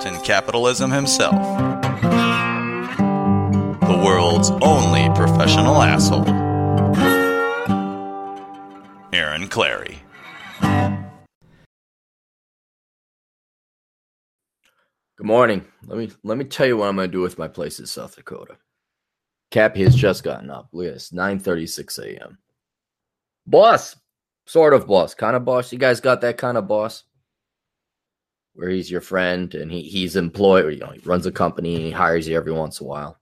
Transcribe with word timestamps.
Captain 0.00 0.24
Capitalism 0.24 0.90
himself, 0.90 1.34
the 3.82 4.02
world's 4.02 4.50
only 4.62 5.10
professional 5.14 5.82
asshole, 5.82 6.26
Aaron 9.12 9.46
Clarey. 9.46 9.98
Good 15.18 15.26
morning. 15.26 15.66
Let 15.84 15.98
me 15.98 16.10
let 16.24 16.38
me 16.38 16.46
tell 16.46 16.66
you 16.66 16.78
what 16.78 16.88
I'm 16.88 16.96
gonna 16.96 17.06
do 17.06 17.20
with 17.20 17.36
my 17.36 17.48
place 17.48 17.78
in 17.78 17.84
South 17.84 18.16
Dakota. 18.16 18.56
Cappy 19.50 19.82
has 19.82 19.94
just 19.94 20.24
gotten 20.24 20.48
up. 20.48 20.70
Look 20.72 20.86
at 20.86 20.94
this, 20.94 21.10
9:36 21.10 21.98
a.m. 21.98 22.38
Boss, 23.46 23.96
sort 24.46 24.72
of 24.72 24.86
boss, 24.86 25.12
kind 25.12 25.36
of 25.36 25.44
boss. 25.44 25.70
You 25.70 25.78
guys 25.78 26.00
got 26.00 26.22
that 26.22 26.38
kind 26.38 26.56
of 26.56 26.66
boss 26.66 27.04
where 28.60 28.68
he's 28.68 28.90
your 28.90 29.00
friend 29.00 29.54
and 29.54 29.72
he 29.72 29.80
he's 29.80 30.16
employed, 30.16 30.74
you 30.74 30.80
know, 30.80 30.90
he 30.90 31.00
runs 31.00 31.24
a 31.24 31.32
company 31.32 31.76
and 31.76 31.84
he 31.86 31.90
hires 31.90 32.28
you 32.28 32.36
every 32.36 32.52
once 32.52 32.78
in 32.78 32.84
a 32.84 32.88
while. 32.88 33.18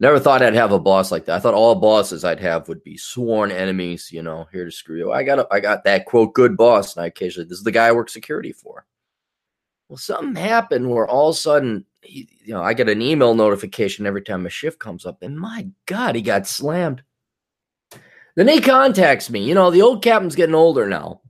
Never 0.00 0.18
thought 0.18 0.42
I'd 0.42 0.54
have 0.54 0.72
a 0.72 0.78
boss 0.80 1.12
like 1.12 1.26
that. 1.26 1.36
I 1.36 1.38
thought 1.38 1.54
all 1.54 1.76
bosses 1.76 2.24
I'd 2.24 2.40
have 2.40 2.66
would 2.66 2.82
be 2.82 2.96
sworn 2.96 3.52
enemies, 3.52 4.10
you 4.10 4.22
know, 4.22 4.48
here 4.50 4.64
to 4.64 4.72
screw 4.72 4.98
you. 4.98 5.12
I 5.12 5.22
got 5.22 5.38
a, 5.38 5.46
I 5.52 5.60
got 5.60 5.84
that 5.84 6.04
quote 6.06 6.34
good 6.34 6.56
boss, 6.56 6.96
and 6.96 7.04
I 7.04 7.06
occasionally 7.06 7.48
this 7.48 7.58
is 7.58 7.64
the 7.64 7.70
guy 7.70 7.86
I 7.86 7.92
work 7.92 8.08
security 8.08 8.52
for. 8.52 8.86
Well, 9.88 9.98
something 9.98 10.34
happened 10.34 10.90
where 10.90 11.06
all 11.06 11.28
of 11.28 11.36
a 11.36 11.38
sudden, 11.38 11.84
he, 12.02 12.28
you 12.44 12.52
know, 12.52 12.62
I 12.62 12.74
get 12.74 12.88
an 12.88 13.02
email 13.02 13.34
notification 13.36 14.04
every 14.04 14.22
time 14.22 14.46
a 14.46 14.50
shift 14.50 14.80
comes 14.80 15.06
up, 15.06 15.22
and 15.22 15.38
my 15.38 15.68
God, 15.86 16.16
he 16.16 16.22
got 16.22 16.48
slammed. 16.48 17.04
Then 18.34 18.48
he 18.48 18.60
contacts 18.60 19.30
me. 19.30 19.44
You 19.44 19.54
know, 19.54 19.70
the 19.70 19.82
old 19.82 20.02
captain's 20.02 20.34
getting 20.34 20.56
older 20.56 20.88
now. 20.88 21.20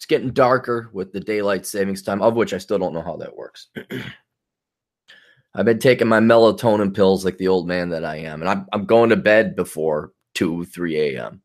It's 0.00 0.06
getting 0.06 0.30
darker 0.30 0.88
with 0.94 1.12
the 1.12 1.20
daylight 1.20 1.66
savings 1.66 2.00
time, 2.00 2.22
of 2.22 2.34
which 2.34 2.54
I 2.54 2.58
still 2.58 2.78
don't 2.78 2.94
know 2.94 3.02
how 3.02 3.18
that 3.18 3.36
works. 3.36 3.68
I've 5.54 5.66
been 5.66 5.78
taking 5.78 6.08
my 6.08 6.20
melatonin 6.20 6.94
pills 6.94 7.22
like 7.22 7.36
the 7.36 7.48
old 7.48 7.68
man 7.68 7.90
that 7.90 8.02
I 8.02 8.16
am, 8.16 8.40
and 8.40 8.48
I'm, 8.48 8.66
I'm 8.72 8.86
going 8.86 9.10
to 9.10 9.16
bed 9.16 9.54
before 9.56 10.12
2, 10.36 10.64
3 10.64 10.96
a.m. 11.00 11.42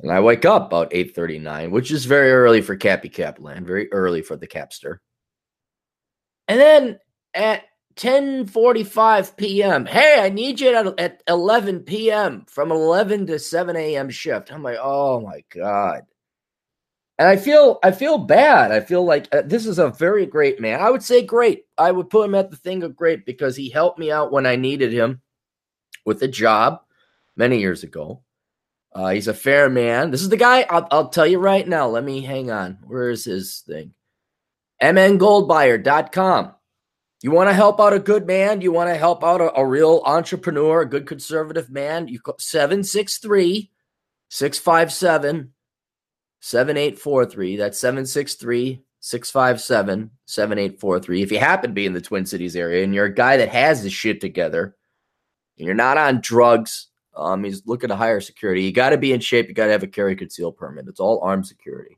And 0.00 0.10
I 0.10 0.18
wake 0.18 0.44
up 0.44 0.66
about 0.66 0.90
8:39, 0.90 1.70
which 1.70 1.92
is 1.92 2.06
very 2.06 2.32
early 2.32 2.60
for 2.60 2.74
Cappy 2.74 3.08
Capland, 3.08 3.66
very 3.66 3.88
early 3.92 4.20
for 4.20 4.34
the 4.34 4.48
Capster. 4.48 4.98
And 6.48 6.58
then 6.58 6.98
at 7.34 7.66
10:45 7.94 9.36
p.m., 9.36 9.86
hey, 9.86 10.18
I 10.20 10.28
need 10.28 10.58
you 10.58 10.74
at, 10.74 10.98
at 10.98 11.22
11 11.28 11.82
p.m. 11.84 12.46
from 12.48 12.72
11 12.72 13.28
to 13.28 13.38
7 13.38 13.76
a.m. 13.76 14.10
shift. 14.10 14.52
I'm 14.52 14.64
like, 14.64 14.78
oh 14.82 15.20
my 15.20 15.44
god. 15.54 16.02
And 17.18 17.28
I 17.28 17.36
feel 17.36 17.78
I 17.82 17.92
feel 17.92 18.18
bad. 18.18 18.72
I 18.72 18.80
feel 18.80 19.04
like 19.04 19.34
uh, 19.34 19.42
this 19.42 19.66
is 19.66 19.78
a 19.78 19.88
very 19.88 20.26
great 20.26 20.60
man. 20.60 20.80
I 20.80 20.90
would 20.90 21.02
say 21.02 21.22
great. 21.22 21.64
I 21.78 21.90
would 21.90 22.10
put 22.10 22.26
him 22.26 22.34
at 22.34 22.50
the 22.50 22.56
thing 22.56 22.82
of 22.82 22.96
great 22.96 23.24
because 23.24 23.56
he 23.56 23.70
helped 23.70 23.98
me 23.98 24.10
out 24.10 24.32
when 24.32 24.44
I 24.44 24.56
needed 24.56 24.92
him 24.92 25.22
with 26.04 26.22
a 26.22 26.28
job 26.28 26.80
many 27.34 27.58
years 27.58 27.82
ago. 27.82 28.22
Uh, 28.92 29.10
he's 29.10 29.28
a 29.28 29.34
fair 29.34 29.68
man. 29.70 30.10
This 30.10 30.22
is 30.22 30.28
the 30.28 30.36
guy. 30.36 30.66
I'll, 30.68 30.88
I'll 30.90 31.08
tell 31.08 31.26
you 31.26 31.38
right 31.38 31.66
now. 31.66 31.86
Let 31.88 32.04
me 32.04 32.22
hang 32.22 32.50
on. 32.50 32.78
Where 32.84 33.10
is 33.10 33.24
his 33.24 33.62
thing? 33.66 33.92
mngoldbuyer.com. 34.82 36.52
You 37.22 37.30
want 37.30 37.48
to 37.48 37.54
help 37.54 37.80
out 37.80 37.94
a 37.94 37.98
good 37.98 38.26
man? 38.26 38.60
You 38.60 38.72
want 38.72 38.90
to 38.90 38.94
help 38.94 39.24
out 39.24 39.40
a, 39.40 39.54
a 39.58 39.66
real 39.66 40.02
entrepreneur, 40.04 40.82
a 40.82 40.88
good 40.88 41.06
conservative 41.06 41.70
man? 41.70 42.08
You 42.08 42.20
call 42.20 42.36
763 42.38 43.70
657 44.28 45.52
7843. 46.40 47.56
That's 47.56 47.78
763 47.78 48.82
657 49.00 50.10
7843. 50.26 51.22
If 51.22 51.32
you 51.32 51.38
happen 51.38 51.70
to 51.70 51.74
be 51.74 51.86
in 51.86 51.92
the 51.92 52.00
Twin 52.00 52.26
Cities 52.26 52.56
area 52.56 52.84
and 52.84 52.94
you're 52.94 53.06
a 53.06 53.14
guy 53.14 53.36
that 53.36 53.48
has 53.48 53.82
his 53.82 53.92
shit 53.92 54.20
together 54.20 54.76
and 55.58 55.66
you're 55.66 55.74
not 55.74 55.98
on 55.98 56.20
drugs, 56.20 56.88
um, 57.16 57.44
he's 57.44 57.66
looking 57.66 57.88
to 57.88 57.96
hire 57.96 58.20
security. 58.20 58.62
You 58.62 58.72
got 58.72 58.90
to 58.90 58.98
be 58.98 59.12
in 59.12 59.20
shape. 59.20 59.48
You 59.48 59.54
got 59.54 59.66
to 59.66 59.72
have 59.72 59.82
a 59.82 59.88
carry 59.88 60.16
conceal 60.16 60.52
permit. 60.52 60.88
It's 60.88 61.00
all 61.00 61.20
armed 61.22 61.46
security. 61.46 61.96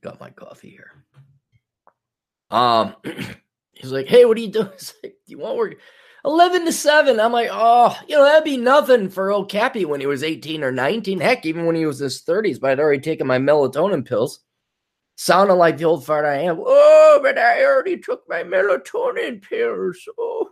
Got 0.00 0.20
my 0.20 0.30
coffee 0.30 0.70
here. 0.70 1.04
Um, 2.50 2.96
he's 3.72 3.92
like, 3.92 4.06
"Hey, 4.06 4.24
what 4.24 4.38
are 4.38 4.40
you 4.40 4.48
doing?" 4.48 4.68
Like, 5.02 5.16
"Do 5.26 5.32
you 5.32 5.38
want 5.38 5.58
work?" 5.58 5.76
Eleven 6.24 6.64
to 6.66 6.72
seven. 6.72 7.18
I'm 7.18 7.32
like, 7.32 7.48
"Oh, 7.50 7.96
you 8.06 8.16
know 8.16 8.24
that'd 8.24 8.44
be 8.44 8.56
nothing 8.56 9.08
for 9.08 9.30
old 9.30 9.50
Cappy 9.50 9.84
when 9.84 10.00
he 10.00 10.06
was 10.06 10.22
18 10.22 10.62
or 10.62 10.72
19. 10.72 11.20
Heck, 11.20 11.46
even 11.46 11.64
when 11.66 11.76
he 11.76 11.86
was 11.86 12.00
in 12.00 12.04
his 12.04 12.22
30s. 12.22 12.60
But 12.60 12.72
I'd 12.72 12.80
already 12.80 13.00
taken 13.00 13.26
my 13.26 13.38
melatonin 13.38 14.06
pills. 14.06 14.40
Sounded 15.16 15.54
like 15.54 15.78
the 15.78 15.84
old 15.84 16.04
fart 16.04 16.24
I 16.24 16.38
am. 16.38 16.58
Oh, 16.60 17.20
but 17.22 17.38
I 17.38 17.64
already 17.64 17.98
took 17.98 18.22
my 18.28 18.42
melatonin 18.42 19.42
pills. 19.42 19.98
Oh." 20.18 20.50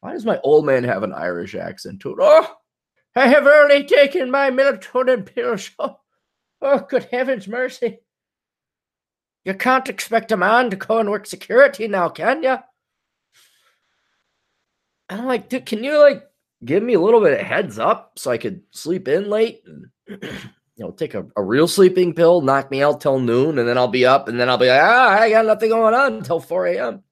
Why 0.00 0.12
does 0.12 0.24
my 0.24 0.38
old 0.44 0.64
man 0.64 0.84
have 0.84 1.02
an 1.02 1.12
Irish 1.12 1.54
accent 1.56 2.00
to 2.00 2.12
it? 2.12 2.18
Oh, 2.20 2.54
I 3.16 3.26
have 3.26 3.46
already 3.46 3.84
taken 3.84 4.30
my 4.30 4.50
melatonin 4.50 5.26
pills. 5.26 5.70
Oh, 5.78 5.98
oh, 6.62 6.86
good 6.88 7.04
heavens 7.04 7.48
mercy. 7.48 8.00
You 9.44 9.54
can't 9.54 9.88
expect 9.88 10.30
a 10.30 10.36
man 10.36 10.70
to 10.70 10.76
go 10.76 10.98
and 10.98 11.10
work 11.10 11.26
security 11.26 11.88
now, 11.88 12.08
can 12.10 12.42
you? 12.42 12.58
And 15.08 15.20
I'm 15.20 15.26
like, 15.26 15.48
dude, 15.48 15.66
can 15.66 15.82
you 15.82 15.98
like 15.98 16.24
give 16.64 16.82
me 16.82 16.94
a 16.94 17.00
little 17.00 17.20
bit 17.20 17.38
of 17.38 17.46
heads 17.46 17.78
up 17.78 18.18
so 18.18 18.30
I 18.30 18.38
could 18.38 18.62
sleep 18.70 19.08
in 19.08 19.30
late 19.30 19.62
and 19.66 19.86
you 20.22 20.84
know 20.84 20.90
take 20.90 21.14
a, 21.14 21.26
a 21.36 21.42
real 21.42 21.68
sleeping 21.68 22.14
pill, 22.14 22.40
knock 22.40 22.70
me 22.70 22.82
out 22.82 23.00
till 23.00 23.18
noon, 23.18 23.58
and 23.58 23.68
then 23.68 23.78
I'll 23.78 23.88
be 23.88 24.06
up, 24.06 24.28
and 24.28 24.38
then 24.38 24.48
I'll 24.48 24.58
be 24.58 24.68
like, 24.68 24.80
ah, 24.82 25.20
I 25.20 25.30
got 25.30 25.46
nothing 25.46 25.70
going 25.70 25.94
on 25.94 26.14
until 26.14 26.40
4 26.40 26.66
a.m. 26.66 27.02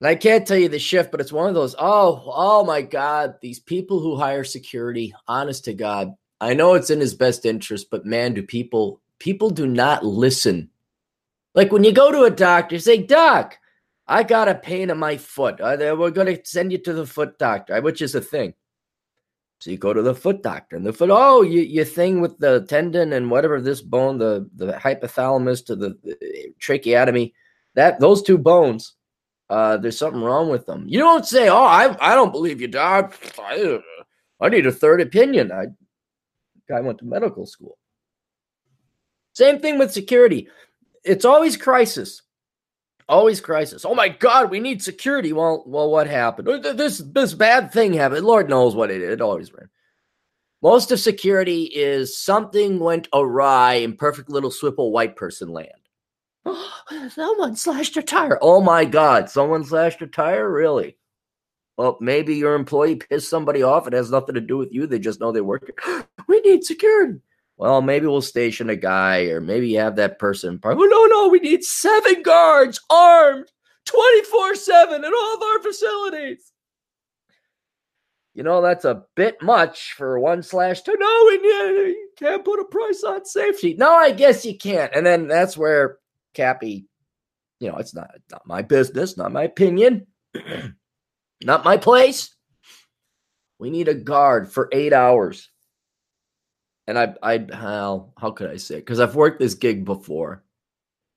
And 0.00 0.08
I 0.08 0.14
can't 0.14 0.46
tell 0.46 0.56
you 0.56 0.68
the 0.68 0.78
shift, 0.78 1.10
but 1.10 1.20
it's 1.20 1.32
one 1.32 1.48
of 1.48 1.54
those. 1.54 1.74
Oh, 1.78 2.22
oh 2.26 2.64
my 2.64 2.80
God. 2.80 3.34
These 3.42 3.60
people 3.60 4.00
who 4.00 4.16
hire 4.16 4.44
security, 4.44 5.14
honest 5.28 5.66
to 5.66 5.74
God, 5.74 6.14
I 6.40 6.54
know 6.54 6.72
it's 6.72 6.88
in 6.88 7.00
his 7.00 7.14
best 7.14 7.44
interest, 7.44 7.88
but 7.90 8.06
man, 8.06 8.32
do 8.32 8.42
people 8.42 9.02
people 9.18 9.50
do 9.50 9.66
not 9.66 10.04
listen. 10.04 10.70
Like 11.54 11.70
when 11.70 11.84
you 11.84 11.92
go 11.92 12.10
to 12.10 12.22
a 12.22 12.30
doctor, 12.30 12.78
say, 12.78 13.02
Doc, 13.02 13.58
I 14.10 14.24
got 14.24 14.48
a 14.48 14.54
pain 14.54 14.90
in 14.90 14.98
my 14.98 15.16
foot. 15.16 15.60
Uh, 15.60 15.76
we're 15.96 16.10
going 16.10 16.36
to 16.36 16.42
send 16.44 16.72
you 16.72 16.78
to 16.78 16.92
the 16.92 17.06
foot 17.06 17.38
doctor, 17.38 17.80
which 17.80 18.02
is 18.02 18.14
a 18.14 18.20
thing. 18.20 18.54
So 19.60 19.70
you 19.70 19.78
go 19.78 19.92
to 19.92 20.02
the 20.02 20.14
foot 20.14 20.42
doctor, 20.42 20.76
and 20.76 20.84
the 20.84 20.92
foot, 20.92 21.10
oh, 21.12 21.42
you, 21.42 21.60
your 21.60 21.84
thing 21.84 22.20
with 22.20 22.38
the 22.38 22.66
tendon 22.66 23.12
and 23.12 23.30
whatever 23.30 23.60
this 23.60 23.82
bone, 23.82 24.18
the, 24.18 24.48
the 24.56 24.72
hypothalamus 24.72 25.64
to 25.66 25.76
the, 25.76 25.98
the 26.02 26.52
tracheotomy, 26.58 27.34
that 27.74 28.00
those 28.00 28.22
two 28.22 28.38
bones 28.38 28.96
uh, 29.50 29.76
there's 29.76 29.98
something 29.98 30.22
wrong 30.22 30.48
with 30.48 30.64
them. 30.64 30.84
You 30.86 31.00
don't 31.00 31.26
say, 31.26 31.48
"Oh, 31.48 31.64
I 31.64 31.96
I 32.00 32.14
don't 32.14 32.30
believe 32.30 32.60
you, 32.60 32.68
Doc. 32.68 33.18
I, 33.38 33.80
I 34.40 34.48
need 34.48 34.64
a 34.64 34.72
third 34.72 35.00
opinion." 35.00 35.50
I 35.50 35.66
guy 36.68 36.80
went 36.80 36.98
to 36.98 37.04
medical 37.04 37.46
school. 37.46 37.76
Same 39.32 39.58
thing 39.58 39.76
with 39.76 39.92
security. 39.92 40.48
It's 41.02 41.24
always 41.24 41.56
crisis. 41.56 42.22
Always 43.10 43.40
crisis. 43.40 43.84
Oh 43.84 43.94
my 43.96 44.08
God, 44.08 44.50
we 44.50 44.60
need 44.60 44.80
security. 44.80 45.32
Well, 45.32 45.64
well, 45.66 45.90
what 45.90 46.06
happened? 46.06 46.46
This 46.62 46.98
this 46.98 47.34
bad 47.34 47.72
thing 47.72 47.92
happened. 47.92 48.24
Lord 48.24 48.48
knows 48.48 48.76
what 48.76 48.92
it 48.92 49.02
is. 49.02 49.14
It 49.14 49.20
always 49.20 49.52
ran. 49.52 49.68
Most 50.62 50.92
of 50.92 51.00
security 51.00 51.64
is 51.64 52.16
something 52.16 52.78
went 52.78 53.08
awry 53.12 53.74
in 53.74 53.96
perfect 53.96 54.30
little 54.30 54.50
Swipple 54.50 54.92
white 54.92 55.16
person 55.16 55.48
land. 55.48 55.72
Oh, 56.44 56.72
someone 57.10 57.56
slashed 57.56 57.96
a 57.96 58.02
tire. 58.02 58.38
Oh 58.40 58.60
my 58.60 58.84
God, 58.84 59.28
someone 59.28 59.64
slashed 59.64 60.02
a 60.02 60.06
tire? 60.06 60.48
Really? 60.48 60.96
Well, 61.76 61.98
maybe 62.00 62.36
your 62.36 62.54
employee 62.54 62.94
pissed 62.96 63.28
somebody 63.28 63.64
off. 63.64 63.88
It 63.88 63.92
has 63.92 64.12
nothing 64.12 64.36
to 64.36 64.40
do 64.40 64.56
with 64.56 64.70
you. 64.70 64.86
They 64.86 65.00
just 65.00 65.18
know 65.18 65.32
they 65.32 65.40
work. 65.40 65.82
we 66.28 66.40
need 66.42 66.62
security. 66.62 67.18
Well, 67.60 67.82
maybe 67.82 68.06
we'll 68.06 68.22
station 68.22 68.70
a 68.70 68.74
guy, 68.74 69.24
or 69.24 69.38
maybe 69.42 69.74
have 69.74 69.96
that 69.96 70.18
person. 70.18 70.58
Oh, 70.64 70.72
no, 70.72 71.04
no, 71.04 71.28
we 71.28 71.40
need 71.40 71.62
seven 71.62 72.22
guards 72.22 72.80
armed 72.88 73.52
24 73.84 74.54
7 74.54 75.04
in 75.04 75.12
all 75.12 75.34
of 75.34 75.42
our 75.42 75.62
facilities. 75.62 76.52
you 78.32 78.44
know, 78.44 78.62
that's 78.62 78.86
a 78.86 79.04
bit 79.14 79.42
much 79.42 79.92
for 79.92 80.18
one 80.18 80.42
slash 80.42 80.80
two. 80.80 80.96
No, 80.98 81.28
and 81.28 81.42
you 81.42 82.08
can't 82.18 82.46
put 82.46 82.60
a 82.60 82.64
price 82.64 83.04
on 83.04 83.26
safety. 83.26 83.74
No, 83.74 83.92
I 83.92 84.12
guess 84.12 84.46
you 84.46 84.56
can't. 84.56 84.94
And 84.94 85.04
then 85.04 85.28
that's 85.28 85.58
where 85.58 85.98
Cappy, 86.32 86.86
you 87.58 87.68
know, 87.68 87.76
it's 87.76 87.94
not, 87.94 88.10
not 88.30 88.46
my 88.46 88.62
business, 88.62 89.18
not 89.18 89.32
my 89.32 89.42
opinion, 89.42 90.06
not 91.44 91.66
my 91.66 91.76
place. 91.76 92.34
We 93.58 93.68
need 93.68 93.88
a 93.88 93.94
guard 93.94 94.50
for 94.50 94.70
eight 94.72 94.94
hours. 94.94 95.50
And 96.90 96.98
I, 96.98 97.14
I, 97.22 97.46
how, 97.52 98.12
how 98.18 98.32
could 98.32 98.50
I 98.50 98.56
say? 98.56 98.76
Because 98.76 98.98
I've 98.98 99.14
worked 99.14 99.38
this 99.38 99.54
gig 99.54 99.84
before. 99.84 100.42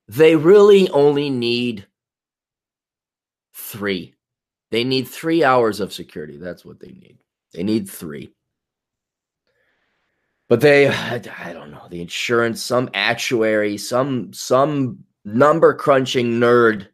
They 0.06 0.36
really 0.36 0.88
only 0.90 1.30
need 1.30 1.84
three. 3.54 4.14
They 4.70 4.84
need 4.84 5.08
three 5.08 5.42
hours 5.42 5.80
of 5.80 5.92
security. 5.92 6.36
That's 6.36 6.64
what 6.64 6.78
they 6.78 6.92
need. 6.92 7.18
They 7.52 7.64
need 7.64 7.90
three. 7.90 8.32
But 10.48 10.60
they, 10.60 10.86
I 10.88 11.18
don't 11.52 11.72
know, 11.72 11.88
the 11.90 12.00
insurance, 12.00 12.62
some 12.62 12.88
actuary, 12.94 13.76
some 13.76 14.32
some 14.32 15.02
number 15.24 15.74
crunching 15.74 16.38
nerd 16.38 16.86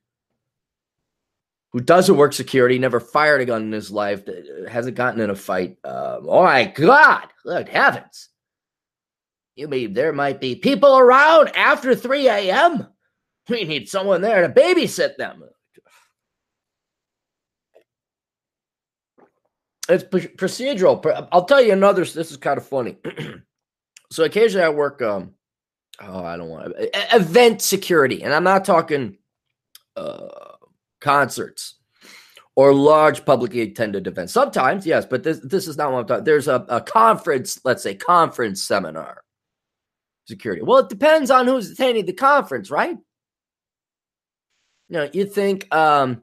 who 1.73 1.81
doesn't 1.81 2.17
work 2.17 2.33
security, 2.33 2.79
never 2.79 2.99
fired 2.99 3.43
a 3.43 3.45
gun 3.45 3.65
in 3.65 3.73
his 3.73 3.91
life, 3.91 4.23
hasn't 4.71 4.97
gotten 4.97 5.21
in 5.21 5.29
a 5.29 5.37
fight. 5.37 5.77
Um, 5.85 6.25
oh 6.29 6.45
my 6.45 6.65
God, 6.65 7.29
good 7.45 7.69
heavens. 7.69 8.30
You 9.61 9.69
mean 9.69 9.93
there 9.93 10.15
might 10.15 10.41
be 10.41 10.55
people 10.55 10.97
around 10.97 11.55
after 11.55 11.95
3 11.95 12.29
a.m.? 12.29 12.87
We 13.51 13.65
need 13.65 13.91
someone 13.91 14.23
there 14.23 14.41
to 14.41 14.49
babysit 14.49 15.19
them. 15.19 15.45
It's 19.87 20.05
procedural. 20.05 21.29
I'll 21.31 21.45
tell 21.45 21.61
you 21.61 21.75
another. 21.75 22.07
This 22.07 22.31
is 22.31 22.39
kind 22.39 22.57
of 22.57 22.67
funny. 22.67 22.97
so 24.11 24.25
occasionally 24.25 24.65
I 24.65 24.71
work. 24.71 25.03
Um, 25.03 25.35
oh, 26.01 26.25
I 26.25 26.39
don't 26.39 26.49
want 26.49 26.73
event 27.13 27.61
security, 27.61 28.23
and 28.23 28.33
I'm 28.33 28.45
not 28.45 28.65
talking 28.65 29.19
uh, 29.95 30.29
concerts 31.03 31.75
or 32.57 32.73
large 32.73 33.27
publicly 33.27 33.61
attended 33.61 34.07
events. 34.07 34.33
Sometimes, 34.33 34.87
yes, 34.87 35.05
but 35.05 35.23
this 35.23 35.41
this 35.41 35.69
is 35.69 35.77
not 35.77 35.93
what 35.93 35.99
I'm 35.99 36.07
talking. 36.07 36.25
There's 36.25 36.49
a, 36.49 36.65
a 36.69 36.81
conference, 36.81 37.61
let's 37.65 37.83
say 37.83 37.95
conference 37.95 38.63
seminar 38.63 39.20
security. 40.27 40.63
Well, 40.63 40.79
it 40.79 40.89
depends 40.89 41.31
on 41.31 41.47
who's 41.47 41.71
attending 41.71 42.07
the 42.07 42.13
conference, 42.13 42.71
right? 42.71 42.97
You 44.89 44.97
know, 44.97 45.11
you 45.13 45.25
think 45.25 45.73
um, 45.75 46.23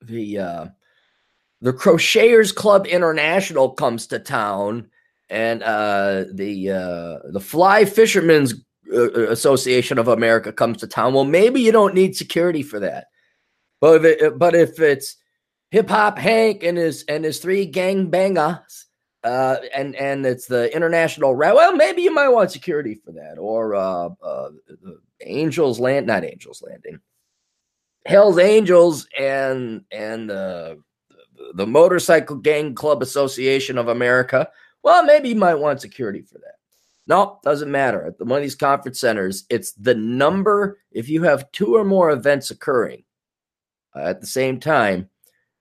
the 0.00 0.38
uh, 0.38 0.66
the 1.60 1.72
Crocheters 1.72 2.54
Club 2.54 2.86
International 2.86 3.70
comes 3.70 4.06
to 4.08 4.18
town, 4.18 4.88
and 5.30 5.62
uh, 5.62 6.24
the 6.32 6.70
uh, 6.70 7.30
the 7.30 7.40
Fly 7.40 7.84
Fishermen's 7.84 8.54
uh, 8.92 9.02
uh, 9.02 9.30
Association 9.30 9.98
of 9.98 10.08
America 10.08 10.52
comes 10.52 10.78
to 10.78 10.88
town. 10.88 11.14
Well, 11.14 11.24
maybe 11.24 11.60
you 11.60 11.70
don't 11.70 11.94
need 11.94 12.16
security 12.16 12.62
for 12.62 12.80
that, 12.80 13.06
but 13.80 14.04
if 14.04 14.22
it, 14.22 14.38
but 14.38 14.54
if 14.56 14.80
it's 14.80 15.16
Hip 15.70 15.88
Hop 15.88 16.18
Hank 16.18 16.64
and 16.64 16.76
his 16.76 17.04
and 17.08 17.24
his 17.24 17.38
three 17.38 17.64
gang 17.64 18.10
bangers, 18.10 18.86
uh, 19.24 19.56
and 19.74 19.94
and 19.96 20.26
it's 20.26 20.46
the 20.46 20.74
international 20.74 21.34
route. 21.34 21.54
Well, 21.54 21.76
maybe 21.76 22.02
you 22.02 22.12
might 22.12 22.28
want 22.28 22.50
security 22.50 22.94
for 22.94 23.12
that, 23.12 23.36
or 23.38 23.74
uh, 23.74 24.08
uh, 24.22 24.50
Angels 25.22 25.78
Land, 25.78 26.06
not 26.06 26.24
Angels 26.24 26.62
Landing, 26.66 26.98
Hell's 28.06 28.38
Angels, 28.38 29.06
and 29.18 29.84
and 29.90 30.30
uh, 30.30 30.74
the 31.54 31.66
Motorcycle 31.66 32.36
Gang 32.36 32.74
Club 32.74 33.02
Association 33.02 33.78
of 33.78 33.88
America. 33.88 34.48
Well, 34.82 35.04
maybe 35.04 35.28
you 35.28 35.36
might 35.36 35.54
want 35.54 35.80
security 35.80 36.22
for 36.22 36.38
that. 36.38 36.56
No, 37.06 37.38
doesn't 37.44 37.70
matter. 37.70 38.06
At 38.06 38.26
one 38.26 38.38
of 38.38 38.42
these 38.42 38.54
conference 38.54 39.00
centers, 39.00 39.44
it's 39.50 39.72
the 39.72 39.94
number. 39.94 40.78
If 40.90 41.08
you 41.08 41.22
have 41.24 41.50
two 41.52 41.76
or 41.76 41.84
more 41.84 42.10
events 42.10 42.50
occurring 42.50 43.04
uh, 43.94 44.00
at 44.00 44.20
the 44.20 44.26
same 44.26 44.58
time, 44.60 45.08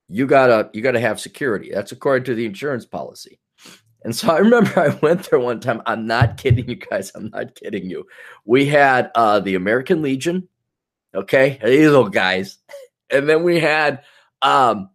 you 0.08 0.28
gotta 0.28 0.70
you 0.74 0.82
gotta 0.82 1.00
have 1.00 1.20
security. 1.20 1.72
That's 1.74 1.92
according 1.92 2.26
to 2.26 2.36
the 2.36 2.46
insurance 2.46 2.86
policy. 2.86 3.40
And 4.04 4.16
so 4.16 4.34
I 4.34 4.38
remember 4.40 4.80
I 4.80 4.90
went 5.02 5.30
there 5.30 5.40
one 5.40 5.60
time. 5.60 5.82
I'm 5.86 6.08
not 6.08 6.38
kidding 6.38 6.68
you 6.70 6.76
guys. 6.76 7.12
I'm 7.16 7.30
not 7.30 7.56
kidding 7.56 7.90
you. 7.90 8.06
We 8.46 8.66
had 8.66 9.12
uh, 9.16 9.40
the 9.40 9.56
American 9.56 10.02
Legion. 10.02 10.48
Okay, 11.14 11.60
these 11.64 11.90
little 11.90 12.08
guys, 12.08 12.60
and 13.10 13.28
then 13.28 13.44
we 13.44 13.60
had 13.60 14.04
um, 14.42 14.90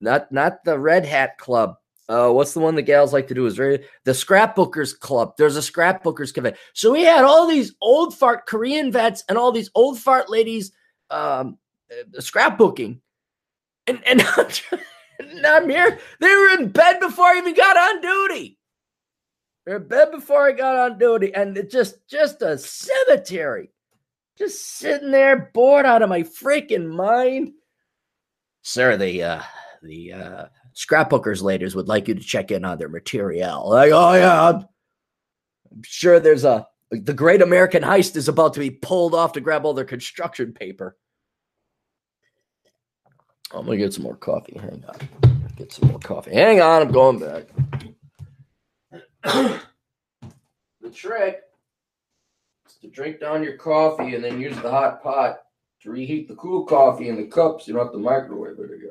not 0.00 0.30
not 0.30 0.64
the 0.64 0.78
Red 0.78 1.06
Hat 1.06 1.38
Club. 1.38 1.76
Uh, 2.08 2.30
what's 2.30 2.54
the 2.54 2.60
one 2.60 2.76
the 2.76 2.82
gals 2.82 3.12
like 3.12 3.26
to 3.28 3.34
do? 3.34 3.46
Is 3.46 3.56
very 3.56 3.84
the 4.04 4.12
Scrapbookers 4.12 4.98
Club. 4.98 5.34
There's 5.38 5.56
a 5.56 5.60
Scrapbookers 5.60 6.32
convention. 6.32 6.60
So 6.74 6.92
we 6.92 7.04
had 7.04 7.24
all 7.24 7.48
these 7.48 7.74
old 7.80 8.14
fart 8.14 8.46
Korean 8.46 8.92
vets 8.92 9.24
and 9.28 9.38
all 9.38 9.50
these 9.50 9.70
old 9.74 9.98
fart 9.98 10.28
ladies 10.28 10.72
um, 11.10 11.56
uh, 11.90 12.20
scrapbooking, 12.20 13.00
and 13.86 14.06
and 14.06 14.22
I'm 15.44 15.68
here. 15.68 15.98
They 16.20 16.28
were 16.28 16.58
in 16.58 16.68
bed 16.70 17.00
before 17.00 17.26
I 17.26 17.38
even 17.38 17.54
got 17.54 17.76
on 17.76 18.00
duty. 18.00 18.58
They're 19.64 19.76
in 19.76 19.88
bed 19.88 20.10
before 20.12 20.46
I 20.46 20.52
got 20.52 20.76
on 20.76 20.98
duty, 20.98 21.34
and 21.34 21.56
it's 21.56 21.72
just 21.72 22.06
just 22.08 22.42
a 22.42 22.58
cemetery. 22.58 23.70
Just 24.38 24.78
sitting 24.78 25.10
there, 25.10 25.50
bored 25.54 25.86
out 25.86 26.02
of 26.02 26.08
my 26.08 26.22
freaking 26.22 26.86
mind. 26.86 27.52
Sir, 28.62 28.96
the 28.96 29.22
uh, 29.22 29.42
the 29.82 30.12
uh, 30.12 30.44
scrapbookers 30.74 31.42
ladies 31.42 31.74
would 31.74 31.88
like 31.88 32.08
you 32.08 32.14
to 32.14 32.20
check 32.20 32.50
in 32.50 32.64
on 32.64 32.78
their 32.78 32.88
material. 32.88 33.68
Like, 33.68 33.92
oh 33.92 34.14
yeah, 34.14 34.48
I'm, 34.48 34.66
I'm 35.72 35.82
sure 35.84 36.20
there's 36.20 36.44
a 36.44 36.66
the 36.90 37.14
Great 37.14 37.42
American 37.42 37.82
Heist 37.82 38.16
is 38.16 38.28
about 38.28 38.54
to 38.54 38.60
be 38.60 38.70
pulled 38.70 39.14
off 39.14 39.32
to 39.32 39.40
grab 39.40 39.64
all 39.64 39.74
their 39.74 39.84
construction 39.84 40.52
paper. 40.52 40.96
I'm 43.56 43.64
gonna 43.64 43.78
get 43.78 43.92
some 43.92 44.04
more 44.04 44.16
coffee. 44.16 44.58
Hang 44.58 44.84
on, 44.86 45.08
get 45.56 45.72
some 45.72 45.88
more 45.88 45.98
coffee. 45.98 46.34
Hang 46.34 46.60
on, 46.60 46.82
I'm 46.82 46.92
going 46.92 47.18
back. 47.18 47.44
the 50.80 50.90
trick 50.92 51.40
is 52.66 52.76
to 52.82 52.88
drink 52.88 53.20
down 53.20 53.42
your 53.42 53.56
coffee 53.56 54.14
and 54.14 54.22
then 54.22 54.40
use 54.40 54.56
the 54.56 54.70
hot 54.70 55.02
pot 55.02 55.38
to 55.82 55.90
reheat 55.90 56.28
the 56.28 56.34
cool 56.36 56.64
coffee 56.64 57.08
in 57.08 57.16
the 57.16 57.24
cups. 57.24 57.66
You 57.66 57.74
don't 57.74 57.84
have 57.84 57.92
to 57.92 57.98
microwave 57.98 58.58
it 58.58 58.70
again. 58.72 58.90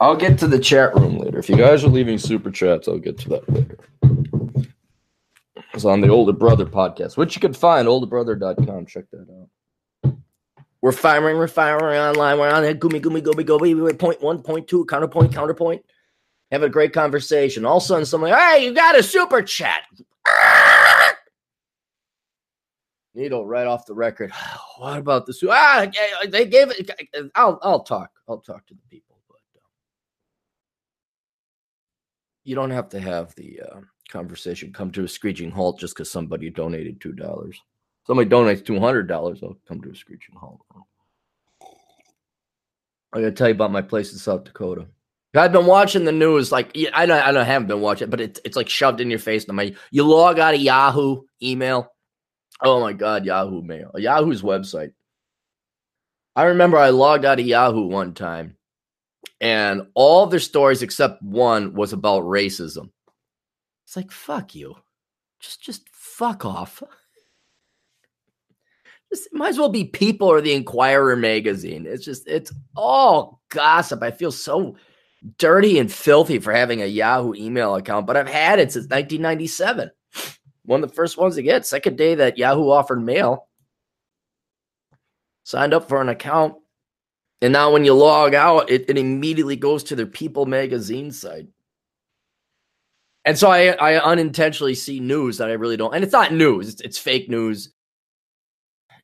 I'll 0.00 0.16
get 0.16 0.38
to 0.40 0.46
the 0.46 0.58
chat 0.58 0.94
room 0.94 1.18
later. 1.18 1.38
If 1.38 1.48
you 1.48 1.56
guys 1.56 1.82
are 1.82 1.88
leaving 1.88 2.18
super 2.18 2.50
chats, 2.50 2.88
I'll 2.88 2.98
get 2.98 3.16
to 3.20 3.28
that 3.30 3.48
later. 3.48 3.78
It's 5.74 5.84
on 5.84 6.00
the 6.00 6.08
Older 6.08 6.32
Brother 6.32 6.64
podcast, 6.64 7.16
which 7.16 7.34
you 7.34 7.40
can 7.40 7.52
find 7.52 7.88
olderbrother.com. 7.88 8.86
Check 8.86 9.06
that 9.10 9.26
out. 9.28 10.14
We're 10.80 10.92
firing, 10.92 11.36
we're 11.36 11.48
firing 11.48 11.98
online. 11.98 12.38
We're 12.38 12.48
on 12.48 12.62
it. 12.62 12.78
Gumi, 12.78 13.00
gumi, 13.00 13.20
gobi, 13.20 13.42
gobi. 13.42 13.74
Point 13.94 14.22
one, 14.22 14.40
point 14.40 14.68
two, 14.68 14.84
counterpoint, 14.84 15.34
counterpoint. 15.34 15.84
Have 16.52 16.62
a 16.62 16.68
great 16.68 16.92
conversation. 16.92 17.64
All 17.64 17.78
of 17.78 17.82
a 17.82 17.86
sudden, 17.86 18.06
someone, 18.06 18.32
hey, 18.32 18.64
you 18.64 18.72
got 18.72 18.96
a 18.96 19.02
super 19.02 19.42
chat. 19.42 19.82
Needle 23.16 23.44
right 23.44 23.66
off 23.66 23.86
the 23.86 23.94
record. 23.94 24.30
What 24.78 24.98
about 24.98 25.26
the 25.26 25.34
ah? 25.50 25.86
They 26.28 26.46
gave 26.46 26.70
it. 26.70 26.90
I'll 27.34 27.58
I'll 27.62 27.84
talk. 27.84 28.10
I'll 28.28 28.40
talk 28.40 28.66
to 28.66 28.74
the 28.74 28.80
people, 28.90 29.16
but 29.28 29.36
um, 29.56 29.70
you 32.42 32.56
don't 32.56 32.70
have 32.70 32.88
to 32.90 33.00
have 33.00 33.32
the 33.36 33.60
uh, 33.60 33.80
conversation 34.10 34.72
come 34.72 34.90
to 34.92 35.04
a 35.04 35.08
screeching 35.08 35.50
halt 35.50 35.78
just 35.78 35.94
because 35.94 36.10
somebody 36.10 36.50
donated 36.50 37.00
two 37.00 37.12
dollars. 37.12 37.60
Somebody 38.06 38.28
donates 38.28 38.64
two 38.64 38.78
hundred 38.78 39.08
dollars, 39.08 39.40
I'll 39.42 39.56
come 39.66 39.80
to 39.82 39.90
a 39.90 39.94
screeching 39.94 40.36
halt. 40.36 40.60
I 43.12 43.20
gotta 43.20 43.32
tell 43.32 43.48
you 43.48 43.54
about 43.54 43.72
my 43.72 43.82
place 43.82 44.12
in 44.12 44.18
South 44.18 44.44
Dakota. 44.44 44.86
I've 45.36 45.52
been 45.52 45.66
watching 45.66 46.04
the 46.04 46.12
news, 46.12 46.52
like 46.52 46.76
I 46.92 47.06
know 47.06 47.18
I 47.18 47.32
don't 47.32 47.44
haven't 47.44 47.68
been 47.68 47.80
watching, 47.80 48.08
but 48.08 48.20
it's 48.20 48.40
it's 48.44 48.56
like 48.56 48.68
shoved 48.68 49.00
in 49.00 49.10
your 49.10 49.18
face. 49.18 49.48
My 49.48 49.74
you 49.90 50.04
log 50.04 50.38
out 50.38 50.54
of 50.54 50.60
Yahoo 50.60 51.22
email, 51.42 51.92
Oh 52.60 52.80
my 52.80 52.92
God, 52.92 53.24
Yahoo 53.24 53.62
Mail, 53.62 53.90
Yahoo's 53.96 54.42
website. 54.42 54.92
I 56.36 56.44
remember 56.44 56.78
I 56.78 56.90
logged 56.90 57.24
out 57.24 57.40
of 57.40 57.46
Yahoo 57.46 57.86
one 57.86 58.14
time, 58.14 58.56
and 59.40 59.82
all 59.94 60.26
their 60.26 60.40
stories 60.40 60.82
except 60.82 61.22
one 61.22 61.74
was 61.74 61.92
about 61.92 62.22
racism. 62.24 62.90
It's 63.94 63.96
like 63.96 64.10
fuck 64.10 64.56
you, 64.56 64.74
just 65.38 65.62
just 65.62 65.88
fuck 65.88 66.44
off. 66.44 66.82
Just 69.12 69.28
might 69.32 69.50
as 69.50 69.58
well 69.58 69.68
be 69.68 69.84
People 69.84 70.26
or 70.26 70.40
the 70.40 70.54
Inquirer 70.54 71.14
magazine. 71.14 71.86
It's 71.86 72.04
just 72.04 72.26
it's 72.26 72.52
all 72.74 73.40
gossip. 73.50 74.02
I 74.02 74.10
feel 74.10 74.32
so 74.32 74.74
dirty 75.38 75.78
and 75.78 75.92
filthy 75.92 76.40
for 76.40 76.52
having 76.52 76.82
a 76.82 76.86
Yahoo 76.86 77.34
email 77.34 77.76
account, 77.76 78.08
but 78.08 78.16
I've 78.16 78.26
had 78.26 78.58
it 78.58 78.72
since 78.72 78.86
1997. 78.86 79.92
One 80.64 80.82
of 80.82 80.88
the 80.88 80.96
first 80.96 81.16
ones 81.16 81.36
to 81.36 81.42
get. 81.42 81.64
Second 81.64 81.96
day 81.96 82.16
that 82.16 82.38
Yahoo 82.38 82.70
offered 82.70 83.04
mail. 83.04 83.46
Signed 85.44 85.74
up 85.74 85.88
for 85.88 86.00
an 86.00 86.08
account. 86.08 86.56
And 87.40 87.52
now 87.52 87.70
when 87.72 87.84
you 87.84 87.94
log 87.94 88.34
out, 88.34 88.68
it, 88.68 88.86
it 88.88 88.98
immediately 88.98 89.54
goes 89.54 89.84
to 89.84 89.94
their 89.94 90.06
People 90.06 90.46
magazine 90.46 91.12
site. 91.12 91.46
And 93.24 93.38
so 93.38 93.50
I, 93.50 93.68
I 93.72 94.02
unintentionally 94.02 94.74
see 94.74 95.00
news 95.00 95.38
that 95.38 95.48
I 95.48 95.54
really 95.54 95.76
don't. 95.76 95.94
And 95.94 96.04
it's 96.04 96.12
not 96.12 96.32
news, 96.32 96.68
it's, 96.68 96.80
it's 96.82 96.98
fake 96.98 97.28
news. 97.28 97.72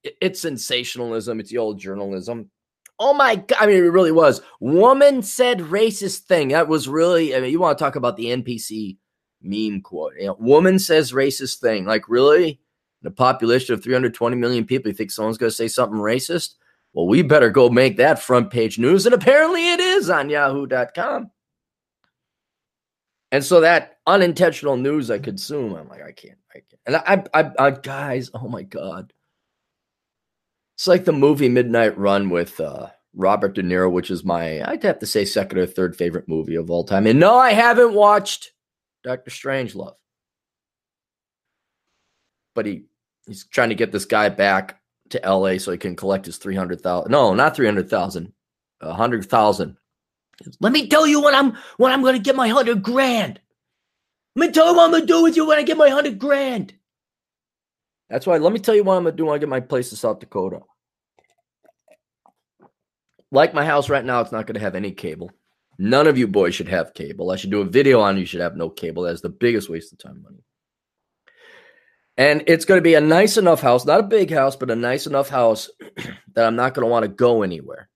It, 0.03 0.17
it's 0.21 0.41
sensationalism. 0.41 1.41
It's 1.41 1.51
the 1.51 1.59
old 1.59 1.79
journalism. 1.79 2.51
Oh 2.99 3.15
my 3.15 3.37
God. 3.37 3.57
I 3.59 3.67
mean, 3.67 3.77
it 3.77 3.89
really 3.89 4.13
was. 4.13 4.43
Woman 4.61 5.23
said 5.23 5.61
racist 5.61 6.25
thing. 6.25 6.49
That 6.49 6.69
was 6.69 6.87
really, 6.87 7.35
I 7.35 7.41
mean, 7.41 7.51
you 7.51 7.59
want 7.59 7.79
to 7.79 7.83
talk 7.83 7.97
about 7.97 8.17
the 8.17 8.27
NPC 8.27 8.99
meme 9.41 9.81
quote. 9.81 10.13
You 10.19 10.27
know, 10.27 10.37
woman 10.39 10.79
says 10.79 11.13
racist 11.13 11.61
thing. 11.61 11.87
Like, 11.87 12.09
really? 12.09 12.61
The 13.03 13.11
population 13.11 13.73
of 13.73 13.83
320 13.83 14.37
million 14.37 14.67
people, 14.67 14.91
you 14.91 14.95
think 14.95 15.11
someone's 15.11 15.39
going 15.39 15.49
to 15.49 15.57
say 15.57 15.69
something 15.69 15.99
racist? 15.99 16.57
Well, 16.93 17.07
we 17.07 17.23
better 17.23 17.49
go 17.49 17.71
make 17.71 17.97
that 17.97 18.19
front 18.19 18.51
page 18.51 18.79
news. 18.79 19.07
And 19.07 19.15
apparently 19.15 19.73
it 19.73 19.81
is 19.81 20.11
on 20.11 20.29
yahoo.com. 20.29 21.31
And 23.33 23.45
so 23.45 23.61
that 23.61 23.99
unintentional 24.11 24.77
news 24.77 25.11
I 25.11 25.19
consume, 25.19 25.75
I'm 25.75 25.89
like, 25.89 26.03
I 26.03 26.13
can't, 26.13 26.39
I 26.55 26.61
can't. 26.61 26.81
And 26.87 26.97
I, 26.97 27.25
I, 27.35 27.51
I, 27.59 27.71
guys, 27.71 28.31
oh 28.35 28.49
my 28.49 28.63
God. 28.63 29.13
It's 30.77 30.87
like 30.87 31.05
the 31.05 31.13
movie 31.13 31.49
Midnight 31.49 31.97
Run 31.99 32.31
with 32.31 32.59
uh, 32.59 32.89
Robert 33.15 33.55
De 33.55 33.63
Niro, 33.63 33.91
which 33.91 34.11
is 34.11 34.25
my, 34.25 34.63
I'd 34.69 34.83
have 34.83 34.99
to 35.01 35.07
say, 35.07 35.25
second 35.25 35.59
or 35.59 35.67
third 35.67 35.97
favorite 35.97 36.29
movie 36.29 36.55
of 36.55 36.71
all 36.71 36.85
time. 36.85 37.07
And 37.07 37.21
no, 37.21 37.37
I 37.37 37.53
haven't 37.53 37.95
watched 37.95 38.53
Doctor 39.05 39.31
Strangelove. 39.31 39.95
But 42.55 42.67
he 42.67 42.85
he's 43.27 43.45
trying 43.45 43.69
to 43.69 43.75
get 43.75 43.93
this 43.93 44.05
guy 44.05 44.29
back 44.29 44.81
to 45.11 45.21
LA 45.25 45.59
so 45.59 45.71
he 45.71 45.79
can 45.79 45.97
collect 45.97 46.27
his 46.27 46.39
300,000. 46.39 47.11
No, 47.11 47.35
not 47.35 47.55
300,000. 47.55 48.33
A 48.83 48.89
100,000. 48.89 49.77
Let 50.61 50.73
me 50.73 50.89
tell 50.89 51.07
you 51.07 51.21
when 51.21 51.35
I'm 51.35 51.57
when 51.77 51.93
I'm 51.93 52.01
going 52.01 52.15
to 52.15 52.23
get 52.23 52.35
my 52.35 52.47
100 52.47 52.83
grand. 52.83 53.41
Let 54.37 54.47
me 54.47 54.53
tell 54.53 54.69
you 54.69 54.77
what 54.77 54.95
I'm 54.95 55.01
to 55.01 55.07
do 55.07 55.23
with 55.23 55.37
you 55.37 55.47
when 55.47 55.59
I 55.59 55.63
get 55.63 55.77
my 55.77 55.87
100 55.87 56.19
grand. 56.19 56.75
That's 58.09 58.27
why 58.27 58.39
let 58.39 58.53
me 58.53 58.59
tell 58.59 58.75
you 58.75 58.85
what 58.85 58.97
I'm 58.97 59.05
to 59.05 59.13
do 59.13 59.27
when 59.27 59.35
I 59.35 59.39
get 59.39 59.49
my 59.49 59.61
place 59.61 59.91
in 59.91 59.97
South 59.97 60.21
Dakota. 60.21 60.61
Like 63.33 63.55
my 63.55 63.65
house 63.65 63.89
right 63.89 64.05
now, 64.05 64.21
it's 64.21 64.33
not 64.33 64.47
to 64.49 64.59
have 64.59 64.75
any 64.75 64.91
cable. 64.91 65.31
None 65.79 66.07
of 66.07 66.19
you 66.19 66.27
boys 66.27 66.55
should 66.55 66.69
have 66.69 66.95
cable. 66.95 67.31
I 67.31 67.37
should 67.37 67.51
do 67.51 67.61
a 67.61 67.65
video 67.65 68.01
on 68.01 68.19
you 68.19 68.27
should 68.27 68.41
have 68.41 68.57
no 68.57 68.69
cable. 68.69 69.05
That's 69.05 69.21
the 69.21 69.29
biggest 69.31 69.69
waste 69.69 69.93
of 69.93 69.99
time 69.99 70.23
money. 70.23 70.43
And 72.17 72.43
it's 72.49 72.67
going 72.67 72.79
to 72.79 72.83
be 72.83 72.95
a 72.95 73.01
nice 73.01 73.39
enough 73.39 73.63
house, 73.63 73.87
not 73.87 74.01
a 74.01 74.05
big 74.05 74.31
house, 74.31 74.57
but 74.57 74.71
a 74.71 74.77
nice 74.77 75.07
enough 75.07 75.31
house 75.31 75.71
that 76.35 76.45
I'm 76.45 76.57
not 76.57 76.75
going 76.75 76.85
to 76.85 76.91
want 76.91 77.05
to 77.05 77.09
go 77.09 77.43
anywhere. 77.43 77.89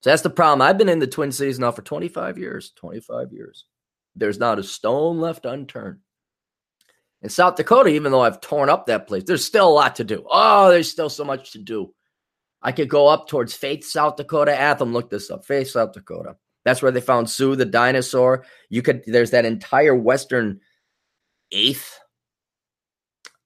So 0.00 0.10
that's 0.10 0.22
the 0.22 0.30
problem. 0.30 0.62
I've 0.62 0.78
been 0.78 0.88
in 0.88 0.98
the 0.98 1.06
Twin 1.06 1.30
Cities 1.30 1.58
now 1.58 1.70
for 1.70 1.82
25 1.82 2.38
years. 2.38 2.72
25 2.76 3.32
years. 3.32 3.66
There's 4.18 4.38
not 4.38 4.58
a 4.58 4.62
stone 4.62 5.18
left 5.20 5.46
unturned. 5.46 6.00
In 7.22 7.28
South 7.28 7.56
Dakota, 7.56 7.90
even 7.90 8.12
though 8.12 8.20
I've 8.20 8.40
torn 8.40 8.68
up 8.68 8.86
that 8.86 9.06
place, 9.06 9.24
there's 9.24 9.44
still 9.44 9.68
a 9.68 9.70
lot 9.70 9.96
to 9.96 10.04
do. 10.04 10.24
Oh, 10.30 10.70
there's 10.70 10.90
still 10.90 11.10
so 11.10 11.24
much 11.24 11.52
to 11.52 11.58
do. 11.58 11.92
I 12.62 12.72
could 12.72 12.88
go 12.88 13.08
up 13.08 13.28
towards 13.28 13.54
Faith, 13.54 13.84
South 13.84 14.16
Dakota. 14.16 14.52
Atham, 14.52 14.92
look 14.92 15.10
this 15.10 15.30
up. 15.30 15.44
Faith, 15.44 15.70
South 15.70 15.92
Dakota. 15.92 16.36
That's 16.64 16.82
where 16.82 16.92
they 16.92 17.00
found 17.00 17.30
Sue 17.30 17.56
the 17.56 17.64
dinosaur. 17.64 18.44
You 18.68 18.82
could 18.82 19.02
there's 19.06 19.30
that 19.30 19.44
entire 19.44 19.94
western 19.94 20.60
eighth. 21.50 21.98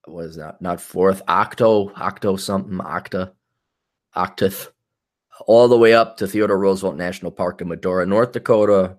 What 0.06 0.24
is 0.24 0.36
that? 0.36 0.60
Not 0.60 0.80
fourth, 0.80 1.22
octo, 1.28 1.92
octo 1.94 2.36
something, 2.36 2.78
octa, 2.78 3.32
octith, 4.16 4.70
all 5.46 5.68
the 5.68 5.78
way 5.78 5.94
up 5.94 6.16
to 6.16 6.26
Theodore 6.26 6.58
Roosevelt 6.58 6.96
National 6.96 7.30
Park 7.30 7.60
in 7.60 7.68
Medora, 7.68 8.04
North 8.04 8.32
Dakota. 8.32 8.96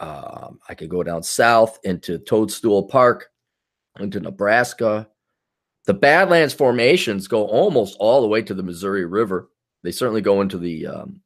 Um, 0.00 0.58
I 0.68 0.74
could 0.74 0.88
go 0.88 1.02
down 1.02 1.22
south 1.22 1.78
into 1.84 2.18
Toadstool 2.18 2.84
Park, 2.84 3.26
into 3.98 4.18
Nebraska. 4.18 5.08
The 5.86 5.94
Badlands 5.94 6.54
formations 6.54 7.28
go 7.28 7.46
almost 7.46 7.96
all 8.00 8.22
the 8.22 8.28
way 8.28 8.42
to 8.42 8.54
the 8.54 8.62
Missouri 8.62 9.04
River. 9.04 9.50
They 9.82 9.92
certainly 9.92 10.22
go 10.22 10.40
into 10.40 10.58
the 10.58 10.86
um, 10.86 11.20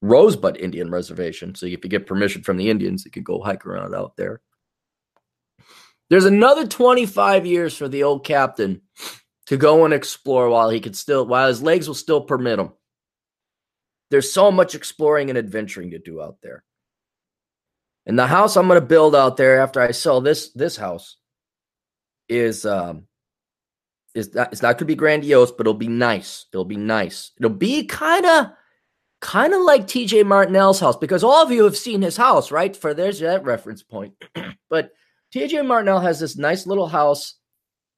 Rosebud 0.00 0.56
Indian 0.56 0.90
Reservation. 0.90 1.54
So 1.54 1.66
if 1.66 1.84
you 1.84 1.90
get 1.90 2.06
permission 2.06 2.42
from 2.42 2.56
the 2.56 2.70
Indians, 2.70 3.04
you 3.04 3.10
could 3.10 3.24
go 3.24 3.40
hike 3.42 3.66
around 3.66 3.94
out 3.94 4.16
there. 4.16 4.40
There's 6.10 6.24
another 6.24 6.66
25 6.66 7.46
years 7.46 7.76
for 7.76 7.88
the 7.88 8.02
old 8.02 8.24
captain 8.24 8.82
to 9.46 9.56
go 9.56 9.84
and 9.84 9.94
explore 9.94 10.48
while 10.48 10.68
he 10.70 10.80
could 10.80 10.96
still, 10.96 11.26
while 11.26 11.48
his 11.48 11.62
legs 11.62 11.88
will 11.88 11.94
still 11.94 12.20
permit 12.20 12.58
him. 12.58 12.72
There's 14.10 14.32
so 14.32 14.50
much 14.50 14.74
exploring 14.74 15.30
and 15.30 15.38
adventuring 15.38 15.92
to 15.92 15.98
do 15.98 16.20
out 16.20 16.36
there. 16.42 16.64
And 18.06 18.18
the 18.18 18.26
house 18.26 18.56
I'm 18.56 18.66
going 18.66 18.80
to 18.80 18.86
build 18.86 19.14
out 19.14 19.36
there 19.36 19.60
after 19.60 19.80
I 19.80 19.92
sell 19.92 20.20
this 20.20 20.50
this 20.50 20.76
house 20.76 21.16
is 22.28 22.66
um 22.66 23.06
is 24.14 24.34
not, 24.34 24.52
it's 24.52 24.62
not 24.62 24.72
going 24.72 24.78
to 24.78 24.84
be 24.86 24.94
grandiose, 24.94 25.50
but 25.50 25.62
it'll 25.62 25.74
be 25.74 25.88
nice. 25.88 26.46
It'll 26.52 26.64
be 26.64 26.76
nice. 26.76 27.30
It'll 27.38 27.50
be 27.50 27.84
kind 27.86 28.26
of 28.26 28.46
kind 29.20 29.54
of 29.54 29.62
like 29.62 29.86
TJ 29.86 30.26
Martinell's 30.26 30.80
house, 30.80 30.96
because 30.96 31.24
all 31.24 31.42
of 31.42 31.52
you 31.52 31.64
have 31.64 31.76
seen 31.76 32.02
his 32.02 32.16
house, 32.16 32.50
right? 32.50 32.76
For 32.76 32.92
there's 32.92 33.20
that 33.20 33.44
reference 33.44 33.82
point. 33.82 34.14
but 34.70 34.90
TJ 35.34 35.66
Martinell 35.66 36.00
has 36.00 36.20
this 36.20 36.36
nice 36.36 36.66
little 36.66 36.88
house 36.88 37.36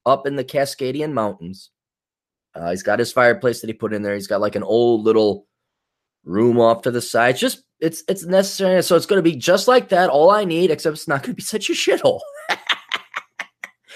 up 0.05 0.27
in 0.27 0.35
the 0.35 0.43
Cascadian 0.43 1.11
Mountains. 1.11 1.71
Uh, 2.53 2.69
he's 2.69 2.83
got 2.83 2.99
his 2.99 3.11
fireplace 3.11 3.59
that 3.59 3.67
he 3.67 3.73
put 3.73 3.93
in 3.93 4.01
there. 4.01 4.13
He's 4.13 4.27
got 4.27 4.39
like 4.39 4.55
an 4.55 4.63
old 4.63 5.03
little 5.03 5.47
room 6.23 6.59
off 6.59 6.83
to 6.83 6.91
the 6.91 7.01
side. 7.01 7.31
It's 7.31 7.39
just 7.41 7.64
it's 7.79 8.03
it's 8.07 8.25
necessary. 8.25 8.81
So 8.83 8.95
it's 8.95 9.05
going 9.05 9.23
to 9.23 9.29
be 9.29 9.35
just 9.35 9.67
like 9.67 9.89
that. 9.89 10.09
All 10.09 10.31
I 10.31 10.45
need, 10.45 10.71
except 10.71 10.95
it's 10.95 11.07
not 11.07 11.23
going 11.23 11.33
to 11.33 11.35
be 11.35 11.43
such 11.43 11.69
a 11.69 11.73
shithole. 11.73 12.21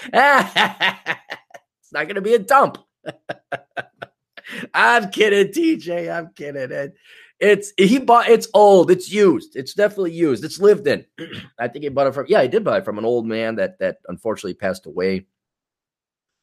it's 0.04 1.92
not 1.92 2.04
going 2.04 2.14
to 2.14 2.20
be 2.20 2.34
a 2.34 2.38
dump. 2.38 2.78
I'm 4.74 5.10
kidding, 5.10 5.52
TJ. 5.52 6.12
I'm 6.12 6.30
kidding. 6.34 6.72
And 6.72 6.92
it's 7.38 7.72
he 7.78 7.98
bought 7.98 8.28
it's 8.28 8.48
old, 8.52 8.90
it's 8.90 9.10
used, 9.10 9.56
it's 9.56 9.74
definitely 9.74 10.12
used, 10.12 10.44
it's 10.44 10.60
lived 10.60 10.86
in. 10.86 11.06
I 11.58 11.68
think 11.68 11.84
he 11.84 11.88
bought 11.88 12.08
it 12.08 12.14
from 12.14 12.26
yeah, 12.28 12.42
he 12.42 12.48
did 12.48 12.64
buy 12.64 12.78
it 12.78 12.84
from 12.84 12.98
an 12.98 13.04
old 13.04 13.26
man 13.26 13.56
that 13.56 13.78
that 13.78 13.98
unfortunately 14.08 14.54
passed 14.54 14.86
away. 14.86 15.26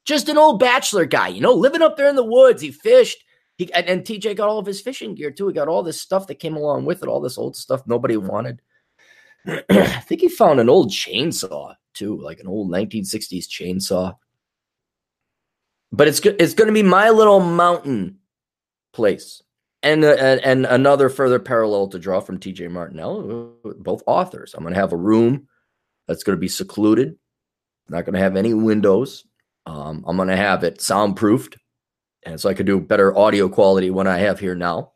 Just 0.04 0.28
an 0.28 0.38
old 0.38 0.58
bachelor 0.58 1.04
guy, 1.04 1.28
you 1.28 1.40
know, 1.40 1.52
living 1.52 1.82
up 1.82 1.96
there 1.96 2.08
in 2.08 2.16
the 2.16 2.24
woods. 2.24 2.62
He 2.62 2.72
fished. 2.72 3.22
He 3.58 3.72
and, 3.72 3.86
and 3.86 4.02
TJ 4.02 4.36
got 4.36 4.48
all 4.48 4.60
of 4.60 4.66
his 4.66 4.80
fishing 4.80 5.16
gear 5.16 5.32
too. 5.32 5.48
He 5.48 5.54
got 5.54 5.68
all 5.68 5.82
this 5.82 6.00
stuff 6.00 6.28
that 6.28 6.36
came 6.36 6.56
along 6.56 6.84
with 6.84 7.02
it, 7.02 7.08
all 7.08 7.20
this 7.20 7.36
old 7.36 7.56
stuff 7.56 7.82
nobody 7.86 8.16
wanted. 8.16 8.62
I 9.46 10.00
think 10.00 10.20
he 10.20 10.28
found 10.28 10.60
an 10.60 10.70
old 10.70 10.90
chainsaw 10.90 11.74
too, 11.92 12.20
like 12.20 12.38
an 12.38 12.46
old 12.46 12.70
1960s 12.70 13.48
chainsaw. 13.48 14.14
But 15.90 16.06
it's 16.06 16.20
it's 16.20 16.54
going 16.54 16.68
to 16.68 16.72
be 16.72 16.82
my 16.82 17.10
little 17.10 17.40
mountain 17.40 18.18
place, 18.92 19.42
and 19.82 20.04
uh, 20.04 20.38
and 20.44 20.66
another 20.66 21.08
further 21.08 21.38
parallel 21.38 21.88
to 21.88 21.98
draw 21.98 22.20
from 22.20 22.38
T.J. 22.38 22.68
Martinell, 22.68 23.54
both 23.78 24.02
authors. 24.06 24.54
I'm 24.54 24.62
going 24.62 24.74
to 24.74 24.80
have 24.80 24.92
a 24.92 24.96
room 24.96 25.48
that's 26.06 26.22
going 26.22 26.36
to 26.36 26.40
be 26.40 26.48
secluded, 26.48 27.16
not 27.88 28.04
going 28.04 28.14
to 28.14 28.20
have 28.20 28.36
any 28.36 28.54
windows. 28.54 29.24
Um, 29.66 30.04
I'm 30.06 30.16
going 30.16 30.28
to 30.28 30.36
have 30.36 30.62
it 30.62 30.80
soundproofed, 30.80 31.56
and 32.28 32.40
so 32.40 32.48
I 32.50 32.54
could 32.54 32.66
do 32.66 32.78
better 32.78 33.16
audio 33.16 33.48
quality 33.48 33.90
when 33.90 34.06
I 34.06 34.18
have 34.18 34.38
here 34.38 34.54
now. 34.54 34.92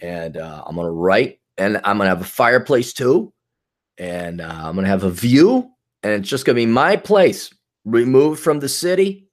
And 0.00 0.36
uh, 0.36 0.64
I'm 0.66 0.74
going 0.74 0.86
to 0.86 0.90
write, 0.90 1.38
and 1.56 1.76
I'm 1.84 1.98
going 1.98 2.06
to 2.06 2.14
have 2.14 2.20
a 2.20 2.24
fireplace 2.24 2.92
too, 2.92 3.32
and 3.96 4.40
uh, 4.40 4.46
I'm 4.64 4.74
going 4.74 4.84
to 4.84 4.90
have 4.90 5.04
a 5.04 5.10
view, 5.10 5.70
and 6.02 6.12
it's 6.14 6.28
just 6.28 6.44
going 6.44 6.56
to 6.56 6.62
be 6.62 6.66
my 6.66 6.96
place 6.96 7.54
removed 7.84 8.42
from 8.42 8.58
the 8.58 8.68
city. 8.68 9.28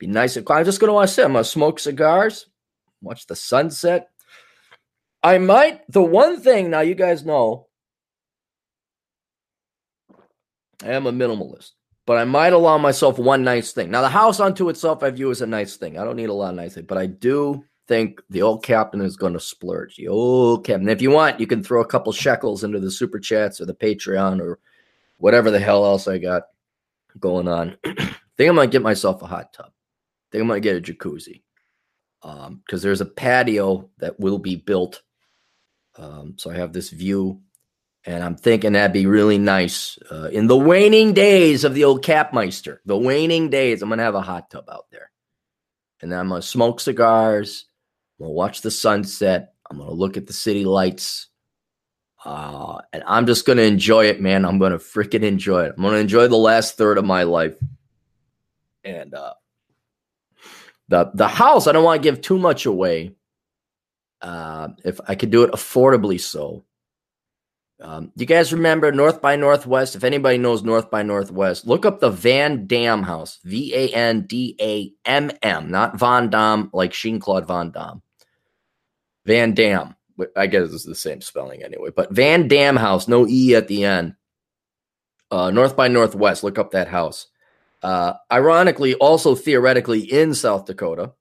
Be 0.00 0.08
nice 0.08 0.36
and 0.36 0.44
quiet. 0.44 0.60
I'm 0.60 0.66
just 0.66 0.80
going 0.80 0.88
to 0.88 0.94
want 0.94 1.08
to 1.08 1.14
sit. 1.14 1.24
I'm 1.24 1.32
going 1.32 1.44
to 1.44 1.48
smoke 1.50 1.78
cigars, 1.78 2.46
watch 3.00 3.26
the 3.26 3.36
sunset. 3.36 4.08
I 5.22 5.38
might, 5.38 5.82
the 5.88 6.02
one 6.02 6.40
thing 6.40 6.70
now 6.70 6.80
you 6.80 6.96
guys 6.96 7.24
know, 7.24 7.68
I 10.82 10.90
am 10.90 11.06
a 11.06 11.12
minimalist, 11.12 11.70
but 12.06 12.18
I 12.18 12.24
might 12.24 12.52
allow 12.52 12.78
myself 12.78 13.18
one 13.18 13.44
nice 13.44 13.72
thing. 13.72 13.90
Now, 13.90 14.02
the 14.02 14.08
house 14.08 14.40
unto 14.40 14.68
itself, 14.68 15.02
I 15.02 15.10
view 15.10 15.30
as 15.30 15.40
a 15.40 15.46
nice 15.46 15.76
thing. 15.76 15.98
I 15.98 16.04
don't 16.04 16.16
need 16.16 16.28
a 16.28 16.34
lot 16.34 16.50
of 16.50 16.56
nice 16.56 16.74
things, 16.74 16.86
but 16.86 16.98
I 16.98 17.06
do 17.06 17.64
think 17.86 18.20
the 18.30 18.42
old 18.42 18.62
captain 18.62 19.00
is 19.00 19.16
going 19.16 19.32
to 19.32 19.40
splurge. 19.40 19.96
The 19.96 20.08
old 20.08 20.66
captain. 20.66 20.88
If 20.88 21.02
you 21.02 21.10
want, 21.10 21.40
you 21.40 21.46
can 21.46 21.62
throw 21.62 21.80
a 21.80 21.86
couple 21.86 22.12
shekels 22.12 22.64
into 22.64 22.80
the 22.80 22.90
super 22.90 23.18
chats 23.18 23.60
or 23.60 23.66
the 23.66 23.74
Patreon 23.74 24.40
or 24.40 24.58
whatever 25.18 25.50
the 25.50 25.60
hell 25.60 25.84
else 25.84 26.08
I 26.08 26.18
got 26.18 26.44
going 27.18 27.48
on. 27.48 27.76
think 27.84 28.50
I'm 28.50 28.56
gonna 28.56 28.66
get 28.66 28.82
myself 28.82 29.22
a 29.22 29.26
hot 29.26 29.52
tub. 29.52 29.70
think 30.30 30.42
I'm 30.42 30.48
gonna 30.48 30.60
get 30.60 30.76
a 30.76 30.80
jacuzzi. 30.80 31.42
Um, 32.22 32.62
because 32.64 32.82
there's 32.82 33.02
a 33.02 33.06
patio 33.06 33.90
that 33.98 34.18
will 34.18 34.38
be 34.38 34.56
built. 34.56 35.02
Um, 35.96 36.34
so 36.38 36.50
I 36.50 36.54
have 36.54 36.72
this 36.72 36.88
view 36.88 37.42
And 38.06 38.22
I'm 38.22 38.36
thinking 38.36 38.72
that'd 38.72 38.92
be 38.92 39.06
really 39.06 39.38
nice 39.38 39.98
uh, 40.10 40.28
in 40.30 40.46
the 40.46 40.56
waning 40.56 41.14
days 41.14 41.64
of 41.64 41.74
the 41.74 41.84
old 41.84 42.04
Capmeister. 42.04 42.78
The 42.84 42.98
waning 42.98 43.48
days, 43.48 43.80
I'm 43.80 43.88
gonna 43.88 44.02
have 44.02 44.14
a 44.14 44.20
hot 44.20 44.50
tub 44.50 44.68
out 44.70 44.86
there, 44.90 45.10
and 46.02 46.12
then 46.12 46.18
I'm 46.18 46.28
gonna 46.28 46.42
smoke 46.42 46.80
cigars. 46.80 47.64
I'm 48.18 48.24
gonna 48.24 48.34
watch 48.34 48.60
the 48.60 48.70
sunset. 48.70 49.54
I'm 49.70 49.78
gonna 49.78 49.92
look 49.92 50.18
at 50.18 50.26
the 50.26 50.34
city 50.34 50.66
lights, 50.66 51.28
uh, 52.26 52.78
and 52.92 53.02
I'm 53.06 53.24
just 53.24 53.46
gonna 53.46 53.62
enjoy 53.62 54.06
it, 54.06 54.20
man. 54.20 54.44
I'm 54.44 54.58
gonna 54.58 54.78
freaking 54.78 55.22
enjoy 55.22 55.64
it. 55.64 55.74
I'm 55.74 55.82
gonna 55.82 55.96
enjoy 55.96 56.28
the 56.28 56.36
last 56.36 56.76
third 56.76 56.98
of 56.98 57.06
my 57.06 57.22
life, 57.22 57.56
and 58.84 59.14
uh, 59.14 59.32
the 60.88 61.10
the 61.14 61.28
house. 61.28 61.66
I 61.66 61.72
don't 61.72 61.84
want 61.84 62.02
to 62.02 62.06
give 62.06 62.20
too 62.20 62.38
much 62.38 62.66
away. 62.66 63.14
Uh, 64.20 64.68
if 64.84 65.00
I 65.08 65.14
could 65.14 65.30
do 65.30 65.42
it 65.42 65.52
affordably, 65.52 66.20
so 66.20 66.64
um, 67.80 68.12
you 68.16 68.26
guys 68.26 68.52
remember 68.52 68.92
North 68.92 69.20
by 69.20 69.36
Northwest? 69.36 69.96
If 69.96 70.04
anybody 70.04 70.38
knows 70.38 70.62
North 70.62 70.90
by 70.90 71.02
Northwest, 71.02 71.66
look 71.66 71.84
up 71.84 72.00
the 72.00 72.10
Van 72.10 72.66
Dam 72.66 73.02
House. 73.02 73.40
V 73.44 73.74
A 73.74 73.88
N 73.90 74.22
D 74.22 74.56
A 74.60 74.92
M 75.08 75.30
M, 75.42 75.70
not 75.70 75.98
Von 75.98 76.30
Dam 76.30 76.70
like 76.72 76.92
Jean 76.92 77.18
Claude 77.18 77.46
Van 77.46 77.70
Damme. 77.70 78.00
Van 79.26 79.54
Dam. 79.54 79.96
I 80.36 80.46
guess 80.46 80.72
it's 80.72 80.84
the 80.84 80.94
same 80.94 81.20
spelling 81.20 81.64
anyway, 81.64 81.90
but 81.94 82.12
Van 82.12 82.46
Dam 82.46 82.76
House, 82.76 83.08
no 83.08 83.26
E 83.26 83.56
at 83.56 83.66
the 83.66 83.84
end. 83.84 84.14
Uh, 85.30 85.50
North 85.50 85.76
by 85.76 85.88
Northwest, 85.88 86.44
look 86.44 86.58
up 86.58 86.70
that 86.70 86.86
house. 86.86 87.26
Uh, 87.82 88.12
ironically, 88.32 88.94
also 88.94 89.34
theoretically 89.34 90.00
in 90.00 90.32
South 90.32 90.66
Dakota, 90.66 91.12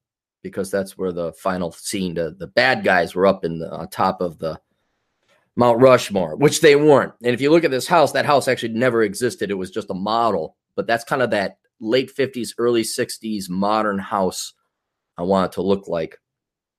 because 0.43 0.69
that's 0.69 0.95
where 0.95 1.11
the 1.11 1.33
final 1.33 1.71
scene, 1.71 2.13
the, 2.13 2.35
the 2.37 2.45
bad 2.45 2.83
guys 2.83 3.15
were 3.15 3.25
up 3.25 3.43
in 3.43 3.57
the, 3.57 3.71
on 3.71 3.89
top 3.89 4.21
of 4.21 4.37
the 4.37 4.59
Mount 5.55 5.79
Rushmore, 5.79 6.35
which 6.35 6.61
they 6.61 6.75
weren't. 6.75 7.13
And 7.23 7.33
if 7.33 7.41
you 7.41 7.51
look 7.51 7.63
at 7.63 7.71
this 7.71 7.87
house, 7.87 8.11
that 8.13 8.25
house 8.25 8.47
actually 8.47 8.73
never 8.73 9.03
existed. 9.03 9.51
It 9.51 9.55
was 9.55 9.71
just 9.71 9.89
a 9.89 9.95
model, 9.95 10.55
but 10.75 10.87
that's 10.87 11.03
kind 11.03 11.21
of 11.21 11.29
that 11.31 11.57
late 11.79 12.15
50s, 12.15 12.49
early 12.57 12.83
60s 12.83 13.49
modern 13.49 13.99
house 13.99 14.53
I 15.17 15.21
want 15.23 15.51
it 15.51 15.55
to 15.55 15.61
look 15.61 15.87
like. 15.87 16.17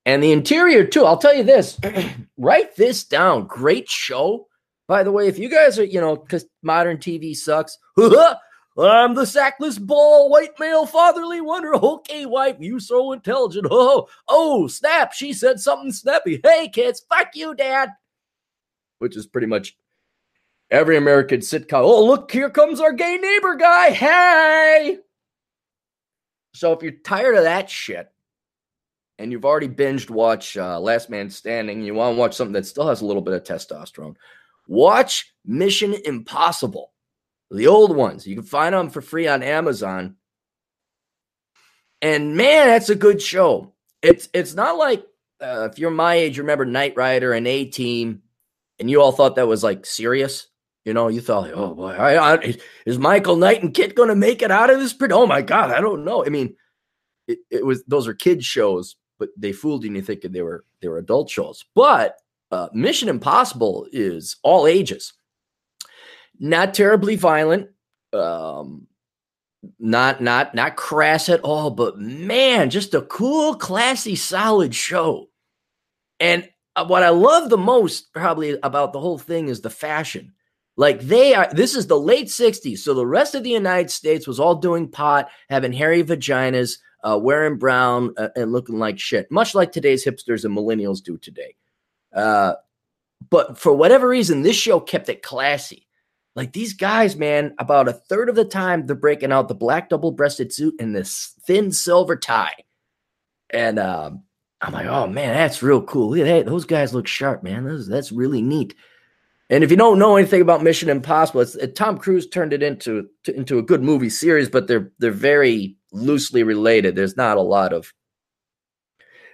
And 0.05 0.21
the 0.21 0.33
interior, 0.33 0.85
too. 0.85 1.05
I'll 1.05 1.17
tell 1.17 1.33
you 1.33 1.43
this 1.43 1.79
write 2.37 2.75
this 2.75 3.05
down. 3.05 3.47
Great 3.47 3.89
show. 3.89 4.47
By 4.87 5.03
the 5.03 5.11
way, 5.11 5.27
if 5.27 5.39
you 5.39 5.49
guys 5.49 5.79
are, 5.79 5.85
you 5.85 5.99
know, 5.99 6.15
because 6.15 6.45
modern 6.61 6.97
TV 6.97 7.35
sucks, 7.35 7.77
I'm 7.97 9.15
the 9.15 9.25
sackless 9.25 9.79
ball, 9.79 10.29
white 10.29 10.59
male, 10.59 10.85
fatherly 10.85 11.39
wonder. 11.41 11.73
Okay, 11.75 12.25
wife, 12.25 12.57
you 12.59 12.79
so 12.79 13.13
intelligent. 13.13 13.67
Oh, 13.71 14.07
oh, 14.27 14.67
snap. 14.67 15.13
She 15.13 15.31
said 15.31 15.59
something 15.59 15.93
snappy. 15.93 16.41
Hey, 16.43 16.67
kids, 16.67 17.03
fuck 17.09 17.29
you, 17.35 17.55
dad 17.55 17.91
which 18.99 19.15
is 19.17 19.27
pretty 19.27 19.47
much 19.47 19.77
every 20.71 20.97
American 20.97 21.39
sitcom. 21.39 21.81
Oh, 21.81 22.05
look, 22.05 22.31
here 22.31 22.49
comes 22.49 22.79
our 22.79 22.93
gay 22.93 23.17
neighbor 23.17 23.55
guy. 23.55 23.91
Hey. 23.91 24.99
So 26.53 26.71
if 26.73 26.81
you're 26.81 26.93
tired 26.93 27.35
of 27.35 27.43
that 27.43 27.69
shit 27.69 28.09
and 29.19 29.31
you've 29.31 29.45
already 29.45 29.67
binged 29.67 30.09
watch 30.09 30.57
uh, 30.57 30.79
Last 30.79 31.09
Man 31.09 31.29
Standing, 31.29 31.81
you 31.81 31.93
want 31.93 32.15
to 32.15 32.19
watch 32.19 32.35
something 32.35 32.53
that 32.53 32.65
still 32.65 32.87
has 32.87 33.01
a 33.01 33.05
little 33.05 33.21
bit 33.21 33.33
of 33.33 33.43
testosterone, 33.43 34.15
watch 34.67 35.33
Mission 35.45 35.95
Impossible. 36.05 36.91
The 37.51 37.67
old 37.67 37.95
ones. 37.95 38.25
You 38.25 38.35
can 38.35 38.43
find 38.43 38.73
them 38.73 38.89
for 38.89 39.01
free 39.01 39.27
on 39.27 39.43
Amazon. 39.43 40.15
And 42.01 42.35
man, 42.35 42.67
that's 42.67 42.89
a 42.89 42.95
good 42.95 43.21
show. 43.21 43.73
It's 44.01 44.29
it's 44.33 44.53
not 44.53 44.77
like 44.77 45.05
uh, 45.39 45.69
if 45.71 45.79
you're 45.79 45.91
my 45.91 46.15
age, 46.15 46.39
remember 46.39 46.65
Knight 46.65 46.95
Rider 46.95 47.33
and 47.33 47.47
A 47.47 47.65
Team 47.65 48.23
and 48.79 48.89
you 48.89 49.01
all 49.01 49.11
thought 49.11 49.35
that 49.35 49.47
was 49.47 49.63
like 49.63 49.85
serious. 49.85 50.47
You 50.83 50.93
know, 50.93 51.07
you 51.07 51.19
thought, 51.19 51.51
oh 51.53 51.73
boy, 51.73 51.91
I, 51.91 52.35
I, 52.35 52.55
is 52.85 52.99
Michael 52.99 53.37
Knight 53.37 53.63
and 53.63 53.73
KITT 53.73 53.95
going 53.95 54.09
to 54.09 54.15
make 54.15 54.43
it 54.43 54.51
out 54.51 54.69
of 54.69 54.79
this? 54.79 54.95
Oh 55.09 55.25
my 55.25 55.41
God, 55.41 55.71
I 55.71 55.81
don't 55.81 56.05
know. 56.05 56.23
I 56.23 56.29
mean, 56.29 56.55
it, 57.27 57.39
it, 57.49 57.65
was 57.65 57.83
those 57.85 58.07
are 58.07 58.13
kids 58.13 58.45
shows, 58.45 58.95
but 59.17 59.29
they 59.35 59.51
fooled 59.51 59.83
you 59.83 59.89
into 59.89 60.03
thinking 60.03 60.31
they 60.31 60.43
were 60.43 60.63
they 60.81 60.87
were 60.87 60.99
adult 60.99 61.29
shows. 61.29 61.65
But 61.73 62.17
uh, 62.51 62.67
Mission 62.73 63.09
Impossible 63.09 63.87
is 63.91 64.37
all 64.43 64.67
ages, 64.67 65.13
not 66.39 66.75
terribly 66.75 67.15
violent, 67.15 67.69
um, 68.13 68.85
not 69.79 70.21
not 70.21 70.53
not 70.53 70.75
crass 70.75 71.29
at 71.29 71.41
all, 71.41 71.71
but 71.71 71.97
man, 71.97 72.69
just 72.69 72.93
a 72.93 73.01
cool, 73.01 73.55
classy, 73.55 74.15
solid 74.15 74.75
show. 74.75 75.29
And 76.19 76.47
what 76.83 77.03
I 77.03 77.09
love 77.09 77.49
the 77.49 77.57
most 77.57 78.13
probably 78.13 78.57
about 78.61 78.93
the 78.93 78.99
whole 78.99 79.17
thing 79.17 79.47
is 79.47 79.61
the 79.61 79.69
fashion. 79.69 80.33
Like 80.77 81.01
they 81.01 81.33
are, 81.33 81.49
this 81.53 81.75
is 81.75 81.87
the 81.87 81.99
late 81.99 82.27
60s. 82.27 82.79
So 82.79 82.93
the 82.93 83.07
rest 83.07 83.33
of 83.33 83.43
the 83.43 83.49
United 83.49 83.89
States 83.89 84.27
was 84.27 84.39
all 84.39 84.55
doing 84.55 84.89
pot, 84.89 85.29
having 85.49 85.71
hairy 85.71 86.03
vaginas, 86.03 86.79
uh, 87.03 87.17
wearing 87.17 87.57
brown, 87.57 88.13
uh, 88.17 88.29
and 88.35 88.51
looking 88.51 88.77
like 88.77 88.99
shit, 88.99 89.31
much 89.31 89.55
like 89.55 89.71
today's 89.71 90.03
hipsters 90.03 90.43
and 90.43 90.55
millennials 90.55 91.01
do 91.01 91.17
today. 91.17 91.55
Uh, 92.13 92.55
but 93.29 93.57
for 93.57 93.73
whatever 93.73 94.07
reason, 94.07 94.41
this 94.41 94.57
show 94.57 94.79
kept 94.79 95.07
it 95.07 95.21
classy. 95.21 95.87
Like 96.35 96.51
these 96.51 96.73
guys, 96.73 97.15
man, 97.15 97.55
about 97.59 97.87
a 97.87 97.93
third 97.93 98.27
of 98.27 98.35
the 98.35 98.43
time, 98.43 98.85
they're 98.85 98.95
breaking 98.95 99.31
out 99.31 99.47
the 99.47 99.55
black 99.55 99.87
double 99.87 100.11
breasted 100.11 100.51
suit 100.51 100.75
and 100.79 100.93
this 100.93 101.33
thin 101.47 101.71
silver 101.71 102.17
tie. 102.17 102.65
And 103.49 103.79
um, 103.79 104.23
I'm 104.65 104.73
like, 104.73 104.87
oh 104.87 105.05
man, 105.05 105.35
that's 105.35 105.61
real 105.61 105.81
cool. 105.81 106.09
Look 106.09 106.19
at 106.19 106.25
that. 106.25 106.45
Those 106.47 106.65
guys 106.65 106.93
look 106.93 107.07
sharp, 107.07 107.43
man. 107.43 107.65
That's, 107.65 107.87
that's 107.87 108.11
really 108.11 108.41
neat. 108.41 108.73
And 109.51 109.63
if 109.63 109.69
you 109.69 109.77
don't 109.77 109.99
know 109.99 110.15
anything 110.15 110.41
about 110.41 110.63
Mission 110.63 110.89
Impossible, 110.89 111.41
it's, 111.41 111.53
it, 111.53 111.75
Tom 111.75 111.99
Cruise 111.99 112.27
turned 112.27 112.51
it 112.51 112.63
into 112.63 113.07
to, 113.25 113.35
into 113.35 113.59
a 113.59 113.63
good 113.63 113.83
movie 113.83 114.09
series, 114.09 114.49
but 114.49 114.67
they're 114.67 114.91
they're 114.97 115.11
very 115.11 115.75
loosely 115.91 116.41
related. 116.41 116.95
There's 116.95 117.15
not 117.15 117.37
a 117.37 117.41
lot 117.41 117.73
of. 117.73 117.93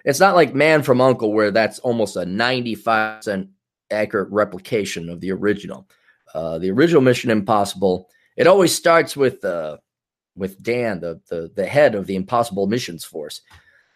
It's 0.03 0.19
not 0.19 0.35
like 0.35 0.53
Man 0.53 0.83
from 0.83 0.99
Uncle, 0.99 1.31
where 1.31 1.51
that's 1.51 1.79
almost 1.79 2.17
a 2.17 2.25
95 2.25 3.19
percent 3.19 3.49
accurate 3.89 4.29
replication 4.31 5.09
of 5.09 5.21
the 5.21 5.31
original. 5.31 5.87
Uh, 6.33 6.57
the 6.57 6.71
original 6.71 7.01
Mission 7.01 7.29
Impossible. 7.29 8.09
It 8.35 8.47
always 8.47 8.75
starts 8.75 9.15
with 9.15 9.45
uh, 9.45 9.77
with 10.35 10.61
Dan, 10.61 10.99
the, 10.99 11.21
the 11.29 11.51
the 11.55 11.65
head 11.65 11.95
of 11.95 12.05
the 12.05 12.15
Impossible 12.15 12.67
Missions 12.67 13.05
Force, 13.05 13.41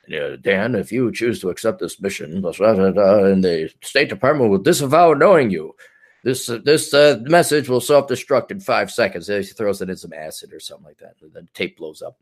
Dan, 0.08 0.76
if 0.76 0.92
you 0.92 1.12
choose 1.12 1.40
to 1.42 1.50
accept 1.50 1.80
this 1.80 2.00
mission, 2.00 2.34
and 2.34 2.44
the 2.44 3.72
State 3.82 4.10
Department 4.10 4.50
will 4.50 4.60
disavow 4.60 5.14
knowing 5.14 5.50
you. 5.50 5.76
This 6.24 6.50
uh, 6.50 6.60
this 6.64 6.92
uh, 6.94 7.20
message 7.22 7.70
will 7.70 7.82
self 7.82 8.08
destruct 8.08 8.50
in 8.50 8.60
five 8.60 8.92
seconds. 8.92 9.28
He 9.28 9.44
throws 9.44 9.82
it 9.82 9.92
in 9.92 9.96
some 9.96 10.12
acid 10.12 10.54
or 10.54 10.60
something 10.60 10.86
like 10.86 10.98
that. 10.98 11.16
And 11.22 11.32
the 11.34 11.48
tape 11.54 11.78
blows 11.78 12.02
up, 12.02 12.18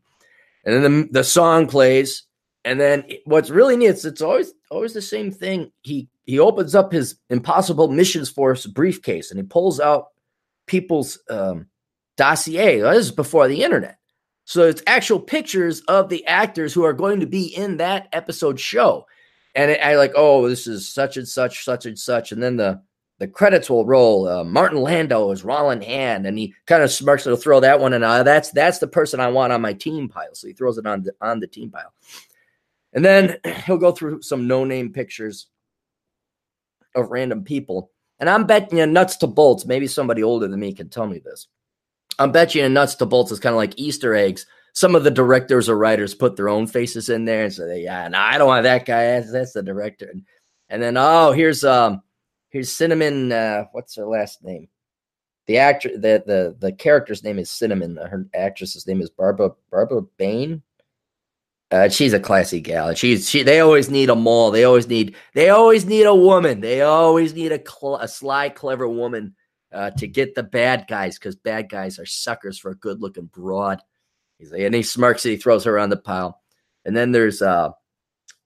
and 0.64 0.74
then 0.74 0.82
the, 0.82 1.08
the 1.10 1.24
song 1.24 1.66
plays. 1.66 2.24
And 2.66 2.80
then 2.80 3.04
what's 3.24 3.50
really 3.50 3.76
neat 3.76 3.86
is 3.86 4.04
it's 4.04 4.22
always 4.22 4.52
always 4.70 4.92
the 4.92 5.02
same 5.02 5.30
thing. 5.30 5.72
He 5.82 6.08
he 6.26 6.38
opens 6.38 6.74
up 6.74 6.92
his 6.92 7.16
Impossible 7.30 7.88
Missions 7.88 8.30
Force 8.30 8.66
briefcase 8.66 9.30
and 9.30 9.38
he 9.38 9.44
pulls 9.44 9.80
out 9.80 10.08
people's 10.66 11.18
um, 11.28 11.66
dossier. 12.16 12.80
This 12.80 13.06
is 13.06 13.10
before 13.10 13.48
the 13.48 13.62
internet. 13.62 13.98
So 14.44 14.66
it's 14.68 14.82
actual 14.86 15.20
pictures 15.20 15.80
of 15.82 16.08
the 16.08 16.26
actors 16.26 16.74
who 16.74 16.84
are 16.84 16.92
going 16.92 17.20
to 17.20 17.26
be 17.26 17.46
in 17.46 17.78
that 17.78 18.08
episode 18.12 18.60
show. 18.60 19.06
And 19.54 19.70
I 19.82 19.96
like, 19.96 20.12
oh, 20.16 20.48
this 20.48 20.66
is 20.66 20.92
such 20.92 21.16
and 21.16 21.26
such, 21.26 21.64
such 21.64 21.86
and 21.86 21.98
such. 21.98 22.32
And 22.32 22.42
then 22.42 22.56
the 22.56 22.82
the 23.18 23.28
credits 23.28 23.70
will 23.70 23.86
roll. 23.86 24.26
Uh, 24.26 24.44
Martin 24.44 24.80
Landau 24.80 25.30
is 25.30 25.44
Rollin 25.44 25.80
Hand, 25.80 26.26
and 26.26 26.36
he 26.36 26.52
kind 26.66 26.82
of 26.82 26.90
smirks. 26.90 27.24
He'll 27.24 27.36
throw 27.36 27.60
that 27.60 27.78
one, 27.78 27.92
and 27.92 28.02
uh, 28.02 28.22
that's 28.22 28.50
that's 28.50 28.78
the 28.78 28.88
person 28.88 29.20
I 29.20 29.28
want 29.28 29.52
on 29.52 29.62
my 29.62 29.72
team 29.72 30.08
pile. 30.08 30.34
So 30.34 30.48
he 30.48 30.52
throws 30.52 30.78
it 30.78 30.86
on 30.86 31.04
the, 31.04 31.12
on 31.20 31.40
the 31.40 31.46
team 31.46 31.70
pile, 31.70 31.92
and 32.92 33.04
then 33.04 33.38
he'll 33.66 33.78
go 33.78 33.92
through 33.92 34.22
some 34.22 34.48
no 34.48 34.64
name 34.64 34.92
pictures 34.92 35.46
of 36.94 37.10
random 37.10 37.44
people. 37.44 37.92
And 38.18 38.30
I'm 38.30 38.46
betting 38.46 38.78
you 38.78 38.86
nuts 38.86 39.16
to 39.18 39.26
bolts. 39.26 39.66
Maybe 39.66 39.86
somebody 39.86 40.22
older 40.22 40.48
than 40.48 40.60
me 40.60 40.72
can 40.72 40.88
tell 40.88 41.06
me 41.06 41.18
this. 41.18 41.48
I'm 42.18 42.32
bet 42.32 42.54
you 42.54 42.68
nuts 42.68 42.94
to 42.96 43.06
bolts 43.06 43.32
is 43.32 43.40
kind 43.40 43.54
of 43.54 43.58
like 43.58 43.74
Easter 43.76 44.14
eggs. 44.14 44.46
Some 44.72 44.94
of 44.94 45.04
the 45.04 45.10
directors 45.10 45.68
or 45.68 45.76
writers 45.76 46.14
put 46.14 46.36
their 46.36 46.48
own 46.48 46.66
faces 46.66 47.08
in 47.08 47.24
there 47.24 47.44
and 47.44 47.52
say, 47.52 47.82
"Yeah, 47.82 48.08
no, 48.08 48.18
I 48.18 48.38
don't 48.38 48.48
want 48.48 48.64
that 48.64 48.86
guy. 48.86 49.04
That's, 49.04 49.32
that's 49.32 49.52
the 49.52 49.62
director." 49.62 50.08
And, 50.10 50.24
and, 50.68 50.82
then, 50.82 50.96
oh, 50.96 51.32
here's 51.32 51.64
um, 51.64 52.02
here's 52.50 52.72
Cinnamon. 52.72 53.30
Uh, 53.30 53.66
what's 53.72 53.94
her 53.96 54.06
last 54.06 54.42
name? 54.42 54.68
The 55.46 55.58
actor, 55.58 55.90
the 55.90 56.22
the 56.26 56.56
the 56.58 56.72
character's 56.72 57.22
name 57.22 57.38
is 57.38 57.50
Cinnamon. 57.50 57.96
Her 57.96 58.26
actress's 58.34 58.86
name 58.86 59.00
is 59.00 59.10
Barbara 59.10 59.50
Barbara 59.70 60.02
Bain. 60.16 60.62
Uh, 61.70 61.88
she's 61.88 62.12
a 62.12 62.20
classy 62.20 62.60
gal. 62.60 62.94
She's 62.94 63.28
she. 63.28 63.42
They 63.42 63.60
always 63.60 63.90
need 63.90 64.10
a 64.10 64.16
mole. 64.16 64.50
They 64.50 64.64
always 64.64 64.88
need. 64.88 65.14
They 65.34 65.50
always 65.50 65.84
need 65.84 66.04
a 66.04 66.14
woman. 66.14 66.60
They 66.60 66.82
always 66.82 67.34
need 67.34 67.52
a, 67.52 67.58
cl- 67.58 67.96
a 67.96 68.08
sly, 68.08 68.48
clever 68.48 68.88
woman 68.88 69.34
uh, 69.74 69.90
to 69.90 70.06
get 70.06 70.34
the 70.34 70.42
bad 70.42 70.86
guys 70.88 71.18
because 71.18 71.34
bad 71.34 71.68
guys 71.68 71.98
are 71.98 72.06
suckers 72.06 72.58
for 72.58 72.70
a 72.70 72.76
good 72.76 73.00
looking 73.00 73.26
broad. 73.26 73.82
He's 74.38 74.52
like, 74.52 74.62
and 74.62 74.74
he 74.74 74.82
smirks 74.82 75.24
and 75.24 75.32
he 75.32 75.36
throws 75.36 75.64
her 75.64 75.78
on 75.78 75.90
the 75.90 75.96
pile. 75.96 76.40
And 76.84 76.96
then 76.96 77.12
there's 77.12 77.42
uh, 77.42 77.70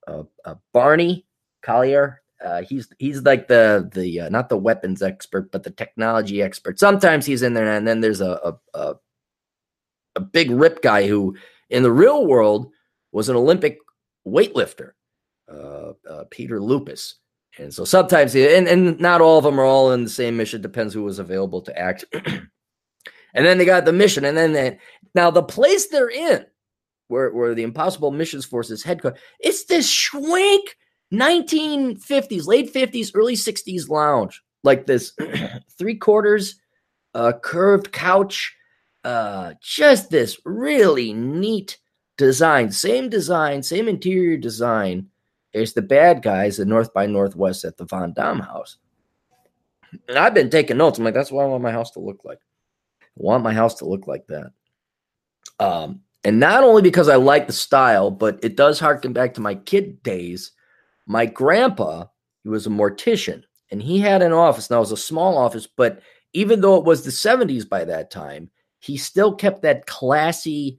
uh, 0.07 0.23
uh 0.45 0.55
Barney 0.73 1.27
Collier. 1.63 2.23
Uh, 2.45 2.63
he's 2.63 2.89
he's 2.99 3.23
like 3.23 3.49
the 3.49 3.91
the 3.93 4.21
uh, 4.21 4.29
not 4.29 4.49
the 4.49 4.57
weapons 4.57 5.03
expert, 5.03 5.51
but 5.51 5.65
the 5.65 5.71
technology 5.71 6.41
expert. 6.41 6.79
Sometimes 6.79 7.27
he's 7.27 7.43
in 7.43 7.53
there, 7.53 7.69
and 7.69 7.87
then 7.87 8.01
there's 8.01 8.21
a 8.21 8.57
a, 8.75 8.79
a, 8.79 8.95
a 10.17 10.21
big 10.21 10.51
rip 10.51 10.81
guy 10.81 11.09
who, 11.09 11.37
in 11.69 11.83
the 11.83 11.91
real 11.91 12.27
world, 12.27 12.71
was 13.11 13.29
an 13.29 13.35
Olympic 13.35 13.79
weightlifter, 14.27 14.93
uh, 15.53 15.93
uh, 16.09 16.25
Peter 16.31 16.61
Lupus. 16.61 17.17
And 17.59 17.75
so 17.75 17.85
sometimes, 17.85 18.35
and, 18.35 18.69
and 18.69 19.01
not 19.01 19.21
all 19.21 19.39
of 19.39 19.45
them 19.45 19.59
are 19.59 19.65
all 19.65 19.93
in 19.93 20.05
the 20.05 20.11
same 20.11 20.37
mission. 20.37 20.61
Depends 20.61 20.95
who 20.95 21.03
was 21.03 21.19
available 21.19 21.61
to 21.63 21.79
act. 21.79 22.05
and 22.15 22.49
then 23.35 23.59
they 23.59 23.65
got 23.65 23.85
the 23.85 23.93
mission, 23.93 24.25
and 24.25 24.37
then 24.37 24.53
they, 24.53 24.79
now 25.15 25.31
the 25.31 25.43
place 25.43 25.89
they're 25.89 26.11
in, 26.11 26.47
where 27.09 27.31
where 27.33 27.55
the 27.55 27.63
Impossible 27.63 28.11
Missions 28.11 28.45
Force 28.45 28.71
is 28.71 28.83
headquarters, 28.83 29.21
it's 29.41 29.65
this 29.65 29.91
schwank 29.91 30.61
1950s, 31.13 32.47
late 32.47 32.73
50s, 32.73 33.11
early 33.15 33.35
60s 33.35 33.89
lounge, 33.89 34.43
like 34.63 34.87
this 34.87 35.13
three 35.79 35.97
quarters 35.97 36.61
uh, 37.15 37.33
curved 37.43 37.93
couch, 37.93 38.55
uh, 39.05 39.55
just 39.61 40.11
this 40.11 40.39
really 40.45 41.13
neat 41.13 41.79
design, 42.17 42.71
same 42.71 43.09
design, 43.09 43.63
same 43.63 43.89
interior 43.89 44.37
design 44.37 45.09
as 45.55 45.73
the 45.73 45.83
bad 45.83 46.23
guys 46.23 46.61
at 46.61 46.67
North 46.67 46.93
by 46.93 47.07
Northwest 47.07 47.65
at 47.65 47.77
the 47.77 47.85
Von 47.85 48.13
Damme 48.13 48.41
house. 48.41 48.77
And 50.09 50.19
I've 50.19 50.35
been 50.35 50.51
taking 50.51 50.77
notes. 50.77 50.99
I'm 50.99 51.05
like, 51.05 51.15
that's 51.15 51.33
what 51.33 51.45
I 51.45 51.49
want 51.49 51.63
my 51.63 51.73
house 51.73 51.91
to 51.93 52.01
look 52.01 52.25
like. 52.25 52.41
I 53.03 53.07
want 53.15 53.43
my 53.43 53.55
house 53.55 53.77
to 53.77 53.87
look 53.87 54.07
like 54.07 54.27
that. 54.27 54.53
Um, 55.59 56.03
and 56.25 56.39
not 56.39 56.63
only 56.63 56.83
because 56.83 57.09
I 57.09 57.17
like 57.17 57.47
the 57.47 57.53
style, 57.53 58.11
but 58.11 58.39
it 58.43 58.57
does 58.57 58.79
harken 58.79 59.13
back 59.13 59.35
to 59.35 59.41
my 59.41 59.55
kid 59.55 60.03
days. 60.03 60.53
My 61.07 61.27
grandpa, 61.27 62.05
he 62.43 62.51
was 62.51 62.67
a 62.67 62.71
mortician, 62.71 63.45
and 63.71 63.81
he 63.81 63.99
had 63.99 64.21
an 64.21 64.33
office. 64.33 64.69
Now 64.69 64.77
it 64.77 64.81
was 64.81 64.93
a 64.93 64.97
small 64.97 65.39
office, 65.39 65.67
but 65.67 66.01
even 66.35 66.61
though 66.61 66.77
it 66.77 66.85
was 66.85 67.03
the 67.03 67.11
70s 67.11 67.69
by 67.69 67.85
that 67.85 68.11
time, 68.11 68.51
he 68.81 68.97
still 68.97 69.35
kept 69.35 69.63
that 69.63 69.87
classy 69.87 70.79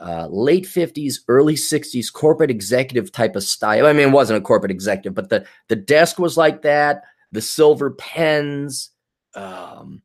uh, 0.00 0.26
late 0.30 0.64
50s, 0.64 1.16
early 1.28 1.54
60s 1.54 2.12
corporate 2.12 2.50
executive 2.50 3.12
type 3.12 3.36
of 3.36 3.44
style. 3.44 3.86
I 3.86 3.92
mean, 3.92 4.08
it 4.08 4.12
wasn't 4.12 4.38
a 4.38 4.42
corporate 4.42 4.72
executive, 4.72 5.14
but 5.14 5.28
the, 5.28 5.44
the 5.68 5.76
desk 5.76 6.18
was 6.18 6.36
like 6.36 6.62
that, 6.62 7.02
the 7.32 7.42
silver 7.42 7.90
pens, 7.90 8.90
um, 9.34 10.02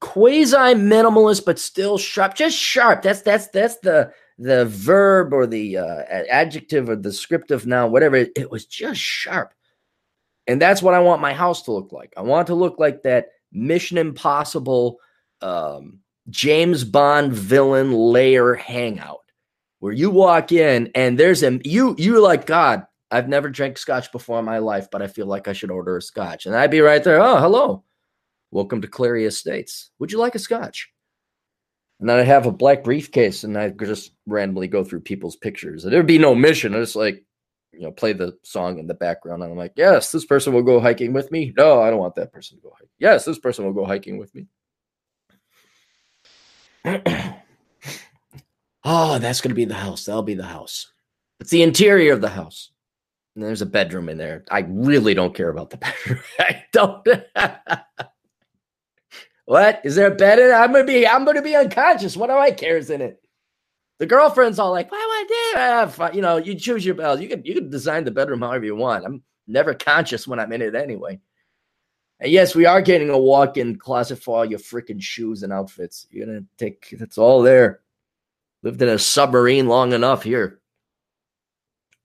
quasi 0.00 0.56
minimalist, 0.74 1.44
but 1.44 1.58
still 1.58 1.96
sharp, 1.96 2.34
just 2.34 2.58
sharp. 2.58 3.02
That's 3.02 3.22
that's 3.22 3.46
that's 3.48 3.76
the 3.78 4.12
the 4.36 4.66
verb 4.66 5.32
or 5.32 5.46
the 5.46 5.78
uh, 5.78 6.02
adjective 6.28 6.88
or 6.88 6.96
the 6.96 7.02
descriptive 7.02 7.66
noun, 7.66 7.92
whatever. 7.92 8.16
It, 8.16 8.32
it 8.36 8.50
was 8.50 8.66
just 8.66 9.00
sharp. 9.00 9.54
And 10.48 10.60
that's 10.60 10.82
what 10.82 10.94
I 10.94 10.98
want 10.98 11.22
my 11.22 11.32
house 11.32 11.62
to 11.62 11.72
look 11.72 11.92
like. 11.92 12.12
I 12.16 12.22
want 12.22 12.48
it 12.48 12.52
to 12.52 12.56
look 12.56 12.80
like 12.80 13.04
that 13.04 13.28
Mission 13.52 13.96
Impossible 13.96 14.98
um, 15.40 16.00
James 16.30 16.84
Bond 16.84 17.32
villain 17.32 17.92
layer 17.92 18.54
hangout 18.54 19.18
where 19.80 19.92
you 19.92 20.10
walk 20.10 20.52
in 20.52 20.90
and 20.94 21.18
there's 21.18 21.42
a 21.42 21.58
you 21.64 21.96
you 21.98 22.20
like 22.20 22.46
God. 22.46 22.86
I've 23.10 23.28
never 23.28 23.50
drank 23.50 23.76
scotch 23.76 24.10
before 24.12 24.38
in 24.38 24.44
my 24.44 24.58
life, 24.58 24.88
but 24.90 25.02
I 25.02 25.06
feel 25.06 25.26
like 25.26 25.46
I 25.48 25.52
should 25.52 25.70
order 25.70 25.96
a 25.96 26.02
scotch. 26.02 26.46
And 26.46 26.54
I'd 26.54 26.70
be 26.70 26.80
right 26.80 27.02
there. 27.04 27.20
Oh, 27.20 27.38
hello. 27.38 27.84
Welcome 28.52 28.80
to 28.82 28.88
Clarey 28.88 29.26
Estates. 29.26 29.90
Would 29.98 30.12
you 30.12 30.18
like 30.18 30.34
a 30.34 30.38
scotch? 30.38 30.90
And 32.00 32.08
then 32.08 32.18
I 32.18 32.22
have 32.22 32.46
a 32.46 32.52
black 32.52 32.84
briefcase 32.84 33.44
and 33.44 33.58
I 33.58 33.68
just 33.70 34.12
randomly 34.26 34.66
go 34.66 34.82
through 34.82 35.00
people's 35.00 35.36
pictures. 35.36 35.84
And 35.84 35.92
there'd 35.92 36.06
be 36.06 36.18
no 36.18 36.34
mission. 36.34 36.74
I 36.74 36.78
just 36.78 36.96
like, 36.96 37.24
you 37.72 37.80
know, 37.80 37.90
play 37.90 38.12
the 38.12 38.36
song 38.44 38.78
in 38.78 38.86
the 38.86 38.94
background. 38.94 39.42
And 39.42 39.52
I'm 39.52 39.58
like, 39.58 39.72
yes, 39.76 40.12
this 40.12 40.24
person 40.24 40.52
will 40.52 40.62
go 40.62 40.80
hiking 40.80 41.12
with 41.12 41.30
me. 41.30 41.52
No, 41.56 41.82
I 41.82 41.90
don't 41.90 41.98
want 41.98 42.14
that 42.14 42.32
person 42.32 42.58
to 42.58 42.62
go 42.62 42.70
hiking. 42.72 42.88
Yes, 42.98 43.24
this 43.24 43.38
person 43.38 43.64
will 43.64 43.72
go 43.72 43.84
hiking 43.84 44.18
with 44.18 44.34
me. 44.34 44.46
Oh, 46.84 47.40
that's 49.18 49.40
going 49.40 49.50
to 49.50 49.54
be 49.54 49.64
the 49.64 49.74
house. 49.74 50.04
That'll 50.04 50.22
be 50.22 50.34
the 50.34 50.44
house. 50.44 50.92
It's 51.40 51.50
the 51.50 51.62
interior 51.62 52.12
of 52.12 52.20
the 52.20 52.28
house. 52.28 52.70
And 53.34 53.44
there's 53.44 53.62
a 53.62 53.66
bedroom 53.66 54.08
in 54.08 54.18
there. 54.18 54.44
I 54.50 54.60
really 54.68 55.14
don't 55.14 55.34
care 55.34 55.48
about 55.48 55.70
the 55.70 55.76
bedroom. 55.78 56.20
I 56.38 56.64
don't. 56.72 57.08
what 59.46 59.80
is 59.84 59.94
there 59.94 60.12
a 60.12 60.14
bed 60.14 60.38
in 60.38 60.50
it? 60.50 60.52
I'm 60.52 60.72
gonna 60.72 60.84
be. 60.84 61.06
I'm 61.06 61.24
gonna 61.24 61.42
be 61.42 61.56
unconscious. 61.56 62.16
What 62.16 62.28
do 62.28 62.34
I 62.34 62.50
care 62.50 62.76
is 62.76 62.90
in 62.90 63.00
it? 63.00 63.18
The 63.98 64.06
girlfriend's 64.06 64.58
all 64.58 64.70
like, 64.70 64.92
"Why 64.92 64.98
would 64.98 65.14
I 65.14 65.24
do? 65.28 65.34
Ah, 66.02 66.10
you 66.12 66.20
know, 66.20 66.36
you 66.36 66.54
choose 66.54 66.84
your 66.84 66.94
bells. 66.94 67.20
You 67.20 67.28
can 67.28 67.42
you 67.44 67.54
can 67.54 67.70
design 67.70 68.04
the 68.04 68.10
bedroom 68.10 68.42
however 68.42 68.66
you 68.66 68.76
want. 68.76 69.06
I'm 69.06 69.22
never 69.46 69.72
conscious 69.72 70.28
when 70.28 70.38
I'm 70.38 70.52
in 70.52 70.60
it 70.60 70.74
anyway." 70.74 71.18
And 72.22 72.30
yes, 72.30 72.54
we 72.54 72.66
are 72.66 72.80
getting 72.80 73.10
a 73.10 73.18
walk-in 73.18 73.76
closet 73.76 74.22
for 74.22 74.38
all 74.38 74.44
your 74.44 74.60
freaking 74.60 75.02
shoes 75.02 75.42
and 75.42 75.52
outfits. 75.52 76.06
You're 76.08 76.24
gonna 76.24 76.44
take 76.56 76.94
that's 76.96 77.18
all 77.18 77.42
there. 77.42 77.80
Lived 78.62 78.80
in 78.80 78.88
a 78.88 78.98
submarine 78.98 79.66
long 79.66 79.92
enough 79.92 80.22
here. 80.22 80.60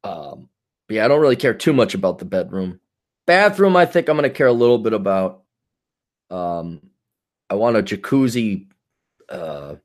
Um, 0.04 0.50
yeah, 0.90 1.06
I 1.06 1.08
don't 1.08 1.22
really 1.22 1.36
care 1.36 1.54
too 1.54 1.72
much 1.72 1.94
about 1.94 2.18
the 2.18 2.26
bedroom. 2.26 2.80
Bathroom, 3.28 3.76
I 3.76 3.86
think 3.86 4.10
I'm 4.10 4.18
gonna 4.18 4.32
care 4.32 4.48
a 4.48 4.54
little 4.54 4.80
bit 4.80 4.94
about. 4.94 5.44
Um, 6.32 6.82
I 7.48 7.54
want 7.54 7.78
a 7.78 7.84
jacuzzi 7.84 8.66
uh 9.30 9.76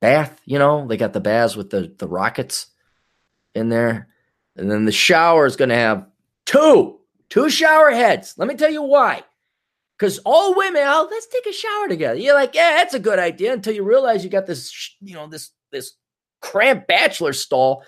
bath, 0.00 0.40
you 0.44 0.58
know, 0.58 0.88
they 0.88 0.96
got 0.96 1.12
the 1.12 1.20
baths 1.20 1.54
with 1.54 1.70
the 1.70 1.94
the 1.98 2.08
rockets 2.08 2.66
in 3.54 3.68
there. 3.68 4.08
And 4.56 4.68
then 4.68 4.86
the 4.86 4.92
shower 4.92 5.46
is 5.46 5.54
gonna 5.54 5.76
have 5.76 6.08
two, 6.46 6.98
two 7.28 7.48
shower 7.48 7.92
heads. 7.92 8.34
Let 8.36 8.48
me 8.48 8.56
tell 8.56 8.72
you 8.72 8.82
why. 8.82 9.22
Because 9.98 10.18
all 10.24 10.56
women, 10.56 10.82
oh, 10.84 11.08
let's 11.10 11.26
take 11.28 11.46
a 11.46 11.52
shower 11.52 11.88
together. 11.88 12.18
You're 12.18 12.34
like, 12.34 12.54
yeah, 12.54 12.76
that's 12.76 12.94
a 12.94 12.98
good 12.98 13.18
idea 13.18 13.52
until 13.52 13.74
you 13.74 13.84
realize 13.84 14.24
you 14.24 14.30
got 14.30 14.46
this, 14.46 14.96
you 15.00 15.14
know, 15.14 15.28
this 15.28 15.50
this 15.70 15.92
cramped 16.40 16.88
bachelor 16.88 17.32
stall, 17.32 17.84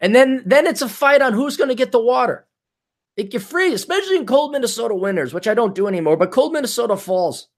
and 0.00 0.14
then 0.14 0.42
then 0.46 0.66
it's 0.66 0.82
a 0.82 0.88
fight 0.88 1.20
on 1.20 1.34
who's 1.34 1.56
going 1.56 1.68
to 1.68 1.74
get 1.74 1.92
the 1.92 2.00
water. 2.00 2.46
It 3.16 3.30
get 3.30 3.42
free, 3.42 3.72
especially 3.74 4.16
in 4.16 4.26
cold 4.26 4.52
Minnesota 4.52 4.94
winters, 4.94 5.34
which 5.34 5.48
I 5.48 5.54
don't 5.54 5.74
do 5.74 5.88
anymore. 5.88 6.16
But 6.16 6.30
cold 6.30 6.52
Minnesota 6.52 6.96
falls 6.96 7.48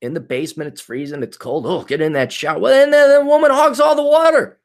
in 0.00 0.14
the 0.14 0.20
basement, 0.20 0.68
it's 0.68 0.80
freezing, 0.80 1.22
it's 1.22 1.36
cold. 1.36 1.64
Oh, 1.66 1.84
get 1.84 2.00
in 2.00 2.14
that 2.14 2.32
shower. 2.32 2.58
Well, 2.58 2.82
and 2.82 2.92
then 2.92 3.20
the 3.20 3.24
woman 3.24 3.50
hogs 3.50 3.80
all 3.80 3.94
the 3.94 4.02
water. 4.02 4.58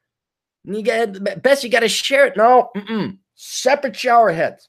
And 0.64 0.74
you 0.76 0.82
get 0.82 1.42
best 1.42 1.62
you 1.62 1.70
got 1.70 1.80
to 1.80 1.88
share 1.88 2.26
it. 2.26 2.36
No, 2.36 2.70
mm-mm. 2.76 3.18
separate 3.34 3.94
shower 3.94 4.32
heads 4.32 4.68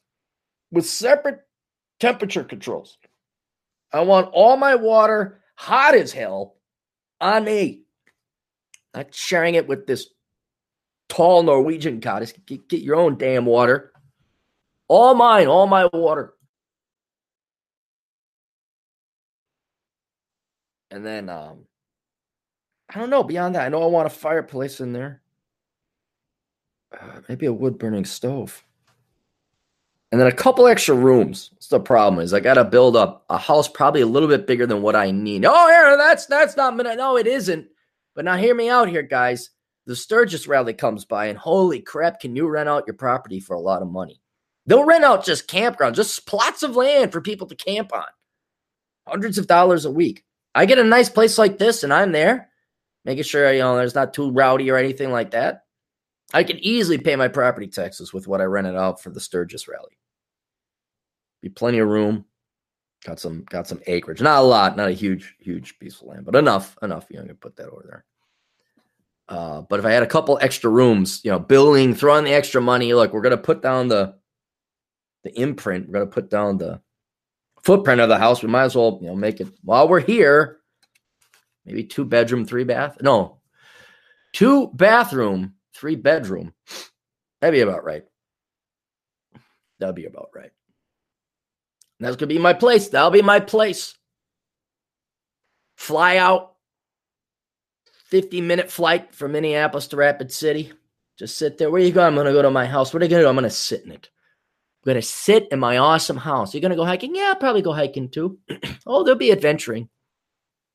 with 0.71 0.85
separate 0.85 1.39
temperature 1.99 2.43
controls. 2.43 2.97
I 3.91 4.01
want 4.01 4.29
all 4.33 4.57
my 4.57 4.75
water 4.75 5.41
hot 5.55 5.95
as 5.95 6.11
hell 6.11 6.55
on 7.19 7.43
me. 7.43 7.81
Not 8.93 9.13
sharing 9.13 9.55
it 9.55 9.67
with 9.67 9.87
this 9.87 10.07
tall 11.07 11.43
Norwegian 11.43 11.99
goddess. 11.99 12.33
Get, 12.45 12.67
get 12.67 12.81
your 12.81 12.95
own 12.95 13.17
damn 13.17 13.45
water. 13.45 13.91
All 14.87 15.13
mine, 15.13 15.47
all 15.47 15.67
my 15.67 15.87
water. 15.91 16.33
And 20.91 21.05
then 21.05 21.29
um 21.29 21.65
I 22.89 22.99
don't 22.99 23.11
know, 23.11 23.23
beyond 23.23 23.53
that, 23.53 23.65
I 23.65 23.69
know 23.69 23.83
I 23.83 23.87
want 23.87 24.07
a 24.07 24.09
fireplace 24.09 24.79
in 24.79 24.93
there. 24.93 25.21
Uh, 26.91 27.21
maybe 27.27 27.45
a 27.45 27.53
wood 27.53 27.77
burning 27.77 28.05
stove 28.05 28.63
and 30.11 30.19
then 30.19 30.27
a 30.27 30.31
couple 30.31 30.67
extra 30.67 30.95
rooms. 30.95 31.51
That's 31.53 31.67
the 31.67 31.79
problem 31.79 32.21
is 32.21 32.33
I 32.33 32.39
got 32.39 32.55
to 32.55 32.63
build 32.63 32.95
up 32.95 33.25
a 33.29 33.37
house 33.37 33.67
probably 33.67 34.01
a 34.01 34.07
little 34.07 34.27
bit 34.27 34.47
bigger 34.47 34.65
than 34.65 34.81
what 34.81 34.95
I 34.95 35.11
need. 35.11 35.45
Oh, 35.45 35.69
yeah, 35.69 35.95
that's 35.97 36.25
that's 36.25 36.57
not 36.57 36.75
no, 36.75 37.17
it 37.17 37.27
isn't. 37.27 37.67
But 38.15 38.25
now 38.25 38.37
hear 38.37 38.55
me 38.55 38.69
out 38.69 38.89
here, 38.89 39.03
guys. 39.03 39.51
The 39.85 39.95
Sturgis 39.95 40.47
rally 40.47 40.73
comes 40.73 41.05
by, 41.05 41.27
and 41.27 41.37
holy 41.37 41.79
crap, 41.79 42.19
can 42.19 42.35
you 42.35 42.47
rent 42.47 42.69
out 42.69 42.83
your 42.85 42.95
property 42.95 43.39
for 43.39 43.55
a 43.55 43.61
lot 43.61 43.81
of 43.81 43.89
money? 43.89 44.21
They'll 44.65 44.83
rent 44.83 45.03
out 45.03 45.25
just 45.25 45.47
campgrounds, 45.47 45.95
just 45.95 46.27
plots 46.27 46.61
of 46.63 46.75
land 46.75 47.11
for 47.11 47.21
people 47.21 47.47
to 47.47 47.55
camp 47.55 47.93
on. 47.93 48.05
Hundreds 49.07 49.37
of 49.37 49.47
dollars 49.47 49.85
a 49.85 49.91
week. 49.91 50.25
I 50.53 50.65
get 50.65 50.77
a 50.77 50.83
nice 50.83 51.09
place 51.09 51.37
like 51.37 51.57
this, 51.57 51.83
and 51.83 51.93
I'm 51.93 52.11
there, 52.11 52.49
making 53.05 53.23
sure 53.23 53.51
you 53.51 53.59
know 53.59 53.77
there's 53.77 53.95
not 53.95 54.13
too 54.13 54.31
rowdy 54.31 54.69
or 54.69 54.77
anything 54.77 55.11
like 55.11 55.31
that. 55.31 55.63
I 56.33 56.43
can 56.43 56.59
easily 56.59 56.97
pay 56.97 57.15
my 57.15 57.27
property 57.27 57.67
taxes 57.67 58.13
with 58.13 58.27
what 58.27 58.41
I 58.41 58.45
rented 58.45 58.75
out 58.75 59.01
for 59.01 59.09
the 59.09 59.19
Sturgis 59.19 59.67
rally. 59.67 59.98
Be 61.41 61.49
plenty 61.49 61.79
of 61.79 61.87
room. 61.87 62.25
Got 63.05 63.19
some 63.19 63.45
got 63.49 63.67
some 63.67 63.81
acreage. 63.87 64.21
Not 64.21 64.39
a 64.39 64.45
lot, 64.45 64.75
not 64.75 64.89
a 64.89 64.93
huge, 64.93 65.35
huge 65.39 65.79
piece 65.79 66.01
of 66.01 66.07
land, 66.07 66.25
but 66.25 66.35
enough, 66.35 66.77
enough. 66.81 67.05
You 67.09 67.19
know, 67.19 67.25
to 67.25 67.33
put 67.33 67.55
that 67.55 67.69
over 67.69 67.83
there. 67.87 68.05
Uh, 69.29 69.61
but 69.61 69.79
if 69.79 69.85
I 69.85 69.91
had 69.91 70.03
a 70.03 70.07
couple 70.07 70.37
extra 70.41 70.69
rooms, 70.69 71.21
you 71.23 71.31
know, 71.31 71.39
building, 71.39 71.93
throwing 71.93 72.25
the 72.25 72.33
extra 72.33 72.61
money, 72.61 72.93
look, 72.93 73.13
we're 73.13 73.21
gonna 73.21 73.37
put 73.37 73.61
down 73.61 73.87
the 73.87 74.15
the 75.23 75.39
imprint, 75.39 75.87
we're 75.87 75.93
gonna 75.93 76.07
put 76.07 76.29
down 76.29 76.57
the 76.57 76.81
footprint 77.63 78.01
of 78.01 78.09
the 78.09 78.17
house. 78.17 78.41
We 78.41 78.49
might 78.49 78.63
as 78.63 78.75
well, 78.75 78.99
you 79.01 79.07
know, 79.07 79.15
make 79.15 79.39
it 79.39 79.47
while 79.63 79.87
we're 79.87 79.99
here. 80.01 80.57
Maybe 81.65 81.83
two 81.83 82.03
bedroom, 82.03 82.45
three 82.45 82.63
bath. 82.63 82.97
No, 83.01 83.39
two 84.33 84.71
bathroom, 84.73 85.53
three 85.73 85.95
bedroom. 85.95 86.53
That'd 87.39 87.53
be 87.53 87.61
about 87.61 87.85
right. 87.85 88.03
That'd 89.79 89.95
be 89.95 90.05
about 90.05 90.31
right. 90.35 90.51
That's 91.99 92.15
going 92.15 92.29
to 92.29 92.35
be 92.35 92.39
my 92.39 92.53
place. 92.53 92.89
That'll 92.89 93.11
be 93.11 93.21
my 93.21 93.39
place. 93.39 93.95
Fly 95.75 96.17
out, 96.17 96.55
50 98.05 98.41
minute 98.41 98.71
flight 98.71 99.13
from 99.13 99.33
Minneapolis 99.33 99.87
to 99.87 99.97
Rapid 99.97 100.31
City. 100.31 100.71
Just 101.17 101.37
sit 101.37 101.57
there. 101.57 101.69
Where 101.69 101.81
are 101.81 101.85
you 101.85 101.91
going? 101.91 102.07
I'm 102.07 102.15
going 102.15 102.27
to 102.27 102.33
go 102.33 102.41
to 102.41 102.49
my 102.49 102.65
house. 102.65 102.93
What 102.93 103.01
are 103.01 103.05
you 103.05 103.09
going 103.09 103.19
to 103.19 103.25
do? 103.25 103.29
I'm 103.29 103.35
going 103.35 103.43
to 103.43 103.49
sit 103.49 103.83
in 103.83 103.91
it. 103.91 104.09
I'm 104.81 104.93
going 104.93 105.01
to 105.01 105.07
sit 105.07 105.49
in 105.51 105.59
my 105.59 105.77
awesome 105.77 106.17
house. 106.17 106.53
You're 106.53 106.61
going 106.61 106.71
to 106.71 106.77
go 106.77 106.85
hiking? 106.85 107.13
Yeah, 107.13 107.29
I'll 107.29 107.35
probably 107.35 107.61
go 107.61 107.73
hiking 107.73 108.09
too. 108.09 108.39
oh, 108.87 109.03
there'll 109.03 109.17
be 109.17 109.31
adventuring. 109.31 109.89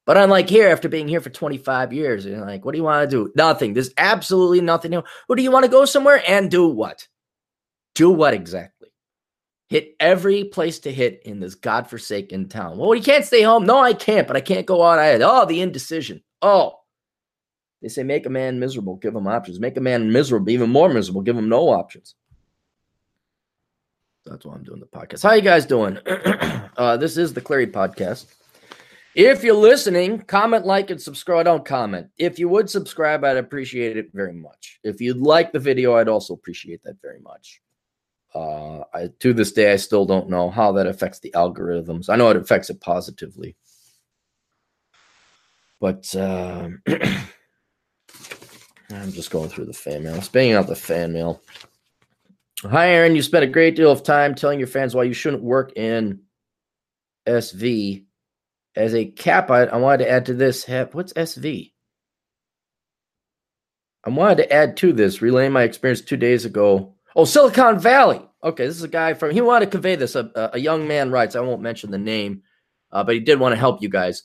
But 0.07 0.19
unlike 0.19 0.51
here, 0.51 0.69
after 0.69 0.91
being 0.91 1.09
here 1.09 1.21
for 1.21 1.31
25 1.31 1.95
years, 1.95 2.27
you're 2.27 2.41
like, 2.41 2.65
what 2.65 2.73
do 2.73 2.79
you 2.79 2.85
want 2.85 3.09
to 3.09 3.17
do? 3.17 3.33
Nothing. 3.35 3.73
There's 3.73 3.93
absolutely 3.97 4.61
nothing 4.61 4.91
new. 4.91 5.03
What 5.27 5.37
do 5.37 5.43
you 5.43 5.51
want 5.51 5.65
to 5.65 5.71
go 5.71 5.87
somewhere 5.87 6.23
and 6.29 6.51
do 6.51 6.69
what? 6.69 7.09
Do 7.95 8.11
what 8.11 8.35
exactly? 8.35 8.74
Hit 9.69 9.97
every 9.99 10.45
place 10.45 10.79
to 10.81 10.93
hit 10.93 11.23
in 11.25 11.41
this 11.41 11.55
godforsaken 11.55 12.49
town. 12.49 12.79
Well, 12.79 12.95
you 12.95 13.03
can't 13.03 13.25
stay 13.25 13.43
home. 13.43 13.65
No, 13.65 13.81
I 13.81 13.95
can't, 13.95 14.27
but 14.27 14.37
I 14.37 14.41
can't 14.41 14.67
go 14.67 14.83
out. 14.83 14.99
I 14.99 15.07
had, 15.07 15.23
oh, 15.23 15.47
the 15.47 15.63
indecision. 15.63 16.23
Oh, 16.43 16.81
they 17.85 17.89
say 17.89 18.03
make 18.03 18.27
a 18.27 18.31
man 18.31 18.59
miserable, 18.59 18.97
give 18.97 19.15
him 19.15 19.27
options. 19.27 19.61
Make 19.61 19.77
a 19.77 19.81
man 19.81 20.11
miserable, 20.11 20.51
even 20.51 20.71
more 20.71 20.89
miserable, 20.89 21.23
give 21.23 21.37
him 21.37 21.49
no 21.49 21.69
options. 21.69 22.15
That's 24.25 24.47
why 24.47 24.55
I'm 24.55 24.63
doing 24.63 24.81
the 24.81 24.87
podcast. 24.87 25.23
How 25.23 25.35
you 25.35 25.43
guys 25.43 25.67
doing? 25.67 25.99
uh, 26.79 26.97
this 26.97 27.19
is 27.19 27.35
the 27.35 27.43
Clarey 27.43 27.71
podcast. 27.71 28.27
If 29.15 29.45
you're 29.45 29.55
listening, 29.55 30.21
comment, 30.23 30.67
like, 30.67 30.91
and 30.91 31.01
subscribe. 31.01 31.45
Don't 31.45 31.65
comment. 31.65 32.09
If 32.19 32.39
you 32.39 32.49
would 32.49 32.69
subscribe, 32.69 33.23
I'd 33.23 33.37
appreciate 33.37 33.97
it 33.97 34.09
very 34.13 34.33
much. 34.33 34.81
If 34.83 35.01
you'd 35.01 35.19
like 35.19 35.53
the 35.53 35.59
video, 35.59 35.95
I'd 35.97 36.09
also 36.09 36.35
appreciate 36.35 36.83
that 36.85 37.01
very 37.03 37.21
much. 37.21 37.61
Uh, 38.35 38.81
I, 38.93 39.11
to 39.21 39.33
this 39.33 39.53
day, 39.53 39.73
I 39.73 39.77
still 39.77 40.05
don't 40.07 40.29
know 40.29 40.51
how 40.51 40.73
that 40.73 40.87
affects 40.87 41.21
the 41.21 41.31
algorithms. 41.33 42.09
I 42.09 42.17
know 42.17 42.31
it 42.31 42.37
affects 42.37 42.69
it 42.71 42.81
positively, 42.81 43.57
but 45.81 46.15
uh, 46.17 46.69
I'm 48.91 49.13
just 49.13 49.31
going 49.31 49.51
through 49.51 49.67
the 49.67 49.73
fan 49.73 50.03
mail. 50.03 50.15
I'm 50.15 50.57
out 50.57 50.67
the 50.67 50.75
fan 50.75 51.13
mail. 51.13 51.43
Hi, 52.63 52.91
Aaron. 52.91 53.15
You 53.15 53.23
spent 53.23 53.45
a 53.45 53.49
great 53.49 53.77
deal 53.77 53.93
of 53.93 54.03
time 54.03 54.35
telling 54.35 54.59
your 54.59 54.69
fans 54.69 54.95
why 54.95 55.05
you 55.05 55.13
shouldn't 55.15 55.43
work 55.43 55.77
in 55.77 56.21
SV 57.27 58.05
as 58.77 58.95
a 58.95 59.05
cap, 59.05 59.51
I, 59.51 59.77
wanted 59.77 60.05
to 60.05 60.11
add 60.11 60.27
to 60.27 60.35
this. 60.35 60.67
What's 60.93 61.13
SV? 61.13 61.73
I 64.05 64.11
wanted 64.11 64.37
to 64.39 64.53
add 64.53 64.77
to 64.79 64.93
this, 64.93 65.23
relaying 65.23 65.53
my 65.53 65.63
experience 65.63 66.01
two 66.01 66.17
days 66.17 66.45
ago. 66.45 66.95
Oh, 67.17 67.25
Silicon 67.25 67.79
Valley. 67.79 68.21
Okay, 68.43 68.67
this 68.67 68.77
is 68.77 68.83
a 68.83 68.89
guy 68.89 69.15
from, 69.15 69.31
he 69.31 69.41
wanted 69.41 69.67
to 69.67 69.71
convey 69.71 69.97
this. 69.97 70.17
A, 70.17 70.51
a 70.53 70.59
young 70.59 70.87
man 70.87 71.11
writes, 71.11 71.37
I 71.37 71.41
won't 71.41 71.63
mention 71.63 71.91
the 71.91 71.99
name, 71.99 72.43
uh, 72.93 73.05
but 73.05 73.15
he 73.15 73.21
did 73.21 73.41
want 73.41 73.53
to 73.53 73.59
help 73.59 73.83
you 73.83 73.89
guys. 73.89 74.25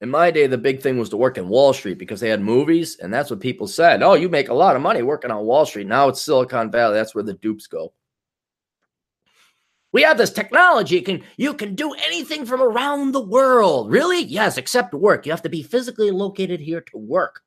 In 0.00 0.08
my 0.08 0.30
day, 0.30 0.46
the 0.46 0.56
big 0.56 0.80
thing 0.80 0.98
was 0.98 1.10
to 1.10 1.18
work 1.18 1.36
in 1.36 1.48
Wall 1.48 1.74
Street 1.74 1.98
because 1.98 2.20
they 2.20 2.30
had 2.30 2.40
movies, 2.40 2.96
and 2.96 3.12
that's 3.12 3.28
what 3.30 3.40
people 3.40 3.66
said. 3.66 4.02
Oh, 4.02 4.14
you 4.14 4.30
make 4.30 4.48
a 4.48 4.54
lot 4.54 4.74
of 4.74 4.80
money 4.80 5.02
working 5.02 5.30
on 5.30 5.44
Wall 5.44 5.66
Street. 5.66 5.86
Now 5.86 6.08
it's 6.08 6.22
Silicon 6.22 6.70
Valley. 6.70 6.94
That's 6.94 7.14
where 7.14 7.24
the 7.24 7.34
dupes 7.34 7.66
go. 7.66 7.92
We 9.92 10.02
have 10.02 10.16
this 10.16 10.32
technology. 10.32 10.94
You 10.94 11.02
can 11.02 11.22
you 11.36 11.52
can 11.52 11.74
do 11.74 11.92
anything 11.92 12.46
from 12.46 12.62
around 12.62 13.12
the 13.12 13.20
world. 13.20 13.90
Really? 13.90 14.22
Yes, 14.22 14.56
except 14.56 14.94
work. 14.94 15.26
You 15.26 15.32
have 15.32 15.42
to 15.42 15.48
be 15.48 15.62
physically 15.62 16.10
located 16.10 16.60
here 16.60 16.80
to 16.80 16.96
work. 16.96 17.42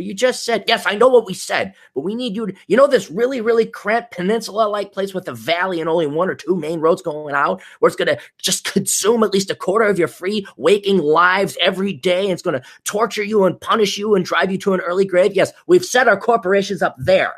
You 0.00 0.14
just 0.14 0.44
said, 0.44 0.64
yes, 0.66 0.84
I 0.86 0.94
know 0.94 1.08
what 1.08 1.26
we 1.26 1.34
said, 1.34 1.74
but 1.94 2.00
we 2.00 2.14
need 2.14 2.34
you 2.34 2.46
to, 2.46 2.54
you 2.66 2.76
know, 2.76 2.86
this 2.86 3.10
really, 3.10 3.40
really 3.40 3.66
cramped 3.66 4.12
peninsula 4.12 4.68
like 4.68 4.92
place 4.92 5.14
with 5.14 5.28
a 5.28 5.34
valley 5.34 5.80
and 5.80 5.88
only 5.88 6.06
one 6.06 6.28
or 6.28 6.34
two 6.34 6.56
main 6.56 6.80
roads 6.80 7.02
going 7.02 7.34
out, 7.34 7.62
where 7.78 7.88
it's 7.88 7.96
going 7.96 8.08
to 8.08 8.18
just 8.38 8.64
consume 8.64 9.22
at 9.22 9.32
least 9.32 9.50
a 9.50 9.54
quarter 9.54 9.86
of 9.86 9.98
your 9.98 10.08
free 10.08 10.46
waking 10.56 10.98
lives 10.98 11.56
every 11.60 11.92
day. 11.92 12.24
And 12.24 12.32
it's 12.32 12.42
going 12.42 12.60
to 12.60 12.66
torture 12.84 13.24
you 13.24 13.44
and 13.44 13.60
punish 13.60 13.98
you 13.98 14.14
and 14.14 14.24
drive 14.24 14.50
you 14.50 14.58
to 14.58 14.74
an 14.74 14.80
early 14.80 15.04
grave. 15.04 15.34
Yes, 15.34 15.52
we've 15.66 15.84
set 15.84 16.08
our 16.08 16.18
corporations 16.18 16.82
up 16.82 16.96
there. 16.98 17.34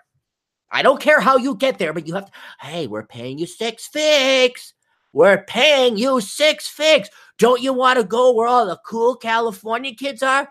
I 0.70 0.82
don't 0.82 1.00
care 1.00 1.20
how 1.20 1.36
you 1.36 1.54
get 1.54 1.78
there, 1.78 1.92
but 1.92 2.06
you 2.06 2.14
have 2.14 2.26
to, 2.26 2.32
hey, 2.60 2.86
we're 2.86 3.06
paying 3.06 3.38
you 3.38 3.46
six 3.46 3.86
figs. 3.86 4.72
We're 5.12 5.44
paying 5.44 5.98
you 5.98 6.22
six 6.22 6.66
figs. 6.66 7.10
Don't 7.36 7.60
you 7.60 7.74
want 7.74 7.98
to 7.98 8.04
go 8.04 8.32
where 8.32 8.48
all 8.48 8.66
the 8.66 8.80
cool 8.86 9.16
California 9.16 9.94
kids 9.94 10.22
are? 10.22 10.48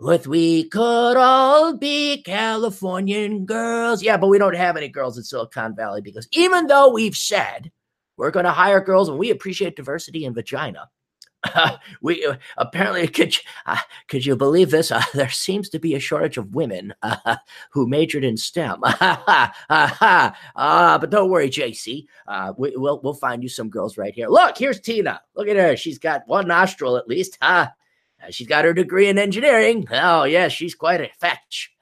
With 0.00 0.26
we 0.26 0.68
could 0.68 1.16
all 1.16 1.76
be 1.76 2.22
Californian 2.22 3.46
girls. 3.46 4.02
Yeah, 4.02 4.16
but 4.16 4.26
we 4.26 4.38
don't 4.38 4.56
have 4.56 4.76
any 4.76 4.88
girls 4.88 5.16
in 5.16 5.22
Silicon 5.22 5.76
Valley 5.76 6.00
because 6.00 6.26
even 6.32 6.66
though 6.66 6.90
we've 6.90 7.16
said 7.16 7.70
we're 8.16 8.32
going 8.32 8.44
to 8.44 8.50
hire 8.50 8.80
girls 8.80 9.08
and 9.08 9.18
we 9.18 9.30
appreciate 9.30 9.76
diversity 9.76 10.24
in 10.24 10.34
vagina, 10.34 10.88
uh, 11.44 11.76
we 12.02 12.26
uh, 12.26 12.34
apparently 12.58 13.06
could 13.06 13.36
uh, 13.66 13.78
could 14.08 14.26
you 14.26 14.36
believe 14.36 14.70
this? 14.70 14.90
Uh, 14.90 15.02
there 15.14 15.30
seems 15.30 15.68
to 15.68 15.78
be 15.78 15.94
a 15.94 16.00
shortage 16.00 16.38
of 16.38 16.54
women 16.54 16.92
uh, 17.02 17.36
who 17.70 17.86
majored 17.86 18.24
in 18.24 18.36
STEM. 18.36 18.80
uh, 18.82 19.48
but 19.68 21.10
don't 21.10 21.30
worry, 21.30 21.48
JC. 21.48 22.06
we, 22.56 22.76
will 22.76 23.00
we'll 23.02 23.14
find 23.14 23.42
you 23.42 23.48
some 23.48 23.70
girls 23.70 23.96
right 23.96 24.14
here. 24.14 24.28
Look, 24.28 24.58
here's 24.58 24.80
Tina. 24.80 25.20
Look 25.36 25.48
at 25.48 25.56
her. 25.56 25.76
She's 25.76 25.98
got 25.98 26.26
one 26.26 26.48
nostril 26.48 26.96
at 26.96 27.08
least. 27.08 27.38
Huh? 28.24 28.30
she's 28.30 28.46
got 28.46 28.64
her 28.64 28.72
degree 28.72 29.08
in 29.08 29.18
engineering. 29.18 29.86
Oh 29.90 30.24
yes, 30.24 30.52
she's 30.52 30.74
quite 30.74 31.00
a 31.00 31.10
fetch. 31.20 31.72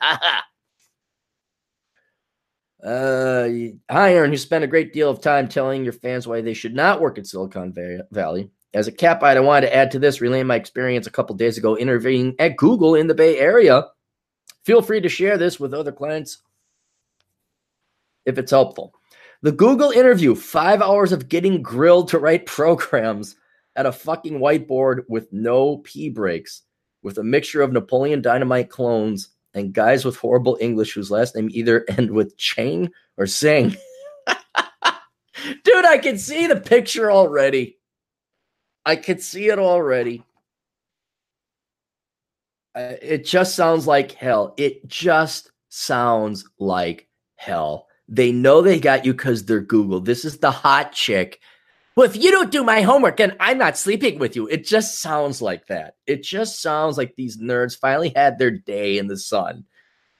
Uh, 2.82 3.46
hi, 3.88 4.12
Aaron, 4.12 4.32
who 4.32 4.36
spent 4.36 4.64
a 4.64 4.66
great 4.66 4.92
deal 4.92 5.08
of 5.08 5.20
time 5.20 5.46
telling 5.46 5.84
your 5.84 5.92
fans 5.92 6.26
why 6.26 6.40
they 6.40 6.52
should 6.52 6.74
not 6.74 7.00
work 7.00 7.16
at 7.16 7.28
Silicon 7.28 7.72
Valley. 8.10 8.50
As 8.74 8.88
a 8.88 8.92
cap 8.92 9.22
I 9.22 9.38
wanted 9.38 9.66
to 9.66 9.76
add 9.76 9.92
to 9.92 10.00
this, 10.00 10.20
relaying 10.20 10.48
my 10.48 10.56
experience 10.56 11.06
a 11.06 11.12
couple 11.12 11.36
days 11.36 11.56
ago 11.56 11.78
interviewing 11.78 12.34
at 12.40 12.56
Google 12.56 12.96
in 12.96 13.06
the 13.06 13.14
Bay 13.14 13.38
Area. 13.38 13.86
Feel 14.64 14.82
free 14.82 15.00
to 15.00 15.08
share 15.08 15.38
this 15.38 15.60
with 15.60 15.74
other 15.74 15.92
clients 15.92 16.42
if 18.26 18.36
it's 18.36 18.50
helpful. 18.50 18.94
The 19.42 19.52
Google 19.52 19.90
interview, 19.90 20.34
five 20.34 20.82
hours 20.82 21.12
of 21.12 21.28
getting 21.28 21.62
grilled 21.62 22.08
to 22.08 22.18
write 22.18 22.46
programs 22.46 23.36
at 23.76 23.86
a 23.86 23.92
fucking 23.92 24.38
whiteboard 24.38 25.04
with 25.08 25.32
no 25.32 25.78
P 25.78 26.08
breaks, 26.08 26.62
with 27.02 27.18
a 27.18 27.24
mixture 27.24 27.62
of 27.62 27.72
Napoleon 27.72 28.22
Dynamite 28.22 28.70
clones 28.70 29.30
and 29.54 29.72
guys 29.72 30.04
with 30.04 30.16
horrible 30.16 30.58
English 30.60 30.94
whose 30.94 31.10
last 31.10 31.34
name 31.34 31.48
either 31.52 31.84
end 31.96 32.10
with 32.10 32.36
Chang 32.36 32.90
or 33.16 33.26
Sing. 33.26 33.76
Dude, 35.64 35.84
I 35.84 35.98
can 35.98 36.18
see 36.18 36.46
the 36.46 36.60
picture 36.60 37.10
already. 37.10 37.78
I 38.84 38.96
could 38.96 39.22
see 39.22 39.48
it 39.48 39.58
already. 39.58 40.24
Uh, 42.74 42.94
it 43.02 43.24
just 43.24 43.54
sounds 43.54 43.86
like 43.86 44.12
hell. 44.12 44.54
It 44.56 44.86
just 44.86 45.50
sounds 45.68 46.48
like 46.58 47.08
hell. 47.36 47.86
They 48.08 48.32
know 48.32 48.60
they 48.60 48.80
got 48.80 49.04
you 49.04 49.12
because 49.12 49.44
they're 49.44 49.60
Google. 49.60 50.00
This 50.00 50.24
is 50.24 50.38
the 50.38 50.50
hot 50.50 50.92
chick. 50.92 51.40
Well, 51.94 52.06
if 52.08 52.16
you 52.16 52.30
don't 52.30 52.50
do 52.50 52.64
my 52.64 52.80
homework, 52.80 53.18
then 53.18 53.36
I'm 53.38 53.58
not 53.58 53.76
sleeping 53.76 54.18
with 54.18 54.34
you. 54.34 54.46
It 54.48 54.64
just 54.64 55.00
sounds 55.00 55.42
like 55.42 55.66
that. 55.66 55.96
It 56.06 56.22
just 56.22 56.62
sounds 56.62 56.96
like 56.96 57.14
these 57.16 57.36
nerds 57.36 57.78
finally 57.78 58.12
had 58.16 58.38
their 58.38 58.50
day 58.50 58.96
in 58.96 59.08
the 59.08 59.18
sun, 59.18 59.64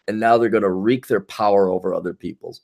and 0.06 0.20
now 0.20 0.36
they're 0.36 0.50
going 0.50 0.64
to 0.64 0.70
wreak 0.70 1.06
their 1.06 1.20
power 1.20 1.68
over 1.68 1.94
other 1.94 2.12
people's. 2.12 2.60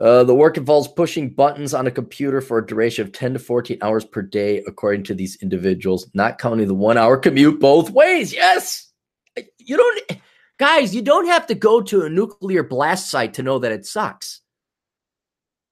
Uh, 0.00 0.24
the 0.24 0.34
work 0.34 0.56
involves 0.56 0.88
pushing 0.88 1.30
buttons 1.30 1.72
on 1.72 1.86
a 1.86 1.90
computer 1.90 2.40
for 2.40 2.58
a 2.58 2.66
duration 2.66 3.06
of 3.06 3.12
10 3.12 3.34
to 3.34 3.38
14 3.38 3.78
hours 3.80 4.04
per 4.04 4.22
day, 4.22 4.62
according 4.66 5.04
to 5.04 5.14
these 5.14 5.36
individuals, 5.36 6.10
not 6.14 6.38
counting 6.38 6.66
the 6.66 6.74
one 6.74 6.98
hour 6.98 7.16
commute 7.16 7.60
both 7.60 7.90
ways. 7.90 8.32
Yes. 8.32 8.92
You 9.58 9.76
don't, 9.76 10.20
guys, 10.58 10.94
you 10.94 11.00
don't 11.00 11.28
have 11.28 11.46
to 11.46 11.54
go 11.54 11.80
to 11.80 12.02
a 12.02 12.10
nuclear 12.10 12.64
blast 12.64 13.08
site 13.08 13.34
to 13.34 13.42
know 13.42 13.60
that 13.60 13.72
it 13.72 13.86
sucks. 13.86 14.40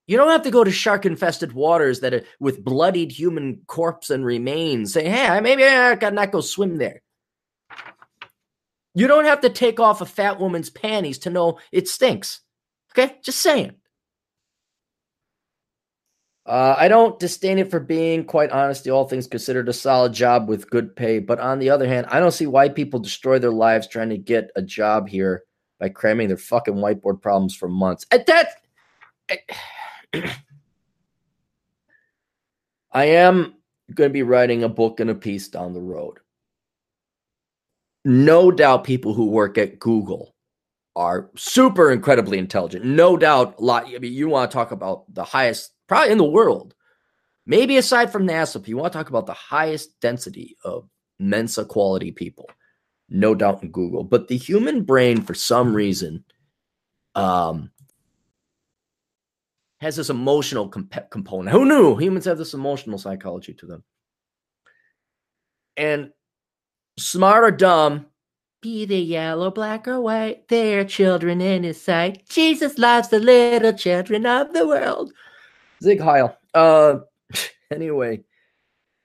You 0.06 0.16
don't 0.16 0.30
have 0.30 0.42
to 0.42 0.50
go 0.50 0.64
to 0.64 0.70
shark 0.70 1.06
infested 1.06 1.52
waters 1.52 2.00
that 2.00 2.12
are 2.12 2.24
with 2.40 2.64
bloodied 2.64 3.12
human 3.12 3.62
corpse 3.66 4.10
and 4.10 4.24
remains. 4.24 4.92
Say, 4.92 5.08
hey, 5.08 5.40
maybe 5.40 5.64
I 5.64 5.96
can 5.96 6.14
not 6.14 6.32
go 6.32 6.40
swim 6.40 6.78
there. 6.78 7.02
You 8.94 9.06
don't 9.06 9.24
have 9.24 9.40
to 9.42 9.48
take 9.48 9.80
off 9.80 10.00
a 10.00 10.06
fat 10.06 10.38
woman's 10.38 10.70
panties 10.70 11.18
to 11.20 11.30
know 11.30 11.58
it 11.70 11.88
stinks. 11.88 12.40
Okay, 12.92 13.16
just 13.22 13.40
saying. 13.40 13.72
Uh, 16.44 16.74
I 16.76 16.88
don't 16.88 17.18
disdain 17.20 17.58
it 17.58 17.70
for 17.70 17.78
being, 17.78 18.24
quite 18.24 18.50
honestly, 18.50 18.90
all 18.90 19.06
things 19.06 19.28
considered, 19.28 19.68
a 19.68 19.72
solid 19.72 20.12
job 20.12 20.48
with 20.48 20.68
good 20.68 20.96
pay. 20.96 21.20
But 21.20 21.38
on 21.38 21.60
the 21.60 21.70
other 21.70 21.86
hand, 21.86 22.06
I 22.10 22.18
don't 22.18 22.32
see 22.32 22.46
why 22.46 22.68
people 22.68 22.98
destroy 22.98 23.38
their 23.38 23.52
lives 23.52 23.86
trying 23.86 24.10
to 24.10 24.18
get 24.18 24.50
a 24.56 24.62
job 24.62 25.08
here 25.08 25.44
by 25.78 25.88
cramming 25.88 26.28
their 26.28 26.36
fucking 26.36 26.74
whiteboard 26.74 27.22
problems 27.22 27.54
for 27.54 27.68
months. 27.68 28.04
And 28.10 28.24
that. 28.26 28.48
I 29.30 29.38
am 32.94 33.54
going 33.94 34.10
to 34.10 34.12
be 34.12 34.22
writing 34.22 34.62
a 34.62 34.68
book 34.68 35.00
and 35.00 35.10
a 35.10 35.14
piece 35.14 35.48
down 35.48 35.72
the 35.72 35.80
road. 35.80 36.18
No 38.04 38.50
doubt 38.50 38.84
people 38.84 39.14
who 39.14 39.26
work 39.26 39.58
at 39.58 39.78
Google 39.78 40.34
are 40.96 41.30
super 41.36 41.90
incredibly 41.90 42.38
intelligent. 42.38 42.84
No 42.84 43.16
doubt, 43.16 43.56
a 43.58 43.62
lot. 43.62 43.86
I 43.86 43.98
mean, 43.98 44.12
you 44.12 44.28
want 44.28 44.50
to 44.50 44.54
talk 44.54 44.72
about 44.72 45.12
the 45.14 45.24
highest, 45.24 45.72
probably 45.88 46.12
in 46.12 46.18
the 46.18 46.24
world, 46.24 46.74
maybe 47.46 47.76
aside 47.76 48.12
from 48.12 48.26
NASA, 48.26 48.56
if 48.56 48.68
you 48.68 48.76
want 48.76 48.92
to 48.92 48.98
talk 48.98 49.08
about 49.08 49.26
the 49.26 49.32
highest 49.32 49.98
density 50.00 50.56
of 50.64 50.88
Mensa 51.18 51.64
quality 51.64 52.10
people, 52.12 52.50
no 53.08 53.34
doubt 53.34 53.62
in 53.62 53.70
Google. 53.70 54.04
But 54.04 54.28
the 54.28 54.36
human 54.36 54.82
brain, 54.82 55.22
for 55.22 55.34
some 55.34 55.74
reason, 55.74 56.24
um, 57.14 57.70
has 59.82 59.96
this 59.96 60.10
emotional 60.10 60.68
comp- 60.68 61.10
component. 61.10 61.50
Who 61.50 61.64
knew 61.64 61.96
humans 61.96 62.24
have 62.26 62.38
this 62.38 62.54
emotional 62.54 62.98
psychology 62.98 63.52
to 63.54 63.66
them? 63.66 63.84
And 65.76 66.12
smart 66.98 67.42
or 67.42 67.50
dumb, 67.50 68.06
be 68.60 68.84
they 68.84 69.00
yellow, 69.00 69.50
black, 69.50 69.88
or 69.88 70.00
white, 70.00 70.46
they're 70.46 70.84
children 70.84 71.40
in 71.40 71.64
his 71.64 71.82
sight. 71.82 72.28
Jesus 72.28 72.78
loves 72.78 73.08
the 73.08 73.18
little 73.18 73.72
children 73.72 74.24
of 74.24 74.52
the 74.52 74.68
world. 74.68 75.12
Sieg 75.82 76.00
Heil. 76.00 76.38
Uh, 76.54 76.98
anyway, 77.72 78.22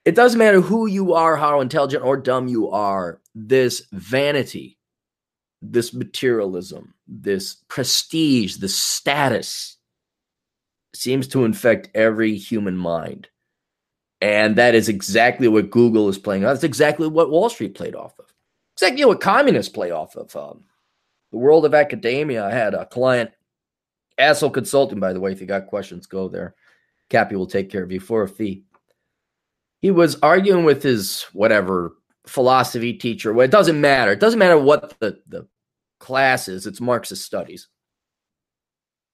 it 0.04 0.14
doesn't 0.14 0.38
matter 0.38 0.60
who 0.60 0.86
you 0.86 1.12
are, 1.12 1.36
how 1.36 1.60
intelligent 1.60 2.04
or 2.04 2.16
dumb 2.16 2.46
you 2.46 2.70
are, 2.70 3.20
this 3.34 3.84
vanity, 3.90 4.78
this 5.60 5.92
materialism, 5.92 6.94
this 7.08 7.56
prestige, 7.66 8.58
this 8.58 8.76
status 8.76 9.77
seems 10.94 11.28
to 11.28 11.44
infect 11.44 11.90
every 11.94 12.36
human 12.36 12.76
mind. 12.76 13.28
And 14.20 14.56
that 14.56 14.74
is 14.74 14.88
exactly 14.88 15.48
what 15.48 15.70
Google 15.70 16.08
is 16.08 16.18
playing. 16.18 16.44
Off. 16.44 16.54
That's 16.54 16.64
exactly 16.64 17.06
what 17.06 17.30
Wall 17.30 17.48
Street 17.48 17.74
played 17.74 17.94
off 17.94 18.18
of. 18.18 18.26
Exactly 18.74 19.04
what 19.04 19.20
communists 19.20 19.72
play 19.72 19.90
off 19.90 20.16
of. 20.16 20.34
Um, 20.34 20.64
the 21.30 21.38
world 21.38 21.64
of 21.64 21.74
academia. 21.74 22.44
I 22.44 22.50
had 22.50 22.74
a 22.74 22.86
client, 22.86 23.30
Asshole 24.16 24.50
Consulting, 24.50 24.98
by 24.98 25.12
the 25.12 25.20
way. 25.20 25.30
If 25.30 25.40
you 25.40 25.46
got 25.46 25.66
questions, 25.66 26.06
go 26.06 26.28
there. 26.28 26.54
Cappy 27.10 27.36
will 27.36 27.46
take 27.46 27.70
care 27.70 27.82
of 27.82 27.92
you 27.92 28.00
for 28.00 28.22
a 28.22 28.28
fee. 28.28 28.64
He 29.80 29.90
was 29.90 30.18
arguing 30.22 30.64
with 30.64 30.82
his 30.82 31.22
whatever 31.32 31.94
philosophy 32.26 32.92
teacher. 32.94 33.32
Well, 33.32 33.44
it 33.44 33.50
doesn't 33.52 33.80
matter. 33.80 34.12
It 34.12 34.20
doesn't 34.20 34.38
matter 34.38 34.58
what 34.58 34.98
the, 34.98 35.20
the 35.28 35.46
class 36.00 36.48
is, 36.48 36.66
it's 36.66 36.80
Marxist 36.80 37.24
studies 37.24 37.68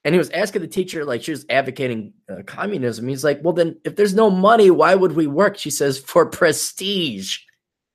and 0.04 0.14
he 0.14 0.18
was 0.18 0.30
asking 0.30 0.62
the 0.62 0.68
teacher 0.68 1.04
like 1.04 1.22
she 1.22 1.30
was 1.30 1.46
advocating 1.48 2.12
uh, 2.28 2.42
communism. 2.46 3.08
He's 3.08 3.24
like 3.24 3.40
well 3.42 3.52
then 3.52 3.78
if 3.84 3.96
there's 3.96 4.14
no 4.14 4.30
money 4.30 4.70
why 4.70 4.94
would 4.94 5.12
we 5.12 5.26
work? 5.26 5.56
She 5.58 5.70
says 5.70 5.98
for 5.98 6.26
prestige. 6.26 7.38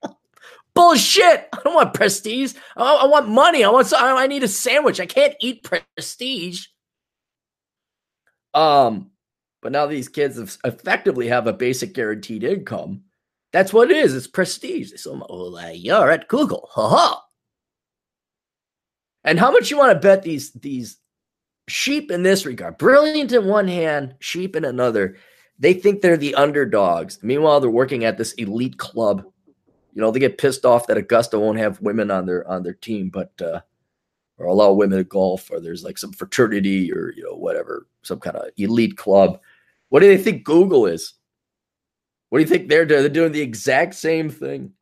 Bullshit! 0.74 1.48
I 1.54 1.60
don't 1.64 1.76
want 1.76 1.94
prestige. 1.94 2.54
I, 2.76 3.02
I 3.04 3.06
want 3.08 3.30
money. 3.30 3.64
I 3.64 3.70
want 3.70 3.92
I 3.96 4.28
need 4.28 4.44
a 4.44 4.48
sandwich. 4.48 5.00
I 5.00 5.06
can't 5.06 5.36
eat 5.40 5.64
prestige. 5.64 6.68
Um 8.54 9.12
but 9.62 9.72
now 9.72 9.88
these 9.88 10.08
kids 10.08 10.58
effectively 10.64 11.28
have 11.28 11.48
a 11.48 11.54
basic 11.54 11.94
guaranteed 11.94 12.44
income. 12.44 13.04
That's 13.52 13.74
what 13.74 13.92
it 13.92 13.98
is. 13.98 14.16
It's 14.16 14.28
prestige. 14.28 14.94
So 14.96 15.26
well, 15.30 15.58
uh, 15.58 15.70
you're 15.70 16.12
at 16.12 16.28
google. 16.28 16.70
Ha 16.72 16.90
ha 16.90 17.26
and 19.24 19.40
how 19.40 19.52
much 19.52 19.70
you 19.70 19.78
want 19.78 19.92
to 19.94 20.00
bet 20.00 20.24
these 20.24 20.52
these 20.54 20.98
sheep 21.70 22.12
in 22.12 22.24
this 22.24 22.46
regard, 22.46 22.78
brilliant 22.78 23.32
in 23.32 23.46
one 23.46 23.68
hand, 23.68 24.16
sheep 24.20 24.56
in 24.56 24.66
another. 24.66 25.18
They 25.60 25.74
think 25.74 26.02
they're 26.02 26.18
the 26.18 26.36
underdogs. 26.36 27.20
Meanwhile, 27.22 27.60
they're 27.60 27.70
working 27.70 28.06
at 28.06 28.18
this 28.18 28.34
elite 28.34 28.78
club. 28.78 29.24
You 29.94 30.02
know, 30.02 30.12
they 30.12 30.20
get 30.20 30.38
pissed 30.38 30.66
off 30.66 30.88
that 30.88 30.98
Augusta 30.98 31.40
won't 31.40 31.58
have 31.58 31.82
women 31.82 32.12
on 32.12 32.26
their 32.26 32.48
on 32.48 32.64
their 32.64 32.74
team, 32.74 33.10
but 33.10 33.32
uh, 33.42 33.62
or 34.38 34.48
allow 34.48 34.72
women 34.72 34.98
to 34.98 35.04
golf, 35.04 35.52
or 35.52 35.60
there's 35.60 35.84
like 35.84 35.98
some 35.98 36.14
fraternity 36.14 36.92
or 36.92 37.14
you 37.16 37.24
know 37.24 37.36
whatever, 37.36 37.88
some 38.04 38.20
kind 38.20 38.38
of 38.38 38.50
elite 38.58 38.98
club. 38.98 39.40
What 39.90 40.00
do 40.00 40.08
they 40.08 40.22
think 40.22 40.44
Google 40.44 40.86
is? 40.86 41.14
What 42.30 42.40
do 42.40 42.44
you 42.44 42.50
think 42.50 42.70
they're 42.70 42.86
doing? 42.86 43.02
They're 43.02 43.10
doing 43.10 43.32
the 43.32 43.42
exact 43.42 43.96
same 43.96 44.30
thing. 44.30 44.74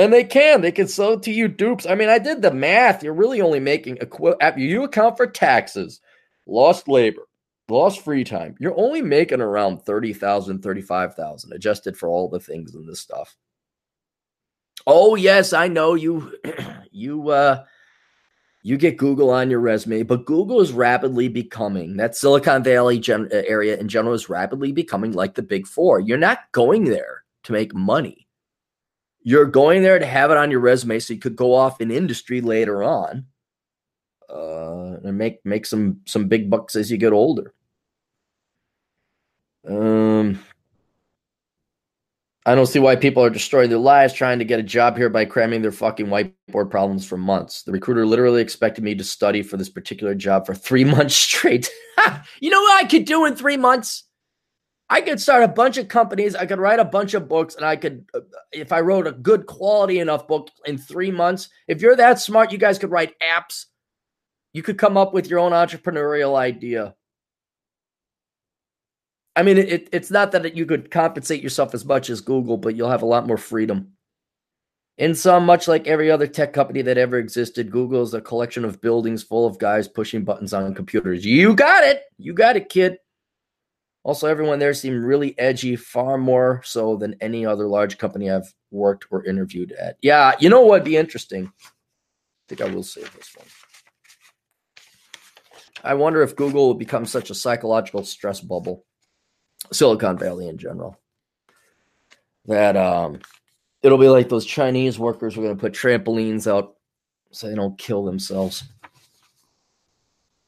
And 0.00 0.14
they 0.14 0.24
can. 0.24 0.62
They 0.62 0.72
can 0.72 0.88
sell 0.88 1.12
it 1.12 1.22
to 1.24 1.30
you 1.30 1.46
dupes. 1.46 1.84
I 1.84 1.94
mean, 1.94 2.08
I 2.08 2.18
did 2.18 2.40
the 2.40 2.50
math. 2.50 3.02
You're 3.02 3.12
really 3.12 3.42
only 3.42 3.60
making 3.60 3.98
a 4.00 4.54
you 4.56 4.82
account 4.82 5.18
for 5.18 5.26
taxes, 5.26 6.00
lost 6.46 6.88
labor, 6.88 7.28
lost 7.68 8.02
free 8.02 8.24
time. 8.24 8.54
You're 8.58 8.80
only 8.80 9.02
making 9.02 9.42
around 9.42 9.82
30,000, 9.82 10.62
35,000 10.62 11.52
adjusted 11.52 11.98
for 11.98 12.08
all 12.08 12.30
the 12.30 12.40
things 12.40 12.74
in 12.74 12.86
this 12.86 12.98
stuff. 12.98 13.36
Oh, 14.86 15.16
yes, 15.16 15.52
I 15.52 15.68
know 15.68 15.92
you 15.92 16.34
you 16.90 17.28
uh 17.28 17.64
you 18.62 18.78
get 18.78 18.96
Google 18.96 19.28
on 19.28 19.50
your 19.50 19.60
resume, 19.60 20.04
but 20.04 20.24
Google 20.24 20.62
is 20.62 20.72
rapidly 20.72 21.28
becoming 21.28 21.98
that 21.98 22.16
Silicon 22.16 22.64
Valley 22.64 22.98
gen- 22.98 23.28
area 23.30 23.76
in 23.76 23.86
general 23.86 24.14
is 24.14 24.30
rapidly 24.30 24.72
becoming 24.72 25.12
like 25.12 25.34
the 25.34 25.42
big 25.42 25.66
4. 25.66 26.00
You're 26.00 26.16
not 26.16 26.50
going 26.52 26.84
there 26.84 27.24
to 27.44 27.52
make 27.52 27.74
money 27.74 28.28
you're 29.22 29.46
going 29.46 29.82
there 29.82 29.98
to 29.98 30.06
have 30.06 30.30
it 30.30 30.36
on 30.36 30.50
your 30.50 30.60
resume 30.60 30.98
so 30.98 31.12
you 31.12 31.20
could 31.20 31.36
go 31.36 31.54
off 31.54 31.80
in 31.80 31.90
industry 31.90 32.40
later 32.40 32.82
on 32.82 33.26
uh, 34.28 34.96
and 35.04 35.18
make 35.18 35.44
make 35.44 35.66
some 35.66 36.00
some 36.06 36.28
big 36.28 36.48
bucks 36.48 36.76
as 36.76 36.90
you 36.90 36.96
get 36.96 37.12
older. 37.12 37.54
Um, 39.68 40.40
I 42.46 42.54
don't 42.54 42.66
see 42.66 42.78
why 42.78 42.96
people 42.96 43.22
are 43.22 43.30
destroying 43.30 43.68
their 43.68 43.78
lives 43.78 44.14
trying 44.14 44.38
to 44.38 44.44
get 44.46 44.58
a 44.58 44.62
job 44.62 44.96
here 44.96 45.10
by 45.10 45.26
cramming 45.26 45.60
their 45.60 45.72
fucking 45.72 46.06
whiteboard 46.06 46.70
problems 46.70 47.06
for 47.06 47.18
months. 47.18 47.62
The 47.62 47.72
recruiter 47.72 48.06
literally 48.06 48.40
expected 48.40 48.82
me 48.82 48.94
to 48.94 49.04
study 49.04 49.42
for 49.42 49.58
this 49.58 49.68
particular 49.68 50.14
job 50.14 50.46
for 50.46 50.54
three 50.54 50.84
months 50.96 51.14
straight. 51.14 51.68
you 52.40 52.50
know 52.50 52.60
what 52.60 52.82
I 52.82 52.88
could 52.88 53.04
do 53.04 53.26
in 53.26 53.36
three 53.36 53.58
months? 53.58 54.04
I 54.92 55.00
could 55.00 55.20
start 55.20 55.44
a 55.44 55.48
bunch 55.48 55.78
of 55.78 55.86
companies. 55.86 56.34
I 56.34 56.46
could 56.46 56.58
write 56.58 56.80
a 56.80 56.84
bunch 56.84 57.14
of 57.14 57.28
books, 57.28 57.54
and 57.54 57.64
I 57.64 57.76
could, 57.76 58.04
uh, 58.12 58.20
if 58.50 58.72
I 58.72 58.80
wrote 58.80 59.06
a 59.06 59.12
good 59.12 59.46
quality 59.46 60.00
enough 60.00 60.26
book 60.26 60.50
in 60.66 60.78
three 60.78 61.12
months, 61.12 61.48
if 61.68 61.80
you're 61.80 61.94
that 61.94 62.18
smart, 62.18 62.50
you 62.50 62.58
guys 62.58 62.78
could 62.78 62.90
write 62.90 63.14
apps. 63.20 63.66
You 64.52 64.64
could 64.64 64.78
come 64.78 64.96
up 64.96 65.14
with 65.14 65.28
your 65.28 65.38
own 65.38 65.52
entrepreneurial 65.52 66.36
idea. 66.36 66.96
I 69.36 69.44
mean, 69.44 69.58
it, 69.58 69.88
it's 69.92 70.10
not 70.10 70.32
that 70.32 70.56
you 70.56 70.66
could 70.66 70.90
compensate 70.90 71.40
yourself 71.40 71.72
as 71.72 71.84
much 71.84 72.10
as 72.10 72.20
Google, 72.20 72.56
but 72.56 72.74
you'll 72.74 72.90
have 72.90 73.02
a 73.02 73.06
lot 73.06 73.28
more 73.28 73.38
freedom. 73.38 73.92
In 74.98 75.14
some, 75.14 75.46
much 75.46 75.68
like 75.68 75.86
every 75.86 76.10
other 76.10 76.26
tech 76.26 76.52
company 76.52 76.82
that 76.82 76.98
ever 76.98 77.16
existed, 77.16 77.70
Google 77.70 78.02
is 78.02 78.12
a 78.12 78.20
collection 78.20 78.64
of 78.64 78.80
buildings 78.80 79.22
full 79.22 79.46
of 79.46 79.58
guys 79.60 79.86
pushing 79.86 80.24
buttons 80.24 80.52
on 80.52 80.74
computers. 80.74 81.24
You 81.24 81.54
got 81.54 81.84
it. 81.84 82.02
You 82.18 82.34
got 82.34 82.56
it, 82.56 82.68
kid. 82.68 82.98
Also, 84.02 84.26
everyone 84.26 84.58
there 84.58 84.72
seemed 84.72 85.04
really 85.04 85.38
edgy, 85.38 85.76
far 85.76 86.16
more 86.16 86.62
so 86.64 86.96
than 86.96 87.16
any 87.20 87.44
other 87.44 87.66
large 87.66 87.98
company 87.98 88.30
I've 88.30 88.52
worked 88.70 89.06
or 89.10 89.24
interviewed 89.26 89.72
at. 89.72 89.98
Yeah, 90.00 90.34
you 90.40 90.48
know 90.48 90.62
what'd 90.62 90.84
be 90.84 90.96
interesting? 90.96 91.46
I 91.46 91.68
think 92.48 92.62
I 92.62 92.74
will 92.74 92.82
save 92.82 93.14
this 93.14 93.36
one. 93.36 93.46
I 95.84 95.94
wonder 95.94 96.22
if 96.22 96.36
Google 96.36 96.68
will 96.68 96.74
become 96.74 97.06
such 97.06 97.30
a 97.30 97.34
psychological 97.34 98.04
stress 98.04 98.40
bubble, 98.40 98.84
Silicon 99.72 100.18
Valley 100.18 100.48
in 100.48 100.58
general, 100.58 100.98
that 102.46 102.76
um, 102.76 103.20
it'll 103.82 103.98
be 103.98 104.08
like 104.08 104.28
those 104.28 104.46
Chinese 104.46 104.98
workers 104.98 105.36
are 105.36 105.42
going 105.42 105.56
to 105.56 105.60
put 105.60 105.72
trampolines 105.72 106.46
out 106.46 106.76
so 107.30 107.48
they 107.48 107.54
don't 107.54 107.78
kill 107.78 108.04
themselves. 108.04 108.64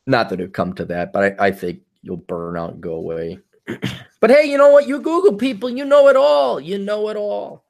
Not 0.07 0.31
that 0.31 0.41
it 0.41 0.53
come 0.53 0.73
to 0.75 0.85
that, 0.87 1.13
but 1.13 1.39
I, 1.41 1.47
I 1.47 1.51
think 1.53 1.81
you'll 2.03 2.17
burn 2.17 2.57
out 2.57 2.75
and 2.75 2.81
go 2.81 2.95
away. 2.95 3.39
but 4.21 4.31
hey, 4.31 4.45
you 4.45 4.59
know 4.59 4.71
what? 4.71 4.87
You 4.87 5.01
Google 5.01 5.35
people, 5.35 5.71
you 5.71 5.85
know 5.85 6.09
it 6.09 6.17
all. 6.17 6.61
You 6.61 6.79
know 6.79 7.09
it 7.09 7.17
all. 7.17 7.65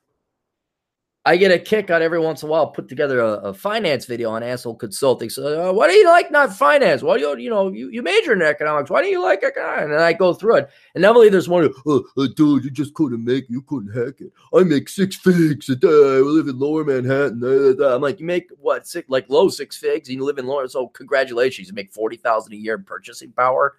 I 1.24 1.36
get 1.36 1.52
a 1.52 1.58
kick 1.58 1.88
out 1.88 2.02
every 2.02 2.18
once 2.18 2.42
in 2.42 2.48
a 2.48 2.50
while, 2.50 2.66
put 2.66 2.88
together 2.88 3.20
a, 3.20 3.32
a 3.34 3.54
finance 3.54 4.06
video 4.06 4.30
on 4.30 4.42
asshole 4.42 4.74
consulting. 4.74 5.30
So, 5.30 5.70
uh, 5.70 5.72
why 5.72 5.86
do 5.86 5.94
you 5.94 6.04
like 6.04 6.32
not 6.32 6.52
finance? 6.52 7.00
Why 7.00 7.16
do 7.16 7.22
you, 7.22 7.36
you 7.38 7.50
know, 7.50 7.70
you, 7.70 7.90
you 7.90 8.02
major 8.02 8.32
in 8.32 8.42
economics? 8.42 8.90
Why 8.90 9.02
do 9.02 9.08
you 9.08 9.22
like 9.22 9.44
economics? 9.44 9.84
And 9.84 9.94
I 9.94 10.14
go 10.14 10.34
through 10.34 10.56
it. 10.56 10.70
And 10.96 11.02
normally 11.02 11.28
there's 11.28 11.48
one, 11.48 11.72
oh, 11.86 12.04
uh, 12.18 12.26
dude, 12.34 12.64
you 12.64 12.72
just 12.72 12.94
couldn't 12.94 13.24
make. 13.24 13.48
You 13.48 13.62
couldn't 13.62 13.92
hack 13.92 14.14
it. 14.20 14.32
I 14.52 14.64
make 14.64 14.88
six 14.88 15.14
figs 15.14 15.68
a 15.68 15.76
day. 15.76 15.86
I 15.86 16.22
live 16.22 16.48
in 16.48 16.58
lower 16.58 16.82
Manhattan. 16.82 17.40
I'm 17.44 18.02
like, 18.02 18.18
you 18.18 18.26
make 18.26 18.50
what, 18.58 18.88
six, 18.88 19.08
like 19.08 19.26
low 19.28 19.48
six 19.48 19.76
figs? 19.76 20.08
And 20.08 20.18
you 20.18 20.24
live 20.24 20.38
in 20.38 20.46
lower. 20.48 20.66
So, 20.66 20.88
congratulations. 20.88 21.68
You 21.68 21.74
make 21.74 21.92
40000 21.92 22.52
a 22.52 22.56
year 22.56 22.74
in 22.74 22.82
purchasing 22.82 23.30
power. 23.30 23.76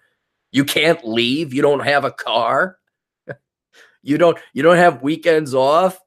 You 0.54 0.64
can't 0.64 1.04
leave. 1.04 1.52
You 1.52 1.62
don't 1.62 1.84
have 1.84 2.04
a 2.04 2.12
car. 2.12 2.78
you 4.02 4.16
don't 4.16 4.38
you 4.52 4.62
don't 4.62 4.76
have 4.76 5.02
weekends 5.02 5.52
off. 5.52 5.98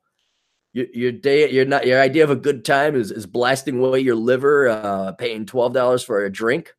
Your, 0.74 0.86
your 0.94 1.12
day 1.12 1.52
you're 1.52 1.66
not 1.66 1.86
your 1.86 2.02
idea 2.02 2.24
of 2.24 2.30
a 2.30 2.36
good 2.36 2.64
time 2.64 2.96
is, 2.96 3.12
is 3.12 3.26
blasting 3.26 3.78
away 3.78 4.00
your 4.00 4.16
liver, 4.16 4.70
uh, 4.70 5.12
paying 5.12 5.46
twelve 5.46 5.74
dollars 5.74 6.02
for 6.02 6.24
a 6.24 6.32
drink. 6.32 6.74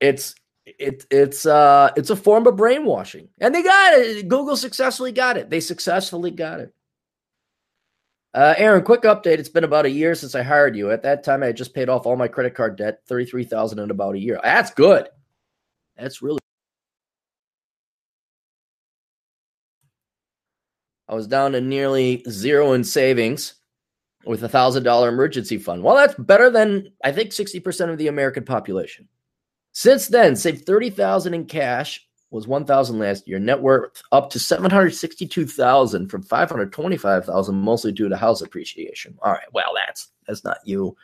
It's 0.00 0.34
it, 0.66 1.06
it's 1.10 1.46
uh 1.46 1.90
it's 1.96 2.10
a 2.10 2.16
form 2.16 2.46
of 2.46 2.56
brainwashing 2.56 3.28
and 3.40 3.54
they 3.54 3.62
got 3.62 3.94
it 3.94 4.28
google 4.28 4.56
successfully 4.56 5.12
got 5.12 5.38
it 5.38 5.48
they 5.48 5.60
successfully 5.60 6.30
got 6.30 6.60
it 6.60 6.74
Uh, 8.34 8.54
Aaron, 8.58 8.82
quick 8.84 9.02
update. 9.02 9.38
It's 9.38 9.48
been 9.48 9.64
about 9.64 9.86
a 9.86 9.90
year 9.90 10.14
since 10.14 10.34
I 10.34 10.42
hired 10.42 10.76
you. 10.76 10.90
At 10.90 11.02
that 11.02 11.24
time, 11.24 11.42
I 11.42 11.46
had 11.46 11.56
just 11.56 11.74
paid 11.74 11.88
off 11.88 12.06
all 12.06 12.16
my 12.16 12.28
credit 12.28 12.54
card 12.54 12.76
debt, 12.76 13.00
thirty-three 13.06 13.44
thousand 13.44 13.78
in 13.78 13.90
about 13.90 14.14
a 14.14 14.18
year. 14.18 14.38
That's 14.42 14.70
good. 14.70 15.08
That's 15.98 16.22
really. 16.22 16.38
I 21.08 21.14
was 21.14 21.26
down 21.26 21.52
to 21.52 21.60
nearly 21.60 22.22
zero 22.28 22.72
in 22.74 22.84
savings 22.84 23.54
with 24.24 24.42
a 24.44 24.48
thousand 24.48 24.84
dollar 24.84 25.08
emergency 25.08 25.58
fund. 25.58 25.82
Well, 25.82 25.96
that's 25.96 26.14
better 26.14 26.50
than 26.50 26.92
I 27.02 27.12
think 27.12 27.32
sixty 27.32 27.60
percent 27.60 27.90
of 27.90 27.98
the 27.98 28.08
American 28.08 28.44
population. 28.44 29.08
Since 29.72 30.08
then, 30.08 30.36
saved 30.36 30.66
thirty 30.66 30.90
thousand 30.90 31.34
in 31.34 31.46
cash 31.46 32.04
was 32.30 32.46
1000 32.46 32.98
last 32.98 33.26
year 33.26 33.38
net 33.38 33.60
worth 33.60 34.02
up 34.12 34.28
to 34.30 34.38
762000 34.38 36.08
from 36.08 36.22
525000 36.22 37.54
mostly 37.54 37.90
due 37.90 38.08
to 38.08 38.16
house 38.16 38.42
appreciation 38.42 39.16
all 39.22 39.32
right 39.32 39.50
well 39.54 39.72
that's 39.74 40.08
that's 40.26 40.44
not 40.44 40.58
you 40.64 40.94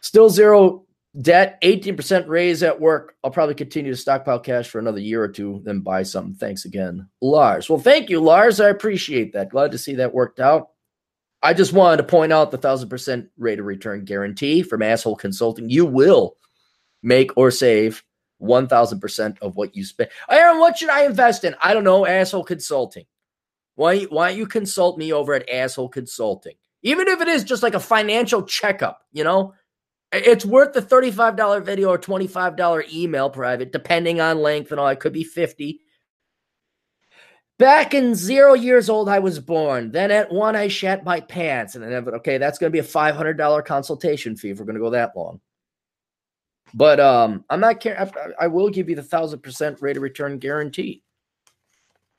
still 0.00 0.28
zero 0.28 0.84
debt 1.20 1.60
18% 1.62 2.26
raise 2.26 2.62
at 2.62 2.80
work. 2.80 3.16
I'll 3.22 3.30
probably 3.30 3.54
continue 3.54 3.92
to 3.92 3.96
stockpile 3.96 4.40
cash 4.40 4.68
for 4.68 4.78
another 4.78 5.00
year 5.00 5.22
or 5.22 5.28
two 5.28 5.60
then 5.64 5.80
buy 5.80 6.02
something. 6.02 6.34
Thanks 6.34 6.64
again 6.64 7.08
lars. 7.20 7.68
Well 7.68 7.78
thank 7.78 8.08
you 8.08 8.20
lars. 8.20 8.60
I 8.60 8.70
appreciate 8.70 9.32
that. 9.34 9.50
Glad 9.50 9.72
to 9.72 9.78
see 9.78 9.96
that 9.96 10.14
worked 10.14 10.40
out. 10.40 10.68
I 11.42 11.54
just 11.54 11.72
wanted 11.72 11.96
to 11.98 12.04
point 12.04 12.32
out 12.32 12.50
the 12.50 12.58
1000% 12.58 13.28
rate 13.36 13.58
of 13.58 13.66
return 13.66 14.04
guarantee 14.04 14.62
from 14.62 14.80
asshole 14.80 15.16
consulting. 15.16 15.68
You 15.68 15.84
will 15.84 16.36
make 17.02 17.36
or 17.36 17.50
save 17.50 18.04
1000% 18.40 19.38
of 19.40 19.56
what 19.56 19.74
you 19.74 19.84
spend. 19.84 20.10
Aaron, 20.30 20.60
what 20.60 20.78
should 20.78 20.88
I 20.88 21.04
invest 21.04 21.44
in? 21.44 21.54
I 21.60 21.74
don't 21.74 21.84
know, 21.84 22.06
asshole 22.06 22.44
consulting. 22.44 23.06
Why, 23.74 24.02
why 24.04 24.30
don't 24.30 24.38
you 24.38 24.46
consult 24.46 24.98
me 24.98 25.12
over 25.12 25.34
at 25.34 25.48
asshole 25.48 25.88
consulting? 25.88 26.54
Even 26.82 27.08
if 27.08 27.20
it 27.20 27.28
is 27.28 27.44
just 27.44 27.62
like 27.62 27.74
a 27.74 27.80
financial 27.80 28.42
checkup, 28.42 29.00
you 29.12 29.24
know, 29.24 29.54
it's 30.12 30.44
worth 30.44 30.74
the 30.74 30.82
$35 30.82 31.64
video 31.64 31.88
or 31.88 31.98
$25 31.98 32.92
email 32.92 33.30
private, 33.30 33.72
depending 33.72 34.20
on 34.20 34.42
length 34.42 34.70
and 34.70 34.78
all. 34.78 34.88
It 34.88 35.00
could 35.00 35.12
be 35.12 35.24
50. 35.24 35.80
Back 37.58 37.94
in 37.94 38.14
zero 38.14 38.54
years 38.54 38.90
old, 38.90 39.08
I 39.08 39.20
was 39.20 39.38
born. 39.38 39.92
Then 39.92 40.10
at 40.10 40.32
one, 40.32 40.56
I 40.56 40.68
shat 40.68 41.04
my 41.04 41.20
pants. 41.20 41.74
And 41.74 41.84
then, 41.84 42.08
okay, 42.08 42.38
that's 42.38 42.58
going 42.58 42.70
to 42.70 42.72
be 42.72 42.80
a 42.80 42.82
$500 42.82 43.64
consultation 43.64 44.36
fee 44.36 44.50
if 44.50 44.58
we're 44.58 44.64
going 44.64 44.74
to 44.74 44.80
go 44.80 44.90
that 44.90 45.16
long. 45.16 45.40
But 46.74 47.00
um, 47.00 47.44
I'm 47.50 47.60
not 47.60 47.80
care. 47.80 48.00
I, 48.00 48.44
I 48.44 48.46
will 48.48 48.70
give 48.70 48.88
you 48.88 48.96
the 48.96 49.02
thousand 49.02 49.40
percent 49.40 49.80
rate 49.80 49.96
of 49.96 50.02
return 50.02 50.38
guarantee 50.38 51.02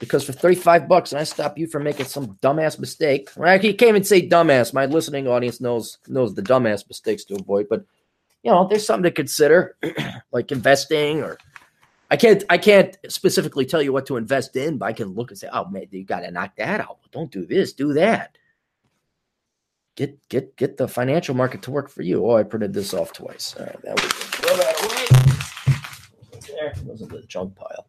because 0.03 0.25
for 0.25 0.33
35 0.33 0.87
bucks, 0.87 1.11
and 1.11 1.19
I 1.19 1.23
stop 1.23 1.57
you 1.57 1.67
from 1.67 1.83
making 1.83 2.05
some 2.05 2.35
dumbass 2.35 2.79
mistake. 2.79 3.29
Right? 3.35 3.61
He 3.61 3.73
can't 3.73 3.89
even 3.89 4.03
say 4.03 4.27
dumbass. 4.27 4.73
My 4.73 4.85
listening 4.85 5.27
audience 5.27 5.61
knows 5.61 5.97
knows 6.07 6.33
the 6.33 6.41
dumbass 6.41 6.87
mistakes 6.87 7.23
to 7.25 7.35
avoid. 7.35 7.67
But 7.69 7.85
you 8.43 8.51
know, 8.51 8.67
there's 8.67 8.85
something 8.85 9.03
to 9.03 9.11
consider, 9.11 9.77
like 10.31 10.51
investing 10.51 11.21
or. 11.21 11.37
I 12.11 12.15
can't. 12.15 12.43
I 12.47 12.59
can't 12.59 12.95
specifically 13.07 13.65
tell 13.65 13.81
you 13.81 13.91
what 13.91 14.05
to 14.05 14.17
invest 14.17 14.55
in, 14.55 14.77
but 14.77 14.85
I 14.85 14.93
can 14.93 15.07
look 15.07 15.31
and 15.31 15.39
say, 15.39 15.49
"Oh 15.51 15.65
man, 15.69 15.87
you 15.89 16.03
got 16.03 16.19
to 16.19 16.29
knock 16.29 16.55
that 16.57 16.79
out. 16.79 16.99
Don't 17.11 17.31
do 17.31 17.43
this. 17.43 17.73
Do 17.73 17.93
that." 17.93 18.37
get 19.95 20.27
get 20.29 20.55
get 20.55 20.77
the 20.77 20.87
financial 20.87 21.35
market 21.35 21.61
to 21.63 21.71
work 21.71 21.89
for 21.89 22.01
you. 22.01 22.25
Oh, 22.25 22.37
I 22.37 22.43
printed 22.43 22.73
this 22.73 22.93
off 22.93 23.13
twice. 23.13 23.55
All 23.59 23.65
right, 23.65 23.81
that 23.83 24.01
was 24.01 24.11
throw 24.11 24.55
that 24.57 24.83
away. 24.83 25.13
There 26.47 26.71
it 26.71 26.87
goes 26.87 27.01
into 27.01 27.17
the 27.17 27.23
junk 27.23 27.55
pile. 27.55 27.87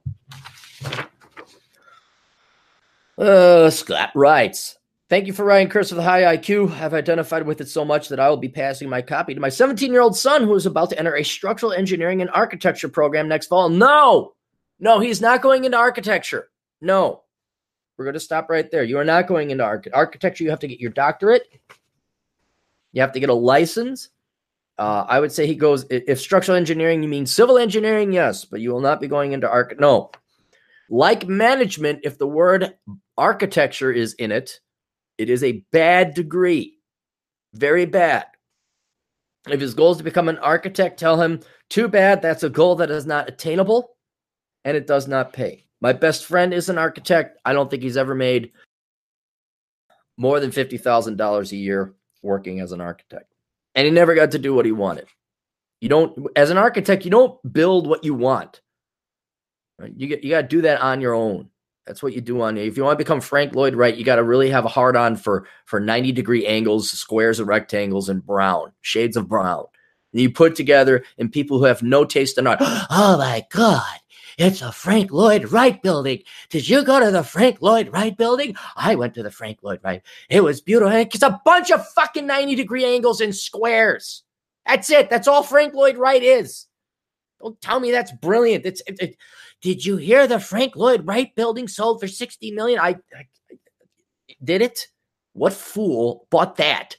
Uh, 3.17 3.71
Scott 3.71 4.11
writes. 4.15 4.77
Thank 5.11 5.27
you 5.27 5.33
for 5.33 5.45
writing 5.45 5.69
Curse 5.69 5.93
of 5.93 5.97
the 5.97 6.03
High 6.03 6.37
IQ. 6.37 6.73
I've 6.73 6.95
identified 6.95 7.47
with 7.47 7.61
it 7.61 7.69
so 7.69 7.85
much 7.85 8.09
that 8.09 8.19
I 8.19 8.29
will 8.29 8.39
be 8.39 8.49
passing 8.49 8.89
my 8.89 9.03
copy 9.03 9.35
to 9.35 9.41
my 9.41 9.51
17 9.51 9.93
year 9.93 10.01
old 10.01 10.17
son 10.17 10.43
who 10.43 10.55
is 10.55 10.67
about 10.67 10.91
to 10.91 10.99
enter 10.99 11.15
a 11.15 11.23
structural 11.23 11.73
engineering 11.73 12.21
and 12.23 12.31
architecture 12.31 12.89
program 12.89 13.29
next 13.29 13.47
fall. 13.47 13.69
No, 13.69 14.33
no, 14.81 15.01
he's 15.01 15.21
not 15.21 15.43
going 15.43 15.65
into 15.65 15.77
architecture. 15.77 16.51
No, 16.81 17.23
we're 17.97 18.07
going 18.07 18.15
to 18.15 18.21
stop 18.21 18.49
right 18.49 18.69
there. 18.71 18.83
You 18.83 18.99
are 18.99 19.05
not 19.05 19.27
going 19.27 19.51
into 19.51 19.63
arch- 19.63 19.89
architecture. 19.93 20.43
You 20.43 20.51
have 20.51 20.61
to 20.61 20.69
get 20.69 20.81
your 20.81 20.91
doctorate. 20.91 21.45
You 22.93 23.03
have 23.03 23.13
to 23.13 23.21
get 23.21 23.29
a 23.29 23.35
license. 23.35 24.09
Uh, 24.77 25.05
I 25.07 25.21
would 25.21 25.31
say 25.31 25.47
he 25.47 25.55
goes, 25.55 25.87
if 25.91 26.21
structural 26.21 26.57
engineering, 26.57 27.03
you 27.03 27.09
mean 27.09 27.27
civil 27.27 27.59
engineering, 27.59 28.13
yes, 28.13 28.45
but 28.45 28.61
you 28.61 28.73
will 28.73 28.81
not 28.81 29.01
be 29.01 29.07
going 29.07 29.33
into 29.33 29.49
arch. 29.49 29.75
No. 29.79 30.11
Like 30.91 31.27
management, 31.27 32.01
if 32.03 32.19
the 32.19 32.27
word 32.27 32.75
architecture 33.17 33.93
is 33.93 34.15
in 34.15 34.33
it, 34.33 34.61
it 35.19 35.31
is 35.31 35.43
a 35.43 35.65
bad 35.73 36.15
degree. 36.15 36.79
Very 37.55 37.87
bad. 37.87 38.27
If 39.49 39.61
his 39.61 39.75
goal 39.75 39.93
is 39.93 39.99
to 39.99 40.05
become 40.05 40.29
an 40.29 40.39
architect, 40.39 40.99
tell 40.99 41.21
him, 41.21 41.41
too 41.71 41.89
bad, 41.89 42.23
that's 42.23 42.43
a 42.43 42.51
goal 42.51 42.77
that 42.77 42.91
is 42.91 43.07
not 43.07 43.29
attainable 43.29 43.97
and 44.65 44.77
it 44.77 44.87
does 44.87 45.07
not 45.07 45.33
pay. 45.33 45.67
My 45.81 45.93
best 45.93 46.25
friend 46.25 46.55
is 46.55 46.69
an 46.69 46.79
architect. 46.79 47.39
I 47.45 47.53
don't 47.53 47.71
think 47.71 47.83
he's 47.83 47.97
ever 47.97 48.15
made 48.15 48.53
more 50.17 50.41
than 50.41 50.51
$50,000 50.51 51.53
a 51.53 51.57
year 51.57 51.95
working 52.23 52.61
as 52.61 52.73
an 52.73 52.81
architect. 52.81 53.35
And 53.75 53.85
he 53.85 53.91
never 53.91 54.15
got 54.15 54.31
to 54.31 54.39
do 54.39 54.55
what 54.55 54.65
he 54.65 54.73
wanted. 54.73 55.07
You 55.81 55.89
don't 55.89 56.29
as 56.37 56.51
an 56.51 56.57
architect, 56.57 57.05
you 57.05 57.11
don't 57.11 57.39
build 57.53 57.87
what 57.87 58.05
you 58.05 58.15
want. 58.15 58.63
Right? 59.79 59.93
You 59.97 60.07
get 60.07 60.25
you 60.25 60.31
got 60.31 60.43
to 60.43 60.49
do 60.49 60.63
that 60.63 60.81
on 60.81 61.01
your 61.01 61.15
own. 61.15 61.51
That's 61.87 62.03
what 62.03 62.15
you 62.15 62.21
do 62.21 62.41
on 62.41 62.57
if 62.57 62.77
you 62.77 62.85
want 62.85 62.99
to 62.99 63.05
become 63.05 63.21
Frank 63.21 63.55
Lloyd 63.55 63.75
Wright, 63.75 63.97
you 63.97 64.05
got 64.05 64.17
to 64.17 64.25
really 64.25 64.49
have 64.51 64.65
a 64.65 64.69
hard 64.69 64.97
on 64.97 65.17
for 65.17 65.47
for 65.67 65.81
90 65.81 66.13
degree 66.13 66.47
angles, 66.47 66.91
squares 66.91 67.39
and 67.39 67.49
rectangles 67.49 68.09
and 68.09 68.25
brown, 68.25 68.73
shades 68.81 69.17
of 69.17 69.29
brown. 69.29 69.65
And 70.13 70.23
you 70.23 70.31
put 70.31 70.55
together 70.55 71.05
and 71.19 71.31
people 71.31 71.59
who 71.59 71.65
have 71.65 71.83
no 71.83 72.05
taste 72.05 72.39
in 72.39 72.47
art. 72.47 72.61
Oh 72.91 73.19
my 73.19 73.45
god. 73.51 73.99
It's 74.37 74.63
a 74.63 74.73
Frank 74.73 75.13
Lloyd 75.13 75.53
Wright 75.53 75.81
building. 75.81 76.23
Did 76.51 76.69
you 76.69 76.83
go 76.83 76.99
to 76.99 77.11
the 77.11 77.23
Frank 77.23 77.59
Lloyd 77.61 77.93
Wright 77.93 78.17
building? 78.17 78.57
I 78.77 78.97
went 78.97 79.15
to 79.15 79.23
the 79.23 79.31
Frank 79.31 79.59
Lloyd 79.63 79.81
Wright. 79.85 80.03
It 80.29 80.43
was 80.43 80.61
beautiful. 80.61 80.93
It's 80.93 81.23
a 81.23 81.41
bunch 81.45 81.71
of 81.71 81.87
fucking 81.91 82.27
90 82.27 82.57
degree 82.57 82.85
angles 82.85 83.21
and 83.21 83.35
squares. 83.35 84.25
That's 84.67 84.91
it. 84.91 85.09
That's 85.09 85.29
all 85.29 85.43
Frank 85.43 85.75
Lloyd 85.75 85.97
Wright 85.97 86.23
is. 86.23 86.67
Don't 87.41 87.61
tell 87.61 87.79
me 87.79 87.91
that's 87.91 88.13
brilliant. 88.13 88.65
It's 88.67 88.83
it, 88.87 88.97
it, 89.01 89.17
did 89.65 89.83
you 89.83 89.97
hear 89.97 90.27
the 90.27 90.39
Frank 90.39 90.77
Lloyd 90.77 91.07
Wright 91.07 91.35
building 91.35 91.69
sold 91.69 91.99
for 91.99 92.07
60 92.07 92.51
million? 92.51 92.79
I, 92.79 92.97
I 93.17 93.27
did 94.45 94.61
it? 94.61 94.89
What 95.33 95.55
fool 95.55 96.27
bought 96.31 96.57
that? 96.57 96.99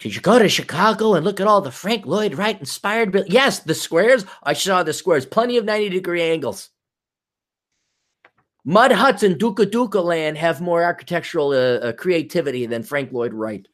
Did 0.00 0.14
you 0.14 0.20
go 0.20 0.38
to 0.38 0.50
Chicago 0.50 1.14
and 1.14 1.24
look 1.24 1.40
at 1.40 1.46
all 1.46 1.62
the 1.62 1.70
Frank 1.70 2.04
Lloyd 2.04 2.34
Wright 2.34 2.60
inspired? 2.60 3.10
Bill- 3.10 3.24
yes, 3.26 3.60
the 3.60 3.74
squares. 3.74 4.26
I 4.42 4.52
saw 4.52 4.82
the 4.82 4.92
squares. 4.92 5.24
Plenty 5.24 5.56
of 5.56 5.64
90 5.64 5.88
degree 5.88 6.22
angles. 6.22 6.68
Mud 8.62 8.92
huts 8.92 9.22
in 9.22 9.38
Duca 9.38 9.64
Duca 9.64 10.00
land 10.02 10.36
have 10.36 10.60
more 10.60 10.84
architectural 10.84 11.52
uh, 11.52 11.86
uh, 11.86 11.92
creativity 11.94 12.66
than 12.66 12.82
Frank 12.82 13.12
Lloyd 13.12 13.32
Wright. 13.32 13.66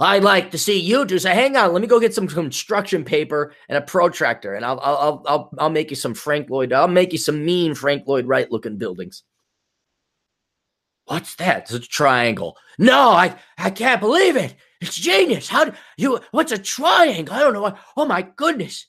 I'd 0.00 0.24
like 0.24 0.50
to 0.50 0.58
see 0.58 0.78
you 0.78 1.04
do 1.04 1.18
Say, 1.18 1.34
Hang 1.34 1.56
on, 1.56 1.72
let 1.72 1.80
me 1.80 1.88
go 1.88 2.00
get 2.00 2.14
some 2.14 2.26
construction 2.26 3.04
paper 3.04 3.54
and 3.68 3.78
a 3.78 3.82
protractor, 3.82 4.54
and 4.54 4.64
I'll 4.64 4.80
I'll 4.80 5.22
I'll 5.26 5.50
I'll 5.58 5.70
make 5.70 5.90
you 5.90 5.96
some 5.96 6.14
Frank 6.14 6.50
Lloyd. 6.50 6.72
I'll 6.72 6.88
make 6.88 7.12
you 7.12 7.18
some 7.18 7.44
mean 7.44 7.74
Frank 7.74 8.06
Lloyd 8.06 8.26
Wright 8.26 8.50
looking 8.50 8.76
buildings. 8.76 9.22
What's 11.04 11.36
that? 11.36 11.62
It's 11.62 11.72
a 11.72 11.80
triangle. 11.80 12.56
No, 12.78 13.10
I 13.10 13.36
I 13.56 13.70
can't 13.70 14.00
believe 14.00 14.36
it. 14.36 14.54
It's 14.80 14.96
genius. 14.96 15.48
How 15.48 15.66
do 15.66 15.72
you 15.96 16.20
what's 16.32 16.52
a 16.52 16.58
triangle? 16.58 17.34
I 17.34 17.40
don't 17.40 17.54
know. 17.54 17.76
Oh 17.96 18.04
my 18.04 18.22
goodness. 18.22 18.86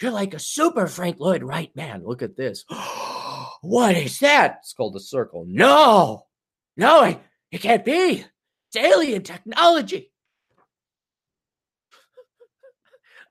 You're 0.00 0.12
like 0.12 0.34
a 0.34 0.38
super 0.38 0.86
Frank 0.86 1.18
Lloyd 1.18 1.42
Wright 1.42 1.74
man. 1.74 2.04
Look 2.04 2.22
at 2.22 2.36
this. 2.36 2.64
what 3.62 3.96
is 3.96 4.18
that? 4.20 4.58
It's 4.60 4.74
called 4.74 4.96
a 4.96 5.00
circle. 5.00 5.44
No. 5.48 6.26
No, 6.76 7.04
it, 7.04 7.18
it 7.50 7.62
can't 7.62 7.84
be. 7.84 8.24
It's 8.68 8.76
alien 8.76 9.22
technology. 9.22 10.12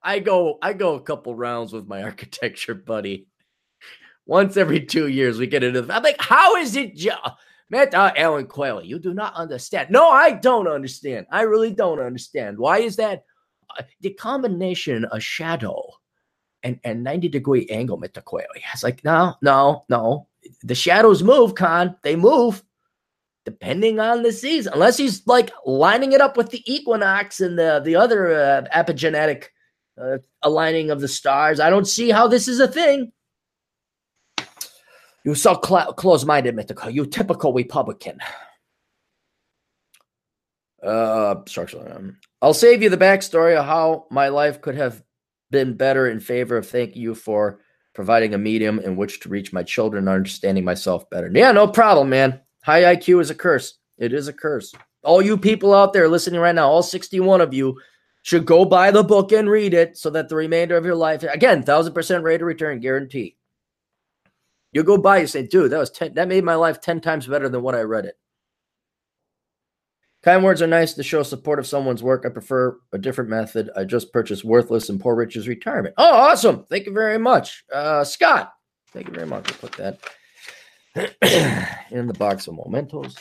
I 0.05 0.19
go 0.19 0.59
I 0.61 0.73
go 0.73 0.95
a 0.95 1.01
couple 1.01 1.35
rounds 1.35 1.73
with 1.73 1.87
my 1.87 2.03
architecture 2.11 2.75
buddy. 2.75 3.27
Once 4.27 4.55
every 4.55 4.83
two 4.85 5.07
years 5.07 5.37
we 5.37 5.47
get 5.47 5.63
into 5.63 5.81
the, 5.81 5.93
I'm 5.93 6.01
like, 6.01 6.19
how 6.19 6.55
is 6.55 6.75
it? 6.75 6.95
Jo- 6.95 7.13
Meta 7.69 8.13
Alan 8.15 8.45
Quayle, 8.45 8.83
you 8.83 8.99
do 8.99 9.13
not 9.13 9.33
understand. 9.35 9.89
No, 9.89 10.09
I 10.09 10.31
don't 10.31 10.67
understand. 10.67 11.25
I 11.31 11.41
really 11.41 11.71
don't 11.71 11.99
understand. 11.99 12.57
Why 12.57 12.79
is 12.79 12.95
that? 12.95 13.23
Uh, 13.77 13.83
the 14.01 14.13
combination 14.13 15.05
of 15.05 15.21
shadow 15.23 15.91
and, 16.63 16.79
and 16.83 17.03
90 17.03 17.27
degree 17.29 17.67
angle, 17.69 17.97
Meta 17.97 18.21
Quayle. 18.21 18.45
It's 18.73 18.83
like, 18.83 19.03
no, 19.03 19.35
no, 19.41 19.83
no. 19.89 20.27
The 20.63 20.75
shadows 20.75 21.23
move, 21.23 21.55
Con. 21.55 21.95
They 22.03 22.15
move 22.15 22.63
depending 23.45 23.99
on 23.99 24.23
the 24.23 24.31
season. 24.31 24.73
Unless 24.73 24.97
he's 24.97 25.25
like 25.27 25.51
lining 25.65 26.13
it 26.13 26.21
up 26.21 26.37
with 26.37 26.49
the 26.49 26.63
equinox 26.71 27.41
and 27.41 27.57
the, 27.57 27.81
the 27.83 27.95
other 27.95 28.33
uh, 28.33 28.63
epigenetic 28.75 29.45
uh, 30.01 30.17
aligning 30.41 30.91
of 30.91 31.01
the 31.01 31.07
stars. 31.07 31.59
I 31.59 31.69
don't 31.69 31.87
see 31.87 32.09
how 32.09 32.27
this 32.27 32.47
is 32.47 32.59
a 32.59 32.67
thing. 32.67 33.11
You're 35.23 35.35
so 35.35 35.59
cl- 35.63 35.93
close-minded, 35.93 36.55
mythical. 36.55 36.89
You 36.89 37.05
typical 37.05 37.53
Republican. 37.53 38.19
Uh. 40.85 41.35
Um, 41.57 42.17
I'll 42.41 42.53
save 42.53 42.83
you 42.83 42.89
the 42.89 42.97
backstory 42.97 43.57
of 43.57 43.65
how 43.65 44.05
my 44.11 44.27
life 44.27 44.61
could 44.61 44.75
have 44.75 45.01
been 45.49 45.75
better 45.75 46.09
in 46.09 46.19
favor 46.19 46.57
of 46.57 46.67
thank 46.67 46.95
you 46.95 47.15
for 47.15 47.59
providing 47.95 48.33
a 48.33 48.37
medium 48.37 48.79
in 48.79 48.95
which 48.95 49.21
to 49.21 49.29
reach 49.29 49.53
my 49.53 49.63
children 49.63 50.07
and 50.07 50.15
understanding 50.15 50.63
myself 50.63 51.09
better. 51.09 51.31
Yeah, 51.33 51.51
no 51.53 51.67
problem, 51.67 52.09
man. 52.09 52.41
High 52.63 52.95
IQ 52.95 53.21
is 53.21 53.29
a 53.29 53.35
curse. 53.35 53.79
It 53.97 54.13
is 54.13 54.27
a 54.27 54.33
curse. 54.33 54.73
All 55.03 55.21
you 55.21 55.37
people 55.37 55.73
out 55.73 55.93
there 55.93 56.09
listening 56.09 56.41
right 56.41 56.53
now, 56.53 56.67
all 56.67 56.83
61 56.83 57.41
of 57.41 57.53
you, 57.53 57.79
should 58.25 58.43
go 58.43 58.65
buy 58.65 58.89
the 58.89 59.03
book 59.03 59.31
and 59.31 59.47
read 59.47 59.71
it 59.75 59.95
so 59.95 60.09
that 60.09 60.29
the 60.29 60.35
remainder 60.35 60.75
of 60.75 60.83
your 60.83 60.95
life, 60.95 61.21
again, 61.21 61.61
thousand 61.61 61.93
percent 61.93 62.23
rate 62.23 62.41
of 62.41 62.47
return 62.47 62.79
guarantee. 62.79 63.37
You 64.71 64.83
go 64.83 64.97
buy, 64.97 65.19
you 65.19 65.27
say, 65.27 65.45
dude, 65.45 65.71
that 65.71 65.77
was 65.77 65.91
10, 65.91 66.15
that 66.15 66.27
made 66.27 66.43
my 66.43 66.55
life 66.55 66.81
10 66.81 67.01
times 67.01 67.27
better 67.27 67.47
than 67.49 67.61
what 67.61 67.75
I 67.75 67.81
read 67.81 68.05
it. 68.05 68.17
Kind 70.23 70.43
words 70.43 70.63
are 70.63 70.67
nice 70.67 70.93
to 70.93 71.03
show 71.03 71.21
support 71.21 71.59
of 71.59 71.67
someone's 71.67 72.01
work. 72.01 72.25
I 72.25 72.29
prefer 72.29 72.75
a 72.91 72.97
different 72.97 73.29
method. 73.29 73.69
I 73.77 73.83
just 73.83 74.11
purchased 74.11 74.43
Worthless 74.43 74.89
and 74.89 74.99
Poor 74.99 75.13
Rich's 75.13 75.47
Retirement. 75.47 75.93
Oh, 75.99 76.15
awesome. 76.15 76.65
Thank 76.65 76.87
you 76.87 76.93
very 76.93 77.19
much. 77.19 77.63
Uh, 77.71 78.03
Scott, 78.03 78.53
thank 78.91 79.07
you 79.07 79.13
very 79.13 79.27
much. 79.27 79.51
I'll 79.51 79.59
put 79.59 79.73
that 79.73 79.99
in 81.91 82.07
the 82.07 82.15
box 82.15 82.47
of 82.47 82.55
mementos. 82.55 83.15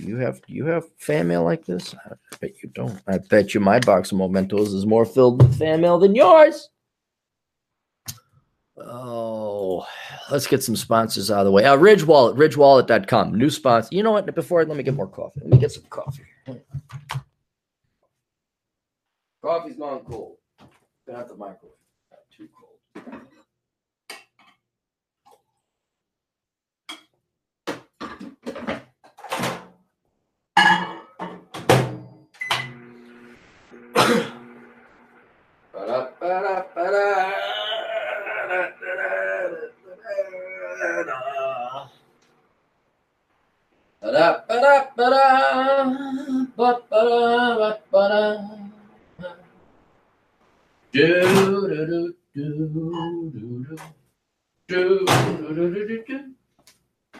You 0.00 0.16
have 0.18 0.40
you 0.46 0.66
have 0.66 0.84
fan 0.98 1.28
mail 1.28 1.44
like 1.44 1.64
this? 1.64 1.94
I 1.94 2.14
bet 2.40 2.62
you 2.62 2.70
don't. 2.70 3.00
I 3.06 3.18
bet 3.18 3.54
you 3.54 3.60
my 3.60 3.78
box 3.80 4.12
of 4.12 4.18
mementos 4.18 4.72
is 4.72 4.86
more 4.86 5.04
filled 5.04 5.42
with 5.42 5.58
fan 5.58 5.80
mail 5.80 5.98
than 5.98 6.14
yours. 6.14 6.70
Oh, 8.78 9.86
let's 10.30 10.46
get 10.46 10.62
some 10.62 10.76
sponsors 10.76 11.30
out 11.30 11.40
of 11.40 11.44
the 11.44 11.50
way. 11.50 11.64
Uh, 11.64 11.76
Ridge 11.76 12.04
Wallet, 12.04 12.36
ridgewallet.com. 12.36 13.36
New 13.36 13.50
sponsor. 13.50 13.94
You 13.94 14.02
know 14.02 14.12
what? 14.12 14.34
Before, 14.34 14.64
let 14.64 14.76
me 14.76 14.82
get 14.82 14.94
more 14.94 15.06
coffee. 15.06 15.40
Let 15.42 15.50
me 15.50 15.58
get 15.58 15.72
some 15.72 15.84
coffee. 15.90 16.24
Coffee's 19.42 19.76
gone 19.76 20.00
cold. 20.00 20.36
Been 21.06 21.16
out 21.16 21.28
the 21.28 21.34
microwave. 21.34 21.76
Not 22.10 22.20
too 22.34 22.48
cold. 22.58 23.20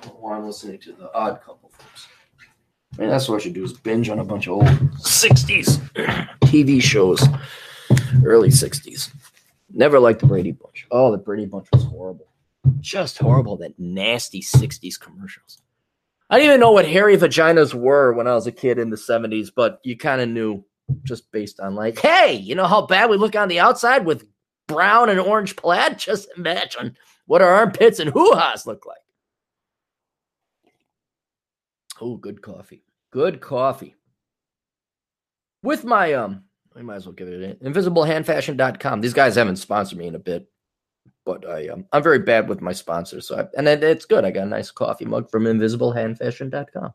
Oh, 0.07 0.31
I'm 0.31 0.47
listening 0.47 0.79
to 0.79 0.93
the 0.93 1.13
Odd 1.13 1.41
Couple, 1.43 1.71
folks. 1.71 2.07
I 2.97 3.01
mean, 3.01 3.11
that's 3.11 3.29
what 3.29 3.37
I 3.37 3.39
should 3.45 3.55
do 3.55 3.65
is 3.65 3.73
binge 3.73 4.09
on 4.09 4.21
a 4.21 4.25
bunch 4.25 4.47
of 4.47 4.53
old 4.55 4.67
60s 4.67 5.81
TV 6.43 6.81
shows, 6.81 7.23
early 8.25 8.49
60s. 8.49 9.13
Never 9.73 10.01
liked 10.01 10.21
the 10.21 10.27
Brady 10.27 10.53
Bunch. 10.53 10.87
Oh, 10.91 11.11
the 11.13 11.19
Brady 11.19 11.47
Bunch 11.47 11.69
was 11.73 11.85
horrible. 11.85 12.27
Just 12.81 13.19
horrible. 13.19 13.57
That 13.57 13.79
nasty 13.79 14.43
60s 14.43 14.99
commercials. 14.99 15.59
I 16.29 16.37
didn't 16.37 16.51
even 16.51 16.61
know 16.61 16.73
what 16.73 16.87
hairy 16.87 17.17
vaginas 17.17 17.75
were 17.75 18.13
when 18.13 18.27
I 18.27 18.35
was 18.35 18.47
a 18.47 18.53
kid 18.53 18.79
in 18.79 18.91
the 18.91 18.97
70s, 18.97 19.51
but 19.55 19.81
you 19.83 19.97
kind 19.97 20.21
of 20.21 20.29
knew 20.29 20.65
just 21.03 21.31
based 21.33 21.61
on 21.61 21.75
like, 21.75 21.99
hey, 21.99 22.35
you 22.35 22.55
know 22.55 22.67
how 22.67 22.87
bad 22.87 23.11
we 23.11 23.17
look 23.17 23.35
on 23.35 23.49
the 23.49 23.61
outside 23.61 24.05
with 24.05 24.27
brown 24.69 25.09
and 25.09 25.19
orange 25.19 25.57
plaid? 25.57 25.99
Just 25.99 26.29
imagine 26.37 26.97
what 27.27 27.43
our 27.43 27.53
armpits 27.53 27.99
and 27.99 28.11
hoo-has 28.11 28.67
look 28.67 28.87
like. 28.87 28.99
Oh, 32.01 32.17
good 32.17 32.43
coffee. 32.43 32.85
Good 33.11 33.41
coffee. 33.41 33.97
With 35.63 35.85
my 35.85 36.15
um, 36.15 36.45
I 36.81 36.83
might 36.83 36.97
as 36.97 37.07
well 37.07 37.13
give 37.13 37.29
it 37.29 37.61
an 37.61 37.73
invisiblehandfashion.com. 37.73 39.03
These 39.03 39.13
guys 39.13 39.37
haven't 39.37 39.57
sponsored 39.57 39.99
me 39.99 40.07
in 40.07 40.15
a 40.15 40.19
bit, 40.19 40.49
but 41.27 41.47
I 41.47 41.69
um, 41.69 41.85
I'm 41.93 42.03
very 42.03 42.21
bad 42.21 42.49
with 42.49 42.63
my 42.63 42.73
sponsors. 42.73 43.29
So 43.29 43.39
I, 43.39 43.47
and 43.57 43.69
it, 43.69 43.85
it's 43.85 44.07
good. 44.07 44.25
I 44.25 44.31
got 44.31 44.47
a 44.47 44.51
nice 44.51 44.71
coffee 44.71 45.05
mug 45.05 45.31
from 45.31 45.45
invisiblehandfashion.com. 45.45 46.95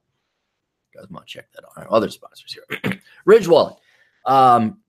You 0.94 1.00
guys 1.00 1.10
want 1.12 1.28
to 1.28 1.32
check 1.32 1.50
that 1.54 1.66
out. 1.78 1.88
Other 1.88 2.10
sponsors 2.10 2.52
here. 2.52 2.94
Ridge 3.26 3.48
Wallet. 3.48 3.76
Um, 4.26 4.80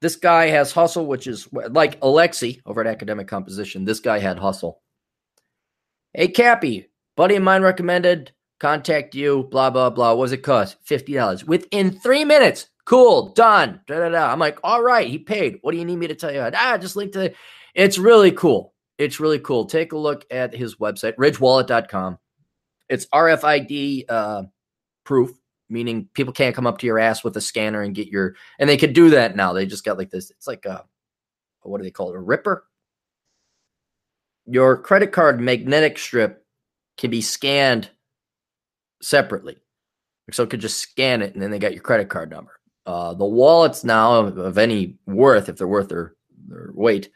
this 0.00 0.14
guy 0.14 0.46
has 0.46 0.70
hustle, 0.70 1.06
which 1.06 1.26
is 1.26 1.48
like 1.52 1.98
Alexi 2.00 2.62
over 2.64 2.80
at 2.80 2.86
Academic 2.86 3.26
Composition. 3.26 3.84
This 3.84 4.00
guy 4.00 4.20
had 4.20 4.38
hustle. 4.38 4.82
Hey, 6.12 6.28
Cappy, 6.28 6.90
buddy 7.16 7.34
of 7.34 7.42
mine 7.42 7.62
recommended 7.62 8.30
contact 8.60 9.16
you, 9.16 9.48
blah, 9.50 9.70
blah, 9.70 9.90
blah. 9.90 10.14
What 10.14 10.32
it 10.32 10.38
cost? 10.38 10.76
$50. 10.86 11.44
Within 11.44 11.98
three 11.98 12.24
minutes. 12.24 12.68
Cool, 12.84 13.32
done. 13.32 13.80
Da, 13.86 13.98
da, 13.98 14.08
da. 14.10 14.30
I'm 14.30 14.38
like, 14.38 14.58
all 14.62 14.82
right, 14.82 15.08
he 15.08 15.18
paid. 15.18 15.58
What 15.62 15.72
do 15.72 15.78
you 15.78 15.84
need 15.84 15.96
me 15.96 16.06
to 16.06 16.14
tell 16.14 16.32
you? 16.32 16.40
Ah, 16.54 16.76
just 16.76 16.96
link 16.96 17.12
to 17.12 17.32
It's 17.74 17.98
really 17.98 18.30
cool. 18.32 18.74
It's 18.98 19.20
really 19.20 19.38
cool. 19.38 19.64
Take 19.64 19.92
a 19.92 19.98
look 19.98 20.26
at 20.30 20.54
his 20.54 20.76
website, 20.76 21.16
ridgewallet.com. 21.16 22.18
It's 22.88 23.06
RFID 23.06 24.04
uh, 24.08 24.42
proof, 25.04 25.30
meaning 25.68 26.08
people 26.14 26.32
can't 26.32 26.54
come 26.54 26.66
up 26.66 26.78
to 26.78 26.86
your 26.86 26.98
ass 26.98 27.24
with 27.24 27.36
a 27.36 27.40
scanner 27.40 27.80
and 27.80 27.94
get 27.94 28.08
your, 28.08 28.36
and 28.58 28.68
they 28.68 28.76
could 28.76 28.92
do 28.92 29.10
that 29.10 29.34
now. 29.34 29.52
They 29.52 29.66
just 29.66 29.84
got 29.84 29.98
like 29.98 30.10
this. 30.10 30.30
It's 30.30 30.46
like 30.46 30.66
a, 30.66 30.84
what 31.62 31.78
do 31.78 31.84
they 31.84 31.90
call 31.90 32.10
it? 32.10 32.16
A 32.16 32.20
ripper? 32.20 32.66
Your 34.46 34.76
credit 34.76 35.10
card 35.10 35.40
magnetic 35.40 35.98
strip 35.98 36.44
can 36.98 37.10
be 37.10 37.22
scanned 37.22 37.90
separately. 39.00 39.56
So 40.30 40.42
it 40.42 40.50
could 40.50 40.60
just 40.60 40.78
scan 40.78 41.22
it 41.22 41.34
and 41.34 41.42
then 41.42 41.50
they 41.50 41.58
got 41.58 41.72
your 41.72 41.82
credit 41.82 42.10
card 42.10 42.30
number. 42.30 42.52
Uh, 42.86 43.14
the 43.14 43.24
wallets 43.24 43.84
now 43.84 44.14
of, 44.20 44.36
of, 44.36 44.58
any 44.58 44.96
worth, 45.06 45.48
if 45.48 45.56
they're 45.56 45.66
worth 45.66 45.88
their, 45.88 46.14
their 46.48 46.70
weight, 46.74 47.10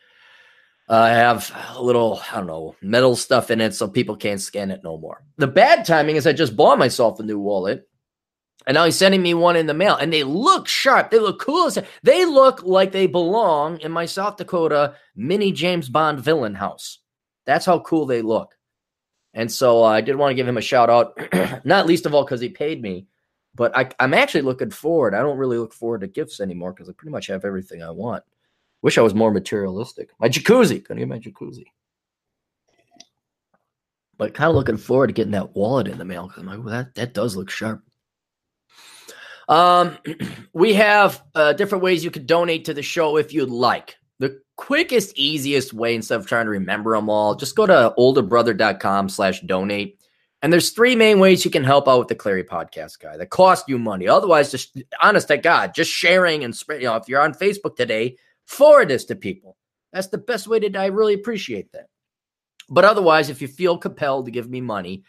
uh, 0.88 1.06
have 1.06 1.54
a 1.74 1.82
little, 1.82 2.20
I 2.32 2.36
don't 2.36 2.46
know, 2.46 2.74
metal 2.80 3.14
stuff 3.16 3.50
in 3.50 3.60
it 3.60 3.74
so 3.74 3.86
people 3.86 4.16
can't 4.16 4.40
scan 4.40 4.70
it 4.70 4.80
no 4.82 4.96
more. 4.96 5.22
The 5.36 5.46
bad 5.46 5.84
timing 5.84 6.16
is 6.16 6.26
I 6.26 6.32
just 6.32 6.56
bought 6.56 6.78
myself 6.78 7.20
a 7.20 7.22
new 7.22 7.38
wallet 7.38 7.86
and 8.68 8.74
now 8.74 8.84
he's 8.84 8.98
sending 8.98 9.22
me 9.22 9.32
one 9.32 9.56
in 9.56 9.66
the 9.66 9.72
mail 9.72 9.96
and 9.96 10.12
they 10.12 10.24
look 10.24 10.68
sharp. 10.68 11.10
They 11.10 11.18
look 11.18 11.40
cool. 11.40 11.70
They 12.02 12.26
look 12.26 12.62
like 12.62 12.92
they 12.92 13.06
belong 13.06 13.80
in 13.80 13.90
my 13.90 14.04
South 14.04 14.36
Dakota 14.36 14.94
mini 15.16 15.52
James 15.52 15.88
Bond 15.88 16.20
villain 16.20 16.54
house. 16.54 16.98
That's 17.46 17.64
how 17.64 17.78
cool 17.80 18.04
they 18.04 18.20
look. 18.20 18.54
And 19.32 19.50
so 19.50 19.84
uh, 19.84 19.88
I 19.88 20.02
did 20.02 20.16
want 20.16 20.32
to 20.32 20.34
give 20.34 20.46
him 20.46 20.58
a 20.58 20.62
shout 20.62 20.90
out, 20.90 21.18
not 21.64 21.86
least 21.86 22.04
of 22.04 22.14
all 22.14 22.24
because 22.24 22.42
he 22.42 22.50
paid 22.50 22.82
me, 22.82 23.06
but 23.58 23.76
I, 23.76 23.90
am 23.98 24.14
actually 24.14 24.42
looking 24.42 24.70
forward. 24.70 25.14
I 25.14 25.18
don't 25.18 25.36
really 25.36 25.58
look 25.58 25.74
forward 25.74 26.02
to 26.02 26.06
gifts 26.06 26.40
anymore 26.40 26.72
because 26.72 26.88
I 26.88 26.92
pretty 26.92 27.10
much 27.10 27.26
have 27.26 27.44
everything 27.44 27.82
I 27.82 27.90
want. 27.90 28.22
Wish 28.82 28.96
I 28.96 29.02
was 29.02 29.14
more 29.14 29.32
materialistic. 29.32 30.10
My 30.20 30.28
jacuzzi, 30.28 30.82
couldn't 30.84 31.00
get 31.00 31.08
my 31.08 31.18
jacuzzi. 31.18 31.64
But 34.16 34.32
kind 34.32 34.48
of 34.48 34.54
looking 34.54 34.76
forward 34.76 35.08
to 35.08 35.12
getting 35.12 35.32
that 35.32 35.56
wallet 35.56 35.88
in 35.88 35.98
the 35.98 36.04
mail 36.04 36.28
because 36.28 36.42
I'm 36.42 36.48
like, 36.48 36.58
well, 36.58 36.68
that, 36.68 36.94
that 36.94 37.14
does 37.14 37.34
look 37.34 37.50
sharp. 37.50 37.82
Um, 39.48 39.98
we 40.52 40.74
have 40.74 41.20
uh, 41.34 41.52
different 41.54 41.82
ways 41.82 42.04
you 42.04 42.12
could 42.12 42.28
donate 42.28 42.64
to 42.66 42.74
the 42.74 42.82
show 42.82 43.16
if 43.16 43.32
you'd 43.32 43.50
like. 43.50 43.96
The 44.20 44.40
quickest, 44.54 45.18
easiest 45.18 45.72
way, 45.72 45.96
instead 45.96 46.20
of 46.20 46.26
trying 46.26 46.46
to 46.46 46.50
remember 46.50 46.94
them 46.94 47.10
all, 47.10 47.34
just 47.34 47.56
go 47.56 47.66
to 47.66 47.92
olderbrother.com 47.98 49.08
slash 49.08 49.40
donate. 49.40 49.97
And 50.40 50.52
there's 50.52 50.70
three 50.70 50.94
main 50.94 51.18
ways 51.18 51.44
you 51.44 51.50
can 51.50 51.64
help 51.64 51.88
out 51.88 51.98
with 51.98 52.08
the 52.08 52.14
Clarey 52.14 52.46
podcast 52.46 53.00
guy 53.00 53.16
that 53.16 53.30
cost 53.30 53.68
you 53.68 53.78
money. 53.78 54.06
Otherwise, 54.06 54.52
just 54.52 54.80
honest 55.02 55.28
to 55.28 55.36
God, 55.36 55.74
just 55.74 55.90
sharing 55.90 56.44
and 56.44 56.54
spread. 56.54 56.80
You 56.80 56.88
know, 56.88 56.96
if 56.96 57.08
you're 57.08 57.20
on 57.20 57.34
Facebook 57.34 57.74
today, 57.76 58.16
forward 58.46 58.88
this 58.88 59.04
to 59.06 59.16
people. 59.16 59.56
That's 59.92 60.08
the 60.08 60.18
best 60.18 60.46
way 60.46 60.60
to. 60.60 60.78
I 60.78 60.86
really 60.86 61.14
appreciate 61.14 61.72
that. 61.72 61.88
But 62.68 62.84
otherwise, 62.84 63.30
if 63.30 63.42
you 63.42 63.48
feel 63.48 63.78
compelled 63.78 64.26
to 64.26 64.30
give 64.30 64.48
me 64.48 64.60
money, 64.60 65.02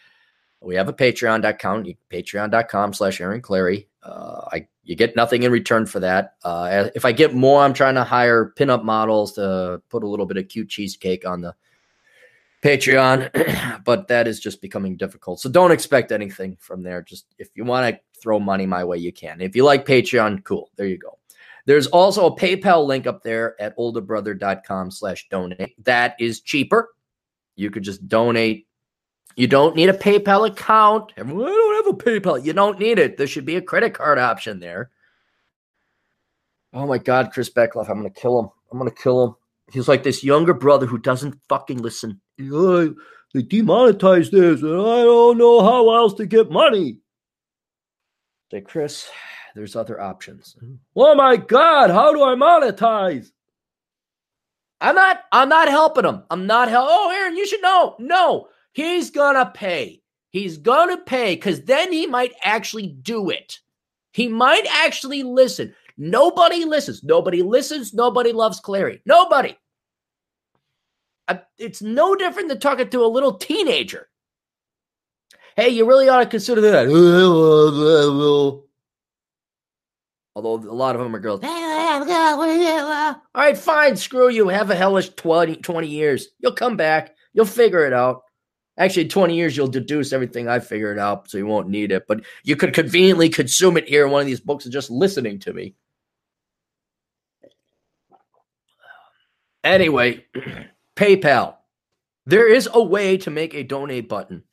we 0.61 0.75
have 0.75 0.89
a 0.89 0.93
Patreon 0.93 1.47
account, 1.47 1.87
patreon.com 2.11 2.93
slash 2.93 3.21
Aaron 3.21 3.41
Clarey. 3.41 3.87
Uh, 4.01 4.41
I 4.51 4.67
you 4.83 4.95
get 4.95 5.15
nothing 5.15 5.43
in 5.43 5.51
return 5.51 5.85
for 5.85 5.99
that. 5.99 6.33
Uh, 6.43 6.89
if 6.95 7.05
I 7.05 7.11
get 7.11 7.35
more, 7.35 7.61
I'm 7.61 7.73
trying 7.73 7.95
to 7.95 8.03
hire 8.03 8.51
pinup 8.57 8.83
models 8.83 9.33
to 9.33 9.81
put 9.89 10.03
a 10.03 10.07
little 10.07 10.25
bit 10.25 10.37
of 10.37 10.47
cute 10.47 10.69
cheesecake 10.69 11.27
on 11.27 11.41
the 11.41 11.53
Patreon, 12.61 13.81
but 13.85 14.07
that 14.07 14.27
is 14.27 14.39
just 14.39 14.61
becoming 14.61 14.97
difficult. 14.97 15.39
So 15.39 15.49
don't 15.49 15.71
expect 15.71 16.11
anything 16.11 16.57
from 16.59 16.83
there. 16.83 17.01
Just 17.01 17.27
if 17.37 17.49
you 17.55 17.63
want 17.63 17.95
to 17.95 18.01
throw 18.21 18.39
money 18.39 18.65
my 18.65 18.83
way, 18.83 18.97
you 18.97 19.13
can. 19.13 19.39
If 19.41 19.55
you 19.55 19.63
like 19.63 19.85
Patreon, 19.85 20.43
cool. 20.43 20.69
There 20.75 20.87
you 20.87 20.97
go. 20.97 21.17
There's 21.65 21.87
also 21.87 22.25
a 22.25 22.35
PayPal 22.35 22.85
link 22.85 23.07
up 23.07 23.23
there 23.23 23.59
at 23.61 23.77
olderbrother.com 23.77 24.91
slash 24.91 25.27
donate. 25.29 25.75
That 25.85 26.15
is 26.19 26.41
cheaper. 26.41 26.95
You 27.55 27.69
could 27.69 27.83
just 27.83 28.07
donate 28.07 28.67
You 29.35 29.47
don't 29.47 29.75
need 29.75 29.89
a 29.89 29.93
PayPal 29.93 30.47
account. 30.47 31.13
Everyone, 31.15 31.45
I 31.45 31.49
don't 31.49 31.85
have 31.85 31.93
a 31.93 32.19
PayPal. 32.19 32.43
You 32.43 32.53
don't 32.53 32.79
need 32.79 32.99
it. 32.99 33.17
There 33.17 33.27
should 33.27 33.45
be 33.45 33.55
a 33.55 33.61
credit 33.61 33.93
card 33.93 34.17
option 34.17 34.59
there. 34.59 34.89
Oh 36.73 36.85
my 36.85 36.97
God, 36.97 37.31
Chris 37.33 37.49
Beckloff, 37.49 37.89
I'm 37.89 37.97
gonna 37.97 38.09
kill 38.09 38.39
him. 38.39 38.49
I'm 38.71 38.77
gonna 38.77 38.91
kill 38.91 39.23
him. 39.23 39.35
He's 39.71 39.87
like 39.87 40.03
this 40.03 40.23
younger 40.23 40.53
brother 40.53 40.85
who 40.85 40.97
doesn't 40.97 41.39
fucking 41.47 41.79
listen. 41.79 42.19
They 42.37 43.43
demonetize 43.43 44.31
this, 44.31 44.61
and 44.61 44.73
I 44.73 45.03
don't 45.03 45.37
know 45.37 45.61
how 45.61 45.93
else 45.93 46.15
to 46.15 46.25
get 46.25 46.49
money. 46.49 46.97
Say, 48.49 48.61
Chris, 48.61 49.07
there's 49.55 49.75
other 49.75 50.01
options. 50.01 50.55
Oh 50.95 51.13
my 51.13 51.37
God, 51.37 51.91
how 51.91 52.11
do 52.13 52.23
I 52.23 52.33
monetize? 52.33 53.31
I'm 54.81 54.95
not. 54.95 55.21
I'm 55.31 55.49
not 55.49 55.69
helping 55.69 56.05
him. 56.05 56.23
I'm 56.31 56.47
not 56.47 56.69
help. 56.69 56.87
Oh, 56.89 57.11
Aaron, 57.13 57.37
you 57.37 57.45
should 57.45 57.61
know. 57.61 57.95
No, 57.99 58.47
he's 58.71 59.11
gonna 59.11 59.51
pay. 59.53 60.01
He's 60.31 60.57
gonna 60.57 60.97
pay 60.97 61.35
because 61.35 61.61
then 61.61 61.91
he 61.91 62.07
might 62.07 62.33
actually 62.43 62.87
do 62.87 63.29
it. 63.29 63.59
He 64.13 64.27
might 64.27 64.65
actually 64.71 65.21
listen. 65.21 65.75
Nobody 66.01 66.63
listens. 66.63 67.03
Nobody 67.03 67.43
listens. 67.43 67.93
Nobody 67.93 68.31
loves 68.31 68.61
Clarey. 68.61 69.01
Nobody. 69.05 69.57
I, 71.27 71.41
it's 71.57 71.81
no 71.81 72.15
different 72.15 72.47
than 72.47 72.59
talking 72.61 72.89
to 72.89 73.03
a 73.03 73.05
little 73.05 73.33
teenager. 73.33 74.07
Hey, 75.57 75.69
you 75.69 75.85
really 75.85 76.07
ought 76.07 76.19
to 76.21 76.25
consider 76.25 76.61
that. 76.61 76.87
Although 80.35 80.69
a 80.69 80.73
lot 80.73 80.95
of 80.95 81.01
them 81.01 81.13
are 81.13 81.19
girls. 81.19 81.41
All 81.43 83.19
right, 83.35 83.57
fine. 83.57 83.97
Screw 83.97 84.29
you. 84.29 84.47
Have 84.47 84.69
a 84.69 84.75
hellish 84.75 85.09
20, 85.09 85.57
20 85.57 85.87
years. 85.87 86.29
You'll 86.39 86.53
come 86.53 86.77
back. 86.77 87.13
You'll 87.33 87.45
figure 87.45 87.85
it 87.85 87.91
out. 87.91 88.21
Actually, 88.77 89.09
20 89.09 89.35
years, 89.35 89.57
you'll 89.57 89.67
deduce 89.67 90.13
everything 90.13 90.47
I 90.47 90.59
figured 90.59 90.97
out, 90.97 91.29
so 91.29 91.37
you 91.37 91.45
won't 91.45 91.67
need 91.67 91.91
it. 91.91 92.07
But 92.07 92.21
you 92.45 92.55
could 92.55 92.73
conveniently 92.73 93.27
consume 93.27 93.75
it 93.75 93.89
here 93.89 94.05
in 94.05 94.11
one 94.13 94.21
of 94.21 94.27
these 94.27 94.39
books 94.39 94.63
and 94.63 94.71
just 94.71 94.89
listening 94.89 95.39
to 95.39 95.51
me. 95.51 95.75
Anyway, 99.63 100.25
PayPal. 100.95 101.55
There 102.25 102.47
is 102.47 102.69
a 102.71 102.83
way 102.83 103.17
to 103.17 103.31
make 103.31 103.53
a 103.53 103.63
donate 103.63 104.07
button, 104.07 104.43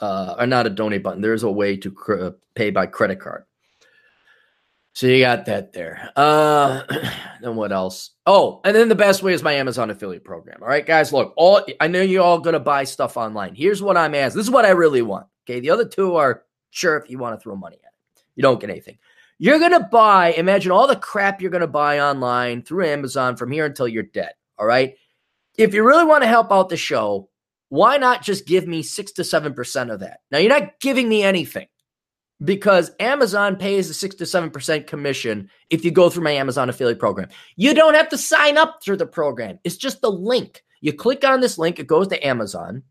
uh, 0.00 0.36
or 0.38 0.46
not 0.46 0.66
a 0.66 0.70
donate 0.70 1.02
button. 1.02 1.20
There 1.20 1.34
is 1.34 1.42
a 1.42 1.50
way 1.50 1.76
to 1.76 1.90
cr- 1.90 2.28
pay 2.54 2.70
by 2.70 2.86
credit 2.86 3.20
card. 3.20 3.44
So 4.94 5.06
you 5.08 5.20
got 5.20 5.44
that 5.44 5.74
there. 5.74 6.10
Uh, 6.16 6.82
then 7.42 7.54
what 7.54 7.70
else? 7.70 8.12
Oh, 8.24 8.62
and 8.64 8.74
then 8.74 8.88
the 8.88 8.94
best 8.94 9.22
way 9.22 9.34
is 9.34 9.42
my 9.42 9.52
Amazon 9.52 9.90
affiliate 9.90 10.24
program. 10.24 10.62
All 10.62 10.68
right, 10.68 10.86
guys. 10.86 11.12
Look, 11.12 11.34
all 11.36 11.60
I 11.80 11.86
know 11.88 12.00
you 12.00 12.22
all 12.22 12.38
gonna 12.38 12.60
buy 12.60 12.84
stuff 12.84 13.18
online. 13.18 13.54
Here's 13.54 13.82
what 13.82 13.98
I'm 13.98 14.14
asking. 14.14 14.38
This 14.38 14.46
is 14.46 14.50
what 14.50 14.64
I 14.64 14.70
really 14.70 15.02
want. 15.02 15.26
Okay, 15.44 15.60
the 15.60 15.68
other 15.68 15.86
two 15.86 16.16
are 16.16 16.44
sure 16.70 16.96
if 16.96 17.10
you 17.10 17.18
want 17.18 17.38
to 17.38 17.42
throw 17.42 17.54
money 17.56 17.76
at 17.76 17.92
it, 17.92 18.24
you 18.36 18.42
don't 18.42 18.58
get 18.58 18.70
anything. 18.70 18.96
You're 19.38 19.58
gonna 19.58 19.88
buy. 19.88 20.32
Imagine 20.32 20.72
all 20.72 20.86
the 20.86 20.96
crap 20.96 21.40
you're 21.40 21.50
gonna 21.50 21.66
buy 21.66 22.00
online 22.00 22.62
through 22.62 22.86
Amazon 22.86 23.36
from 23.36 23.52
here 23.52 23.66
until 23.66 23.88
you're 23.88 24.02
dead. 24.02 24.32
All 24.58 24.66
right. 24.66 24.94
If 25.58 25.74
you 25.74 25.84
really 25.84 26.04
want 26.04 26.22
to 26.22 26.28
help 26.28 26.52
out 26.52 26.68
the 26.68 26.76
show, 26.76 27.28
why 27.68 27.96
not 27.96 28.22
just 28.22 28.46
give 28.46 28.66
me 28.66 28.82
six 28.82 29.12
to 29.12 29.24
seven 29.24 29.54
percent 29.54 29.90
of 29.90 30.00
that? 30.00 30.20
Now 30.30 30.38
you're 30.38 30.50
not 30.50 30.80
giving 30.80 31.08
me 31.08 31.22
anything 31.22 31.66
because 32.44 32.90
Amazon 33.00 33.56
pays 33.56 33.90
a 33.90 33.94
six 33.94 34.14
to 34.16 34.26
seven 34.26 34.50
percent 34.50 34.86
commission 34.86 35.50
if 35.70 35.84
you 35.84 35.90
go 35.90 36.08
through 36.08 36.24
my 36.24 36.32
Amazon 36.32 36.68
affiliate 36.68 36.98
program. 36.98 37.28
You 37.56 37.74
don't 37.74 37.94
have 37.94 38.08
to 38.10 38.18
sign 38.18 38.58
up 38.58 38.82
through 38.82 38.98
the 38.98 39.06
program. 39.06 39.58
It's 39.64 39.76
just 39.76 40.00
the 40.00 40.10
link. 40.10 40.62
You 40.80 40.92
click 40.92 41.24
on 41.24 41.40
this 41.40 41.58
link, 41.58 41.78
it 41.78 41.86
goes 41.86 42.08
to 42.08 42.26
Amazon. 42.26 42.82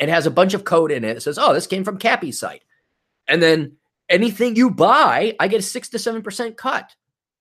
It 0.00 0.08
has 0.08 0.26
a 0.26 0.30
bunch 0.30 0.54
of 0.54 0.64
code 0.64 0.92
in 0.92 1.04
it. 1.04 1.16
It 1.16 1.20
says, 1.20 1.38
"Oh, 1.38 1.52
this 1.52 1.66
came 1.66 1.84
from 1.84 1.98
Cappy's 1.98 2.38
site," 2.38 2.62
and 3.26 3.42
then 3.42 3.76
anything 4.08 4.56
you 4.56 4.70
buy, 4.70 5.34
I 5.38 5.48
get 5.48 5.60
a 5.60 5.62
six 5.62 5.88
to 5.90 5.98
seven 5.98 6.22
percent 6.22 6.56
cut 6.56 6.94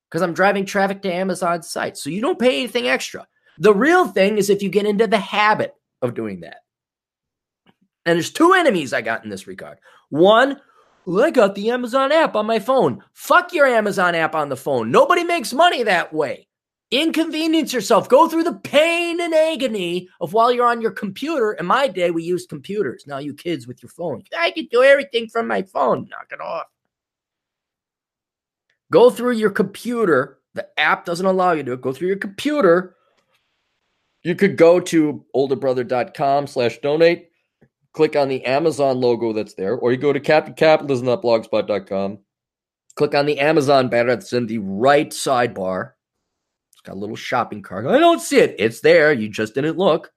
because 0.10 0.22
I'm 0.22 0.34
driving 0.34 0.66
traffic 0.66 1.02
to 1.02 1.14
Amazon's 1.14 1.70
site. 1.70 1.98
So 1.98 2.10
you 2.10 2.22
don't 2.22 2.40
pay 2.40 2.60
anything 2.60 2.88
extra. 2.88 3.28
The 3.60 3.74
real 3.74 4.08
thing 4.08 4.38
is 4.38 4.50
if 4.50 4.62
you 4.62 4.70
get 4.70 4.86
into 4.86 5.08
the 5.08 5.20
habit 5.20 5.76
of 6.02 6.14
doing 6.14 6.42
that. 6.42 6.58
And 8.06 8.16
there's 8.16 8.32
two 8.32 8.54
enemies 8.54 8.94
I 8.94 9.02
got 9.02 9.24
in 9.24 9.30
this 9.30 9.48
regard. 9.48 9.80
One, 10.10 10.62
well, 11.06 11.26
I 11.26 11.32
got 11.32 11.56
the 11.56 11.72
Amazon 11.72 12.12
app 12.12 12.36
on 12.36 12.46
my 12.46 12.60
phone. 12.60 13.04
Fuck 13.14 13.54
your 13.54 13.66
Amazon 13.66 14.16
app 14.16 14.36
on 14.36 14.50
the 14.50 14.56
phone. 14.56 14.92
Nobody 14.92 15.24
makes 15.24 15.54
money 15.54 15.84
that 15.84 16.14
way. 16.14 16.48
Inconvenience 16.90 17.74
yourself. 17.74 18.08
Go 18.08 18.30
through 18.30 18.44
the 18.44 18.54
pain 18.54 19.20
and 19.20 19.34
agony 19.34 20.08
of 20.22 20.34
while 20.34 20.52
you're 20.52 20.68
on 20.68 20.82
your 20.82 20.92
computer. 20.92 21.54
In 21.54 21.66
my 21.66 21.88
day, 21.88 22.12
we 22.12 22.24
used 22.24 22.50
computers. 22.50 23.04
Now 23.06 23.18
you 23.18 23.34
kids 23.34 23.68
with 23.68 23.84
your 23.84 23.90
phone. 23.90 24.24
I 24.38 24.52
can 24.52 24.68
do 24.72 24.84
everything 24.84 25.28
from 25.28 25.48
my 25.48 25.64
phone. 25.64 26.08
Knock 26.10 26.28
it 26.32 26.40
off. 26.40 26.68
Go 28.92 29.10
through 29.10 29.34
your 29.34 29.50
computer. 29.50 30.40
The 30.54 30.68
app 30.80 31.04
doesn't 31.04 31.26
allow 31.26 31.52
you 31.52 31.64
to 31.64 31.76
go 31.76 31.92
through 31.92 32.08
your 32.08 32.18
computer. 32.18 32.96
You 34.24 34.36
could 34.36 34.58
go 34.58 34.80
to 34.80 35.26
olderbrother.com 35.36 36.48
slash 36.48 36.78
donate 36.80 37.28
click 37.98 38.16
on 38.16 38.30
the 38.30 38.46
Amazon 38.46 39.02
logo 39.02 39.34
that's 39.34 39.56
there, 39.56 39.76
or 39.76 39.92
you 39.92 39.98
go 39.98 40.14
to 40.14 40.20
captaincapitalism.blogspot.com, 40.20 42.20
click 42.96 43.16
on 43.16 43.26
the 43.26 43.40
Amazon 43.40 43.90
banner 43.90 44.16
that's 44.16 44.34
in 44.34 44.46
the 44.46 44.60
right 44.60 45.10
sidebar. 45.10 45.94
Got 46.88 46.96
a 46.96 47.00
little 47.00 47.18
shopping 47.18 47.62
cart. 47.62 47.86
I 47.86 48.00
don't 48.00 48.22
see 48.22 48.38
it. 48.38 48.56
It's 48.58 48.80
there. 48.80 49.12
You 49.12 49.28
just 49.28 49.54
didn't 49.54 49.78
look. 49.78 50.10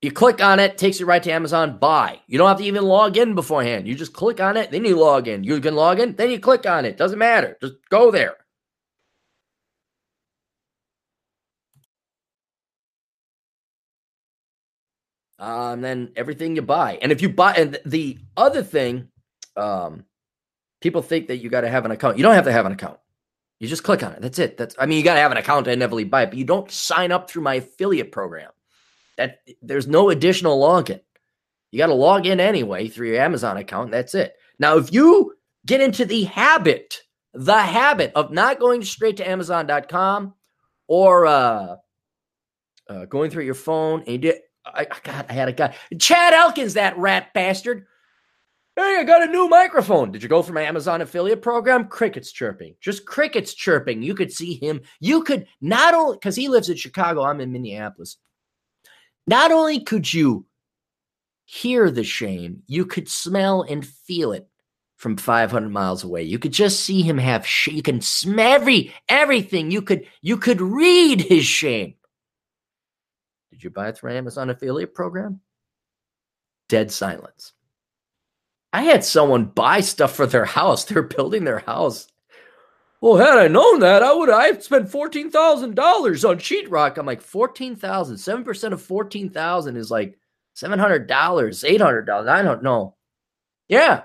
You 0.00 0.10
click 0.10 0.42
on 0.42 0.58
it, 0.58 0.78
takes 0.78 0.98
you 0.98 1.04
right 1.04 1.22
to 1.22 1.30
Amazon 1.30 1.78
buy. 1.78 2.20
You 2.26 2.38
don't 2.38 2.48
have 2.48 2.56
to 2.56 2.64
even 2.64 2.82
log 2.82 3.18
in 3.18 3.34
beforehand. 3.34 3.86
You 3.86 3.94
just 3.94 4.14
click 4.14 4.40
on 4.40 4.56
it, 4.56 4.70
then 4.70 4.86
you 4.86 4.98
log 4.98 5.28
in. 5.28 5.44
You 5.44 5.60
can 5.60 5.74
log 5.74 6.00
in, 6.00 6.16
then 6.16 6.30
you 6.30 6.40
click 6.40 6.64
on 6.64 6.86
it. 6.86 6.96
Doesn't 6.96 7.18
matter. 7.18 7.58
Just 7.60 7.74
go 7.90 8.10
there. 8.10 8.36
And 15.38 15.84
then 15.84 16.12
everything 16.16 16.56
you 16.56 16.62
buy. 16.62 16.98
And 17.02 17.12
if 17.12 17.20
you 17.20 17.28
buy, 17.28 17.52
and 17.56 17.78
the 17.84 18.18
other 18.38 18.62
thing, 18.62 19.08
um, 19.54 20.06
people 20.80 21.02
think 21.02 21.28
that 21.28 21.36
you 21.36 21.50
got 21.50 21.60
to 21.60 21.68
have 21.68 21.84
an 21.84 21.90
account. 21.90 22.16
You 22.16 22.22
don't 22.22 22.34
have 22.34 22.46
to 22.46 22.52
have 22.52 22.64
an 22.64 22.72
account. 22.72 22.98
You 23.62 23.68
just 23.68 23.84
click 23.84 24.02
on 24.02 24.10
it. 24.10 24.20
That's 24.20 24.40
it. 24.40 24.56
That's 24.56 24.74
I 24.76 24.86
mean, 24.86 24.98
you 24.98 25.04
got 25.04 25.14
to 25.14 25.20
have 25.20 25.30
an 25.30 25.38
account 25.38 25.66
to 25.66 25.70
inevitably 25.70 26.02
buy 26.02 26.24
it, 26.24 26.30
but 26.30 26.36
you 26.36 26.44
don't 26.44 26.68
sign 26.68 27.12
up 27.12 27.30
through 27.30 27.42
my 27.42 27.54
affiliate 27.54 28.10
program. 28.10 28.50
That 29.16 29.38
there's 29.62 29.86
no 29.86 30.10
additional 30.10 30.60
login. 30.60 31.00
You 31.70 31.78
got 31.78 31.86
to 31.86 31.94
log 31.94 32.26
in 32.26 32.40
anyway 32.40 32.88
through 32.88 33.10
your 33.10 33.20
Amazon 33.20 33.56
account. 33.58 33.92
that's 33.92 34.16
it. 34.16 34.34
Now, 34.58 34.78
if 34.78 34.92
you 34.92 35.36
get 35.64 35.80
into 35.80 36.04
the 36.04 36.24
habit, 36.24 37.02
the 37.34 37.60
habit 37.60 38.10
of 38.16 38.32
not 38.32 38.58
going 38.58 38.82
straight 38.82 39.18
to 39.18 39.30
Amazon.com 39.30 40.34
or 40.88 41.26
uh, 41.26 41.76
uh, 42.88 43.04
going 43.04 43.30
through 43.30 43.44
your 43.44 43.54
phone 43.54 44.00
and 44.00 44.08
you 44.08 44.18
did 44.18 44.36
I, 44.66 44.86
God, 45.04 45.26
I 45.28 45.32
had 45.32 45.48
a 45.48 45.52
guy. 45.52 45.76
Chad 46.00 46.32
Elkins, 46.34 46.74
that 46.74 46.98
rat 46.98 47.32
bastard. 47.32 47.86
Hey, 48.74 48.96
I 49.00 49.04
got 49.04 49.22
a 49.22 49.30
new 49.30 49.48
microphone. 49.48 50.10
Did 50.10 50.22
you 50.22 50.30
go 50.30 50.42
for 50.42 50.54
my 50.54 50.62
Amazon 50.62 51.02
affiliate 51.02 51.42
program? 51.42 51.88
Crickets 51.88 52.32
chirping. 52.32 52.74
Just 52.80 53.04
crickets 53.04 53.52
chirping. 53.52 54.02
You 54.02 54.14
could 54.14 54.32
see 54.32 54.54
him. 54.54 54.80
You 54.98 55.22
could 55.24 55.46
not 55.60 55.92
only, 55.92 56.16
because 56.16 56.36
he 56.36 56.48
lives 56.48 56.70
in 56.70 56.76
Chicago, 56.76 57.22
I'm 57.22 57.42
in 57.42 57.52
Minneapolis. 57.52 58.16
Not 59.26 59.52
only 59.52 59.80
could 59.80 60.12
you 60.12 60.46
hear 61.44 61.90
the 61.90 62.02
shame, 62.02 62.62
you 62.66 62.86
could 62.86 63.10
smell 63.10 63.62
and 63.62 63.86
feel 63.86 64.32
it 64.32 64.48
from 64.96 65.18
500 65.18 65.68
miles 65.68 66.02
away. 66.02 66.22
You 66.22 66.38
could 66.38 66.52
just 66.52 66.80
see 66.80 67.02
him 67.02 67.18
have 67.18 67.46
sh- 67.46 67.68
you 67.68 67.82
can 67.82 68.00
smell 68.00 68.52
every 68.52 68.94
everything. 69.08 69.70
You 69.70 69.82
could 69.82 70.06
you 70.22 70.38
could 70.38 70.60
read 70.60 71.20
his 71.20 71.44
shame. 71.44 71.94
Did 73.50 73.62
you 73.64 73.70
buy 73.70 73.88
it 73.88 73.98
through 73.98 74.12
Amazon 74.12 74.48
affiliate 74.48 74.94
program? 74.94 75.40
Dead 76.68 76.90
silence. 76.90 77.52
I 78.72 78.82
had 78.82 79.04
someone 79.04 79.46
buy 79.46 79.80
stuff 79.80 80.14
for 80.14 80.26
their 80.26 80.44
house. 80.44 80.84
They're 80.86 81.02
building 81.02 81.44
their 81.44 81.60
house. 81.60 82.08
Well, 83.00 83.16
had 83.16 83.36
I 83.36 83.48
known 83.48 83.80
that, 83.80 84.02
I 84.02 84.12
would 84.12 84.30
I've 84.30 84.62
spent 84.62 84.88
fourteen 84.88 85.30
thousand 85.30 85.74
dollars 85.74 86.24
on 86.24 86.38
sheetrock. 86.38 86.98
I'm 86.98 87.06
like 87.06 87.20
fourteen 87.20 87.74
thousand. 87.74 88.18
Seven 88.18 88.44
percent 88.44 88.74
of 88.74 88.80
fourteen 88.80 89.28
thousand 89.28 89.76
is 89.76 89.90
like 89.90 90.16
seven 90.54 90.78
hundred 90.78 91.08
dollars, 91.08 91.64
eight 91.64 91.80
hundred 91.80 92.06
dollars. 92.06 92.28
I 92.28 92.42
don't 92.42 92.62
know. 92.62 92.94
Yeah, 93.68 94.02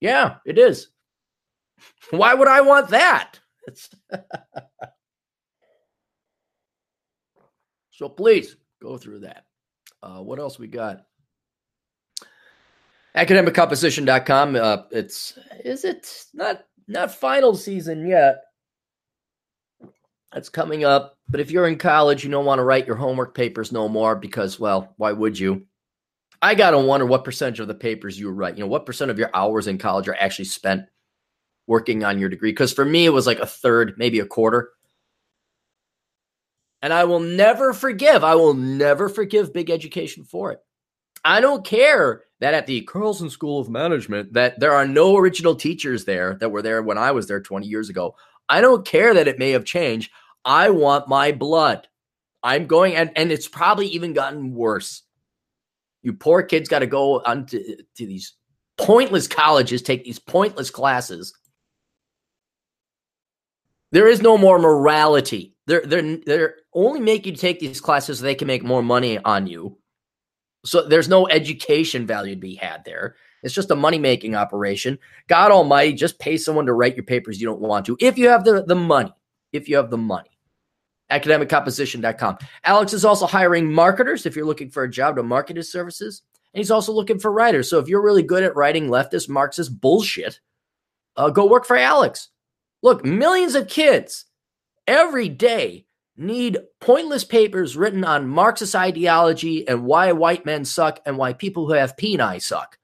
yeah, 0.00 0.36
it 0.46 0.56
is. 0.56 0.88
Why 2.10 2.32
would 2.34 2.48
I 2.48 2.60
want 2.60 2.90
that? 2.90 3.40
So 8.00 8.08
please 8.08 8.56
go 8.80 8.96
through 8.96 9.18
that. 9.20 9.44
Uh, 10.02 10.22
what 10.22 10.38
else 10.38 10.58
we 10.58 10.68
got? 10.68 11.04
Academiccomposition.com. 13.16 14.56
Uh, 14.56 14.78
it's 14.90 15.38
is 15.64 15.84
it 15.84 16.24
not 16.32 16.64
not 16.86 17.14
final 17.14 17.54
season 17.54 18.06
yet? 18.06 18.42
That's 20.32 20.48
coming 20.48 20.84
up. 20.84 21.16
But 21.28 21.40
if 21.40 21.50
you're 21.50 21.66
in 21.66 21.78
college, 21.78 22.22
you 22.24 22.30
don't 22.30 22.44
want 22.44 22.60
to 22.60 22.64
write 22.64 22.86
your 22.86 22.96
homework 22.96 23.34
papers 23.34 23.72
no 23.72 23.88
more 23.88 24.14
because, 24.14 24.60
well, 24.60 24.94
why 24.96 25.12
would 25.12 25.38
you? 25.38 25.66
I 26.42 26.54
gotta 26.54 26.78
wonder 26.78 27.04
what 27.04 27.24
percentage 27.24 27.60
of 27.60 27.68
the 27.68 27.74
papers 27.74 28.18
you 28.18 28.30
write, 28.30 28.56
you 28.56 28.64
know, 28.64 28.70
what 28.70 28.86
percent 28.86 29.10
of 29.10 29.18
your 29.18 29.30
hours 29.34 29.66
in 29.66 29.76
college 29.76 30.08
are 30.08 30.16
actually 30.18 30.46
spent 30.46 30.84
working 31.66 32.02
on 32.02 32.18
your 32.18 32.28
degree? 32.28 32.50
Because 32.50 32.72
for 32.72 32.84
me, 32.84 33.04
it 33.04 33.10
was 33.10 33.26
like 33.26 33.40
a 33.40 33.46
third, 33.46 33.94
maybe 33.98 34.20
a 34.20 34.26
quarter. 34.26 34.70
And 36.80 36.94
I 36.94 37.04
will 37.04 37.20
never 37.20 37.74
forgive, 37.74 38.24
I 38.24 38.36
will 38.36 38.54
never 38.54 39.10
forgive 39.10 39.52
big 39.52 39.68
education 39.68 40.24
for 40.24 40.52
it. 40.52 40.60
I 41.24 41.40
don't 41.40 41.64
care 41.64 42.22
that 42.40 42.54
at 42.54 42.66
the 42.66 42.80
Carlson 42.82 43.28
School 43.28 43.60
of 43.60 43.68
Management 43.68 44.32
that 44.32 44.58
there 44.58 44.72
are 44.72 44.86
no 44.86 45.16
original 45.16 45.54
teachers 45.54 46.04
there 46.04 46.34
that 46.40 46.50
were 46.50 46.62
there 46.62 46.82
when 46.82 46.98
I 46.98 47.12
was 47.12 47.26
there 47.26 47.40
20 47.40 47.66
years 47.66 47.90
ago. 47.90 48.16
I 48.48 48.60
don't 48.60 48.86
care 48.86 49.14
that 49.14 49.28
it 49.28 49.38
may 49.38 49.50
have 49.50 49.64
changed. 49.64 50.10
I 50.44 50.70
want 50.70 51.08
my 51.08 51.32
blood. 51.32 51.86
I'm 52.42 52.66
going 52.66 52.96
and, 52.96 53.10
and 53.16 53.30
it's 53.30 53.48
probably 53.48 53.88
even 53.88 54.14
gotten 54.14 54.54
worse. 54.54 55.02
You 56.02 56.14
poor 56.14 56.42
kids 56.42 56.68
got 56.68 56.78
to 56.78 56.86
go 56.86 57.20
on 57.20 57.44
to, 57.46 57.76
these 57.96 58.34
pointless 58.78 59.28
colleges, 59.28 59.82
take 59.82 60.04
these 60.04 60.18
pointless 60.18 60.70
classes. 60.70 61.34
There 63.92 64.08
is 64.08 64.22
no 64.22 64.38
more 64.38 64.58
morality. 64.58 65.54
They're 65.66 65.82
they're 65.84 66.16
they're 66.24 66.54
only 66.72 67.00
making 67.00 67.34
you 67.34 67.36
take 67.36 67.60
these 67.60 67.80
classes 67.80 68.18
so 68.18 68.24
they 68.24 68.34
can 68.34 68.46
make 68.46 68.64
more 68.64 68.82
money 68.82 69.18
on 69.18 69.46
you. 69.46 69.79
So 70.64 70.86
there's 70.86 71.08
no 71.08 71.28
education 71.28 72.06
value 72.06 72.34
to 72.34 72.40
be 72.40 72.54
had 72.54 72.84
there. 72.84 73.16
It's 73.42 73.54
just 73.54 73.70
a 73.70 73.76
money 73.76 73.98
making 73.98 74.34
operation. 74.34 74.98
God 75.28 75.50
Almighty, 75.50 75.94
just 75.94 76.18
pay 76.18 76.36
someone 76.36 76.66
to 76.66 76.74
write 76.74 76.96
your 76.96 77.04
papers 77.04 77.40
you 77.40 77.46
don't 77.46 77.60
want 77.60 77.86
to 77.86 77.96
if 78.00 78.18
you 78.18 78.28
have 78.28 78.44
the, 78.44 78.64
the 78.64 78.74
money. 78.74 79.12
If 79.52 79.68
you 79.68 79.76
have 79.76 79.90
the 79.90 79.98
money. 79.98 80.30
Academiccomposition.com. 81.10 82.38
Alex 82.64 82.92
is 82.92 83.04
also 83.04 83.26
hiring 83.26 83.72
marketers 83.72 84.26
if 84.26 84.36
you're 84.36 84.46
looking 84.46 84.70
for 84.70 84.84
a 84.84 84.90
job 84.90 85.16
to 85.16 85.22
market 85.22 85.56
his 85.56 85.72
services. 85.72 86.22
And 86.54 86.60
he's 86.60 86.70
also 86.70 86.92
looking 86.92 87.18
for 87.18 87.32
writers. 87.32 87.68
So 87.68 87.78
if 87.78 87.88
you're 87.88 88.02
really 88.02 88.22
good 88.22 88.44
at 88.44 88.54
writing 88.54 88.86
leftist, 88.86 89.28
Marxist 89.28 89.80
bullshit, 89.80 90.40
uh, 91.16 91.30
go 91.30 91.46
work 91.46 91.66
for 91.66 91.76
Alex. 91.76 92.28
Look, 92.82 93.04
millions 93.04 93.54
of 93.54 93.68
kids 93.68 94.26
every 94.86 95.28
day 95.28 95.86
need 96.20 96.58
pointless 96.80 97.24
papers 97.24 97.76
written 97.76 98.04
on 98.04 98.28
Marxist 98.28 98.76
ideology 98.76 99.66
and 99.66 99.84
why 99.84 100.12
white 100.12 100.44
men 100.44 100.64
suck 100.64 101.00
and 101.06 101.16
why 101.16 101.32
people 101.32 101.66
who 101.66 101.72
have 101.72 101.96
peni 101.96 102.40
suck 102.40 102.78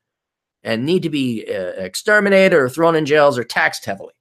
and 0.62 0.86
need 0.86 1.02
to 1.02 1.10
be 1.10 1.44
uh, 1.48 1.72
exterminated 1.76 2.54
or 2.54 2.68
thrown 2.68 2.96
in 2.96 3.04
jails 3.04 3.38
or 3.38 3.44
taxed 3.44 3.84
heavily. 3.84 4.14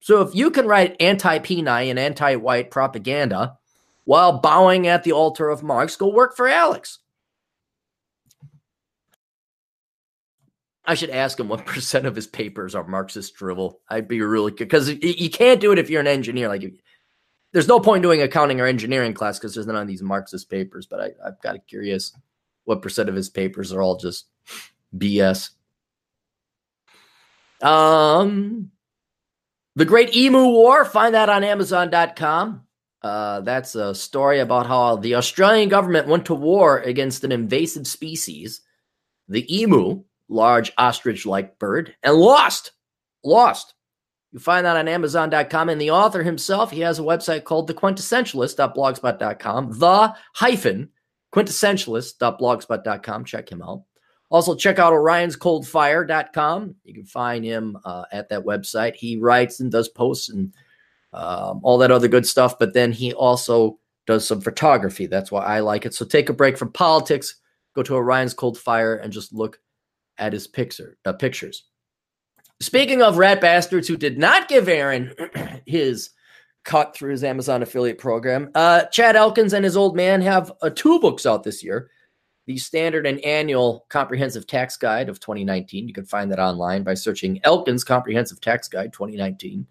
So 0.00 0.22
if 0.22 0.34
you 0.34 0.50
can 0.50 0.66
write 0.66 0.96
anti 1.00 1.38
peni 1.38 1.90
and 1.90 1.98
anti 1.98 2.36
white 2.36 2.70
propaganda 2.70 3.58
while 4.04 4.40
bowing 4.40 4.86
at 4.86 5.04
the 5.04 5.12
altar 5.12 5.48
of 5.50 5.62
Marx, 5.62 5.96
go 5.96 6.08
work 6.08 6.36
for 6.36 6.48
Alex. 6.48 6.98
I 10.86 10.94
should 10.94 11.10
ask 11.10 11.40
him 11.40 11.48
what 11.48 11.64
percent 11.66 12.06
of 12.06 12.16
his 12.16 12.26
papers 12.26 12.74
are 12.74 12.86
Marxist 12.86 13.34
drivel. 13.34 13.80
I'd 13.88 14.08
be 14.08 14.20
really 14.20 14.50
good 14.50 14.58
because 14.58 14.90
you 14.90 15.30
can't 15.30 15.60
do 15.60 15.72
it 15.72 15.78
if 15.78 15.88
you're 15.88 16.00
an 16.00 16.06
engineer. 16.06 16.48
Like, 16.48 16.62
there's 17.54 17.68
no 17.68 17.78
point 17.78 18.02
doing 18.02 18.20
accounting 18.20 18.60
or 18.60 18.66
engineering 18.66 19.14
class 19.14 19.38
because 19.38 19.54
there's 19.54 19.68
none 19.68 19.76
of 19.76 19.86
these 19.86 20.02
Marxist 20.02 20.50
papers. 20.50 20.86
But 20.86 21.00
I, 21.00 21.10
I've 21.24 21.40
got 21.40 21.66
curious 21.68 22.12
what 22.64 22.82
percent 22.82 23.08
of 23.08 23.14
his 23.14 23.30
papers 23.30 23.72
are 23.72 23.80
all 23.80 23.96
just 23.96 24.26
BS. 24.98 25.50
Um, 27.62 28.72
the 29.76 29.84
Great 29.84 30.16
Emu 30.16 30.46
War. 30.48 30.84
Find 30.84 31.14
that 31.14 31.28
on 31.28 31.44
Amazon.com. 31.44 32.66
Uh, 33.00 33.40
that's 33.42 33.76
a 33.76 33.94
story 33.94 34.40
about 34.40 34.66
how 34.66 34.96
the 34.96 35.14
Australian 35.14 35.68
government 35.68 36.08
went 36.08 36.26
to 36.26 36.34
war 36.34 36.80
against 36.80 37.22
an 37.22 37.30
invasive 37.30 37.86
species, 37.86 38.62
the 39.28 39.62
emu, 39.62 40.02
large 40.28 40.72
ostrich 40.76 41.24
like 41.24 41.58
bird, 41.60 41.94
and 42.02 42.16
lost. 42.16 42.72
Lost. 43.22 43.74
You 44.34 44.40
find 44.40 44.66
that 44.66 44.76
on 44.76 44.88
Amazon.com. 44.88 45.68
And 45.68 45.80
the 45.80 45.92
author 45.92 46.24
himself, 46.24 46.72
he 46.72 46.80
has 46.80 46.98
a 46.98 47.02
website 47.02 47.44
called 47.44 47.68
the 47.68 47.74
quintessentialist.blogspot.com, 47.74 49.78
the 49.78 50.14
hyphen 50.34 50.88
quintessentialist.blogspot.com. 51.32 53.24
Check 53.24 53.52
him 53.52 53.62
out. 53.62 53.84
Also, 54.30 54.56
check 54.56 54.80
out 54.80 54.92
orionscoldfire.com. 54.92 56.74
You 56.82 56.94
can 56.94 57.04
find 57.04 57.44
him 57.44 57.78
uh, 57.84 58.06
at 58.10 58.28
that 58.30 58.44
website. 58.44 58.96
He 58.96 59.18
writes 59.18 59.60
and 59.60 59.70
does 59.70 59.88
posts 59.88 60.28
and 60.28 60.52
um, 61.12 61.60
all 61.62 61.78
that 61.78 61.92
other 61.92 62.08
good 62.08 62.26
stuff, 62.26 62.58
but 62.58 62.74
then 62.74 62.90
he 62.90 63.12
also 63.12 63.78
does 64.04 64.26
some 64.26 64.40
photography. 64.40 65.06
That's 65.06 65.30
why 65.30 65.44
I 65.44 65.60
like 65.60 65.86
it. 65.86 65.94
So 65.94 66.04
take 66.04 66.28
a 66.28 66.32
break 66.32 66.58
from 66.58 66.72
politics, 66.72 67.36
go 67.76 67.84
to 67.84 67.94
Orion's 67.94 68.34
Cold 68.34 68.58
Fire, 68.58 68.96
and 68.96 69.12
just 69.12 69.32
look 69.32 69.60
at 70.18 70.32
his 70.32 70.48
picture, 70.48 70.98
uh, 71.04 71.12
pictures. 71.12 71.66
Speaking 72.64 73.02
of 73.02 73.18
rat 73.18 73.42
bastards 73.42 73.86
who 73.86 73.96
did 73.98 74.16
not 74.16 74.48
give 74.48 74.70
Aaron 74.70 75.14
his 75.66 76.10
cut 76.64 76.96
through 76.96 77.10
his 77.10 77.22
Amazon 77.22 77.62
affiliate 77.62 77.98
program, 77.98 78.50
uh, 78.54 78.86
Chad 78.86 79.16
Elkins 79.16 79.52
and 79.52 79.62
his 79.62 79.76
old 79.76 79.94
man 79.94 80.22
have 80.22 80.50
uh, 80.62 80.70
two 80.70 80.98
books 80.98 81.26
out 81.26 81.42
this 81.42 81.62
year 81.62 81.90
the 82.46 82.56
standard 82.56 83.06
and 83.06 83.20
annual 83.20 83.84
comprehensive 83.90 84.46
tax 84.46 84.78
guide 84.78 85.10
of 85.10 85.20
2019. 85.20 85.86
You 85.86 85.92
can 85.92 86.06
find 86.06 86.30
that 86.32 86.38
online 86.38 86.82
by 86.84 86.94
searching 86.94 87.38
Elkins 87.44 87.84
Comprehensive 87.84 88.40
Tax 88.40 88.68
Guide 88.68 88.92
2019. 88.92 89.66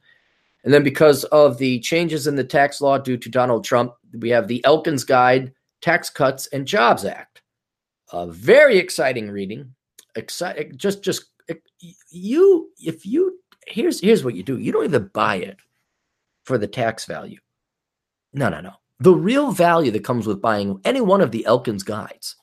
And 0.64 0.74
then, 0.74 0.84
because 0.84 1.24
of 1.26 1.58
the 1.58 1.80
changes 1.80 2.28
in 2.28 2.36
the 2.36 2.44
tax 2.44 2.80
law 2.80 3.00
due 3.00 3.18
to 3.18 3.30
Donald 3.30 3.64
Trump, 3.64 3.94
we 4.20 4.30
have 4.30 4.48
the 4.48 4.64
Elkins 4.66 5.04
Guide 5.04 5.52
Tax 5.82 6.10
Cuts 6.12 6.48
and 6.48 6.68
Jobs 6.68 7.06
Act. 7.06 7.42
A 8.12 8.28
very 8.28 8.78
exciting 8.78 9.30
reading. 9.30 9.74
Exciting, 10.16 10.74
just, 10.78 11.04
just 11.04 11.26
you. 12.10 12.70
If 12.78 13.06
you 13.06 13.40
here's 13.68 14.00
here's 14.00 14.24
what 14.24 14.36
you 14.36 14.44
do. 14.44 14.58
You 14.58 14.72
don't 14.72 14.86
even 14.86 15.10
buy 15.14 15.36
it 15.36 15.58
for 16.46 16.58
the 16.58 16.68
tax 16.68 17.06
value. 17.06 17.40
No, 18.34 18.50
no, 18.50 18.62
no. 18.62 18.74
The 19.00 19.14
real 19.14 19.52
value 19.52 19.92
that 19.92 20.04
comes 20.04 20.28
with 20.28 20.42
buying 20.42 20.80
any 20.86 21.02
one 21.02 21.22
of 21.22 21.32
the 21.32 21.46
Elkins 21.46 21.84
guides 21.84 22.36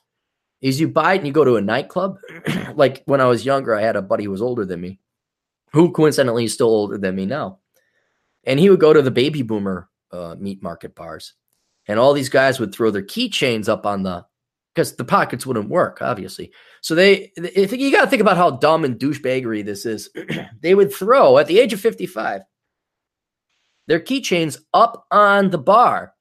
is 0.61 0.79
you 0.79 0.87
buy 0.87 1.13
it 1.13 1.17
and 1.17 1.27
you 1.27 1.33
go 1.33 1.43
to 1.43 1.55
a 1.55 1.61
nightclub. 1.61 2.17
like 2.75 3.03
when 3.05 3.19
I 3.19 3.25
was 3.25 3.45
younger, 3.45 3.75
I 3.75 3.81
had 3.81 3.95
a 3.95 4.01
buddy 4.01 4.25
who 4.25 4.31
was 4.31 4.41
older 4.41 4.65
than 4.65 4.79
me, 4.79 4.99
who 5.73 5.91
coincidentally 5.91 6.45
is 6.45 6.53
still 6.53 6.67
older 6.67 6.97
than 6.97 7.15
me 7.15 7.25
now. 7.25 7.59
And 8.43 8.59
he 8.59 8.69
would 8.69 8.79
go 8.79 8.93
to 8.93 9.01
the 9.01 9.11
baby 9.11 9.41
boomer 9.41 9.89
uh, 10.11 10.35
meat 10.37 10.61
market 10.61 10.95
bars. 10.95 11.33
And 11.87 11.99
all 11.99 12.13
these 12.13 12.29
guys 12.29 12.59
would 12.59 12.73
throw 12.73 12.91
their 12.91 13.01
keychains 13.01 13.67
up 13.67 13.85
on 13.85 14.03
the, 14.03 14.25
because 14.73 14.95
the 14.95 15.03
pockets 15.03 15.45
wouldn't 15.45 15.69
work, 15.69 16.01
obviously. 16.01 16.51
So 16.81 16.95
they, 16.95 17.31
they 17.37 17.67
you 17.77 17.91
got 17.91 18.05
to 18.05 18.09
think 18.09 18.21
about 18.21 18.37
how 18.37 18.51
dumb 18.51 18.85
and 18.85 18.97
douchebaggery 18.99 19.65
this 19.65 19.85
is. 19.85 20.09
they 20.61 20.75
would 20.75 20.93
throw 20.93 21.37
at 21.37 21.47
the 21.47 21.59
age 21.59 21.73
of 21.73 21.81
55 21.81 22.41
their 23.87 23.99
keychains 23.99 24.57
up 24.73 25.05
on 25.11 25.49
the 25.49 25.57
bar 25.57 26.13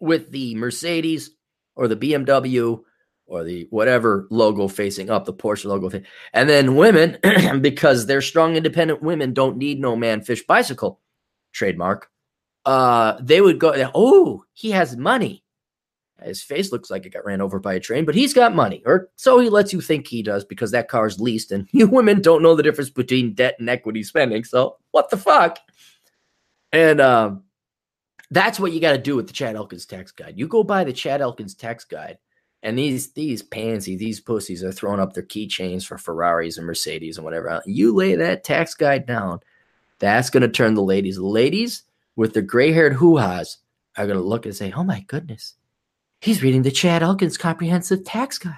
with 0.00 0.30
the 0.30 0.54
Mercedes 0.54 1.30
or 1.74 1.88
the 1.88 1.96
BMW 1.96 2.80
or 3.26 3.44
the 3.44 3.66
whatever 3.70 4.26
logo 4.30 4.68
facing 4.68 5.10
up, 5.10 5.24
the 5.24 5.34
Porsche 5.34 5.66
logo. 5.66 5.90
Thing. 5.90 6.06
And 6.32 6.48
then 6.48 6.76
women, 6.76 7.18
because 7.60 8.06
they're 8.06 8.22
strong, 8.22 8.56
independent 8.56 9.02
women, 9.02 9.34
don't 9.34 9.58
need 9.58 9.80
no 9.80 9.96
man 9.96 10.22
fish 10.22 10.46
bicycle 10.46 11.00
trademark. 11.52 12.08
Uh, 12.64 13.18
they 13.20 13.40
would 13.40 13.58
go, 13.58 13.90
oh, 13.94 14.44
he 14.52 14.70
has 14.70 14.96
money. 14.96 15.44
His 16.22 16.42
face 16.42 16.72
looks 16.72 16.90
like 16.90 17.04
it 17.04 17.10
got 17.10 17.26
ran 17.26 17.40
over 17.40 17.58
by 17.58 17.74
a 17.74 17.80
train, 17.80 18.04
but 18.04 18.14
he's 18.14 18.32
got 18.32 18.54
money, 18.54 18.82
or 18.86 19.10
so 19.16 19.38
he 19.38 19.50
lets 19.50 19.72
you 19.72 19.80
think 19.80 20.06
he 20.06 20.22
does 20.22 20.44
because 20.44 20.70
that 20.70 20.88
car's 20.88 21.20
leased, 21.20 21.52
and 21.52 21.68
you 21.72 21.86
women 21.86 22.20
don't 22.20 22.42
know 22.42 22.54
the 22.54 22.62
difference 22.62 22.90
between 22.90 23.34
debt 23.34 23.56
and 23.58 23.68
equity 23.68 24.02
spending. 24.02 24.44
So 24.44 24.76
what 24.92 25.10
the 25.10 25.16
fuck? 25.16 25.58
And 26.72 27.00
um, 27.00 27.44
that's 28.30 28.58
what 28.58 28.72
you 28.72 28.80
got 28.80 28.92
to 28.92 28.98
do 28.98 29.16
with 29.16 29.26
the 29.26 29.32
Chad 29.32 29.56
Elkins 29.56 29.86
tax 29.86 30.10
guide. 30.10 30.34
You 30.36 30.48
go 30.48 30.64
buy 30.64 30.84
the 30.84 30.92
Chad 30.92 31.20
Elkins 31.20 31.54
tax 31.54 31.84
guide 31.84 32.18
and 32.66 32.76
these 32.76 33.12
these 33.12 33.42
pansy, 33.42 33.96
these 33.96 34.20
pussies 34.20 34.64
are 34.64 34.72
throwing 34.72 34.98
up 34.98 35.12
their 35.12 35.22
keychains 35.22 35.86
for 35.86 35.98
Ferraris 35.98 36.56
and 36.56 36.66
Mercedes 36.66 37.16
and 37.16 37.24
whatever. 37.24 37.62
You 37.64 37.94
lay 37.94 38.16
that 38.16 38.42
tax 38.42 38.74
guide 38.74 39.06
down, 39.06 39.38
that's 40.00 40.30
going 40.30 40.42
to 40.42 40.48
turn 40.48 40.74
the 40.74 40.82
ladies. 40.82 41.16
Ladies 41.16 41.84
with 42.16 42.32
their 42.32 42.42
gray 42.42 42.72
haired 42.72 42.94
hoo 42.94 43.18
ha's 43.18 43.58
are 43.96 44.06
going 44.06 44.18
to 44.18 44.24
look 44.24 44.46
and 44.46 44.56
say, 44.56 44.72
"Oh 44.72 44.82
my 44.82 45.00
goodness, 45.06 45.54
he's 46.20 46.42
reading 46.42 46.62
the 46.62 46.70
Chad 46.70 47.02
Elkins 47.02 47.38
Comprehensive 47.38 48.04
Tax 48.04 48.38
Guide. 48.38 48.54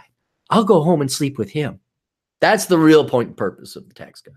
I'll 0.50 0.64
go 0.64 0.82
home 0.82 1.00
and 1.00 1.10
sleep 1.10 1.38
with 1.38 1.50
him." 1.50 1.80
That's 2.40 2.66
the 2.66 2.78
real 2.78 3.08
point 3.08 3.28
and 3.28 3.36
purpose 3.36 3.76
of 3.76 3.88
the 3.88 3.94
tax 3.94 4.22
guide. 4.22 4.34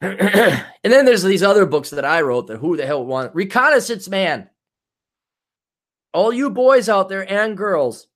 and 0.82 0.92
then 0.92 1.04
there's 1.04 1.22
these 1.22 1.42
other 1.42 1.66
books 1.66 1.90
that 1.90 2.04
I 2.04 2.22
wrote 2.22 2.46
that 2.48 2.58
who 2.58 2.76
the 2.76 2.86
hell 2.86 3.04
want 3.04 3.34
reconnaissance 3.34 4.08
man 4.08 4.50
all 6.12 6.32
you 6.32 6.50
boys 6.50 6.88
out 6.88 7.08
there 7.08 7.30
and 7.30 7.56
girls. 7.56 8.06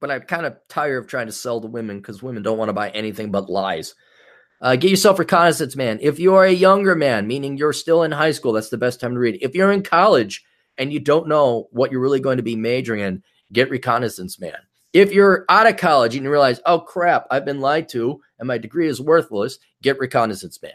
But 0.00 0.12
I'm 0.12 0.20
kind 0.22 0.46
of 0.46 0.56
tired 0.68 0.98
of 0.98 1.08
trying 1.08 1.26
to 1.26 1.32
sell 1.32 1.60
to 1.60 1.66
women 1.66 1.98
because 1.98 2.22
women 2.22 2.44
don't 2.44 2.58
want 2.58 2.68
to 2.68 2.72
buy 2.74 2.90
anything 2.90 3.32
but 3.32 3.50
lies. 3.50 3.96
Uh, 4.60 4.76
get 4.76 4.90
yourself 4.90 5.18
reconnaissance 5.18 5.74
man. 5.74 5.98
If 6.00 6.20
you're 6.20 6.44
a 6.44 6.52
younger 6.52 6.94
man, 6.94 7.26
meaning 7.26 7.56
you're 7.56 7.72
still 7.72 8.04
in 8.04 8.12
high 8.12 8.30
school, 8.30 8.52
that's 8.52 8.68
the 8.68 8.78
best 8.78 9.00
time 9.00 9.14
to 9.14 9.18
read. 9.18 9.38
If 9.42 9.56
you're 9.56 9.72
in 9.72 9.82
college 9.82 10.44
and 10.78 10.92
you 10.92 11.00
don't 11.00 11.28
know 11.28 11.68
what 11.72 11.90
you're 11.90 12.00
really 12.00 12.20
going 12.20 12.36
to 12.36 12.42
be 12.42 12.56
majoring 12.56 13.00
in, 13.00 13.22
get 13.52 13.70
reconnaissance 13.70 14.40
man. 14.40 14.56
If 14.92 15.12
you're 15.12 15.44
out 15.48 15.66
of 15.66 15.76
college 15.76 16.14
and 16.14 16.24
you 16.24 16.30
realize, 16.30 16.60
oh 16.64 16.80
crap, 16.80 17.26
I've 17.30 17.44
been 17.44 17.60
lied 17.60 17.88
to 17.90 18.20
and 18.38 18.48
my 18.48 18.58
degree 18.58 18.88
is 18.88 19.00
worthless, 19.00 19.58
get 19.82 19.98
reconnaissance 19.98 20.60
man. 20.62 20.72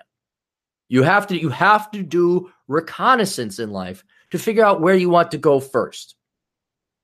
You 0.90 1.04
have 1.04 1.26
to 1.28 1.40
you 1.40 1.50
have 1.50 1.90
to 1.92 2.04
do 2.04 2.52
reconnaissance 2.68 3.58
in 3.58 3.72
life 3.72 4.04
to 4.32 4.38
figure 4.38 4.64
out 4.64 4.82
where 4.82 4.96
you 4.96 5.10
want 5.10 5.32
to 5.32 5.38
go 5.38 5.60
first. 5.60 6.16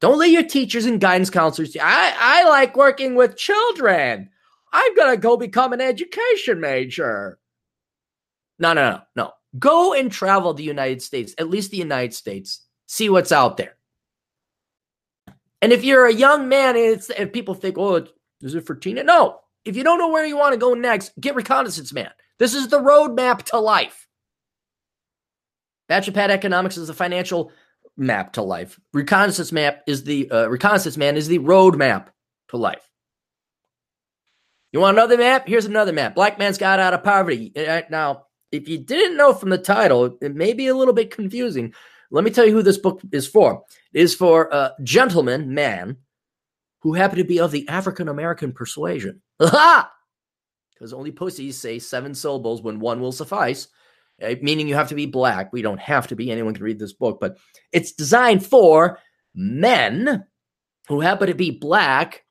Don't 0.02 0.20
let 0.20 0.30
your 0.30 0.43
teachers 0.43 0.86
and 0.86 1.02
guidance 1.02 1.30
counselors. 1.30 1.76
I, 1.76 2.14
I 2.18 2.50
like 2.50 2.78
working 2.78 3.16
with 3.16 3.36
children. 3.36 4.30
I'm 4.72 4.95
gonna 4.95 5.18
go 5.18 5.38
become 5.38 5.74
an 5.74 5.82
education 5.82 6.60
major. 6.60 7.39
No, 8.60 8.74
no, 8.74 8.91
no, 8.91 9.02
no. 9.16 9.32
Go 9.58 9.93
and 9.93 10.12
travel 10.12 10.54
the 10.54 10.64
United 10.64 11.02
States, 11.02 11.34
at 11.38 11.50
least 11.50 11.72
the 11.72 11.78
United 11.78 12.14
States. 12.14 12.62
See 12.92 13.08
what's 13.08 13.32
out 13.32 13.58
there. 13.58 13.76
And 15.62 15.72
if 15.72 15.84
you're 15.84 16.08
a 16.08 16.14
young 16.14 16.50
man 16.50 16.76
and, 16.76 17.32
people 17.32 17.54
think, 17.54 17.78
oh, 17.78 18.08
is 18.42 18.56
it 18.56 18.66
for 18.66 18.74
Tina? 18.74 19.04
No. 19.04 19.42
If 19.64 19.78
you 19.78 19.84
don't 19.84 20.00
know 20.00 20.10
where 20.10 20.26
you 20.26 20.36
want 20.36 20.54
to 20.54 20.60
go 20.60 20.74
next, 20.74 21.12
get 21.22 21.36
reconnaissance 21.36 21.94
man. 21.94 22.10
This 22.40 22.56
is 22.56 22.70
the 22.70 22.80
roadmap 22.80 23.44
to 23.44 23.60
life. 23.60 24.08
Bachelor 25.88 26.14
Pad 26.14 26.32
Economics 26.32 26.78
is 26.78 26.88
the 26.88 26.96
financial 26.96 27.52
map 27.96 28.34
to 28.34 28.42
life. 28.42 28.80
Reconnaissance 28.92 29.52
map 29.52 29.84
is 29.86 30.04
the 30.04 30.32
uh, 30.32 30.48
reconnaissance 30.48 30.98
man 30.98 31.16
is 31.16 31.28
the 31.28 31.38
roadmap 31.38 32.08
to 32.48 32.58
life. 32.58 32.90
You 34.72 34.80
want 34.80 34.98
another 34.98 35.18
map? 35.18 35.48
Here's 35.48 35.66
another 35.66 35.94
map. 35.94 36.16
Black 36.16 36.40
man's 36.40 36.58
Guide 36.58 36.80
out 36.80 36.96
of 36.96 37.04
poverty. 37.04 37.54
Uh, 37.56 37.84
now, 37.92 38.26
if 38.52 38.68
you 38.68 38.80
didn't 38.80 39.16
know 39.16 39.36
from 39.36 39.52
the 39.52 39.60
title, 39.60 40.18
it 40.24 40.34
may 40.34 40.54
be 40.54 40.68
a 40.68 40.76
little 40.76 40.96
bit 40.96 41.12
confusing. 41.12 41.76
Let 42.12 42.24
me 42.24 42.32
tell 42.32 42.45
you 42.45 42.53
who 42.53 42.64
this 42.64 42.78
book 42.78 43.01
is 43.12 43.28
for. 43.28 43.64
It 43.93 44.01
is 44.01 44.16
for 44.16 44.49
a 44.51 44.74
gentleman, 44.84 45.53
man, 45.53 45.97
who 46.82 46.93
happen 46.93 47.18
to 47.18 47.24
be 47.24 47.39
of 47.39 47.51
the 47.51 47.68
African 47.68 48.07
American 48.07 48.51
persuasion. 48.51 49.22
Because 50.74 50.93
only 50.93 51.12
pussies 51.12 51.57
say 51.57 51.78
seven 51.78 52.16
syllables 52.16 52.62
when 52.62 52.80
one 52.80 53.01
will 53.01 53.12
suffice, 53.12 53.68
uh, 54.24 54.36
meaning 54.41 54.66
you 54.66 54.76
have 54.76 54.88
to 54.88 54.95
be 54.95 55.05
black. 55.05 55.51
We 55.51 55.62
don't 55.62 55.78
have 55.78 56.07
to 56.07 56.16
be. 56.16 56.32
Anyone 56.32 56.53
can 56.53 56.64
read 56.64 56.80
this 56.80 56.93
book, 56.93 57.20
but 57.20 57.38
it's 57.74 57.91
designed 57.91 58.45
for 58.45 58.97
men 59.36 60.24
who 60.88 61.01
happen 61.01 61.28
to 61.28 61.34
be 61.34 61.51
black. 61.51 62.24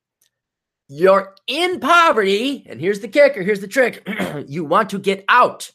You're 0.88 1.34
in 1.46 1.78
poverty, 1.78 2.64
and 2.66 2.80
here's 2.80 3.00
the 3.00 3.08
kicker 3.08 3.42
here's 3.42 3.60
the 3.60 3.68
trick 3.68 4.08
you 4.46 4.64
want 4.64 4.88
to 4.90 4.98
get 4.98 5.26
out 5.28 5.70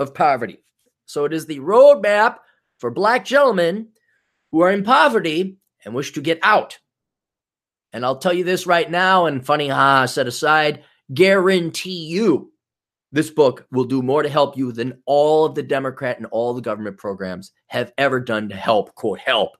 of 0.00 0.12
poverty. 0.12 0.58
So 1.04 1.26
it 1.26 1.32
is 1.32 1.46
the 1.46 1.60
roadmap 1.60 2.38
for 2.78 2.90
black 2.90 3.24
gentlemen 3.24 3.88
who 4.52 4.62
are 4.62 4.70
in 4.70 4.84
poverty 4.84 5.58
and 5.84 5.94
wish 5.94 6.12
to 6.12 6.20
get 6.20 6.38
out. 6.42 6.78
And 7.92 8.04
I'll 8.04 8.18
tell 8.18 8.32
you 8.32 8.44
this 8.44 8.66
right 8.66 8.90
now, 8.90 9.26
and 9.26 9.44
funny, 9.44 9.68
ha, 9.68 10.06
set 10.06 10.26
aside, 10.26 10.84
guarantee 11.12 12.06
you 12.06 12.52
this 13.12 13.30
book 13.30 13.66
will 13.70 13.84
do 13.84 14.02
more 14.02 14.22
to 14.22 14.28
help 14.28 14.56
you 14.56 14.72
than 14.72 15.00
all 15.06 15.46
of 15.46 15.54
the 15.54 15.62
Democrat 15.62 16.18
and 16.18 16.26
all 16.26 16.52
the 16.52 16.60
government 16.60 16.98
programs 16.98 17.52
have 17.68 17.92
ever 17.96 18.20
done 18.20 18.48
to 18.48 18.56
help, 18.56 18.94
quote, 18.94 19.20
help 19.20 19.56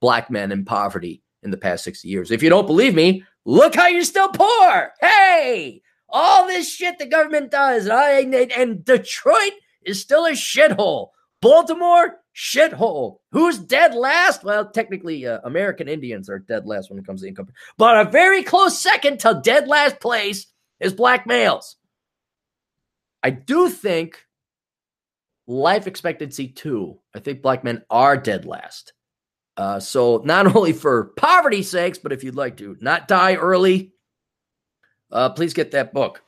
black 0.00 0.30
men 0.30 0.50
in 0.50 0.64
poverty 0.64 1.22
in 1.42 1.50
the 1.50 1.56
past 1.56 1.84
60 1.84 2.08
years. 2.08 2.30
If 2.30 2.42
you 2.42 2.48
don't 2.48 2.66
believe 2.66 2.94
me, 2.94 3.24
look 3.44 3.74
how 3.74 3.86
you're 3.86 4.02
still 4.04 4.30
poor. 4.30 4.92
Hey, 5.00 5.82
all 6.08 6.46
this 6.46 6.72
shit 6.72 6.98
the 6.98 7.06
government 7.06 7.50
does, 7.50 7.86
and, 7.86 8.34
and 8.34 8.84
Detroit 8.84 9.52
is 9.82 10.00
still 10.00 10.26
a 10.26 10.32
shithole. 10.32 11.08
Baltimore, 11.40 12.19
shithole. 12.34 13.18
Who's 13.32 13.58
dead 13.58 13.94
last? 13.94 14.44
Well, 14.44 14.70
technically, 14.70 15.26
uh, 15.26 15.40
American 15.44 15.88
Indians 15.88 16.28
are 16.28 16.38
dead 16.38 16.66
last 16.66 16.90
when 16.90 16.98
it 16.98 17.06
comes 17.06 17.22
to 17.22 17.28
income, 17.28 17.48
but 17.76 18.06
a 18.06 18.10
very 18.10 18.42
close 18.42 18.78
second 18.78 19.20
to 19.20 19.40
dead 19.42 19.68
last 19.68 20.00
place 20.00 20.46
is 20.78 20.92
black 20.92 21.26
males. 21.26 21.76
I 23.22 23.30
do 23.30 23.68
think 23.68 24.24
life 25.46 25.86
expectancy 25.86 26.48
too. 26.48 27.00
I 27.14 27.18
think 27.18 27.42
black 27.42 27.64
men 27.64 27.82
are 27.90 28.16
dead 28.16 28.46
last. 28.46 28.92
Uh, 29.56 29.80
so 29.80 30.22
not 30.24 30.46
only 30.56 30.72
for 30.72 31.12
poverty's 31.16 31.70
sakes, 31.70 31.98
but 31.98 32.12
if 32.12 32.24
you'd 32.24 32.36
like 32.36 32.56
to 32.58 32.76
not 32.80 33.08
die 33.08 33.34
early, 33.34 33.92
uh, 35.12 35.30
please 35.30 35.52
get 35.52 35.72
that 35.72 35.92
book. 35.92 36.22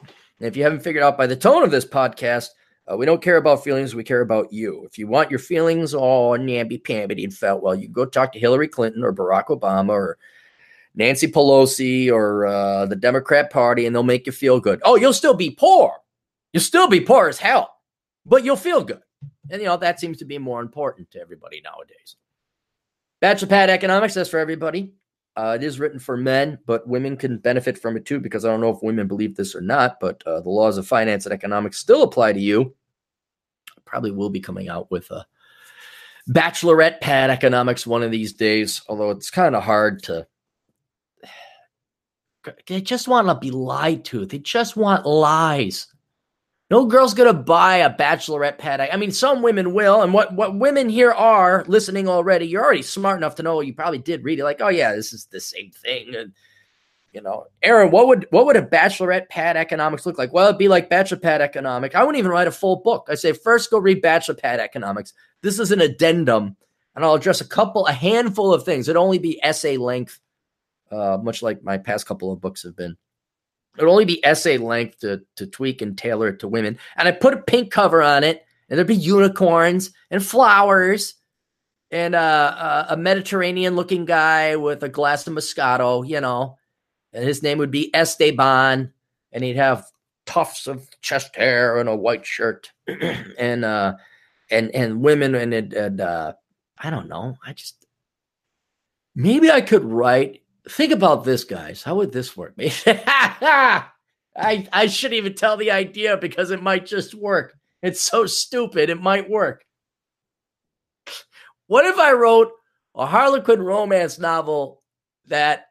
And 0.00 0.48
if 0.48 0.56
you 0.56 0.64
haven't 0.64 0.82
figured 0.82 1.04
out 1.04 1.18
by 1.18 1.28
the 1.28 1.36
tone 1.36 1.62
of 1.62 1.70
this 1.70 1.84
podcast, 1.84 2.48
uh, 2.92 2.96
we 2.96 3.06
don't 3.06 3.22
care 3.22 3.36
about 3.36 3.64
feelings. 3.64 3.94
We 3.94 4.04
care 4.04 4.20
about 4.20 4.52
you. 4.52 4.84
If 4.84 4.98
you 4.98 5.06
want 5.06 5.30
your 5.30 5.38
feelings 5.38 5.94
all 5.94 6.36
namby 6.36 6.78
pamby 6.78 7.24
and 7.24 7.32
felt 7.32 7.62
well, 7.62 7.74
you 7.74 7.88
go 7.88 8.04
talk 8.04 8.32
to 8.32 8.38
Hillary 8.38 8.68
Clinton 8.68 9.02
or 9.02 9.12
Barack 9.14 9.46
Obama 9.46 9.90
or 9.90 10.18
Nancy 10.94 11.26
Pelosi 11.26 12.12
or 12.12 12.46
uh, 12.46 12.86
the 12.86 12.96
Democrat 12.96 13.50
Party, 13.50 13.86
and 13.86 13.96
they'll 13.96 14.02
make 14.02 14.26
you 14.26 14.32
feel 14.32 14.60
good. 14.60 14.80
Oh, 14.84 14.96
you'll 14.96 15.14
still 15.14 15.34
be 15.34 15.50
poor. 15.50 15.96
You'll 16.52 16.62
still 16.62 16.88
be 16.88 17.00
poor 17.00 17.28
as 17.28 17.38
hell, 17.38 17.76
but 18.26 18.44
you'll 18.44 18.56
feel 18.56 18.84
good. 18.84 19.00
And, 19.50 19.62
you 19.62 19.68
know, 19.68 19.76
that 19.78 19.98
seems 19.98 20.18
to 20.18 20.24
be 20.24 20.36
more 20.36 20.60
important 20.60 21.10
to 21.12 21.20
everybody 21.20 21.62
nowadays. 21.62 22.16
Bachelor 23.20 23.48
Pad 23.48 23.70
Economics, 23.70 24.14
that's 24.14 24.28
for 24.28 24.38
everybody. 24.38 24.92
Uh, 25.34 25.56
it 25.58 25.64
is 25.64 25.80
written 25.80 25.98
for 25.98 26.18
men, 26.18 26.58
but 26.66 26.86
women 26.86 27.16
can 27.16 27.38
benefit 27.38 27.78
from 27.78 27.96
it 27.96 28.04
too, 28.04 28.20
because 28.20 28.44
I 28.44 28.48
don't 28.48 28.60
know 28.60 28.68
if 28.68 28.82
women 28.82 29.08
believe 29.08 29.34
this 29.34 29.54
or 29.54 29.62
not, 29.62 29.98
but 29.98 30.22
uh, 30.26 30.40
the 30.42 30.50
laws 30.50 30.76
of 30.76 30.86
finance 30.86 31.24
and 31.24 31.32
economics 31.32 31.78
still 31.78 32.02
apply 32.02 32.34
to 32.34 32.40
you. 32.40 32.74
Probably 33.92 34.10
will 34.10 34.30
be 34.30 34.40
coming 34.40 34.70
out 34.70 34.90
with 34.90 35.10
a 35.10 35.26
bachelorette 36.30 37.02
pad 37.02 37.28
economics 37.28 37.86
one 37.86 38.02
of 38.02 38.10
these 38.10 38.32
days, 38.32 38.80
although 38.88 39.10
it's 39.10 39.30
kind 39.30 39.54
of 39.54 39.62
hard 39.62 40.02
to. 40.04 40.26
They 42.66 42.80
just 42.80 43.06
want 43.06 43.28
to 43.28 43.34
be 43.34 43.50
lied 43.50 44.04
to. 44.06 44.24
They 44.26 44.38
just 44.38 44.76
want 44.76 45.06
lies. 45.06 45.86
No 46.70 46.86
girl's 46.86 47.12
gonna 47.12 47.34
buy 47.34 47.76
a 47.76 47.94
bachelorette 47.94 48.56
pad. 48.56 48.80
I 48.80 48.96
mean, 48.96 49.12
some 49.12 49.42
women 49.42 49.74
will, 49.74 50.00
and 50.00 50.14
what 50.14 50.34
what 50.34 50.58
women 50.58 50.88
here 50.88 51.12
are 51.12 51.66
listening 51.68 52.08
already. 52.08 52.46
You're 52.46 52.64
already 52.64 52.80
smart 52.80 53.18
enough 53.18 53.34
to 53.34 53.42
know. 53.42 53.60
You 53.60 53.74
probably 53.74 53.98
did 53.98 54.24
read 54.24 54.38
it, 54.38 54.44
like, 54.44 54.62
oh 54.62 54.70
yeah, 54.70 54.94
this 54.94 55.12
is 55.12 55.26
the 55.26 55.38
same 55.38 55.70
thing. 55.70 56.14
And 56.16 56.32
you 57.12 57.20
know, 57.20 57.44
Aaron, 57.62 57.90
what 57.90 58.08
would 58.08 58.26
what 58.30 58.46
would 58.46 58.56
a 58.56 58.62
bachelorette 58.62 59.28
pad 59.28 59.56
economics 59.56 60.06
look 60.06 60.16
like? 60.16 60.32
Well, 60.32 60.48
it'd 60.48 60.58
be 60.58 60.68
like 60.68 60.88
bachelor 60.88 61.18
pad 61.18 61.42
economics. 61.42 61.94
I 61.94 62.02
wouldn't 62.02 62.18
even 62.18 62.30
write 62.30 62.48
a 62.48 62.52
full 62.52 62.76
book. 62.76 63.08
I 63.10 63.14
say 63.14 63.32
first 63.32 63.70
go 63.70 63.78
read 63.78 64.00
bachelor 64.00 64.34
pad 64.34 64.60
economics. 64.60 65.12
This 65.42 65.58
is 65.58 65.72
an 65.72 65.82
addendum, 65.82 66.56
and 66.96 67.04
I'll 67.04 67.14
address 67.14 67.42
a 67.42 67.48
couple, 67.48 67.86
a 67.86 67.92
handful 67.92 68.54
of 68.54 68.64
things. 68.64 68.88
It'd 68.88 68.96
only 68.96 69.18
be 69.18 69.42
essay 69.44 69.76
length, 69.76 70.20
uh, 70.90 71.18
much 71.22 71.42
like 71.42 71.62
my 71.62 71.76
past 71.76 72.06
couple 72.06 72.32
of 72.32 72.40
books 72.40 72.62
have 72.62 72.76
been. 72.76 72.96
It'd 73.76 73.88
only 73.88 74.04
be 74.06 74.24
essay 74.24 74.56
length 74.56 75.00
to, 75.00 75.22
to 75.36 75.46
tweak 75.46 75.82
and 75.82 75.96
tailor 75.96 76.28
it 76.28 76.40
to 76.40 76.48
women. 76.48 76.78
And 76.96 77.08
I 77.08 77.12
put 77.12 77.34
a 77.34 77.42
pink 77.42 77.70
cover 77.70 78.02
on 78.02 78.24
it, 78.24 78.42
and 78.68 78.78
there'd 78.78 78.86
be 78.86 78.94
unicorns 78.94 79.90
and 80.10 80.24
flowers 80.24 81.14
and 81.90 82.14
uh, 82.14 82.18
uh, 82.18 82.86
a 82.88 82.96
Mediterranean 82.96 83.76
looking 83.76 84.06
guy 84.06 84.56
with 84.56 84.82
a 84.82 84.88
glass 84.88 85.26
of 85.26 85.34
Moscato, 85.34 86.08
you 86.08 86.20
know. 86.20 86.56
And 87.12 87.24
his 87.24 87.42
name 87.42 87.58
would 87.58 87.70
be 87.70 87.94
Esteban, 87.94 88.92
and 89.32 89.44
he'd 89.44 89.56
have 89.56 89.86
tufts 90.24 90.66
of 90.66 90.88
chest 91.00 91.36
hair 91.36 91.78
and 91.78 91.88
a 91.88 91.96
white 91.96 92.24
shirt, 92.24 92.70
and 93.38 93.64
uh, 93.64 93.94
and 94.50 94.74
and 94.74 95.00
women 95.00 95.34
and, 95.34 95.52
and 95.52 96.00
uh, 96.00 96.32
I 96.78 96.90
don't 96.90 97.08
know. 97.08 97.36
I 97.44 97.52
just 97.52 97.86
maybe 99.14 99.50
I 99.50 99.60
could 99.60 99.84
write 99.84 100.42
think 100.68 100.92
about 100.92 101.24
this, 101.24 101.44
guys. 101.44 101.82
How 101.82 101.96
would 101.96 102.12
this 102.12 102.36
work? 102.36 102.54
I 102.58 103.84
I 104.36 104.86
shouldn't 104.86 105.18
even 105.18 105.34
tell 105.34 105.56
the 105.56 105.70
idea 105.70 106.16
because 106.16 106.50
it 106.50 106.62
might 106.62 106.86
just 106.86 107.14
work. 107.14 107.54
It's 107.82 108.00
so 108.00 108.26
stupid. 108.26 108.90
It 108.90 109.00
might 109.00 109.28
work. 109.28 109.64
What 111.66 111.84
if 111.84 111.98
I 111.98 112.12
wrote 112.12 112.52
a 112.94 113.06
Harlequin 113.06 113.62
romance 113.62 114.18
novel 114.18 114.82
that 115.26 115.66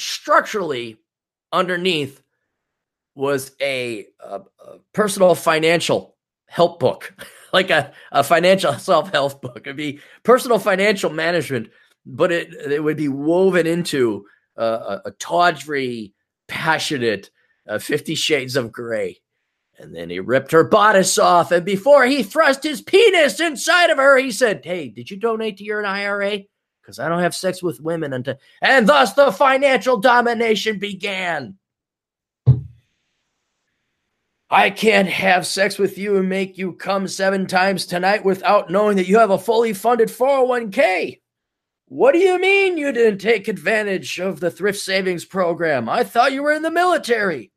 structurally 0.00 0.96
underneath 1.52 2.22
was 3.14 3.52
a, 3.60 4.06
a, 4.20 4.40
a 4.66 4.78
personal 4.92 5.34
financial 5.34 6.16
help 6.46 6.80
book, 6.80 7.14
like 7.52 7.70
a, 7.70 7.92
a 8.12 8.24
financial 8.24 8.72
self 8.78 9.12
help 9.12 9.42
book? 9.42 9.62
It'd 9.64 9.76
be 9.76 10.00
personal 10.22 10.58
financial 10.58 11.10
management 11.10 11.70
but 12.06 12.32
it 12.32 12.52
it 12.54 12.82
would 12.82 12.96
be 12.96 13.08
woven 13.08 13.66
into 13.66 14.26
a, 14.56 15.00
a 15.06 15.10
tawdry, 15.18 16.12
passionate 16.48 17.30
uh, 17.68 17.78
Fifty 17.78 18.14
Shades 18.14 18.56
of 18.56 18.72
Grey. 18.72 19.20
And 19.78 19.96
then 19.96 20.10
he 20.10 20.20
ripped 20.20 20.52
her 20.52 20.64
bodice 20.64 21.18
off, 21.18 21.52
and 21.52 21.64
before 21.64 22.04
he 22.04 22.22
thrust 22.22 22.62
his 22.62 22.82
penis 22.82 23.40
inside 23.40 23.88
of 23.88 23.96
her, 23.96 24.18
he 24.18 24.30
said, 24.30 24.62
"Hey, 24.64 24.88
did 24.88 25.10
you 25.10 25.16
donate 25.16 25.56
to 25.58 25.64
your 25.64 25.84
IRA? 25.84 26.40
Because 26.90 26.98
I 26.98 27.08
don't 27.08 27.22
have 27.22 27.34
sex 27.34 27.62
with 27.62 27.80
women." 27.80 28.12
Until 28.12 28.36
and 28.60 28.88
thus 28.88 29.14
the 29.14 29.32
financial 29.32 29.96
domination 29.96 30.78
began. 30.78 31.56
I 34.52 34.70
can't 34.70 35.08
have 35.08 35.46
sex 35.46 35.78
with 35.78 35.96
you 35.96 36.16
and 36.16 36.28
make 36.28 36.58
you 36.58 36.72
come 36.72 37.06
seven 37.06 37.46
times 37.46 37.86
tonight 37.86 38.24
without 38.24 38.68
knowing 38.68 38.96
that 38.96 39.06
you 39.06 39.18
have 39.18 39.30
a 39.30 39.38
fully 39.38 39.72
funded 39.72 40.08
401k. 40.08 41.20
What 41.86 42.12
do 42.12 42.18
you 42.18 42.38
mean 42.40 42.76
you 42.76 42.90
didn't 42.90 43.20
take 43.20 43.46
advantage 43.46 44.18
of 44.18 44.40
the 44.40 44.50
thrift 44.50 44.80
savings 44.80 45.24
program? 45.24 45.88
I 45.88 46.02
thought 46.02 46.32
you 46.32 46.42
were 46.42 46.52
in 46.52 46.62
the 46.62 46.70
military. 46.70 47.52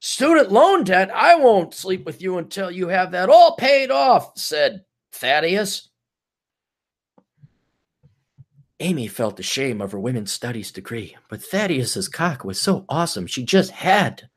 Student 0.00 0.52
loan 0.52 0.84
debt, 0.84 1.10
I 1.14 1.36
won't 1.36 1.74
sleep 1.74 2.04
with 2.04 2.20
you 2.20 2.36
until 2.36 2.70
you 2.70 2.88
have 2.88 3.12
that 3.12 3.30
all 3.30 3.56
paid 3.56 3.90
off, 3.90 4.38
said 4.38 4.84
Thaddeus. 5.12 5.88
Amy 8.80 9.06
felt 9.06 9.38
ashamed 9.38 9.80
of 9.80 9.92
her 9.92 10.00
women's 10.00 10.32
studies 10.32 10.72
degree, 10.72 11.16
but 11.28 11.42
Thaddeus's 11.42 12.08
cock 12.08 12.44
was 12.44 12.60
so 12.60 12.84
awesome 12.88 13.26
she 13.26 13.44
just 13.44 13.70
had 13.70 14.28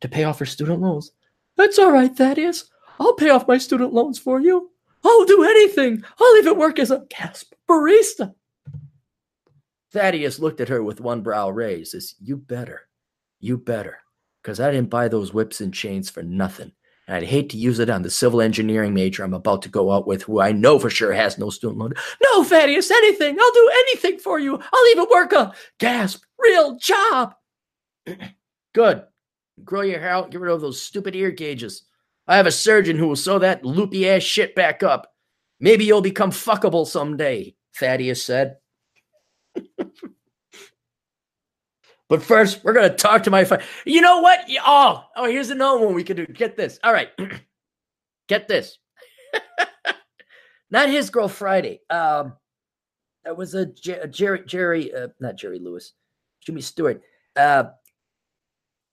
to 0.00 0.08
pay 0.08 0.24
off 0.24 0.38
her 0.38 0.46
student 0.46 0.80
loans. 0.80 1.12
That's 1.56 1.78
all 1.78 1.92
right, 1.92 2.14
Thaddeus. 2.14 2.68
I'll 2.98 3.14
pay 3.14 3.30
off 3.30 3.48
my 3.48 3.58
student 3.58 3.92
loans 3.92 4.18
for 4.18 4.40
you. 4.40 4.70
I'll 5.04 5.24
do 5.24 5.44
anything. 5.44 6.02
I'll 6.20 6.36
even 6.38 6.58
work 6.58 6.78
as 6.78 6.90
a 6.90 7.06
gasp 7.08 7.54
barista. 7.68 8.34
Thaddeus 9.92 10.38
looked 10.38 10.60
at 10.60 10.68
her 10.68 10.82
with 10.82 11.00
one 11.00 11.22
brow 11.22 11.48
raised 11.50 11.94
as, 11.94 12.14
You 12.20 12.36
better. 12.36 12.82
You 13.38 13.56
better 13.56 13.98
because 14.46 14.60
I 14.60 14.70
didn't 14.70 14.90
buy 14.90 15.08
those 15.08 15.34
whips 15.34 15.60
and 15.60 15.74
chains 15.74 16.08
for 16.08 16.22
nothing. 16.22 16.70
And 17.06 17.16
I'd 17.16 17.22
hate 17.24 17.50
to 17.50 17.56
use 17.56 17.78
it 17.78 17.88
on 17.88 18.02
the 18.02 18.10
civil 18.10 18.40
engineering 18.40 18.92
major 18.92 19.22
I'm 19.22 19.34
about 19.34 19.62
to 19.62 19.68
go 19.68 19.92
out 19.92 20.06
with, 20.06 20.22
who 20.22 20.40
I 20.40 20.52
know 20.52 20.78
for 20.78 20.90
sure 20.90 21.12
has 21.12 21.38
no 21.38 21.50
student 21.50 21.78
loan. 21.78 21.92
No, 22.22 22.42
Thaddeus, 22.42 22.90
anything. 22.90 23.36
I'll 23.40 23.52
do 23.52 23.70
anything 23.74 24.18
for 24.18 24.38
you. 24.38 24.58
I'll 24.72 24.90
even 24.90 25.06
work 25.10 25.32
a 25.32 25.54
gasp 25.78 26.24
real 26.38 26.76
job. 26.76 27.34
Good. 28.74 29.04
Grow 29.64 29.82
your 29.82 30.00
hair 30.00 30.10
out. 30.10 30.30
Get 30.30 30.40
rid 30.40 30.52
of 30.52 30.60
those 30.60 30.82
stupid 30.82 31.14
ear 31.14 31.30
gauges. 31.30 31.84
I 32.26 32.36
have 32.36 32.46
a 32.46 32.52
surgeon 32.52 32.96
who 32.96 33.06
will 33.08 33.16
sew 33.16 33.38
that 33.38 33.64
loopy 33.64 34.08
ass 34.08 34.22
shit 34.22 34.54
back 34.54 34.82
up. 34.82 35.12
Maybe 35.60 35.84
you'll 35.84 36.02
become 36.02 36.30
fuckable 36.30 36.86
someday, 36.86 37.54
Thaddeus 37.78 38.22
said. 38.22 38.56
But 42.08 42.22
first, 42.22 42.62
we're 42.62 42.72
gonna 42.72 42.94
talk 42.94 43.24
to 43.24 43.30
my 43.30 43.44
friend. 43.44 43.62
You 43.84 44.00
know 44.00 44.20
what? 44.20 44.40
Oh, 44.64 45.04
oh, 45.16 45.26
here's 45.26 45.50
another 45.50 45.84
one 45.84 45.94
we 45.94 46.04
can 46.04 46.16
do. 46.16 46.26
Get 46.26 46.56
this. 46.56 46.78
All 46.84 46.92
right, 46.92 47.10
get 48.28 48.46
this. 48.46 48.78
not 50.70 50.88
his 50.88 51.10
girl 51.10 51.28
Friday. 51.28 51.80
Um, 51.90 52.34
that 53.24 53.36
was 53.36 53.54
a, 53.54 53.66
Jerry, 53.66 54.42
Jerry, 54.46 54.94
uh, 54.94 55.08
not 55.18 55.36
Jerry 55.36 55.58
Lewis, 55.58 55.94
Jimmy 56.44 56.60
Stewart. 56.60 57.02
Uh, 57.34 57.64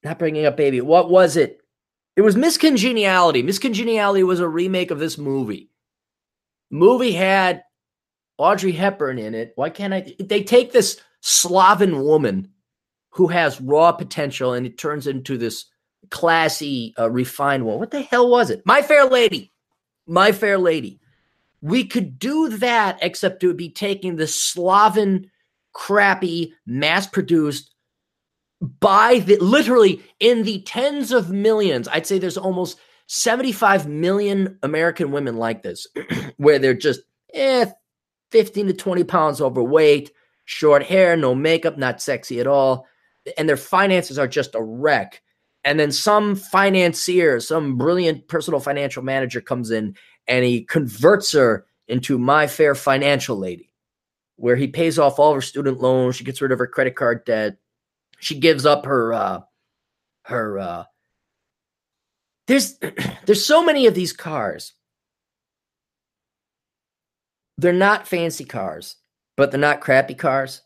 not 0.03 0.19
bringing 0.19 0.45
up 0.45 0.57
baby. 0.57 0.81
What 0.81 1.09
was 1.09 1.37
it? 1.37 1.61
It 2.15 2.21
was 2.21 2.35
Miss 2.35 2.57
Congeniality. 2.57 3.43
Miss 3.43 3.59
Congeniality 3.59 4.23
was 4.23 4.39
a 4.39 4.47
remake 4.47 4.91
of 4.91 4.99
this 4.99 5.17
movie. 5.17 5.69
Movie 6.71 7.11
had 7.11 7.63
Audrey 8.39 8.71
Hepburn 8.71 9.19
in 9.19 9.35
it. 9.35 9.53
Why 9.55 9.69
can't 9.69 9.93
I? 9.93 10.15
They 10.19 10.43
take 10.43 10.71
this 10.71 10.99
Slavic 11.21 11.91
woman 11.91 12.49
who 13.13 13.27
has 13.27 13.61
raw 13.61 13.91
potential 13.91 14.53
and 14.53 14.65
it 14.65 14.77
turns 14.77 15.05
into 15.07 15.37
this 15.37 15.65
classy, 16.09 16.93
uh, 16.99 17.09
refined 17.09 17.65
one. 17.65 17.79
What 17.79 17.91
the 17.91 18.01
hell 18.01 18.29
was 18.29 18.49
it? 18.49 18.63
My 18.65 18.81
Fair 18.81 19.05
Lady. 19.05 19.51
My 20.07 20.31
Fair 20.31 20.57
Lady. 20.57 20.99
We 21.61 21.85
could 21.85 22.19
do 22.19 22.49
that, 22.49 22.97
except 23.01 23.43
it 23.43 23.47
would 23.47 23.57
be 23.57 23.69
taking 23.69 24.15
the 24.15 24.27
Slavic, 24.27 25.25
crappy, 25.73 26.53
mass 26.65 27.07
produced 27.07 27.73
by 28.79 29.19
the 29.19 29.37
literally 29.37 30.01
in 30.19 30.43
the 30.43 30.61
tens 30.63 31.11
of 31.11 31.31
millions. 31.31 31.87
I'd 31.87 32.07
say 32.07 32.17
there's 32.17 32.37
almost 32.37 32.79
75 33.07 33.87
million 33.87 34.57
American 34.63 35.11
women 35.11 35.37
like 35.37 35.61
this, 35.61 35.85
where 36.37 36.57
they're 36.57 36.73
just 36.73 37.01
eh, 37.33 37.65
15 38.31 38.67
to 38.67 38.73
20 38.73 39.03
pounds 39.03 39.39
overweight, 39.39 40.11
short 40.45 40.83
hair, 40.83 41.15
no 41.15 41.35
makeup, 41.35 41.77
not 41.77 42.01
sexy 42.01 42.39
at 42.39 42.47
all 42.47 42.87
and 43.37 43.47
their 43.47 43.57
finances 43.57 44.17
are 44.19 44.27
just 44.27 44.55
a 44.55 44.61
wreck. 44.61 45.21
And 45.63 45.79
then 45.79 45.91
some 45.91 46.35
financier, 46.35 47.39
some 47.39 47.77
brilliant 47.77 48.27
personal 48.27 48.59
financial 48.59 49.03
manager 49.03 49.39
comes 49.39 49.71
in 49.71 49.95
and 50.27 50.43
he 50.43 50.63
converts 50.65 51.31
her 51.31 51.65
into 51.87 52.17
my 52.17 52.47
fair 52.47 52.75
financial 52.75 53.37
lady, 53.37 53.71
where 54.35 54.55
he 54.55 54.67
pays 54.67 54.99
off 54.99 55.19
all 55.19 55.33
her 55.33 55.41
student 55.41 55.79
loans. 55.79 56.15
She 56.15 56.23
gets 56.23 56.41
rid 56.41 56.51
of 56.51 56.59
her 56.59 56.67
credit 56.67 56.95
card 56.95 57.23
debt. 57.25 57.57
She 58.19 58.39
gives 58.39 58.65
up 58.65 58.85
her, 58.85 59.13
uh, 59.13 59.39
her, 60.23 60.59
uh, 60.59 60.83
there's, 62.47 62.77
there's 63.25 63.45
so 63.45 63.63
many 63.63 63.85
of 63.87 63.95
these 63.95 64.13
cars. 64.13 64.73
They're 67.57 67.71
not 67.71 68.07
fancy 68.07 68.45
cars, 68.45 68.97
but 69.37 69.51
they're 69.51 69.59
not 69.59 69.81
crappy 69.81 70.15
cars 70.15 70.61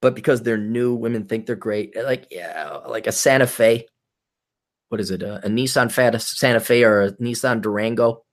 but 0.00 0.14
because 0.14 0.42
they're 0.42 0.58
new, 0.58 0.94
women 0.94 1.24
think 1.26 1.46
they're 1.46 1.56
great. 1.56 1.94
Eh, 1.96 2.02
like 2.02 2.28
yeah, 2.30 2.80
like 2.88 3.06
a 3.06 3.12
Santa 3.12 3.46
Fe. 3.46 3.86
What 4.88 5.00
is 5.00 5.10
it? 5.10 5.22
A, 5.22 5.44
a 5.44 5.48
Nissan 5.48 5.90
Santa 6.20 6.60
Fe 6.60 6.84
or 6.84 7.02
a 7.02 7.12
Nissan 7.12 7.60
Durango, 7.60 8.24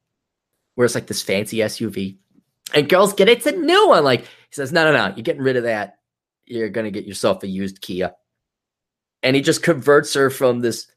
where 0.76 0.86
it's 0.86 0.95
like 0.95 1.07
this 1.07 1.24
fancy 1.24 1.57
SUV, 1.57 2.18
and 2.74 2.89
girls 2.89 3.14
get 3.14 3.30
it. 3.30 3.38
it's 3.38 3.47
a 3.47 3.51
new 3.53 3.88
one. 3.88 4.03
Like 4.03 4.22
he 4.22 4.28
says, 4.51 4.72
no, 4.72 4.84
no, 4.84 4.91
no, 4.91 5.16
you're 5.16 5.24
getting 5.24 5.41
rid 5.41 5.57
of 5.57 5.64
that. 5.64 5.95
You're 6.45 6.70
gonna 6.70 6.91
get 6.91 7.05
yourself 7.05 7.43
a 7.43 7.47
used 7.47 7.82
Kia, 7.82 8.14
and 9.22 9.36
he 9.36 9.41
just 9.41 9.64
converts 9.64 10.14
her 10.14 10.30
from 10.30 10.59
this 10.59 10.88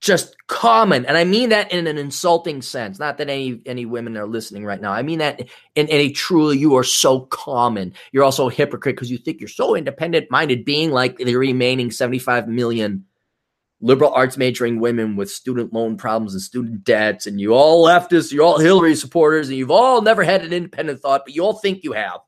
just 0.00 0.36
common 0.46 1.06
and 1.06 1.16
i 1.16 1.24
mean 1.24 1.48
that 1.48 1.72
in 1.72 1.86
an 1.86 1.96
insulting 1.98 2.60
sense 2.60 2.98
not 2.98 3.16
that 3.18 3.30
any 3.30 3.60
any 3.66 3.86
women 3.86 4.16
are 4.16 4.26
listening 4.26 4.64
right 4.64 4.80
now. 4.80 4.92
I 4.92 5.02
mean 5.02 5.18
that 5.18 5.40
in, 5.74 5.88
in 5.88 6.00
a 6.00 6.10
truly 6.10 6.58
you 6.58 6.76
are 6.76 6.84
so 6.84 7.20
common. 7.20 7.94
You're 8.12 8.24
also 8.24 8.48
a 8.48 8.52
hypocrite 8.52 8.96
because 8.96 9.10
you 9.10 9.18
think 9.18 9.40
you're 9.40 9.48
so 9.48 9.74
independent 9.74 10.30
minded 10.30 10.64
being 10.64 10.90
like 10.90 11.16
the 11.16 11.36
remaining 11.36 11.90
75 11.90 12.48
million 12.48 13.04
liberal 13.80 14.12
arts 14.12 14.36
majoring 14.36 14.80
women 14.80 15.16
with 15.16 15.30
student 15.30 15.72
loan 15.72 15.96
problems 15.96 16.32
and 16.32 16.42
student 16.42 16.82
debts 16.82 17.26
and 17.26 17.38
you 17.38 17.52
all 17.52 17.86
leftists 17.86 18.32
you're 18.32 18.42
all 18.42 18.58
hillary 18.58 18.94
supporters 18.94 19.48
and 19.48 19.58
you've 19.58 19.70
all 19.70 20.00
never 20.00 20.24
had 20.24 20.42
an 20.42 20.50
independent 20.50 20.98
thought 21.00 21.20
but 21.26 21.34
you 21.34 21.42
all 21.42 21.52
think 21.52 21.84
you 21.84 21.92
have 21.92 22.20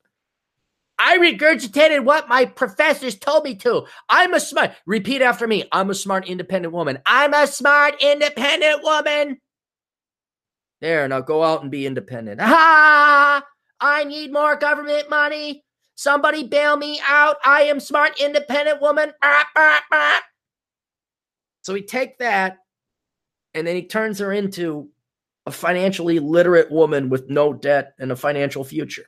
I 0.98 1.18
regurgitated 1.18 2.04
what 2.04 2.28
my 2.28 2.44
professors 2.44 3.16
told 3.16 3.44
me 3.44 3.54
to. 3.56 3.86
I'm 4.08 4.34
a 4.34 4.40
smart, 4.40 4.72
repeat 4.86 5.22
after 5.22 5.46
me. 5.46 5.64
I'm 5.70 5.90
a 5.90 5.94
smart, 5.94 6.28
independent 6.28 6.74
woman. 6.74 6.98
I'm 7.06 7.34
a 7.34 7.46
smart, 7.46 8.02
independent 8.02 8.82
woman. 8.82 9.38
There, 10.80 11.06
now 11.08 11.20
go 11.20 11.42
out 11.42 11.62
and 11.62 11.70
be 11.70 11.86
independent. 11.86 12.40
Ha! 12.40 13.44
I 13.80 14.04
need 14.04 14.32
more 14.32 14.56
government 14.56 15.08
money. 15.08 15.64
Somebody 15.94 16.44
bail 16.44 16.76
me 16.76 17.00
out. 17.06 17.36
I 17.44 17.62
am 17.62 17.80
smart, 17.80 18.20
independent 18.20 18.80
woman. 18.80 19.12
Ah, 19.22 19.46
ah, 19.56 19.84
ah. 19.92 20.22
So 21.62 21.74
we 21.74 21.82
take 21.82 22.18
that 22.18 22.58
and 23.54 23.66
then 23.66 23.76
he 23.76 23.82
turns 23.82 24.20
her 24.20 24.32
into 24.32 24.88
a 25.46 25.50
financially 25.50 26.18
literate 26.18 26.70
woman 26.70 27.08
with 27.08 27.28
no 27.28 27.52
debt 27.52 27.94
and 27.98 28.12
a 28.12 28.16
financial 28.16 28.64
future. 28.64 29.06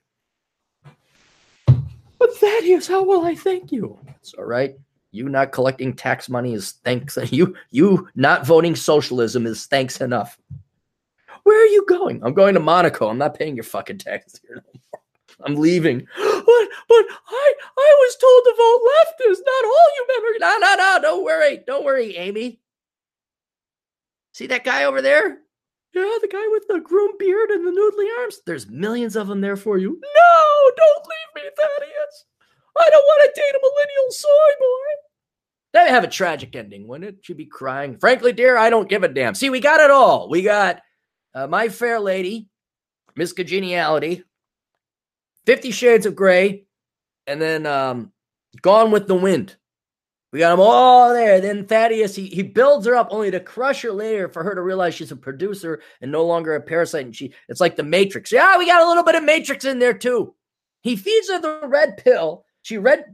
Thaddeus, 2.41 2.89
how 2.89 3.03
will 3.05 3.27
I 3.27 3.35
thank 3.35 3.71
you? 3.71 3.99
It's 4.21 4.33
all 4.33 4.45
right. 4.45 4.75
You 5.13 5.29
not 5.29 5.53
collecting 5.53 5.93
tax 5.93 6.29
money 6.29 6.55
is 6.55 6.73
thanks. 6.85 7.19
You 7.31 7.55
you 7.71 8.09
not 8.15 8.47
voting 8.47 8.75
socialism 8.75 9.47
is 9.47 9.67
thanks 9.67 10.01
enough. 10.01 10.39
Where 11.43 11.63
are 11.63 11.67
you 11.67 11.85
going? 11.87 12.23
I'm 12.25 12.33
going 12.33 12.55
to 12.55 12.61
Monaco. 12.61 13.09
I'm 13.09 13.19
not 13.19 13.39
paying 13.39 13.57
your 13.57 13.65
fucking 13.65 13.99
taxes 13.99 14.41
here 14.47 14.57
no 14.57 14.63
more. 14.65 15.03
I'm 15.45 15.57
leaving. 15.57 16.07
But 16.51 16.69
but 16.89 17.05
I 17.29 17.55
I 17.79 17.95
was 18.01 18.17
told 18.17 18.43
to 18.45 18.55
vote 18.57 18.81
leftist, 18.91 19.41
not 19.47 19.65
all 19.65 19.89
you 19.97 20.07
members. 20.09 20.41
No, 20.41 20.57
no, 20.59 20.75
no. 20.75 20.99
Don't 21.03 21.25
worry. 21.25 21.63
Don't 21.65 21.85
worry, 21.85 22.17
Amy. 22.17 22.61
See 24.33 24.47
that 24.49 24.65
guy 24.65 24.85
over 24.85 25.01
there? 25.01 25.39
Yeah, 25.93 26.17
the 26.21 26.29
guy 26.29 26.47
with 26.51 26.69
the 26.69 26.81
groom 26.81 27.13
beard 27.19 27.51
and 27.51 27.67
the 27.67 27.73
noodly 27.73 28.07
arms. 28.21 28.41
There's 28.47 28.69
millions 28.69 29.17
of 29.17 29.27
them 29.27 29.41
there 29.41 29.57
for 29.57 29.77
you. 29.79 29.89
No, 29.89 30.71
don't 30.77 31.07
leave 31.07 31.45
me, 31.45 31.51
Thaddeus. 31.57 32.25
I 32.79 32.89
don't 32.91 33.03
want 33.03 33.23
to 33.35 33.41
date 33.41 33.55
a 33.55 33.61
millennial 33.61 34.11
soy 34.11 34.53
boy. 34.59 35.11
That'd 35.73 35.93
have 35.93 36.05
a 36.05 36.09
tragic 36.09 36.55
ending, 36.55 36.87
wouldn't 36.87 37.09
it? 37.11 37.17
She'd 37.23 37.37
be 37.37 37.47
crying. 37.47 37.99
Frankly, 37.99 38.33
dear, 38.33 38.57
I 38.57 38.71
don't 38.71 38.89
give 38.89 39.03
a 39.03 39.09
damn. 39.09 39.35
See, 39.35 39.51
we 39.51 39.61
got 39.61 39.81
it 39.81 39.91
all. 39.91 40.29
We 40.29 40.43
got 40.43 40.81
uh, 41.35 41.47
My 41.47 41.69
Fair 41.69 42.01
Lady, 42.01 42.49
Miss 43.17 43.33
Congeniality, 43.33 44.25
Fifty 45.47 45.71
Shades 45.71 46.07
of 46.07 46.17
Grey, 46.17 46.65
and 47.27 47.41
then 47.41 47.67
um, 47.67 48.13
Gone 48.63 48.91
with 48.91 49.07
the 49.07 49.15
Wind. 49.15 49.57
We 50.33 50.39
got 50.39 50.51
them 50.51 50.61
all 50.61 51.13
there. 51.13 51.41
Then 51.41 51.67
Thaddeus, 51.67 52.15
he, 52.15 52.27
he 52.27 52.43
builds 52.43 52.87
her 52.87 52.95
up 52.95 53.09
only 53.11 53.31
to 53.33 53.41
crush 53.41 53.83
her 53.83 53.91
later 53.91 54.29
for 54.29 54.45
her 54.45 54.55
to 54.55 54.63
realize 54.63 54.95
she's 54.95 55.11
a 55.11 55.17
producer 55.17 55.83
and 56.01 56.13
no 56.13 56.25
longer 56.25 56.55
a 56.55 56.61
parasite. 56.61 57.07
And 57.07 57.17
she, 57.17 57.33
it's 57.49 57.61
like 57.61 57.77
the 57.77 57.83
Matrix. 57.83 58.31
Yeah, 58.31 58.57
we 58.57 58.67
got 58.67 58.83
a 58.83 58.89
little 58.89 59.03
bit 59.03 59.17
of 59.17 59.25
Matrix 59.25 59.65
in 59.65 59.81
there 59.81 59.95
too. 59.95 60.35
He 60.83 60.95
feeds 60.95 61.29
her 61.31 61.41
the 61.41 61.67
red 61.67 61.97
pill. 61.97 62.45
She 62.63 62.79
read 62.79 63.07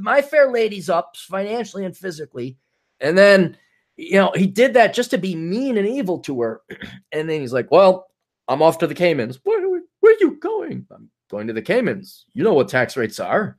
My 0.00 0.22
Fair 0.22 0.50
Lady's 0.50 0.88
up 0.88 1.16
financially 1.16 1.84
and 1.84 1.96
physically. 1.96 2.56
And 2.98 3.18
then, 3.18 3.58
you 3.96 4.14
know, 4.14 4.32
he 4.34 4.46
did 4.46 4.74
that 4.74 4.94
just 4.94 5.10
to 5.10 5.18
be 5.18 5.36
mean 5.36 5.76
and 5.76 5.86
evil 5.86 6.20
to 6.20 6.40
her. 6.40 6.62
And 7.12 7.28
then 7.28 7.42
he's 7.42 7.52
like, 7.52 7.70
well, 7.70 8.08
I'm 8.48 8.62
off 8.62 8.78
to 8.78 8.86
the 8.86 8.94
Caymans. 8.94 9.38
Where, 9.44 9.68
where, 9.68 9.82
where 10.00 10.14
are 10.14 10.18
you 10.18 10.36
going? 10.36 10.86
I'm 10.90 11.10
going 11.30 11.46
to 11.46 11.52
the 11.52 11.62
Caymans. 11.62 12.24
You 12.32 12.42
know 12.42 12.54
what 12.54 12.68
tax 12.68 12.96
rates 12.96 13.20
are. 13.20 13.56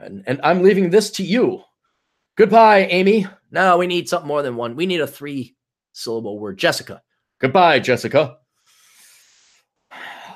And, 0.00 0.24
and 0.26 0.40
I'm 0.42 0.62
leaving 0.62 0.90
this 0.90 1.10
to 1.12 1.22
you. 1.22 1.62
Goodbye, 2.36 2.86
Amy. 2.86 3.26
No, 3.50 3.76
we 3.76 3.86
need 3.86 4.08
something 4.08 4.28
more 4.28 4.42
than 4.42 4.56
one. 4.56 4.76
We 4.76 4.86
need 4.86 5.00
a 5.00 5.06
three 5.06 5.54
syllable 5.92 6.38
word. 6.38 6.58
Jessica. 6.58 7.02
Goodbye, 7.38 7.80
Jessica. 7.80 8.38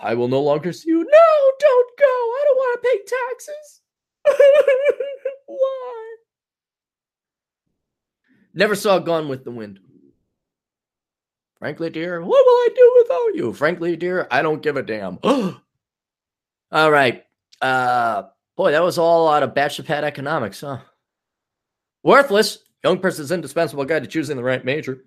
I 0.03 0.15
will 0.15 0.29
no 0.29 0.41
longer 0.41 0.73
see 0.73 0.91
you. 0.91 0.99
No, 0.99 1.53
don't 1.59 1.99
go. 1.99 2.05
I 2.05 2.45
don't 2.45 2.57
want 2.57 2.83
to 2.83 2.89
pay 2.89 2.99
taxes. 3.07 3.81
Why? 5.47 6.17
Never 8.55 8.75
saw 8.75 8.99
Gone 8.99 9.29
with 9.29 9.45
the 9.45 9.51
Wind. 9.51 9.81
Frankly, 11.59 11.91
dear, 11.91 12.21
what 12.21 12.29
will 12.29 12.35
I 12.35 12.69
do 12.75 12.95
without 12.99 13.35
you? 13.35 13.53
Frankly, 13.53 13.97
dear, 13.97 14.27
I 14.31 14.43
don't 14.43 14.63
give 14.63 14.77
a 14.77 14.83
damn. 14.83 15.19
all 15.25 16.91
right. 16.91 17.25
Uh 17.63 18.25
boy, 18.57 18.73
that 18.73 18.83
was 18.83 18.99
all 18.99 19.29
out 19.29 19.43
of 19.43 19.55
bachelor 19.55 19.87
pad 19.87 20.05
economics, 20.05 20.61
huh? 20.61 20.81
Worthless. 22.07 22.59
Young 22.85 23.01
person's 23.01 23.33
indispensable 23.33 23.85
guide 23.85 24.05
to 24.05 24.09
choosing 24.09 24.37
the 24.37 24.45
right 24.45 24.65
major. 24.65 25.03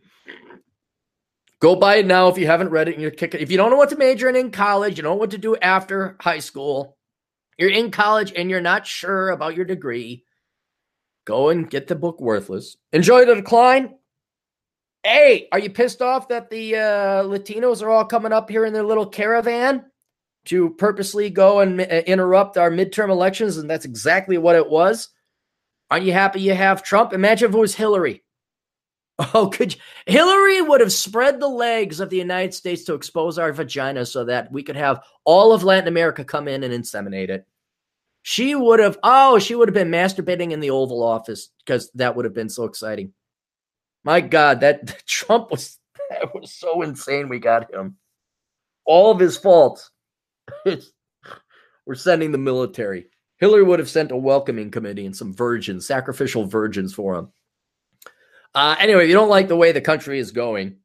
Go 1.61 1.77
buy 1.77 1.95
it 1.95 2.05
now 2.05 2.27
if 2.27 2.37
you 2.37 2.45
haven't 2.45 2.71
read 2.71 2.89
it 2.89 2.95
and 2.95 3.01
you're 3.01 3.09
kicking. 3.09 3.39
If 3.39 3.49
you 3.49 3.55
don't 3.55 3.69
know 3.69 3.77
what 3.77 3.91
to 3.91 3.95
major 3.95 4.27
in 4.27 4.35
in 4.35 4.51
college, 4.51 4.97
you 4.97 5.03
don't 5.03 5.13
know 5.13 5.19
what 5.19 5.31
to 5.31 5.37
do 5.37 5.55
after 5.55 6.17
high 6.19 6.39
school. 6.39 6.97
You're 7.57 7.69
in 7.69 7.91
college 7.91 8.33
and 8.35 8.49
you're 8.49 8.59
not 8.59 8.85
sure 8.85 9.29
about 9.29 9.55
your 9.55 9.63
degree. 9.63 10.25
Go 11.23 11.47
and 11.47 11.69
get 11.69 11.87
the 11.87 11.95
book 11.95 12.19
Worthless. 12.19 12.75
Enjoy 12.91 13.23
the 13.23 13.35
decline. 13.35 13.95
Hey, 15.03 15.47
are 15.53 15.59
you 15.59 15.69
pissed 15.69 16.01
off 16.01 16.27
that 16.27 16.49
the 16.49 16.75
uh, 16.75 17.23
Latinos 17.23 17.81
are 17.81 17.89
all 17.89 18.03
coming 18.03 18.33
up 18.33 18.49
here 18.49 18.65
in 18.65 18.73
their 18.73 18.83
little 18.83 19.05
caravan 19.05 19.85
to 20.45 20.71
purposely 20.71 21.29
go 21.29 21.61
and 21.61 21.79
interrupt 21.79 22.57
our 22.57 22.69
midterm 22.69 23.09
elections? 23.09 23.55
And 23.55 23.69
that's 23.69 23.85
exactly 23.85 24.37
what 24.37 24.57
it 24.57 24.69
was. 24.69 25.07
Aren't 25.89 26.05
you 26.05 26.13
happy 26.13 26.41
you 26.41 26.53
have 26.53 26.83
Trump? 26.83 27.13
Imagine 27.13 27.49
if 27.49 27.55
it 27.55 27.59
was 27.59 27.75
Hillary. 27.75 28.23
Oh, 29.33 29.49
could 29.49 29.75
you? 29.75 29.81
Hillary 30.05 30.61
would 30.61 30.79
have 30.79 30.93
spread 30.93 31.41
the 31.41 31.47
legs 31.47 31.99
of 31.99 32.09
the 32.09 32.15
United 32.15 32.53
States 32.53 32.85
to 32.85 32.93
expose 32.93 33.37
our 33.37 33.51
vagina 33.51 34.05
so 34.05 34.23
that 34.23 34.49
we 34.49 34.63
could 34.63 34.77
have 34.77 35.01
all 35.25 35.51
of 35.51 35.65
Latin 35.65 35.89
America 35.89 36.23
come 36.23 36.47
in 36.47 36.63
and 36.63 36.73
inseminate 36.73 37.27
it. 37.27 37.45
She 38.21 38.55
would 38.55 38.79
have, 38.79 38.97
oh, 39.03 39.37
she 39.37 39.55
would 39.55 39.67
have 39.67 39.73
been 39.73 39.91
masturbating 39.91 40.51
in 40.51 40.61
the 40.61 40.69
Oval 40.69 41.03
Office 41.03 41.49
because 41.59 41.91
that 41.95 42.15
would 42.15 42.23
have 42.23 42.33
been 42.33 42.47
so 42.47 42.63
exciting. 42.63 43.11
My 44.05 44.21
God, 44.21 44.59
that 44.61 45.05
Trump 45.05 45.51
was 45.51 45.77
that 46.09 46.33
was 46.33 46.53
so 46.53 46.81
insane. 46.81 47.27
We 47.27 47.39
got 47.39 47.73
him. 47.73 47.97
All 48.85 49.11
of 49.11 49.19
his 49.19 49.35
faults. 49.37 49.91
We're 51.85 51.95
sending 51.95 52.31
the 52.31 52.37
military. 52.37 53.07
Hillary 53.39 53.63
would 53.63 53.79
have 53.79 53.89
sent 53.89 54.11
a 54.11 54.17
welcoming 54.17 54.69
committee 54.69 55.05
and 55.05 55.15
some 55.15 55.33
virgins, 55.33 55.87
sacrificial 55.87 56.45
virgins 56.45 56.93
for 56.93 57.15
him. 57.15 57.29
Uh, 58.53 58.75
anyway, 58.79 59.03
if 59.03 59.09
you 59.09 59.15
don't 59.15 59.29
like 59.29 59.47
the 59.47 59.55
way 59.55 59.71
the 59.71 59.81
country 59.81 60.19
is 60.19 60.31
going, 60.31 60.77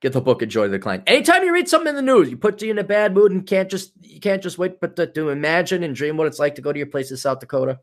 get 0.00 0.12
the 0.12 0.20
book 0.20 0.42
Enjoy 0.42 0.68
the 0.68 0.78
Decline. 0.78 1.02
Anytime 1.06 1.42
you 1.42 1.52
read 1.52 1.68
something 1.68 1.88
in 1.88 1.96
the 1.96 2.02
news, 2.02 2.30
you 2.30 2.36
put 2.36 2.62
you 2.62 2.70
in 2.70 2.78
a 2.78 2.84
bad 2.84 3.14
mood 3.14 3.32
and 3.32 3.46
can't 3.46 3.70
just 3.70 3.92
you 4.00 4.20
can't 4.20 4.42
just 4.42 4.58
wait 4.58 4.80
but 4.80 4.96
to, 4.96 5.06
to 5.08 5.30
imagine 5.30 5.82
and 5.82 5.96
dream 5.96 6.16
what 6.16 6.26
it's 6.28 6.38
like 6.38 6.54
to 6.56 6.62
go 6.62 6.72
to 6.72 6.78
your 6.78 6.86
place 6.86 7.10
in 7.10 7.16
South 7.16 7.40
Dakota. 7.40 7.80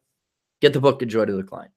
Get 0.62 0.74
the 0.74 0.80
book 0.80 1.02
Enjoy 1.02 1.26
the 1.26 1.41
Decline. 1.41 1.70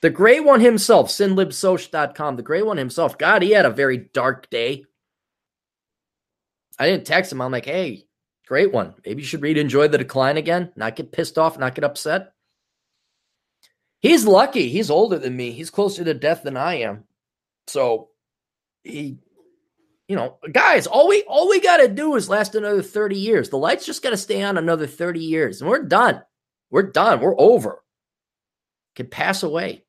The 0.00 0.10
Gray 0.10 0.40
One 0.40 0.60
himself, 0.60 1.08
sinlibsoch.com, 1.08 2.36
the 2.36 2.42
Gray 2.42 2.62
One 2.62 2.78
himself, 2.78 3.18
God, 3.18 3.42
he 3.42 3.50
had 3.50 3.66
a 3.66 3.70
very 3.70 3.98
dark 3.98 4.48
day. 4.48 4.84
I 6.78 6.86
didn't 6.86 7.06
text 7.06 7.30
him. 7.30 7.42
I'm 7.42 7.52
like, 7.52 7.66
hey, 7.66 8.06
great 8.50 8.72
one. 8.72 8.92
Maybe 9.06 9.22
you 9.22 9.28
should 9.28 9.42
read 9.42 9.56
Enjoy 9.58 9.86
the 9.86 9.96
Decline 9.96 10.36
again, 10.36 10.72
not 10.74 10.96
get 10.96 11.12
pissed 11.12 11.38
off, 11.38 11.56
not 11.56 11.76
get 11.76 11.84
upset. 11.84 12.32
He's 14.00 14.24
lucky. 14.26 14.68
He's 14.68 14.90
older 14.90 15.18
than 15.18 15.36
me. 15.36 15.52
He's 15.52 15.70
closer 15.70 16.02
to 16.02 16.14
death 16.14 16.42
than 16.42 16.56
I 16.56 16.80
am. 16.80 17.04
So 17.68 18.08
he, 18.82 19.18
you 20.08 20.16
know, 20.16 20.38
guys, 20.50 20.88
all 20.88 21.06
we 21.06 21.22
all 21.28 21.48
we 21.48 21.60
gotta 21.60 21.86
do 21.86 22.16
is 22.16 22.28
last 22.28 22.56
another 22.56 22.82
30 22.82 23.16
years. 23.16 23.50
The 23.50 23.56
lights 23.56 23.86
just 23.86 24.02
gotta 24.02 24.16
stay 24.16 24.42
on 24.42 24.58
another 24.58 24.88
30 24.88 25.20
years, 25.20 25.60
and 25.60 25.70
we're 25.70 25.84
done. 25.84 26.20
We're 26.72 26.90
done. 26.90 27.20
We're 27.20 27.38
over. 27.38 27.84
Can 28.96 29.06
pass 29.06 29.44
away. 29.44 29.84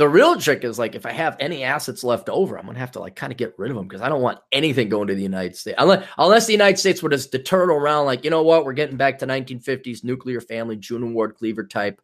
The 0.00 0.08
real 0.08 0.40
trick 0.40 0.64
is 0.64 0.78
like 0.78 0.94
if 0.94 1.04
I 1.04 1.12
have 1.12 1.36
any 1.40 1.62
assets 1.62 2.02
left 2.02 2.30
over, 2.30 2.58
I'm 2.58 2.64
gonna 2.64 2.78
have 2.78 2.92
to 2.92 3.00
like 3.00 3.16
kind 3.16 3.30
of 3.30 3.36
get 3.36 3.52
rid 3.58 3.70
of 3.70 3.76
them 3.76 3.86
because 3.86 4.00
I 4.00 4.08
don't 4.08 4.22
want 4.22 4.38
anything 4.50 4.88
going 4.88 5.08
to 5.08 5.14
the 5.14 5.20
United 5.20 5.56
States 5.56 5.76
unless 5.76 6.08
unless 6.16 6.46
the 6.46 6.54
United 6.54 6.78
States 6.78 7.02
were 7.02 7.10
just 7.10 7.32
to 7.32 7.38
turn 7.38 7.68
around 7.68 8.06
like 8.06 8.24
you 8.24 8.30
know 8.30 8.42
what 8.42 8.64
we're 8.64 8.72
getting 8.72 8.96
back 8.96 9.18
to 9.18 9.26
1950s 9.26 10.02
nuclear 10.02 10.40
family 10.40 10.78
June 10.78 11.12
Ward 11.12 11.34
Cleaver 11.36 11.66
type. 11.66 12.00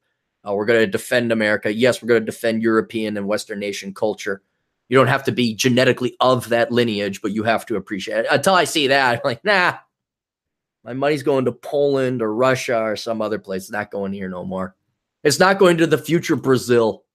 Uh, 0.47 0.53
we're 0.53 0.67
gonna 0.67 0.87
defend 0.87 1.33
America. 1.33 1.73
Yes, 1.73 2.03
we're 2.03 2.09
gonna 2.09 2.21
defend 2.21 2.61
European 2.61 3.17
and 3.17 3.27
Western 3.27 3.61
nation 3.61 3.95
culture. 3.95 4.43
You 4.91 4.99
don't 4.99 5.07
have 5.07 5.25
to 5.25 5.33
be 5.33 5.55
genetically 5.55 6.19
of 6.21 6.51
that 6.51 6.71
lineage, 6.71 7.23
but 7.23 7.33
you 7.33 7.45
have 7.45 7.65
to 7.65 7.77
appreciate 7.77 8.27
it. 8.27 8.31
Until 8.31 8.53
I 8.53 8.65
see 8.65 8.89
that, 8.89 9.15
I'm 9.15 9.21
like, 9.25 9.43
nah, 9.43 9.73
my 10.85 10.93
money's 10.93 11.23
going 11.23 11.47
to 11.47 11.53
Poland 11.53 12.21
or 12.21 12.35
Russia 12.35 12.79
or 12.79 12.97
some 12.97 13.23
other 13.23 13.39
place. 13.39 13.63
It's 13.63 13.71
not 13.71 13.91
going 13.91 14.13
here 14.13 14.29
no 14.29 14.45
more. 14.45 14.77
It's 15.25 15.41
not 15.41 15.59
going 15.59 15.79
to 15.79 15.87
the 15.87 15.97
future 15.97 16.37
Brazil. 16.37 17.06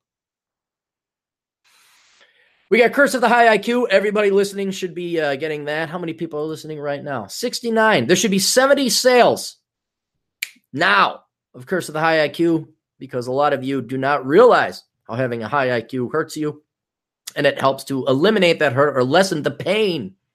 We 2.71 2.77
got 2.77 2.93
Curse 2.93 3.15
of 3.15 3.21
the 3.21 3.27
High 3.27 3.57
IQ. 3.57 3.89
Everybody 3.89 4.31
listening 4.31 4.71
should 4.71 4.95
be 4.95 5.19
uh, 5.19 5.35
getting 5.35 5.65
that. 5.65 5.89
How 5.89 5.99
many 5.99 6.13
people 6.13 6.39
are 6.39 6.45
listening 6.45 6.79
right 6.79 7.03
now? 7.03 7.27
69. 7.27 8.07
There 8.07 8.15
should 8.15 8.31
be 8.31 8.39
70 8.39 8.89
sales 8.89 9.57
now 10.71 11.23
of 11.53 11.65
Curse 11.65 11.89
of 11.89 11.93
the 11.93 11.99
High 11.99 12.29
IQ 12.29 12.69
because 12.97 13.27
a 13.27 13.31
lot 13.33 13.51
of 13.51 13.65
you 13.65 13.81
do 13.81 13.97
not 13.97 14.25
realize 14.25 14.85
how 15.03 15.15
having 15.15 15.43
a 15.43 15.49
high 15.49 15.81
IQ 15.81 16.13
hurts 16.13 16.37
you 16.37 16.63
and 17.35 17.45
it 17.45 17.59
helps 17.59 17.83
to 17.85 18.05
eliminate 18.05 18.59
that 18.59 18.71
hurt 18.71 18.95
or 18.95 19.03
lessen 19.03 19.43
the 19.43 19.51
pain. 19.51 20.15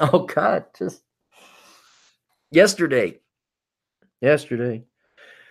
Oh, 0.00 0.20
God. 0.20 0.64
Just 0.78 1.02
yesterday. 2.50 3.20
Yesterday. 4.22 4.84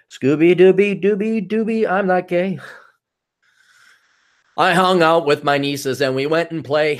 Scooby 0.09 0.55
Dooby 0.55 0.99
Dooby 0.99 1.47
Dooby. 1.47 1.87
I'm 1.87 2.07
not 2.07 2.27
gay. 2.27 2.59
I 4.57 4.73
hung 4.73 5.01
out 5.01 5.25
with 5.25 5.43
my 5.43 5.57
nieces 5.57 6.01
and 6.01 6.15
we 6.15 6.25
went 6.25 6.51
and 6.51 6.63
play. 6.63 6.99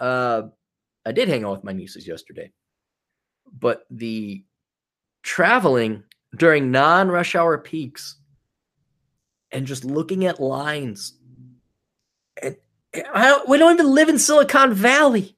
Uh, 0.00 0.42
I 1.04 1.12
did 1.12 1.28
hang 1.28 1.44
out 1.44 1.52
with 1.52 1.64
my 1.64 1.72
nieces 1.72 2.06
yesterday, 2.06 2.52
but 3.58 3.84
the 3.90 4.44
traveling 5.22 6.04
during 6.36 6.70
non 6.70 7.08
rush 7.08 7.34
hour 7.34 7.58
peaks 7.58 8.16
and 9.52 9.66
just 9.66 9.84
looking 9.84 10.24
at 10.24 10.40
lines. 10.40 11.14
And 12.42 12.56
don't, 12.92 13.48
we 13.48 13.58
don't 13.58 13.74
even 13.74 13.94
live 13.94 14.08
in 14.08 14.18
Silicon 14.18 14.72
Valley. 14.72 15.36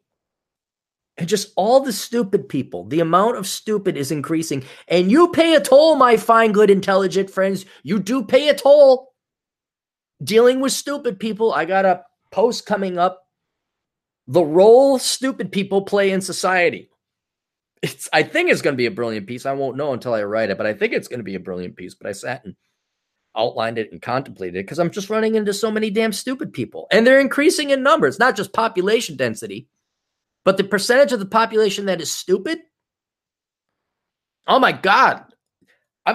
And 1.16 1.28
just 1.28 1.52
all 1.56 1.80
the 1.80 1.92
stupid 1.92 2.48
people, 2.48 2.84
the 2.84 3.00
amount 3.00 3.36
of 3.36 3.46
stupid 3.46 3.96
is 3.96 4.12
increasing. 4.12 4.64
And 4.86 5.10
you 5.10 5.28
pay 5.32 5.54
a 5.54 5.60
toll, 5.60 5.96
my 5.96 6.16
fine, 6.16 6.52
good, 6.52 6.70
intelligent 6.70 7.28
friends. 7.28 7.64
You 7.82 7.98
do 7.98 8.22
pay 8.22 8.48
a 8.48 8.54
toll 8.54 9.07
dealing 10.22 10.60
with 10.60 10.72
stupid 10.72 11.18
people. 11.18 11.52
I 11.52 11.64
got 11.64 11.84
a 11.84 12.04
post 12.30 12.66
coming 12.66 12.98
up. 12.98 13.24
The 14.26 14.42
role 14.42 14.98
stupid 14.98 15.52
people 15.52 15.82
play 15.82 16.10
in 16.10 16.20
society. 16.20 16.90
It's 17.82 18.08
I 18.12 18.22
think 18.22 18.50
it's 18.50 18.62
going 18.62 18.74
to 18.74 18.78
be 18.78 18.86
a 18.86 18.90
brilliant 18.90 19.26
piece. 19.26 19.46
I 19.46 19.52
won't 19.52 19.76
know 19.76 19.92
until 19.92 20.14
I 20.14 20.22
write 20.24 20.50
it, 20.50 20.58
but 20.58 20.66
I 20.66 20.74
think 20.74 20.92
it's 20.92 21.08
going 21.08 21.20
to 21.20 21.24
be 21.24 21.36
a 21.36 21.40
brilliant 21.40 21.76
piece. 21.76 21.94
But 21.94 22.08
I 22.08 22.12
sat 22.12 22.44
and 22.44 22.56
outlined 23.36 23.78
it 23.78 23.92
and 23.92 24.02
contemplated 24.02 24.56
it 24.56 24.64
because 24.64 24.78
I'm 24.78 24.90
just 24.90 25.10
running 25.10 25.36
into 25.36 25.54
so 25.54 25.70
many 25.70 25.90
damn 25.90 26.12
stupid 26.12 26.52
people. 26.52 26.88
And 26.90 27.06
they're 27.06 27.20
increasing 27.20 27.70
in 27.70 27.82
numbers, 27.82 28.18
not 28.18 28.36
just 28.36 28.52
population 28.52 29.16
density, 29.16 29.68
but 30.44 30.56
the 30.56 30.64
percentage 30.64 31.12
of 31.12 31.20
the 31.20 31.26
population 31.26 31.86
that 31.86 32.00
is 32.00 32.12
stupid. 32.12 32.58
Oh 34.46 34.58
my 34.58 34.72
God. 34.72 35.24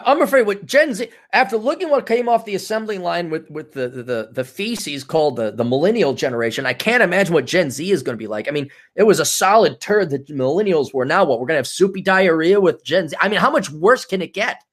I'm 0.05 0.21
afraid 0.21 0.47
with 0.47 0.65
Gen 0.65 0.93
Z, 0.93 1.09
after 1.33 1.57
looking 1.57 1.89
what 1.89 2.05
came 2.05 2.27
off 2.27 2.45
the 2.45 2.55
assembly 2.55 2.97
line 2.97 3.29
with 3.29 3.49
with 3.51 3.73
the 3.73 3.89
the 3.89 4.29
the 4.31 4.43
feces 4.43 5.03
called 5.03 5.35
the 5.35 5.51
the 5.51 5.63
millennial 5.63 6.13
generation, 6.13 6.65
I 6.65 6.73
can't 6.73 7.03
imagine 7.03 7.33
what 7.33 7.45
Gen 7.45 7.69
Z 7.69 7.91
is 7.91 8.01
going 8.01 8.17
to 8.17 8.21
be 8.21 8.27
like. 8.27 8.47
I 8.47 8.51
mean, 8.51 8.69
it 8.95 9.03
was 9.03 9.19
a 9.19 9.25
solid 9.25 9.79
turd 9.81 10.09
that 10.09 10.27
millennials 10.27 10.93
were. 10.93 11.05
Now 11.05 11.25
what? 11.25 11.39
We're 11.39 11.47
going 11.47 11.55
to 11.55 11.59
have 11.59 11.67
soupy 11.67 12.01
diarrhea 12.01 12.59
with 12.59 12.83
Gen 12.83 13.09
Z. 13.09 13.15
I 13.19 13.29
mean, 13.29 13.39
how 13.39 13.51
much 13.51 13.69
worse 13.69 14.05
can 14.05 14.21
it 14.21 14.33
get? 14.33 14.63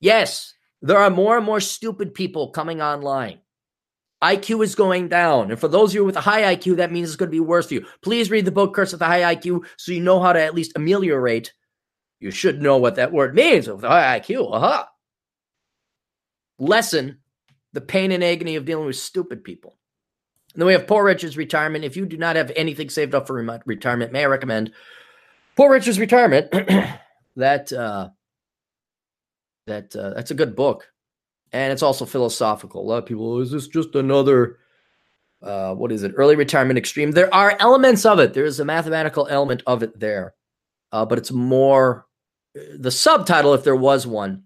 Yes, 0.00 0.54
there 0.82 0.98
are 0.98 1.10
more 1.10 1.36
and 1.36 1.46
more 1.46 1.60
stupid 1.60 2.14
people 2.14 2.50
coming 2.50 2.82
online. 2.82 3.40
IQ 4.22 4.64
is 4.64 4.74
going 4.74 5.08
down. 5.08 5.50
And 5.50 5.60
for 5.60 5.68
those 5.68 5.90
of 5.90 5.96
you 5.96 6.04
with 6.04 6.16
a 6.16 6.20
high 6.20 6.54
IQ, 6.54 6.76
that 6.76 6.92
means 6.92 7.08
it's 7.08 7.16
going 7.16 7.30
to 7.30 7.34
be 7.34 7.40
worse 7.40 7.68
for 7.68 7.74
you. 7.74 7.86
Please 8.02 8.30
read 8.30 8.44
the 8.44 8.52
book 8.52 8.74
Curse 8.74 8.92
of 8.92 8.98
the 8.98 9.04
High 9.04 9.34
IQ 9.34 9.66
so 9.76 9.92
you 9.92 10.00
know 10.00 10.20
how 10.20 10.32
to 10.32 10.40
at 10.40 10.54
least 10.54 10.72
ameliorate 10.76 11.52
you 12.24 12.30
should 12.30 12.62
know 12.62 12.78
what 12.78 12.94
that 12.94 13.12
word 13.12 13.34
means 13.34 13.68
with 13.68 13.82
high 13.82 14.18
IQ. 14.18 14.50
Aha. 14.50 14.88
Lessen 16.58 17.18
the 17.74 17.82
pain 17.82 18.12
and 18.12 18.24
agony 18.24 18.56
of 18.56 18.64
dealing 18.64 18.86
with 18.86 18.96
stupid 18.96 19.44
people. 19.44 19.76
And 20.54 20.62
then 20.62 20.66
we 20.66 20.72
have 20.72 20.86
Poor 20.86 21.04
Richard's 21.04 21.36
retirement. 21.36 21.84
If 21.84 21.98
you 21.98 22.06
do 22.06 22.16
not 22.16 22.36
have 22.36 22.50
anything 22.56 22.88
saved 22.88 23.14
up 23.14 23.26
for 23.26 23.34
retirement, 23.66 24.10
may 24.10 24.22
I 24.22 24.28
recommend 24.28 24.72
Poor 25.54 25.70
Richard's 25.70 26.00
Retirement. 26.00 26.50
that 27.36 27.70
uh, 27.70 28.08
that 29.66 29.94
uh, 29.94 30.14
that's 30.14 30.30
a 30.30 30.34
good 30.34 30.56
book, 30.56 30.90
and 31.52 31.74
it's 31.74 31.82
also 31.82 32.06
philosophical. 32.06 32.80
A 32.80 32.88
lot 32.88 32.98
of 32.98 33.06
people, 33.06 33.40
is 33.42 33.50
this 33.50 33.68
just 33.68 33.94
another? 33.96 34.60
Uh, 35.42 35.74
what 35.74 35.92
is 35.92 36.04
it? 36.04 36.14
Early 36.16 36.36
retirement 36.36 36.78
extreme. 36.78 37.10
There 37.10 37.32
are 37.34 37.54
elements 37.60 38.06
of 38.06 38.18
it. 38.18 38.32
There 38.32 38.46
is 38.46 38.60
a 38.60 38.64
mathematical 38.64 39.26
element 39.28 39.62
of 39.66 39.82
it 39.82 40.00
there, 40.00 40.34
uh, 40.90 41.04
but 41.04 41.18
it's 41.18 41.30
more 41.30 42.06
the 42.54 42.90
subtitle, 42.90 43.54
if 43.54 43.64
there 43.64 43.76
was 43.76 44.06
one, 44.06 44.44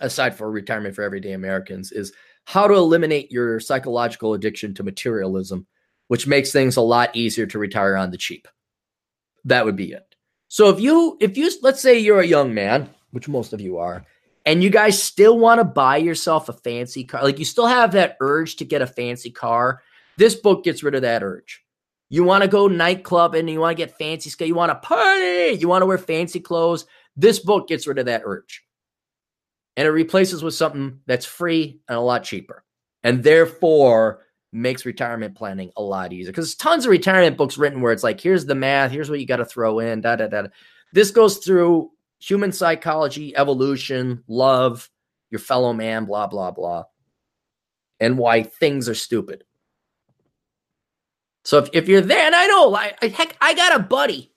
aside 0.00 0.34
for 0.34 0.50
retirement 0.50 0.94
for 0.94 1.02
everyday 1.02 1.32
Americans, 1.32 1.92
is 1.92 2.12
how 2.44 2.66
to 2.66 2.74
eliminate 2.74 3.30
your 3.30 3.60
psychological 3.60 4.34
addiction 4.34 4.74
to 4.74 4.82
materialism, 4.82 5.66
which 6.08 6.26
makes 6.26 6.52
things 6.52 6.76
a 6.76 6.82
lot 6.82 7.14
easier 7.14 7.46
to 7.46 7.58
retire 7.58 7.96
on 7.96 8.10
the 8.10 8.18
cheap. 8.18 8.48
That 9.44 9.64
would 9.64 9.76
be 9.76 9.92
it. 9.92 10.14
So 10.48 10.68
if 10.68 10.80
you 10.80 11.16
if 11.20 11.36
you 11.36 11.50
let's 11.62 11.80
say 11.80 11.98
you're 11.98 12.20
a 12.20 12.26
young 12.26 12.52
man, 12.52 12.90
which 13.12 13.28
most 13.28 13.52
of 13.52 13.60
you 13.60 13.78
are, 13.78 14.04
and 14.44 14.62
you 14.62 14.70
guys 14.70 15.00
still 15.00 15.38
want 15.38 15.60
to 15.60 15.64
buy 15.64 15.96
yourself 15.96 16.48
a 16.48 16.52
fancy 16.52 17.04
car, 17.04 17.22
like 17.22 17.38
you 17.38 17.44
still 17.44 17.66
have 17.66 17.92
that 17.92 18.16
urge 18.20 18.56
to 18.56 18.64
get 18.64 18.82
a 18.82 18.86
fancy 18.86 19.30
car, 19.30 19.80
this 20.18 20.34
book 20.34 20.64
gets 20.64 20.82
rid 20.82 20.94
of 20.94 21.02
that 21.02 21.22
urge. 21.22 21.64
You 22.08 22.24
want 22.24 22.42
to 22.42 22.48
go 22.48 22.66
nightclub 22.66 23.36
and 23.36 23.48
you 23.48 23.60
want 23.60 23.76
to 23.76 23.86
get 23.86 23.96
fancy 23.96 24.44
you 24.44 24.54
want 24.54 24.70
to 24.70 24.86
party, 24.86 25.56
you 25.58 25.68
want 25.68 25.82
to 25.82 25.86
wear 25.86 25.98
fancy 25.98 26.40
clothes. 26.40 26.84
This 27.16 27.38
book 27.38 27.68
gets 27.68 27.86
rid 27.86 27.98
of 27.98 28.06
that 28.06 28.22
urge. 28.24 28.64
And 29.76 29.86
it 29.86 29.90
replaces 29.90 30.42
with 30.42 30.54
something 30.54 31.00
that's 31.06 31.26
free 31.26 31.80
and 31.88 31.96
a 31.96 32.00
lot 32.00 32.24
cheaper. 32.24 32.64
And 33.02 33.22
therefore 33.22 34.26
makes 34.52 34.84
retirement 34.84 35.36
planning 35.36 35.70
a 35.76 35.82
lot 35.82 36.12
easier. 36.12 36.32
Because 36.32 36.54
tons 36.54 36.84
of 36.84 36.90
retirement 36.90 37.36
books 37.36 37.56
written 37.56 37.80
where 37.80 37.92
it's 37.92 38.02
like, 38.02 38.20
here's 38.20 38.46
the 38.46 38.54
math, 38.54 38.90
here's 38.90 39.08
what 39.08 39.20
you 39.20 39.26
got 39.26 39.36
to 39.36 39.44
throw 39.44 39.78
in, 39.78 40.00
da 40.00 40.16
da 40.16 40.26
da. 40.26 40.48
This 40.92 41.10
goes 41.10 41.38
through 41.38 41.90
human 42.18 42.52
psychology, 42.52 43.36
evolution, 43.36 44.24
love, 44.26 44.90
your 45.30 45.38
fellow 45.38 45.72
man, 45.72 46.04
blah, 46.04 46.26
blah, 46.26 46.50
blah, 46.50 46.84
and 48.00 48.18
why 48.18 48.42
things 48.42 48.88
are 48.88 48.94
stupid. 48.94 49.44
So 51.44 51.58
if, 51.58 51.70
if 51.72 51.88
you're 51.88 52.00
there, 52.00 52.26
and 52.26 52.34
I 52.34 52.46
know, 52.46 52.74
I, 52.74 52.92
heck, 53.00 53.36
I 53.40 53.54
got 53.54 53.78
a 53.78 53.82
buddy. 53.82 54.29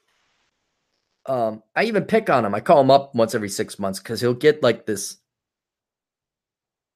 Um, 1.26 1.64
I 1.76 1.86
even 1.86 2.04
pick 2.04 2.30
on 2.30 2.46
him. 2.46 2.54
I 2.54 2.60
call 2.60 2.82
him 2.82 2.92
up 2.92 3.16
once 3.16 3.34
every 3.34 3.50
six 3.50 3.80
months 3.80 4.00
because 4.00 4.20
he'll 4.20 4.34
get 4.34 4.62
like 4.62 4.86
this 4.86 5.18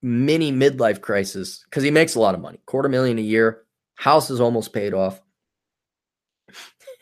mini 0.02 0.52
midlife 0.52 1.02
crisis 1.02 1.64
because 1.70 1.84
he 1.84 1.92
makes 1.92 2.16
a 2.16 2.20
lot 2.20 2.36
of 2.36 2.42
money, 2.42 2.60
quarter 2.66 2.90
million 2.90 3.18
a 3.18 3.22
year. 3.22 3.64
House 3.96 4.30
is 4.30 4.42
almost 4.42 4.74
paid 4.74 4.94
off. 4.94 5.22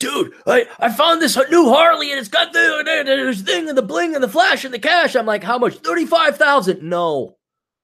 Dude, 0.00 0.32
I, 0.46 0.66
I 0.78 0.92
found 0.92 1.20
this 1.20 1.36
new 1.50 1.70
Harley 1.70 2.12
and 2.12 2.20
it's 2.20 2.28
got 2.28 2.52
the, 2.52 2.82
the 2.84 3.42
thing 3.42 3.68
and 3.68 3.76
the 3.76 3.82
bling 3.82 4.14
and 4.14 4.22
the 4.22 4.28
flash 4.28 4.64
and 4.64 4.72
the 4.72 4.78
cash. 4.78 5.16
I'm 5.16 5.26
like, 5.26 5.42
how 5.42 5.58
much? 5.58 5.74
Thirty 5.78 6.06
five 6.06 6.36
thousand. 6.36 6.82
No, 6.82 7.36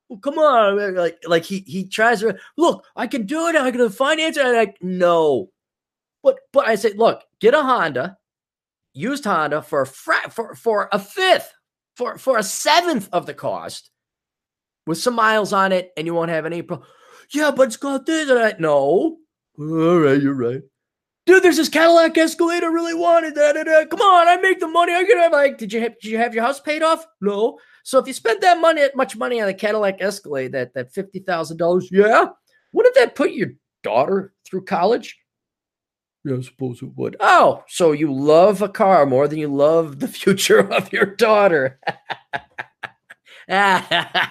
well, 0.09 0.21
come 0.21 0.39
on, 0.39 0.95
like 0.95 1.19
like 1.27 1.45
he 1.45 1.61
he 1.67 1.89
tries 1.89 2.21
to 2.21 2.37
look. 2.57 2.85
I 2.95 3.07
can 3.07 3.27
do 3.27 3.49
it. 3.49 3.57
I 3.57 3.71
can 3.71 3.89
finance 3.89 4.37
it. 4.37 4.47
I'm 4.47 4.55
like, 4.55 4.77
no, 4.81 5.51
but 6.23 6.39
but 6.53 6.69
I 6.69 6.77
say, 6.77 6.93
look, 6.93 7.23
get 7.41 7.55
a 7.55 7.63
Honda, 7.63 8.17
used 8.95 9.25
Honda 9.25 9.61
for 9.63 9.83
a 9.83 9.87
fra- 9.87 10.31
for 10.31 10.55
for 10.55 10.89
a 10.93 10.99
fifth, 10.99 11.53
for 11.97 12.17
for 12.17 12.39
a 12.39 12.43
seventh 12.43 13.09
of 13.13 13.27
the 13.27 13.35
cost, 13.35 13.91
with 14.87 14.99
some 14.99 15.15
miles 15.15 15.53
on 15.53 15.73
it, 15.73 15.91
and 15.97 16.07
you 16.07 16.15
won't 16.15 16.31
have 16.31 16.47
any 16.47 16.63
problem. 16.63 16.89
Yeah, 17.33 17.51
but 17.51 17.69
it's 17.69 17.77
got 17.77 18.07
this. 18.07 18.31
And 18.31 18.39
I, 18.39 18.55
no. 18.59 19.19
All 19.59 19.99
right, 19.99 20.21
you're 20.21 20.35
right. 20.35 20.63
Dude, 21.27 21.43
there's 21.43 21.57
this 21.57 21.71
Cadillac 21.71 22.19
Escalade 22.19 22.65
I 22.65 22.67
really 22.67 22.93
wanted. 22.95 23.35
that. 23.37 23.89
Come 23.91 24.01
on, 24.01 24.29
I 24.29 24.37
make 24.37 24.61
the 24.61 24.69
money. 24.69 24.95
I 24.95 25.05
could 25.05 25.17
have 25.17 25.33
like, 25.33 25.57
did 25.57 25.73
you 25.73 25.81
have 25.81 25.99
did 26.01 26.11
you 26.11 26.19
have 26.19 26.35
your 26.35 26.45
house 26.45 26.61
paid 26.61 26.83
off? 26.83 27.07
No. 27.21 27.59
So 27.83 27.99
if 27.99 28.07
you 28.07 28.13
spent 28.13 28.41
that 28.43 28.61
money, 28.61 28.83
much 28.95 29.17
money 29.17 29.41
on 29.41 29.49
a 29.49 29.55
Cadillac 29.55 30.01
Escalade, 30.01 30.53
that 30.53 30.75
that 30.75 30.93
fifty 30.93 31.21
thousand 31.21 31.57
dollars, 31.57 31.89
yeah, 31.91 32.27
wouldn't 32.73 32.95
that 32.95 33.15
put 33.15 33.33
your 33.33 33.51
daughter 33.83 34.35
through 34.45 34.65
college? 34.65 35.17
Yeah, 36.25 36.37
I 36.39 36.41
suppose 36.41 36.81
it 36.81 36.97
would. 36.97 37.17
Oh, 37.21 37.65
so 37.69 37.93
you 37.93 38.13
love 38.13 38.63
a 38.63 38.69
car 38.69 39.05
more 39.05 39.29
than 39.29 39.39
you 39.39 39.49
love 39.49 40.01
the 40.01 40.09
future 40.09 40.61
of 40.73 40.93
your 40.93 41.07
daughter. 41.07 41.79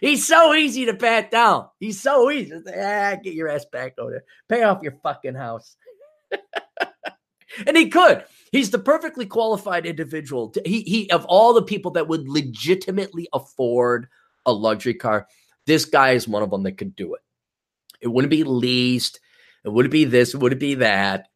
He's 0.00 0.26
so 0.26 0.54
easy 0.54 0.84
to 0.86 0.94
pat 0.94 1.30
down. 1.30 1.68
He's 1.78 2.00
so 2.00 2.30
easy. 2.30 2.52
Ah, 2.76 3.16
get 3.22 3.34
your 3.34 3.48
ass 3.48 3.64
back 3.64 3.94
over 3.98 4.10
there. 4.10 4.24
Pay 4.48 4.64
off 4.64 4.82
your 4.82 4.96
fucking 5.02 5.36
house. 5.36 5.76
and 7.66 7.76
he 7.76 7.88
could. 7.88 8.24
He's 8.52 8.70
the 8.70 8.78
perfectly 8.78 9.26
qualified 9.26 9.86
individual. 9.86 10.50
To, 10.50 10.62
he 10.64 10.82
he 10.82 11.10
of 11.10 11.24
all 11.26 11.54
the 11.54 11.62
people 11.62 11.92
that 11.92 12.08
would 12.08 12.28
legitimately 12.28 13.28
afford 13.32 14.08
a 14.44 14.52
luxury 14.52 14.94
car, 14.94 15.28
this 15.66 15.84
guy 15.84 16.10
is 16.12 16.26
one 16.28 16.42
of 16.42 16.50
them 16.50 16.64
that 16.64 16.78
could 16.78 16.96
do 16.96 17.14
it. 17.14 17.20
It 18.00 18.08
wouldn't 18.08 18.30
be 18.30 18.44
leased. 18.44 19.20
It 19.64 19.70
wouldn't 19.70 19.92
be 19.92 20.04
this. 20.04 20.34
It 20.34 20.38
wouldn't 20.38 20.60
be 20.60 20.76
that. 20.76 21.28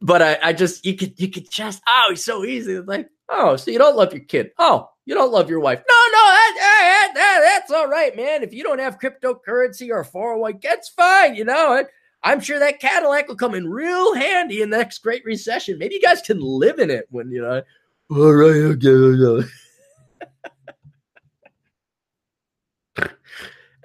But 0.00 0.22
I, 0.22 0.38
I 0.42 0.52
just 0.52 0.84
you 0.84 0.96
could 0.96 1.18
you 1.20 1.30
could 1.30 1.50
just 1.50 1.82
oh 1.86 2.06
he's 2.10 2.24
so 2.24 2.44
easy. 2.44 2.74
It's 2.74 2.88
like 2.88 3.08
oh 3.28 3.56
so 3.56 3.70
you 3.70 3.78
don't 3.78 3.96
love 3.96 4.12
your 4.12 4.24
kid. 4.24 4.50
Oh 4.58 4.88
you 5.08 5.14
don't 5.14 5.32
love 5.32 5.48
your 5.48 5.60
wife. 5.60 5.82
No, 5.88 5.94
no, 5.94 6.18
that, 6.18 6.54
that, 6.58 7.12
that, 7.14 7.40
that's 7.42 7.72
all 7.72 7.88
right, 7.88 8.14
man. 8.14 8.42
If 8.42 8.52
you 8.52 8.62
don't 8.62 8.78
have 8.78 8.98
cryptocurrency 8.98 9.88
or 9.88 10.04
401, 10.04 10.60
that's 10.62 10.90
fine. 10.90 11.34
You 11.34 11.46
know, 11.46 11.82
I'm 12.22 12.40
sure 12.40 12.58
that 12.58 12.78
Cadillac 12.78 13.26
will 13.26 13.36
come 13.36 13.54
in 13.54 13.66
real 13.66 14.14
handy 14.14 14.60
in 14.60 14.68
the 14.68 14.76
next 14.76 14.98
great 14.98 15.24
recession. 15.24 15.78
Maybe 15.78 15.94
you 15.94 16.02
guys 16.02 16.20
can 16.20 16.40
live 16.40 16.78
in 16.78 16.90
it 16.90 17.06
when, 17.08 17.30
you 17.30 17.40
know, 17.40 17.62
all 18.10 18.34
right, 18.34 18.76
okay, 18.76 18.88
okay. 18.88 19.48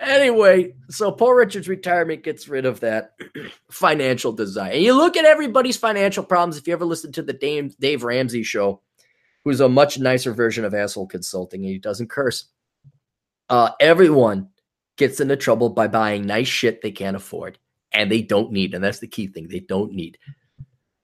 Anyway, 0.04 0.74
so 0.90 1.12
Poor 1.12 1.36
Richard's 1.36 1.68
retirement 1.68 2.24
gets 2.24 2.48
rid 2.48 2.66
of 2.66 2.80
that 2.82 3.14
financial 3.72 4.32
desire. 4.32 4.74
And 4.74 4.84
you 4.84 4.94
look 4.94 5.16
at 5.16 5.26
everybody's 5.26 5.78
financial 5.78 6.24
problems. 6.24 6.58
If 6.58 6.68
you 6.68 6.74
ever 6.74 6.86
listen 6.86 7.12
to 7.14 7.22
the 7.22 7.34
Dave, 7.34 7.78
Dave 7.78 8.04
Ramsey 8.04 8.44
show, 8.44 8.82
who's 9.44 9.60
a 9.60 9.70
much 9.70 10.00
nicer 10.00 10.34
version 10.34 10.66
of 10.66 10.74
asshole 10.74 11.08
consulting 11.08 11.62
and 11.62 11.72
he 11.72 11.80
doesn't 11.80 12.10
curse. 12.10 12.46
Uh, 13.50 13.72
everyone 13.80 14.50
gets 14.98 15.20
into 15.20 15.36
trouble 15.36 15.70
by 15.70 15.88
buying 15.88 16.26
nice 16.26 16.48
shit 16.48 16.82
they 16.82 16.92
can't 16.92 17.16
afford 17.16 17.58
and 17.92 18.12
they 18.12 18.22
don't 18.22 18.52
need. 18.52 18.74
And 18.74 18.84
that's 18.84 19.00
the 19.00 19.08
key 19.08 19.28
thing 19.28 19.48
they 19.48 19.60
don't 19.60 19.94
need. 19.94 20.18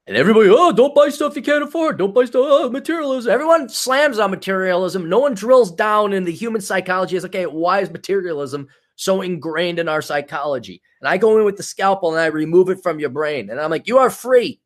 And 0.08 0.18
everybody, 0.18 0.50
oh, 0.50 0.72
don't 0.72 0.96
buy 0.96 1.10
stuff 1.10 1.36
you 1.36 1.44
can't 1.44 1.64
afford. 1.64 2.00
Don't 2.00 2.16
buy 2.16 2.26
stuff. 2.26 2.44
Oh, 2.44 2.70
materialism. 2.70 3.32
Everyone 3.32 3.70
slams 3.70 4.18
on 4.18 4.32
materialism. 4.32 5.08
No 5.08 5.20
one 5.20 5.36
drills 5.36 5.72
down 5.72 6.14
in 6.14 6.24
the 6.24 6.32
human 6.32 6.62
psychology. 6.62 7.16
Is 7.16 7.26
okay, 7.26 7.46
why 7.46 7.82
is 7.82 7.92
materialism 7.92 8.68
so 9.00 9.22
ingrained 9.22 9.80
in 9.80 9.88
our 9.88 10.02
psychology? 10.02 10.82
And 11.00 11.08
I 11.08 11.18
go 11.18 11.38
in 11.38 11.46
with 11.46 11.58
the 11.58 11.64
scalpel 11.64 12.12
and 12.12 12.20
I 12.20 12.28
remove 12.28 12.70
it 12.70 12.84
from 12.84 13.00
your 13.00 13.10
brain. 13.10 13.50
And 13.50 13.60
I'm 13.60 13.72
like, 13.72 13.88
you 13.88 13.98
are 13.98 14.10
free. 14.10 14.60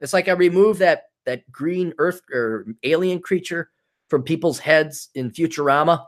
It's 0.00 0.12
like 0.12 0.28
I 0.28 0.32
remove 0.32 0.78
that 0.78 1.04
that 1.26 1.50
green 1.50 1.94
earth 1.98 2.20
or 2.32 2.66
alien 2.82 3.20
creature 3.20 3.70
from 4.08 4.22
people's 4.22 4.58
heads 4.58 5.08
in 5.14 5.30
Futurama. 5.30 6.04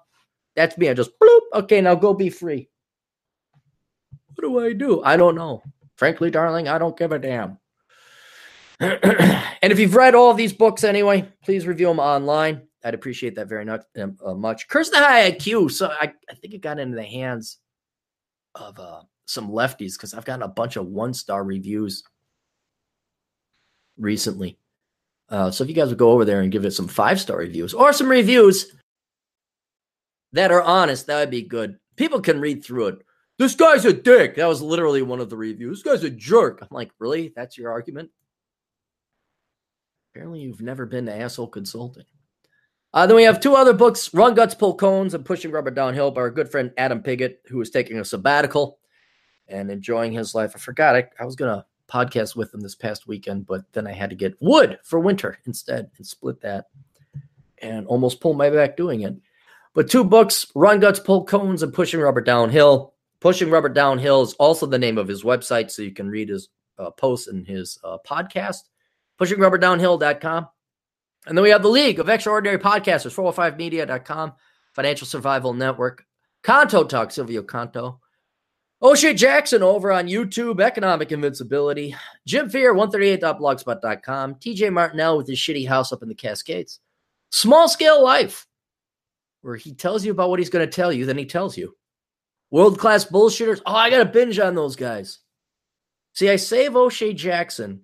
That's 0.54 0.76
me. 0.76 0.88
I 0.88 0.94
just 0.94 1.18
bloop. 1.18 1.40
Okay, 1.54 1.80
now 1.80 1.94
go 1.94 2.14
be 2.14 2.30
free. 2.30 2.68
What 4.34 4.42
do 4.42 4.58
I 4.60 4.72
do? 4.74 5.02
I 5.02 5.16
don't 5.16 5.34
know. 5.34 5.62
Frankly, 5.96 6.30
darling, 6.30 6.68
I 6.68 6.78
don't 6.78 6.96
give 6.96 7.12
a 7.12 7.18
damn. 7.18 7.58
and 8.80 9.72
if 9.72 9.78
you've 9.78 9.94
read 9.94 10.14
all 10.14 10.34
these 10.34 10.52
books 10.52 10.84
anyway, 10.84 11.26
please 11.42 11.66
review 11.66 11.86
them 11.86 11.98
online. 11.98 12.68
I'd 12.86 12.94
appreciate 12.94 13.34
that 13.34 13.48
very 13.48 13.64
much. 13.64 13.82
Um, 14.00 14.16
uh, 14.24 14.34
much. 14.34 14.68
Curse 14.68 14.90
the 14.90 14.98
High 14.98 15.32
IQ. 15.32 15.72
So 15.72 15.88
I, 15.88 16.12
I 16.30 16.34
think 16.34 16.54
it 16.54 16.60
got 16.60 16.78
into 16.78 16.94
the 16.94 17.02
hands 17.02 17.58
of 18.54 18.78
uh, 18.78 19.00
some 19.24 19.50
lefties 19.50 19.94
because 19.94 20.14
I've 20.14 20.24
gotten 20.24 20.44
a 20.44 20.48
bunch 20.48 20.76
of 20.76 20.86
one 20.86 21.12
star 21.12 21.42
reviews 21.42 22.04
recently. 23.98 24.56
Uh, 25.28 25.50
so 25.50 25.64
if 25.64 25.68
you 25.68 25.74
guys 25.74 25.88
would 25.88 25.98
go 25.98 26.12
over 26.12 26.24
there 26.24 26.42
and 26.42 26.52
give 26.52 26.64
it 26.64 26.74
some 26.74 26.86
five 26.86 27.20
star 27.20 27.38
reviews 27.38 27.74
or 27.74 27.92
some 27.92 28.08
reviews 28.08 28.72
that 30.32 30.52
are 30.52 30.62
honest, 30.62 31.08
that 31.08 31.18
would 31.18 31.30
be 31.30 31.42
good. 31.42 31.78
People 31.96 32.20
can 32.20 32.40
read 32.40 32.64
through 32.64 32.86
it. 32.86 32.98
This 33.36 33.56
guy's 33.56 33.84
a 33.84 33.92
dick. 33.92 34.36
That 34.36 34.46
was 34.46 34.62
literally 34.62 35.02
one 35.02 35.20
of 35.20 35.28
the 35.28 35.36
reviews. 35.36 35.82
This 35.82 35.92
guy's 35.92 36.04
a 36.04 36.10
jerk. 36.10 36.60
I'm 36.62 36.68
like, 36.70 36.92
really? 37.00 37.32
That's 37.34 37.58
your 37.58 37.72
argument? 37.72 38.10
Apparently, 40.14 40.40
you've 40.40 40.62
never 40.62 40.86
been 40.86 41.06
to 41.06 41.14
asshole 41.14 41.48
consulting. 41.48 42.04
Uh, 42.96 43.06
then 43.06 43.14
we 43.14 43.24
have 43.24 43.38
two 43.38 43.54
other 43.54 43.74
books 43.74 44.14
Run 44.14 44.32
Guts, 44.32 44.54
Pull 44.54 44.74
Cones, 44.74 45.12
and 45.12 45.22
Pushing 45.22 45.50
Rubber 45.50 45.70
Downhill 45.70 46.10
by 46.10 46.22
our 46.22 46.30
good 46.30 46.50
friend 46.50 46.72
Adam 46.78 47.02
Piggott, 47.02 47.42
who 47.46 47.60
is 47.60 47.68
taking 47.68 47.98
a 47.98 48.04
sabbatical 48.06 48.78
and 49.48 49.70
enjoying 49.70 50.12
his 50.12 50.34
life. 50.34 50.52
I 50.54 50.58
forgot 50.58 50.96
I, 50.96 51.06
I 51.20 51.26
was 51.26 51.36
going 51.36 51.54
to 51.54 51.66
podcast 51.92 52.36
with 52.36 52.52
them 52.52 52.62
this 52.62 52.74
past 52.74 53.06
weekend, 53.06 53.44
but 53.44 53.70
then 53.74 53.86
I 53.86 53.92
had 53.92 54.08
to 54.08 54.16
get 54.16 54.40
wood 54.40 54.78
for 54.82 54.98
winter 54.98 55.38
instead 55.44 55.90
and 55.98 56.06
split 56.06 56.40
that 56.40 56.68
and 57.58 57.86
almost 57.86 58.22
pull 58.22 58.32
my 58.32 58.48
back 58.48 58.78
doing 58.78 59.02
it. 59.02 59.14
But 59.74 59.90
two 59.90 60.02
books, 60.02 60.50
Run 60.54 60.80
Guts, 60.80 60.98
Pull 60.98 61.26
Cones, 61.26 61.62
and 61.62 61.74
Pushing 61.74 62.00
Rubber 62.00 62.22
Downhill. 62.22 62.94
Pushing 63.20 63.50
Rubber 63.50 63.68
Downhill 63.68 64.22
is 64.22 64.32
also 64.34 64.64
the 64.64 64.78
name 64.78 64.96
of 64.96 65.06
his 65.06 65.22
website, 65.22 65.70
so 65.70 65.82
you 65.82 65.92
can 65.92 66.08
read 66.08 66.30
his 66.30 66.48
uh, 66.78 66.92
posts 66.92 67.28
and 67.28 67.46
his 67.46 67.78
uh, 67.84 67.98
podcast. 68.08 68.62
pushingrubberdownhill.com. 69.20 70.48
And 71.26 71.36
then 71.36 71.42
we 71.42 71.50
have 71.50 71.62
the 71.62 71.68
League 71.68 71.98
of 71.98 72.08
Extraordinary 72.08 72.58
Podcasters, 72.58 73.14
405media.com, 73.14 74.34
Financial 74.74 75.06
Survival 75.06 75.52
Network, 75.52 76.04
Canto 76.44 76.84
Talk, 76.84 77.10
Silvio 77.10 77.42
Canto, 77.42 78.00
O'Shea 78.80 79.14
Jackson 79.14 79.62
over 79.62 79.90
on 79.90 80.06
YouTube, 80.06 80.60
Economic 80.60 81.10
Invincibility, 81.10 81.96
Jim 82.26 82.48
Fear, 82.48 82.74
138.blogspot.com, 82.74 84.34
TJ 84.36 84.72
Martinell 84.72 85.16
with 85.16 85.26
his 85.26 85.38
shitty 85.38 85.66
house 85.66 85.92
up 85.92 86.02
in 86.02 86.08
the 86.08 86.14
Cascades, 86.14 86.78
Small 87.30 87.68
Scale 87.68 88.04
Life, 88.04 88.46
where 89.40 89.56
he 89.56 89.74
tells 89.74 90.04
you 90.04 90.12
about 90.12 90.30
what 90.30 90.38
he's 90.38 90.50
going 90.50 90.64
to 90.64 90.72
tell 90.72 90.92
you, 90.92 91.06
then 91.06 91.18
he 91.18 91.26
tells 91.26 91.56
you. 91.56 91.74
World 92.50 92.78
class 92.78 93.04
bullshitters. 93.04 93.60
Oh, 93.66 93.74
I 93.74 93.90
got 93.90 93.98
to 93.98 94.04
binge 94.04 94.38
on 94.38 94.54
those 94.54 94.76
guys. 94.76 95.18
See, 96.12 96.30
I 96.30 96.36
save 96.36 96.76
O'Shea 96.76 97.12
Jackson 97.12 97.82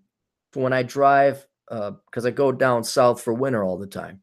for 0.52 0.62
when 0.62 0.72
I 0.72 0.84
drive 0.84 1.46
because 1.72 2.24
uh, 2.24 2.28
I 2.28 2.30
go 2.30 2.52
down 2.52 2.84
south 2.84 3.22
for 3.22 3.32
winter 3.32 3.64
all 3.64 3.78
the 3.78 3.86
time. 3.86 4.20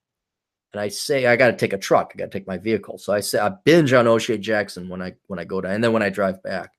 And 0.74 0.82
I 0.82 0.90
say 0.90 1.26
I 1.26 1.36
got 1.36 1.48
to 1.48 1.58
take 1.58 1.74
a 1.74 1.80
truck. 1.80 2.12
I 2.14 2.20
got 2.20 2.32
to 2.32 2.38
take 2.38 2.48
my 2.48 2.60
vehicle. 2.60 3.00
So 3.00 3.12
I 3.12 3.22
say 3.22 3.40
I 3.40 3.50
binge 3.66 3.92
on 3.92 4.06
O'Shea 4.06 4.38
Jackson 4.38 4.88
when 4.88 5.02
I 5.02 5.14
when 5.26 5.40
I 5.40 5.44
go 5.44 5.62
down, 5.62 5.74
and 5.74 5.84
then 5.84 5.94
when 5.94 6.04
I 6.04 6.10
drive 6.10 6.44
back. 6.44 6.72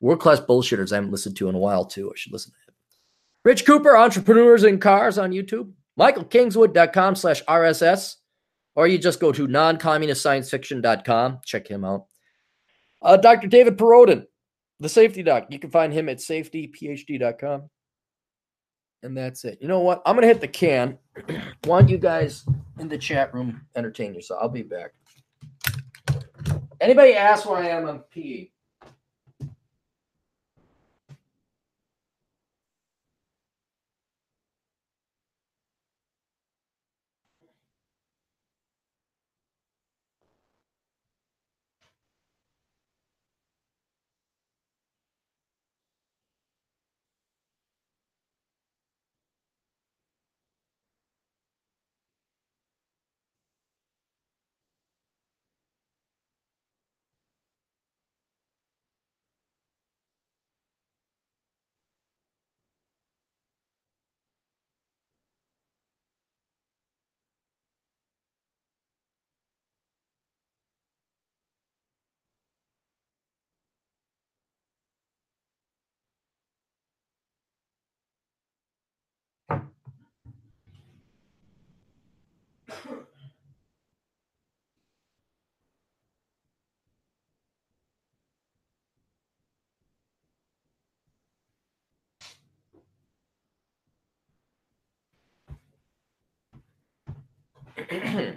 World 0.00 0.20
class 0.20 0.40
bullshitters 0.40 0.92
I 0.92 0.96
haven't 0.96 1.12
listened 1.12 1.36
to 1.38 1.48
in 1.48 1.54
a 1.54 1.58
while 1.58 1.86
too. 1.86 2.10
I 2.10 2.12
should 2.16 2.32
listen 2.32 2.52
to 2.52 2.58
him. 2.70 2.74
Rich 3.44 3.64
Cooper, 3.64 3.96
Entrepreneurs 3.96 4.64
in 4.64 4.78
Cars 4.78 5.16
on 5.16 5.30
YouTube. 5.30 5.72
MichaelKingswood.com 5.98 7.14
slash 7.14 7.42
RSS. 7.44 8.16
Or 8.74 8.86
you 8.86 8.98
just 8.98 9.20
go 9.20 9.32
to 9.32 9.48
noncommunistsciencefiction.com. 9.48 11.40
Check 11.46 11.66
him 11.66 11.84
out. 11.86 12.04
Uh, 13.00 13.16
Dr. 13.16 13.46
David 13.46 13.78
Perodin, 13.78 14.26
the 14.80 14.90
safety 14.90 15.22
doc. 15.22 15.46
You 15.48 15.58
can 15.58 15.70
find 15.70 15.94
him 15.94 16.10
at 16.10 16.18
safetyphd.com. 16.18 17.70
And 19.06 19.16
that's 19.16 19.44
it. 19.44 19.58
You 19.60 19.68
know 19.68 19.78
what? 19.78 20.02
I'm 20.04 20.16
to 20.16 20.26
hit 20.26 20.40
the 20.40 20.48
can. 20.48 20.98
Want 21.64 21.88
you 21.88 21.96
guys 21.96 22.44
in 22.80 22.88
the 22.88 22.98
chat 22.98 23.32
room 23.32 23.62
entertain 23.76 24.12
yourself. 24.12 24.40
I'll 24.42 24.48
be 24.48 24.62
back. 24.62 24.94
Anybody 26.80 27.14
ask 27.14 27.48
where 27.48 27.58
I 27.58 27.68
am 27.68 27.88
on 27.88 28.00
P? 28.10 28.50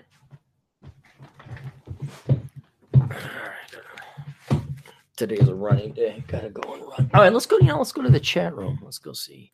Today's 5.15 5.47
a 5.47 5.55
running 5.55 5.93
day. 5.93 6.21
Gotta 6.27 6.49
go 6.49 6.73
and 6.73 6.81
run. 6.83 7.09
All 7.13 7.21
right, 7.21 7.31
let's 7.31 7.45
go. 7.45 7.57
You 7.57 7.67
know, 7.67 7.77
let's 7.77 7.93
go 7.93 8.01
to 8.01 8.09
the 8.09 8.19
chat 8.19 8.53
room. 8.55 8.79
Let's 8.83 8.97
go 8.97 9.13
see. 9.13 9.53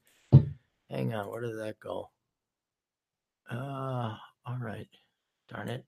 Hang 0.90 1.14
on, 1.14 1.30
where 1.30 1.42
did 1.42 1.60
that 1.60 1.80
go? 1.80 2.10
Uh, 3.50 4.16
all 4.46 4.58
right. 4.60 4.88
Darn 5.50 5.70
it. 5.70 5.86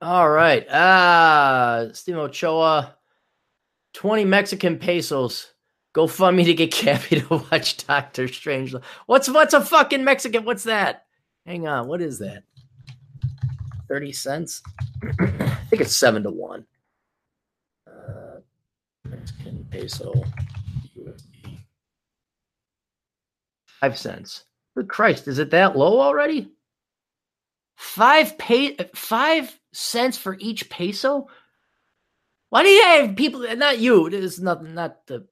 All 0.00 0.30
right. 0.30 0.66
Ah, 0.70 1.86
Steve 1.92 2.16
Ochoa, 2.16 2.96
20 3.92 4.24
Mexican 4.24 4.78
pesos. 4.78 5.52
Go 5.98 6.06
fund 6.06 6.36
me 6.36 6.44
to 6.44 6.54
get 6.54 6.70
Cappy 6.72 7.22
to 7.22 7.44
watch 7.50 7.84
Doctor 7.84 8.28
Strange. 8.28 8.72
What's 9.06 9.28
what's 9.28 9.52
a 9.52 9.60
fucking 9.60 10.04
Mexican? 10.04 10.44
What's 10.44 10.62
that? 10.62 11.06
Hang 11.44 11.66
on, 11.66 11.88
what 11.88 12.00
is 12.00 12.20
that? 12.20 12.44
30 13.88 14.12
cents? 14.12 14.62
I 15.20 15.58
think 15.68 15.82
it's 15.82 15.96
seven 15.96 16.22
to 16.22 16.30
one. 16.30 16.64
Uh, 17.84 18.38
Mexican 19.06 19.66
peso 19.72 20.12
USD. 20.96 21.58
Five 23.80 23.98
cents. 23.98 24.44
Good 24.76 24.88
Christ, 24.88 25.26
is 25.26 25.40
it 25.40 25.50
that 25.50 25.76
low 25.76 26.00
already? 26.00 26.52
Five 27.74 28.38
pay 28.38 28.76
five 28.94 29.58
cents 29.72 30.16
for 30.16 30.36
each 30.38 30.70
peso? 30.70 31.26
Why 32.50 32.62
do 32.62 32.68
you 32.68 32.84
have 32.84 33.16
people 33.16 33.40
not 33.56 33.80
you? 33.80 34.06
It 34.06 34.14
is 34.14 34.38
not 34.38 34.62
not 34.62 35.04
the 35.08 35.26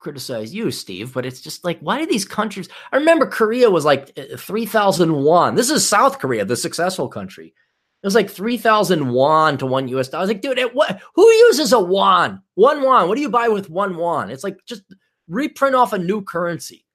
criticize 0.00 0.52
you, 0.52 0.70
Steve, 0.70 1.12
but 1.12 1.24
it's 1.24 1.40
just 1.40 1.64
like, 1.64 1.78
why 1.80 1.98
do 1.98 2.06
these 2.06 2.24
countries? 2.24 2.68
I 2.90 2.96
remember 2.96 3.26
Korea 3.26 3.70
was 3.70 3.84
like 3.84 4.12
uh, 4.18 4.36
3,000 4.36 5.14
won. 5.14 5.54
This 5.54 5.70
is 5.70 5.86
South 5.86 6.18
Korea, 6.18 6.44
the 6.44 6.56
successful 6.56 7.08
country. 7.08 7.54
It 8.02 8.06
was 8.06 8.14
like 8.14 8.30
3,000 8.30 9.10
won 9.10 9.58
to 9.58 9.66
one 9.66 9.86
US 9.88 10.08
dollar. 10.08 10.20
I 10.20 10.22
was 10.22 10.30
like, 10.30 10.40
dude, 10.40 10.58
it, 10.58 10.74
what, 10.74 11.00
who 11.14 11.30
uses 11.30 11.72
a 11.72 11.78
won? 11.78 12.42
One 12.54 12.82
won. 12.82 13.08
What 13.08 13.14
do 13.14 13.20
you 13.20 13.28
buy 13.28 13.48
with 13.48 13.68
one 13.68 13.96
won? 13.96 14.30
It's 14.30 14.42
like 14.42 14.58
just 14.64 14.82
reprint 15.28 15.74
off 15.74 15.92
a 15.92 15.98
new 15.98 16.22
currency. 16.22 16.86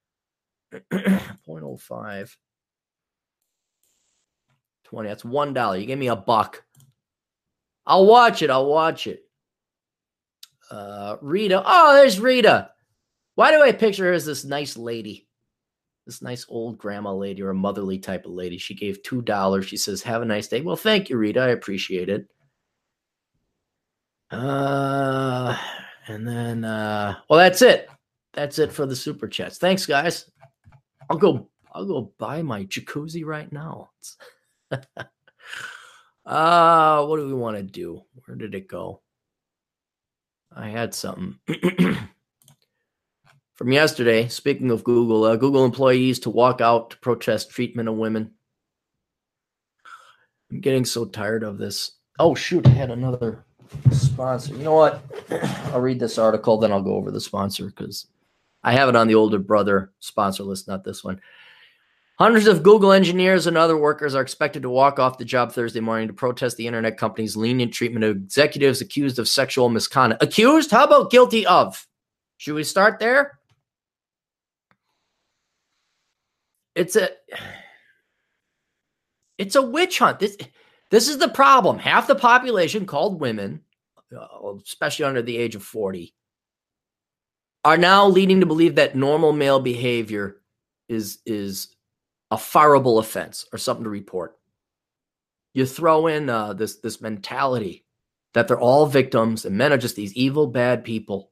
0.05. 0.91 2.35
20. 4.85 5.09
That's 5.09 5.25
one 5.25 5.53
dollar. 5.53 5.77
You 5.77 5.85
gave 5.85 5.97
me 5.97 6.07
a 6.07 6.15
buck. 6.15 6.63
I'll 7.85 8.05
watch 8.05 8.41
it. 8.41 8.49
I'll 8.49 8.67
watch 8.67 9.05
it. 9.07 9.21
Uh, 10.71 11.17
Rita. 11.21 11.61
Oh, 11.63 11.93
there's 11.93 12.19
Rita. 12.19 12.71
Why 13.35 13.51
do 13.51 13.61
I 13.61 13.71
picture 13.71 14.05
her 14.05 14.13
as 14.13 14.25
this 14.25 14.45
nice 14.45 14.77
lady? 14.77 15.27
This 16.05 16.21
nice 16.21 16.45
old 16.49 16.77
grandma 16.77 17.13
lady 17.13 17.41
or 17.41 17.49
a 17.49 17.55
motherly 17.55 17.99
type 17.99 18.25
of 18.25 18.31
lady. 18.31 18.57
She 18.57 18.73
gave 18.73 19.01
$2. 19.03 19.63
She 19.63 19.77
says, 19.77 20.01
Have 20.03 20.21
a 20.21 20.25
nice 20.25 20.47
day. 20.47 20.61
Well, 20.61 20.75
thank 20.75 21.09
you, 21.09 21.17
Rita. 21.17 21.41
I 21.41 21.49
appreciate 21.49 22.09
it. 22.09 22.27
Uh, 24.31 25.57
and 26.07 26.27
then, 26.27 26.63
uh, 26.63 27.15
well, 27.29 27.39
that's 27.39 27.61
it. 27.61 27.89
That's 28.33 28.59
it 28.59 28.71
for 28.71 28.85
the 28.85 28.95
super 28.95 29.27
chats. 29.27 29.57
Thanks, 29.57 29.85
guys. 29.85 30.29
I'll 31.09 31.17
go, 31.17 31.49
I'll 31.73 31.85
go 31.85 32.13
buy 32.17 32.41
my 32.41 32.65
jacuzzi 32.65 33.25
right 33.25 33.51
now. 33.51 33.89
uh, 34.71 34.77
what 37.05 37.17
do 37.17 37.27
we 37.27 37.33
want 37.33 37.57
to 37.57 37.63
do? 37.63 38.01
Where 38.25 38.37
did 38.37 38.55
it 38.55 38.67
go? 38.67 39.01
I 40.55 40.69
had 40.69 40.93
something. 40.93 41.37
from 43.55 43.71
yesterday. 43.71 44.27
Speaking 44.27 44.69
of 44.69 44.83
Google, 44.83 45.23
uh, 45.23 45.35
Google 45.35 45.65
employees 45.65 46.19
to 46.19 46.29
walk 46.29 46.61
out 46.61 46.91
to 46.91 46.97
protest 46.99 47.49
treatment 47.49 47.89
of 47.89 47.95
women. 47.95 48.31
I'm 50.51 50.61
getting 50.61 50.85
so 50.85 51.05
tired 51.05 51.43
of 51.43 51.57
this. 51.57 51.91
Oh, 52.19 52.35
shoot, 52.35 52.65
I 52.67 52.69
had 52.69 52.91
another 52.91 53.43
sponsor. 53.91 54.53
You 54.53 54.63
know 54.63 54.75
what? 54.75 55.01
I'll 55.73 55.81
read 55.81 55.99
this 55.99 56.17
article, 56.17 56.57
then 56.57 56.71
I'll 56.71 56.81
go 56.81 56.95
over 56.95 57.11
the 57.11 57.19
sponsor 57.19 57.65
because 57.65 58.07
I 58.63 58.73
have 58.73 58.89
it 58.89 58.95
on 58.95 59.07
the 59.07 59.15
older 59.15 59.39
brother 59.39 59.91
sponsor 59.99 60.43
list, 60.43 60.67
not 60.67 60.83
this 60.83 61.03
one. 61.03 61.19
Hundreds 62.17 62.47
of 62.47 62.63
Google 62.63 62.93
engineers 62.93 63.45
and 63.45 63.57
other 63.57 63.75
workers 63.75 64.15
are 64.15 64.21
expected 64.21 64.61
to 64.61 64.69
walk 64.69 64.99
off 64.99 65.17
the 65.17 65.25
job 65.25 65.51
Thursday 65.51 65.81
morning 65.81 66.07
to 66.07 66.13
protest 66.13 66.55
the 66.55 66.65
internet 66.65 66.95
company's 66.97 67.35
lenient 67.35 67.73
treatment 67.73 68.05
of 68.05 68.15
executives 68.15 68.79
accused 68.79 69.19
of 69.19 69.27
sexual 69.27 69.67
misconduct. 69.67 70.23
Accused? 70.23 70.71
How 70.71 70.85
about 70.85 71.11
guilty 71.11 71.45
of? 71.45 71.85
Should 72.37 72.55
we 72.55 72.63
start 72.63 72.99
there? 72.99 73.37
It's 76.75 76.95
a 76.95 77.09
it's 79.37 79.55
a 79.55 79.61
witch 79.61 79.99
hunt. 79.99 80.19
This 80.19 80.37
this 80.91 81.07
is 81.09 81.17
the 81.17 81.29
problem. 81.29 81.79
Half 81.79 82.07
the 82.07 82.15
population 82.15 82.85
called 82.85 83.19
women, 83.19 83.61
uh, 84.15 84.53
especially 84.63 85.05
under 85.05 85.21
the 85.21 85.37
age 85.37 85.55
of 85.55 85.63
40, 85.63 86.13
are 87.63 87.77
now 87.77 88.07
leading 88.07 88.41
to 88.41 88.45
believe 88.45 88.75
that 88.75 88.95
normal 88.95 89.33
male 89.33 89.59
behavior 89.59 90.41
is 90.87 91.19
is 91.25 91.69
a 92.31 92.37
fireable 92.37 92.99
offense 92.99 93.45
or 93.51 93.57
something 93.57 93.83
to 93.83 93.89
report. 93.89 94.37
You 95.53 95.65
throw 95.65 96.07
in 96.07 96.29
uh, 96.29 96.53
this 96.53 96.77
this 96.77 97.01
mentality 97.01 97.85
that 98.33 98.47
they're 98.47 98.59
all 98.59 98.85
victims 98.85 99.45
and 99.45 99.57
men 99.57 99.71
are 99.71 99.77
just 99.77 99.95
these 99.95 100.13
evil 100.13 100.47
bad 100.47 100.83
people. 100.83 101.31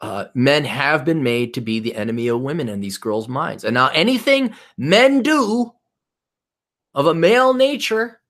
Uh, 0.00 0.26
men 0.34 0.64
have 0.64 1.04
been 1.04 1.22
made 1.22 1.54
to 1.54 1.60
be 1.60 1.80
the 1.80 1.94
enemy 1.96 2.28
of 2.28 2.40
women 2.40 2.68
in 2.68 2.80
these 2.80 2.98
girls' 2.98 3.28
minds, 3.28 3.64
and 3.64 3.74
now 3.74 3.88
anything 3.88 4.54
men 4.76 5.22
do 5.22 5.72
of 6.94 7.06
a 7.06 7.14
male 7.14 7.54
nature. 7.54 8.20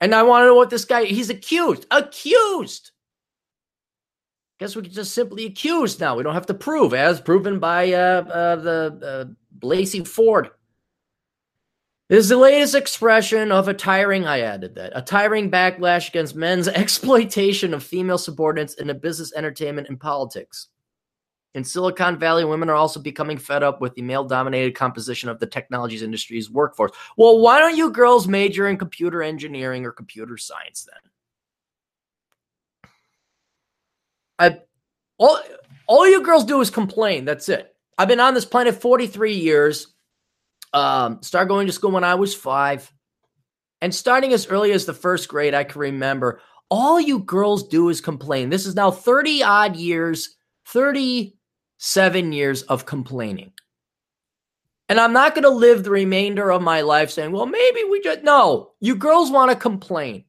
And 0.00 0.14
I 0.14 0.24
want 0.24 0.42
to 0.42 0.46
know 0.46 0.56
what 0.56 0.70
this 0.70 0.84
guy, 0.84 1.04
he's 1.04 1.30
accused, 1.30 1.86
accused. 1.92 2.90
Guess 4.58 4.74
we 4.74 4.82
can 4.82 4.92
just 4.92 5.14
simply 5.14 5.46
accuse 5.46 5.98
now. 6.00 6.16
We 6.16 6.24
don't 6.24 6.34
have 6.34 6.46
to 6.46 6.54
prove, 6.54 6.92
as 6.92 7.20
proven 7.20 7.60
by 7.60 7.92
uh, 7.92 8.24
uh, 8.24 8.56
the 8.56 9.28
uh, 9.28 9.32
Blasey 9.58 10.06
Ford. 10.06 10.50
Is 12.12 12.28
the 12.28 12.36
latest 12.36 12.74
expression 12.74 13.50
of 13.50 13.68
a 13.68 13.74
tiring, 13.74 14.26
I 14.26 14.40
added 14.40 14.74
that, 14.74 14.92
a 14.94 15.00
tiring 15.00 15.50
backlash 15.50 16.10
against 16.10 16.36
men's 16.36 16.68
exploitation 16.68 17.72
of 17.72 17.82
female 17.82 18.18
subordinates 18.18 18.74
in 18.74 18.88
the 18.88 18.92
business, 18.92 19.32
entertainment, 19.34 19.88
and 19.88 19.98
politics. 19.98 20.68
In 21.54 21.64
Silicon 21.64 22.18
Valley, 22.18 22.44
women 22.44 22.68
are 22.68 22.74
also 22.74 23.00
becoming 23.00 23.38
fed 23.38 23.62
up 23.62 23.80
with 23.80 23.94
the 23.94 24.02
male 24.02 24.24
dominated 24.24 24.74
composition 24.74 25.30
of 25.30 25.40
the 25.40 25.46
technologies 25.46 26.02
industry's 26.02 26.50
workforce. 26.50 26.92
Well, 27.16 27.38
why 27.38 27.58
don't 27.58 27.78
you 27.78 27.90
girls 27.90 28.28
major 28.28 28.68
in 28.68 28.76
computer 28.76 29.22
engineering 29.22 29.86
or 29.86 29.92
computer 29.92 30.36
science 30.36 30.86
then? 30.92 32.90
I, 34.38 34.60
all, 35.16 35.40
all 35.86 36.06
you 36.06 36.22
girls 36.22 36.44
do 36.44 36.60
is 36.60 36.68
complain. 36.68 37.24
That's 37.24 37.48
it. 37.48 37.74
I've 37.96 38.08
been 38.08 38.20
on 38.20 38.34
this 38.34 38.44
planet 38.44 38.82
43 38.82 39.34
years. 39.34 39.86
Um, 40.72 41.20
going 41.32 41.66
to 41.66 41.72
school 41.72 41.90
when 41.90 42.04
I 42.04 42.14
was 42.14 42.34
five. 42.34 42.92
And 43.80 43.94
starting 43.94 44.32
as 44.32 44.46
early 44.46 44.72
as 44.72 44.86
the 44.86 44.94
first 44.94 45.28
grade, 45.28 45.54
I 45.54 45.64
can 45.64 45.80
remember 45.80 46.40
all 46.70 46.98
you 46.98 47.18
girls 47.18 47.68
do 47.68 47.90
is 47.90 48.00
complain. 48.00 48.48
This 48.48 48.64
is 48.64 48.74
now 48.74 48.90
30 48.90 49.42
odd 49.42 49.76
years, 49.76 50.36
37 50.68 52.32
years 52.32 52.62
of 52.62 52.86
complaining. 52.86 53.52
And 54.88 54.98
I'm 54.98 55.12
not 55.12 55.34
going 55.34 55.42
to 55.42 55.50
live 55.50 55.84
the 55.84 55.90
remainder 55.90 56.50
of 56.50 56.62
my 56.62 56.80
life 56.80 57.10
saying, 57.10 57.32
well, 57.32 57.46
maybe 57.46 57.84
we 57.84 58.00
just, 58.00 58.22
no, 58.22 58.72
you 58.80 58.94
girls 58.96 59.30
want 59.30 59.50
to 59.50 59.56
complain. 59.56 60.24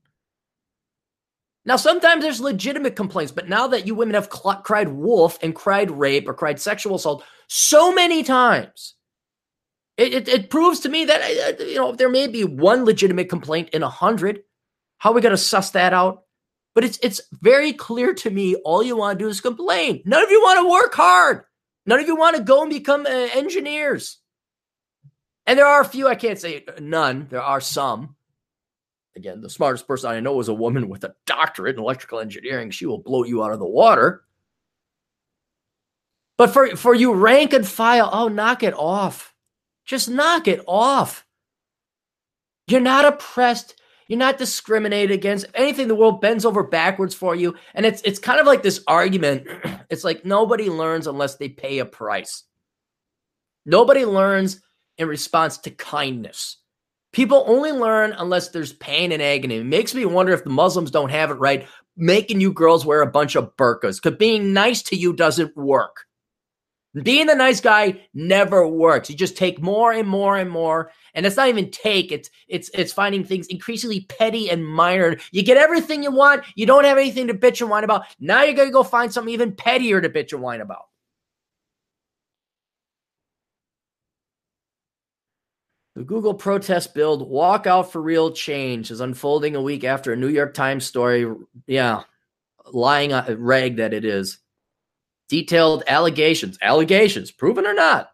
Now, 1.66 1.78
sometimes 1.78 2.24
there's 2.24 2.42
legitimate 2.42 2.96
complaints, 2.96 3.32
but 3.32 3.48
now 3.48 3.68
that 3.68 3.88
you 3.88 3.96
women 3.96 4.16
have 4.16 4.30
cl- 4.32 4.62
cried 4.64 4.90
wolf 4.90 5.40
and 5.42 5.56
cried 5.56 5.92
rape 5.92 6.28
or 6.28 6.34
cried 6.34 6.60
sexual 6.60 6.96
assault 6.96 7.24
so 7.48 7.94
many 7.94 8.22
times, 8.22 8.96
it, 9.98 10.14
it, 10.14 10.28
it 10.28 10.50
proves 10.50 10.80
to 10.82 10.90
me 10.90 11.06
that, 11.06 11.22
uh, 11.22 11.64
you 11.64 11.76
know, 11.76 11.92
there 11.92 12.10
may 12.10 12.28
be 12.28 12.44
one 12.44 12.86
legitimate 12.86 13.30
complaint 13.30 13.70
in 13.70 13.84
a 13.84 13.90
hundred. 13.90 14.44
How 14.98 15.12
are 15.12 15.14
we 15.14 15.22
going 15.22 15.32
to 15.32 15.38
suss 15.38 15.72
that 15.72 15.94
out? 15.94 16.24
But 16.76 16.84
it's 16.84 16.98
it's 17.04 17.22
very 17.42 17.72
clear 17.74 18.16
to 18.16 18.30
me 18.32 18.56
all 18.56 18.82
you 18.82 18.98
want 18.98 19.20
to 19.20 19.26
do 19.26 19.30
is 19.30 19.42
complain. 19.42 20.02
None 20.06 20.24
of 20.24 20.32
you 20.32 20.42
want 20.42 20.60
to 20.60 20.72
work 20.72 20.94
hard. 20.96 21.44
None 21.86 22.00
of 22.00 22.08
you 22.08 22.16
want 22.16 22.36
to 22.38 22.44
go 22.44 22.62
and 22.62 22.70
become 22.70 23.06
uh, 23.06 23.10
engineers. 23.10 24.18
And 25.46 25.60
there 25.60 25.68
are 25.68 25.82
a 25.82 25.86
few, 25.86 26.08
I 26.08 26.16
can't 26.16 26.40
say 26.40 26.64
none, 26.80 27.28
there 27.30 27.42
are 27.42 27.62
some. 27.62 28.16
Again, 29.16 29.42
the 29.42 29.50
smartest 29.50 29.88
person 29.88 30.10
I 30.10 30.22
know 30.22 30.40
is 30.40 30.48
a 30.48 30.54
woman 30.54 30.90
with 30.90 31.04
a 31.04 31.14
doctorate 31.26 31.76
in 31.76 31.82
electrical 31.82 32.20
engineering. 32.20 32.72
She 32.72 32.86
will 32.86 32.98
blow 32.98 33.24
you 33.24 33.44
out 33.44 33.52
of 33.52 33.60
the 33.60 33.68
water. 33.68 34.24
But 36.38 36.52
for, 36.52 36.76
for 36.76 36.96
you 36.96 37.14
rank 37.14 37.54
and 37.54 37.68
file, 37.68 38.10
oh, 38.12 38.30
knock 38.30 38.64
it 38.64 38.74
off. 38.74 39.33
Just 39.86 40.10
knock 40.10 40.48
it 40.48 40.62
off. 40.68 41.26
You're 42.68 42.82
not 42.82 43.06
oppressed. 43.06 43.80
You're 44.08 44.20
not 44.20 44.38
discriminated 44.38 45.12
against. 45.12 45.46
If 45.46 45.52
anything, 45.56 45.88
the 45.88 45.96
world 45.96 46.22
bends 46.22 46.46
over 46.46 46.64
backwards 46.64 47.16
for 47.16 47.36
you. 47.36 47.56
And 47.74 47.86
it's 47.86 48.02
it's 48.04 48.20
kind 48.20 48.40
of 48.40 48.46
like 48.46 48.64
this 48.64 48.84
argument. 48.88 49.48
It's 49.90 50.04
like 50.04 50.26
nobody 50.26 50.72
learns 50.72 51.06
unless 51.06 51.36
they 51.36 51.50
pay 51.50 51.78
a 51.78 51.86
price. 51.86 52.46
Nobody 53.64 54.06
learns 54.06 54.60
in 54.98 55.08
response 55.08 55.60
to 55.60 55.70
kindness. 55.70 56.58
People 57.12 57.44
only 57.46 57.72
learn 57.72 58.14
unless 58.14 58.50
there's 58.50 58.74
pain 58.74 59.12
and 59.12 59.22
agony. 59.22 59.58
It 59.58 59.66
makes 59.66 59.94
me 59.94 60.06
wonder 60.06 60.34
if 60.34 60.44
the 60.44 60.50
Muslims 60.50 60.90
don't 60.90 61.12
have 61.12 61.30
it 61.30 61.36
right, 61.36 61.68
making 61.96 62.42
you 62.42 62.52
girls 62.52 62.88
wear 62.88 63.02
a 63.02 63.12
bunch 63.12 63.36
of 63.36 63.56
burqas, 63.56 64.02
because 64.02 64.18
being 64.18 64.52
nice 64.52 64.82
to 64.84 64.96
you 64.96 65.14
doesn't 65.14 65.56
work. 65.56 66.06
Being 67.02 67.26
the 67.26 67.34
nice 67.34 67.60
guy 67.60 68.02
never 68.14 68.68
works. 68.68 69.10
You 69.10 69.16
just 69.16 69.36
take 69.36 69.60
more 69.60 69.92
and 69.92 70.08
more 70.08 70.38
and 70.38 70.50
more, 70.50 70.92
and 71.16 71.26
it's 71.26 71.38
not 71.38 71.50
even 71.50 71.72
take. 71.72 72.12
It's 72.12 72.30
it's 72.48 72.70
it's 72.76 72.94
finding 72.94 73.24
things 73.24 73.48
increasingly 73.48 74.02
petty 74.02 74.48
and 74.52 74.64
minor. 74.64 75.18
You 75.32 75.42
get 75.42 75.58
everything 75.58 76.04
you 76.04 76.12
want. 76.12 76.44
You 76.56 76.68
don't 76.68 76.84
have 76.84 77.00
anything 77.00 77.28
to 77.28 77.34
bitch 77.34 77.62
and 77.62 77.70
whine 77.72 77.84
about. 77.84 78.04
Now 78.20 78.44
you're 78.44 78.54
gonna 78.54 78.70
go 78.70 78.84
find 78.84 79.12
something 79.12 79.34
even 79.34 79.56
pettier 79.56 80.02
to 80.02 80.10
bitch 80.10 80.34
and 80.34 80.42
whine 80.44 80.62
about. 80.62 80.86
The 85.96 86.04
Google 86.04 86.36
protest 86.36 86.94
build 86.94 87.28
"Walk 87.28 87.66
Out 87.66 87.92
for 87.92 88.04
Real 88.04 88.32
Change" 88.32 88.92
is 88.92 89.02
unfolding 89.02 89.56
a 89.56 89.62
week 89.64 89.84
after 89.84 90.14
a 90.14 90.16
New 90.16 90.28
York 90.28 90.54
Times 90.54 90.86
story. 90.86 91.26
Yeah, 91.66 92.04
lying 92.72 93.12
rag 93.40 93.78
that 93.78 93.96
it 93.96 94.06
is 94.06 94.38
detailed 95.30 95.84
allegations, 95.88 96.58
allegations, 96.62 97.32
proven 97.32 97.66
or 97.66 97.74
not, 97.74 98.10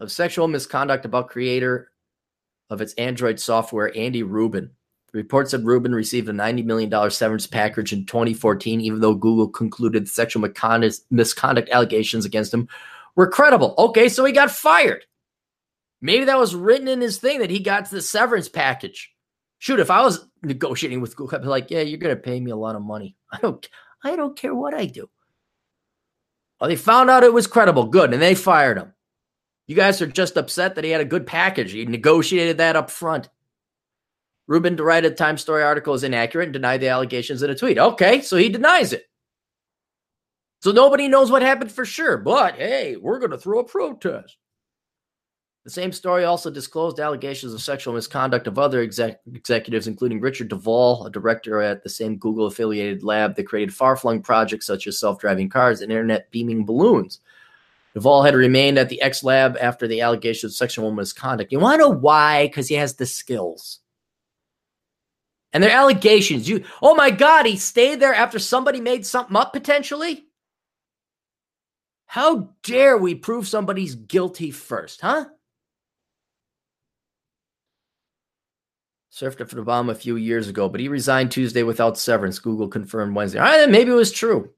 of 0.00 0.12
sexual 0.12 0.48
misconduct 0.48 1.04
about 1.04 1.28
creator 1.28 1.90
of 2.70 2.80
its 2.80 2.94
Android 2.94 3.40
software, 3.40 3.96
Andy 3.96 4.22
Rubin. 4.22 4.70
The 5.12 5.18
report 5.18 5.48
said 5.48 5.64
Rubin 5.64 5.94
received 5.94 6.28
a 6.28 6.32
$90 6.32 6.64
million 6.64 7.10
severance 7.10 7.46
package 7.46 7.92
in 7.94 8.04
2014, 8.04 8.80
even 8.80 9.00
though 9.00 9.14
Google 9.14 9.48
concluded 9.48 10.08
sexual 10.08 10.46
misconduct 11.10 11.70
allegations 11.70 12.26
against 12.26 12.52
him 12.52 12.68
were 13.16 13.30
credible. 13.30 13.74
Okay, 13.78 14.08
so 14.08 14.24
he 14.24 14.32
got 14.32 14.50
fired. 14.50 15.04
Maybe 16.00 16.26
that 16.26 16.38
was 16.38 16.54
written 16.54 16.88
in 16.88 17.00
his 17.00 17.18
thing 17.18 17.40
that 17.40 17.50
he 17.50 17.58
got 17.58 17.90
the 17.90 18.02
severance 18.02 18.48
package. 18.48 19.10
Shoot, 19.58 19.80
if 19.80 19.90
I 19.90 20.02
was 20.02 20.28
negotiating 20.42 21.00
with 21.00 21.16
Google, 21.16 21.36
I'd 21.36 21.42
be 21.42 21.48
like, 21.48 21.70
yeah, 21.70 21.80
you're 21.80 21.98
going 21.98 22.14
to 22.14 22.22
pay 22.22 22.38
me 22.38 22.50
a 22.50 22.56
lot 22.56 22.76
of 22.76 22.82
money. 22.82 23.16
I 23.32 23.38
don't, 23.38 23.68
I 24.04 24.14
don't 24.14 24.36
care 24.36 24.54
what 24.54 24.74
I 24.74 24.84
do. 24.84 25.08
Well, 26.60 26.68
they 26.68 26.76
found 26.76 27.10
out 27.10 27.24
it 27.24 27.32
was 27.32 27.46
credible. 27.46 27.84
Good. 27.84 28.12
And 28.12 28.22
they 28.22 28.34
fired 28.34 28.78
him. 28.78 28.92
You 29.66 29.76
guys 29.76 30.00
are 30.00 30.06
just 30.06 30.36
upset 30.36 30.74
that 30.74 30.84
he 30.84 30.90
had 30.90 31.00
a 31.00 31.04
good 31.04 31.26
package. 31.26 31.72
He 31.72 31.84
negotiated 31.84 32.58
that 32.58 32.76
up 32.76 32.90
front. 32.90 33.28
Rubin 34.46 34.76
derided 34.76 35.16
Times 35.16 35.42
story 35.42 35.62
article 35.62 35.92
as 35.92 36.04
inaccurate 36.04 36.44
and 36.44 36.52
denied 36.54 36.80
the 36.80 36.88
allegations 36.88 37.42
in 37.42 37.50
a 37.50 37.54
tweet. 37.54 37.78
Okay, 37.78 38.22
so 38.22 38.36
he 38.36 38.48
denies 38.48 38.94
it. 38.94 39.04
So 40.62 40.72
nobody 40.72 41.06
knows 41.06 41.30
what 41.30 41.42
happened 41.42 41.70
for 41.70 41.84
sure. 41.84 42.16
But 42.16 42.54
hey, 42.54 42.96
we're 42.96 43.18
going 43.18 43.30
to 43.30 43.38
throw 43.38 43.60
a 43.60 43.64
protest. 43.64 44.36
The 45.68 45.72
same 45.72 45.92
story 45.92 46.24
also 46.24 46.48
disclosed 46.50 46.98
allegations 46.98 47.52
of 47.52 47.60
sexual 47.60 47.92
misconduct 47.92 48.46
of 48.46 48.58
other 48.58 48.80
exec- 48.80 49.20
executives, 49.34 49.86
including 49.86 50.18
Richard 50.18 50.48
DeVaul, 50.48 51.06
a 51.06 51.10
director 51.10 51.60
at 51.60 51.82
the 51.82 51.90
same 51.90 52.16
Google 52.16 52.46
affiliated 52.46 53.02
lab 53.02 53.36
that 53.36 53.46
created 53.46 53.74
far 53.74 53.94
flung 53.94 54.22
projects 54.22 54.64
such 54.64 54.86
as 54.86 54.98
self 54.98 55.18
driving 55.18 55.50
cars 55.50 55.82
and 55.82 55.92
internet 55.92 56.30
beaming 56.30 56.64
balloons. 56.64 57.20
DeVaul 57.94 58.24
had 58.24 58.34
remained 58.34 58.78
at 58.78 58.88
the 58.88 59.02
X 59.02 59.22
lab 59.22 59.58
after 59.60 59.86
the 59.86 60.00
allegations 60.00 60.54
of 60.54 60.56
sexual 60.56 60.90
misconduct. 60.90 61.52
You 61.52 61.60
want 61.60 61.82
to 61.82 61.84
know 61.86 61.94
why? 61.94 62.46
Because 62.46 62.68
he 62.68 62.76
has 62.76 62.94
the 62.94 63.04
skills. 63.04 63.80
And 65.52 65.62
their 65.62 65.70
allegations, 65.70 66.48
you, 66.48 66.64
oh 66.80 66.94
my 66.94 67.10
God, 67.10 67.44
he 67.44 67.58
stayed 67.58 68.00
there 68.00 68.14
after 68.14 68.38
somebody 68.38 68.80
made 68.80 69.04
something 69.04 69.36
up 69.36 69.52
potentially? 69.52 70.28
How 72.06 72.54
dare 72.62 72.96
we 72.96 73.14
prove 73.14 73.46
somebody's 73.46 73.96
guilty 73.96 74.50
first, 74.50 75.02
huh? 75.02 75.26
Surfed 79.18 79.40
it 79.40 79.50
for 79.50 79.62
Obama 79.64 79.90
a 79.90 79.96
few 79.96 80.14
years 80.14 80.48
ago, 80.48 80.68
but 80.68 80.80
he 80.80 80.86
resigned 80.86 81.32
Tuesday 81.32 81.64
without 81.64 81.98
severance. 81.98 82.38
Google 82.38 82.68
confirmed 82.68 83.16
Wednesday. 83.16 83.40
All 83.40 83.46
right, 83.46 83.56
then 83.56 83.72
maybe 83.72 83.90
it 83.90 83.94
was 83.94 84.12
true. 84.12 84.50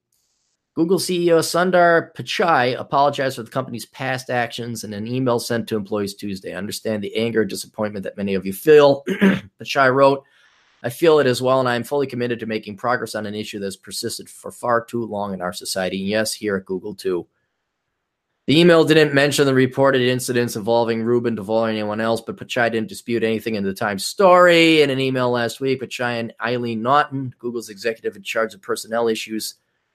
Google 0.74 0.98
CEO 0.98 1.38
Sundar 1.40 2.14
Pichai 2.14 2.78
apologized 2.78 3.36
for 3.36 3.42
the 3.42 3.50
company's 3.50 3.86
past 3.86 4.28
actions 4.28 4.84
in 4.84 4.92
an 4.92 5.06
email 5.06 5.38
sent 5.38 5.66
to 5.68 5.76
employees 5.76 6.14
Tuesday. 6.14 6.52
I 6.52 6.58
understand 6.58 7.02
the 7.02 7.16
anger 7.16 7.40
and 7.40 7.48
disappointment 7.48 8.04
that 8.04 8.18
many 8.18 8.34
of 8.34 8.44
you 8.44 8.52
feel. 8.52 9.02
Pichai 9.08 9.92
wrote, 9.94 10.24
I 10.82 10.90
feel 10.90 11.20
it 11.20 11.26
as 11.26 11.40
well, 11.40 11.60
and 11.60 11.68
I 11.68 11.76
am 11.76 11.82
fully 11.84 12.06
committed 12.06 12.38
to 12.40 12.46
making 12.46 12.76
progress 12.76 13.14
on 13.14 13.24
an 13.24 13.34
issue 13.34 13.60
that 13.60 13.66
has 13.66 13.76
persisted 13.76 14.28
for 14.28 14.52
far 14.52 14.84
too 14.84 15.04
long 15.04 15.32
in 15.32 15.40
our 15.40 15.54
society. 15.54 16.00
And 16.00 16.08
yes, 16.08 16.34
here 16.34 16.56
at 16.56 16.66
Google, 16.66 16.94
too. 16.94 17.26
The 18.50 18.58
email 18.58 18.82
didn't 18.82 19.14
mention 19.14 19.46
the 19.46 19.54
reported 19.54 20.02
incidents 20.02 20.56
involving 20.56 21.04
Rubin 21.04 21.36
DeVaul 21.36 21.50
or 21.50 21.68
anyone 21.68 22.00
else, 22.00 22.20
but 22.20 22.36
Pichai 22.36 22.68
didn't 22.72 22.88
dispute 22.88 23.22
anything 23.22 23.54
in 23.54 23.62
the 23.62 23.72
Times 23.72 24.04
story. 24.04 24.82
In 24.82 24.90
an 24.90 24.98
email 24.98 25.30
last 25.30 25.60
week, 25.60 25.80
Pichai 25.80 26.18
and 26.18 26.34
Eileen 26.42 26.82
Naughton, 26.82 27.32
Google's 27.38 27.68
executive 27.68 28.16
in 28.16 28.24
charge 28.24 28.52
of 28.52 28.60
personnel 28.60 29.06
issues. 29.06 29.54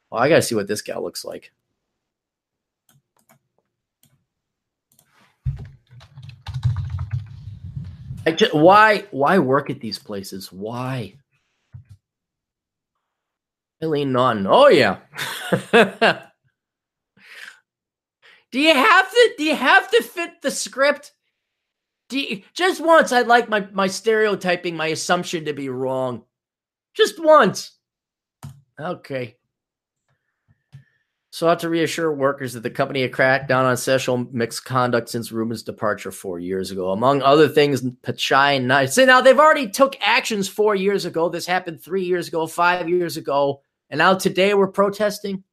Well, 0.10 0.24
I 0.24 0.30
got 0.30 0.38
to 0.38 0.42
see 0.42 0.56
what 0.56 0.70
this 0.70 0.82
guy 0.82 0.98
looks 0.98 1.26
like. 1.26 1.52
Just, 8.38 8.56
why 8.56 9.04
why 9.12 9.38
work 9.38 9.70
at 9.70 9.82
these 9.82 10.00
places? 10.00 10.50
Why? 10.50 11.16
Eileen 13.84 14.14
Naughton. 14.14 14.48
Oh 14.48 14.70
yeah. 14.70 15.00
do 18.56 18.62
you 18.62 18.74
have 18.74 19.12
to 19.12 19.34
do 19.38 19.44
you 19.44 19.54
have 19.54 19.92
to 19.92 20.02
fit 20.02 20.42
the 20.42 20.50
script? 20.50 21.12
Do 22.08 22.18
you, 22.18 22.42
just 22.54 22.80
once 22.80 23.12
I'd 23.12 23.28
like 23.28 23.50
my 23.50 23.68
my 23.74 23.88
stereotyping, 23.88 24.78
my 24.78 24.88
assumption 24.88 25.44
to 25.44 25.52
be 25.52 25.68
wrong. 25.68 26.24
Just 26.94 27.22
once. 27.22 27.78
Okay. 28.80 29.36
Sought 31.32 31.60
to 31.60 31.70
reassure 31.70 32.14
workers 32.14 32.54
that 32.54 32.64
the 32.64 32.70
company 32.70 33.02
had 33.02 33.12
cracked 33.12 33.50
down 33.50 33.66
on 33.66 33.76
sexual 33.76 34.26
misconduct 34.32 35.10
since 35.10 35.34
Rubin's 35.34 35.62
departure 35.64 36.12
four 36.12 36.40
years 36.40 36.72
ago. 36.72 36.92
Among 36.92 37.22
other 37.24 37.50
things, 37.50 37.82
Pichai 37.82 38.56
and 38.56 38.70
Knight. 38.70 38.94
See, 38.94 39.04
now 39.04 39.20
they've 39.20 39.38
already 39.38 39.68
took 39.68 39.98
actions 40.00 40.48
four 40.48 40.76
years 40.76 41.04
ago. 41.04 41.28
This 41.28 41.46
happened 41.46 41.82
three 41.82 42.06
years 42.06 42.30
ago, 42.30 42.48
five 42.48 42.88
years 42.88 43.18
ago. 43.18 43.64
And 43.90 43.98
now 43.98 44.14
today 44.14 44.54
we're 44.54 44.68
protesting. 44.68 45.44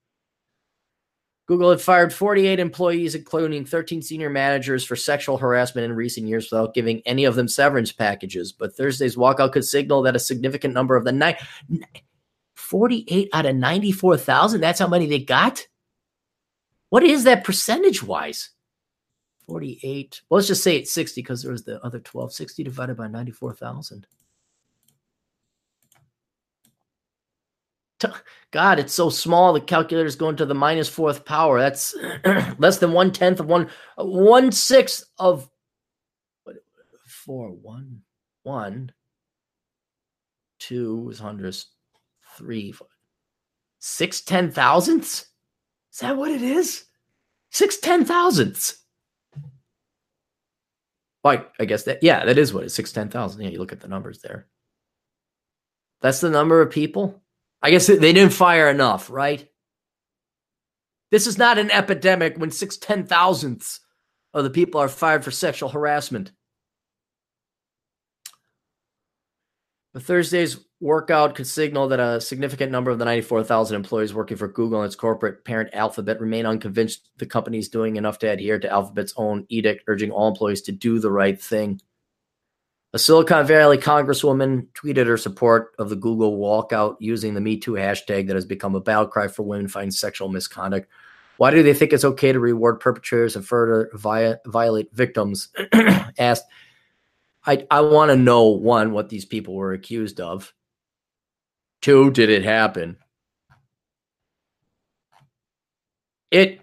Google 1.52 1.68
had 1.68 1.82
fired 1.82 2.14
48 2.14 2.58
employees, 2.58 3.14
including 3.14 3.66
13 3.66 4.00
senior 4.00 4.30
managers, 4.30 4.86
for 4.86 4.96
sexual 4.96 5.36
harassment 5.36 5.84
in 5.84 5.92
recent 5.92 6.26
years 6.26 6.50
without 6.50 6.72
giving 6.72 7.02
any 7.04 7.26
of 7.26 7.34
them 7.34 7.46
severance 7.46 7.92
packages. 7.92 8.52
But 8.52 8.74
Thursday's 8.74 9.16
walkout 9.16 9.52
could 9.52 9.66
signal 9.66 10.00
that 10.00 10.16
a 10.16 10.18
significant 10.18 10.72
number 10.72 10.96
of 10.96 11.04
the 11.04 11.12
nine, 11.12 11.36
48 12.54 13.28
out 13.34 13.44
of 13.44 13.54
94,000, 13.54 14.62
that's 14.62 14.78
how 14.78 14.88
many 14.88 15.04
they 15.04 15.18
got? 15.18 15.66
What 16.88 17.02
is 17.02 17.24
that 17.24 17.44
percentage 17.44 18.02
wise? 18.02 18.48
48. 19.46 20.22
Well, 20.30 20.38
let's 20.38 20.48
just 20.48 20.62
say 20.62 20.76
it's 20.76 20.94
60 20.94 21.20
because 21.20 21.42
there 21.42 21.52
was 21.52 21.64
the 21.64 21.84
other 21.84 22.00
12. 22.00 22.32
60 22.32 22.64
divided 22.64 22.96
by 22.96 23.08
94,000. 23.08 24.06
God, 28.50 28.78
it's 28.78 28.92
so 28.92 29.08
small. 29.08 29.52
The 29.52 29.60
calculator 29.60 30.06
is 30.06 30.16
going 30.16 30.36
to 30.36 30.46
the 30.46 30.54
minus 30.54 30.88
fourth 30.88 31.24
power. 31.24 31.58
That's 31.58 31.96
less 32.58 32.78
than 32.78 32.92
one 32.92 33.10
tenth 33.12 33.40
of 33.40 33.46
one, 33.46 33.68
one 33.96 34.52
sixth 34.52 35.04
of 35.18 35.48
what, 36.44 36.56
four, 37.06 37.48
one, 37.50 38.02
one, 38.42 38.92
two 40.58 41.08
is 41.10 41.18
hundreds, 41.18 41.66
three, 42.36 42.72
four, 42.72 42.88
six 43.78 44.20
ten 44.20 44.50
thousandths. 44.50 45.26
Is 45.92 45.98
that 46.00 46.16
what 46.16 46.30
it 46.30 46.42
is? 46.42 46.84
Six 47.50 47.78
ten 47.78 48.04
thousandths. 48.04 48.78
Like, 51.24 51.52
I 51.60 51.64
guess 51.64 51.84
that, 51.84 52.02
yeah, 52.02 52.24
that 52.24 52.36
is 52.36 52.52
what 52.52 52.64
it's 52.64 52.74
six 52.74 52.92
ten 52.92 53.08
thousand. 53.08 53.42
Yeah, 53.42 53.50
you 53.50 53.58
look 53.58 53.72
at 53.72 53.80
the 53.80 53.88
numbers 53.88 54.20
there. 54.20 54.46
That's 56.02 56.20
the 56.20 56.30
number 56.30 56.60
of 56.60 56.70
people. 56.70 57.21
I 57.62 57.70
guess 57.70 57.86
they 57.86 57.96
didn't 58.12 58.32
fire 58.32 58.68
enough, 58.68 59.08
right? 59.08 59.48
This 61.10 61.26
is 61.26 61.38
not 61.38 61.58
an 61.58 61.70
epidemic 61.70 62.36
when 62.36 62.50
six 62.50 62.76
ten 62.76 63.06
thousandths 63.06 63.80
of 64.34 64.44
the 64.44 64.50
people 64.50 64.80
are 64.80 64.88
fired 64.88 65.24
for 65.24 65.30
sexual 65.30 65.68
harassment. 65.68 66.32
But 69.92 70.04
Thursday's 70.04 70.58
workout 70.80 71.34
could 71.34 71.46
signal 71.46 71.88
that 71.88 72.00
a 72.00 72.20
significant 72.20 72.72
number 72.72 72.90
of 72.90 72.98
the 72.98 73.04
94,000 73.04 73.76
employees 73.76 74.14
working 74.14 74.38
for 74.38 74.48
Google 74.48 74.80
and 74.80 74.86
its 74.86 74.96
corporate 74.96 75.44
parent 75.44 75.68
Alphabet 75.74 76.18
remain 76.18 76.46
unconvinced 76.46 77.10
the 77.18 77.26
company 77.26 77.58
is 77.58 77.68
doing 77.68 77.96
enough 77.96 78.18
to 78.20 78.26
adhere 78.26 78.58
to 78.58 78.72
Alphabet's 78.72 79.12
own 79.16 79.44
edict 79.50 79.84
urging 79.86 80.10
all 80.10 80.28
employees 80.28 80.62
to 80.62 80.72
do 80.72 80.98
the 80.98 81.12
right 81.12 81.40
thing. 81.40 81.78
A 82.94 82.98
Silicon 82.98 83.46
Valley 83.46 83.78
congresswoman 83.78 84.66
tweeted 84.72 85.06
her 85.06 85.16
support 85.16 85.72
of 85.78 85.88
the 85.88 85.96
Google 85.96 86.38
walkout 86.38 86.96
using 87.00 87.32
the 87.32 87.40
Me 87.40 87.56
Too 87.56 87.72
hashtag 87.72 88.26
that 88.26 88.36
has 88.36 88.44
become 88.44 88.74
a 88.74 88.80
battle 88.80 89.06
cry 89.06 89.28
for 89.28 89.44
women 89.44 89.68
fighting 89.68 89.90
sexual 89.90 90.28
misconduct. 90.28 90.88
Why 91.38 91.50
do 91.50 91.62
they 91.62 91.72
think 91.72 91.94
it's 91.94 92.04
okay 92.04 92.32
to 92.32 92.38
reward 92.38 92.80
perpetrators 92.80 93.34
and 93.34 93.46
further 93.46 93.90
via, 93.94 94.36
violate 94.46 94.92
victims? 94.92 95.48
Asked. 96.18 96.44
I, 97.44 97.66
I 97.70 97.80
want 97.80 98.10
to 98.10 98.16
know 98.16 98.48
one, 98.48 98.92
what 98.92 99.08
these 99.08 99.24
people 99.24 99.54
were 99.54 99.72
accused 99.72 100.20
of. 100.20 100.52
Two, 101.80 102.10
did 102.10 102.30
it 102.30 102.44
happen? 102.44 102.98
It 106.30 106.61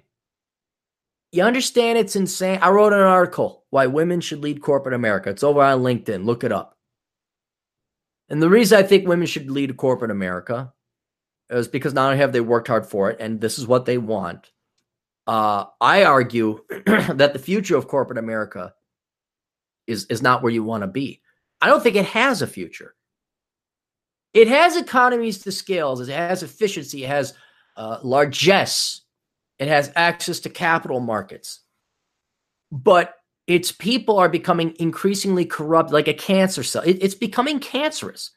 you 1.32 1.44
understand 1.44 1.98
it's 1.98 2.16
insane. 2.16 2.60
I 2.62 2.70
wrote 2.70 2.94
an 2.94 3.00
article 3.00 3.66
why 3.70 3.88
women 3.88 4.22
should 4.22 4.42
lead 4.42 4.62
corporate 4.62 4.96
America. 4.96 5.30
It's 5.30 5.44
over 5.44 5.62
on 5.62 5.82
LinkedIn. 5.82 6.26
Look 6.26 6.44
it 6.44 6.52
up. 6.52 6.78
And 8.30 8.42
the 8.42 8.50
reason 8.50 8.78
I 8.78 8.84
think 8.84 9.08
women 9.08 9.28
should 9.28 9.50
lead 9.50 9.76
corporate 9.78 10.12
America 10.12 10.74
is 11.50 11.68
because 11.68 11.94
not 11.94 12.06
only 12.08 12.18
have 12.18 12.32
they 12.32 12.42
worked 12.42 12.68
hard 12.68 12.86
for 12.86 13.10
it, 13.10 13.18
and 13.20 13.42
this 13.42 13.58
is 13.58 13.68
what 13.68 13.86
they 13.86 13.98
want. 13.98 14.52
Uh, 15.26 15.66
I 15.82 16.04
argue 16.04 16.60
that 16.86 17.34
the 17.34 17.40
future 17.40 17.76
of 17.76 17.88
corporate 17.88 18.18
America 18.18 18.74
is 19.88 20.06
is 20.06 20.22
not 20.22 20.42
where 20.42 20.52
you 20.52 20.64
want 20.64 20.82
to 20.82 20.88
be. 20.88 21.22
I 21.62 21.68
don't 21.68 21.82
think 21.82 21.96
it 21.96 22.06
has 22.06 22.42
a 22.42 22.48
future. 22.48 22.96
It 24.34 24.48
has 24.48 24.78
economies 24.78 25.40
to 25.40 25.52
scales. 25.52 26.08
It 26.08 26.14
has 26.14 26.44
efficiency. 26.44 27.04
It 27.04 27.08
has 27.08 27.34
uh, 27.76 28.00
largesse. 28.04 29.02
It 29.60 29.68
has 29.68 29.92
access 29.96 30.40
to 30.42 30.50
capital 30.50 31.00
markets. 31.00 31.60
But 32.72 33.16
its 33.46 33.72
people 33.72 34.18
are 34.18 34.30
becoming 34.30 34.76
increasingly 34.80 35.46
corrupt, 35.46 35.92
like 35.92 36.08
a 36.08 36.14
cancer 36.14 36.64
cell. 36.64 36.84
It, 36.84 37.00
it's 37.02 37.16
becoming 37.16 37.60
cancerous. 37.60 38.32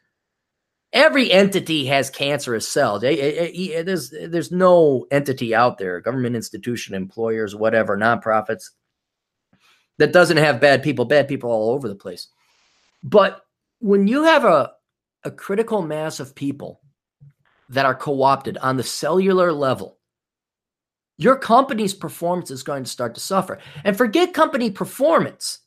Every 0.93 1.31
entity 1.31 1.86
has 1.86 2.11
cancerous 2.11 2.69
cells. 2.69 3.03
It, 3.03 3.19
it, 3.19 3.39
eh, 3.39 3.51
eh, 3.55 3.78
eh, 3.78 3.82
there's, 3.82 4.11
there's 4.11 4.51
no 4.51 5.07
entity 5.11 5.55
out 5.55 5.78
there, 5.78 6.01
government 6.01 6.36
institution, 6.36 6.94
employers, 6.94 7.55
whatever, 7.55 7.97
nonprofits, 7.97 8.70
that 9.99 10.12
doesn't 10.12 10.39
have 10.39 10.61
bad 10.61 10.82
people. 10.82 11.05
Bad 11.05 11.28
people 11.28 11.51
all 11.51 11.70
over 11.70 11.89
the 11.89 11.94
place. 11.94 12.28
But 13.03 13.43
when 13.78 14.07
you 14.07 14.24
have 14.24 14.44
a, 14.44 14.73
a 15.24 15.31
critical 15.31 15.82
mass 15.82 16.20
of 16.20 16.35
people 16.35 16.81
that 17.69 17.86
are 17.86 17.94
co 17.94 18.23
opted 18.23 18.59
on 18.59 18.77
the 18.77 18.82
cellular 18.82 19.53
level, 19.53 19.99
your 21.23 21.36
company's 21.36 21.94
performance 21.94 22.51
is 22.51 22.62
going 22.62 22.85
to 22.85 22.90
start 22.90 23.15
to 23.15 23.20
suffer. 23.20 23.59
And 23.85 23.97
forget 23.97 24.35
company 24.35 24.70
performance. 24.70 25.59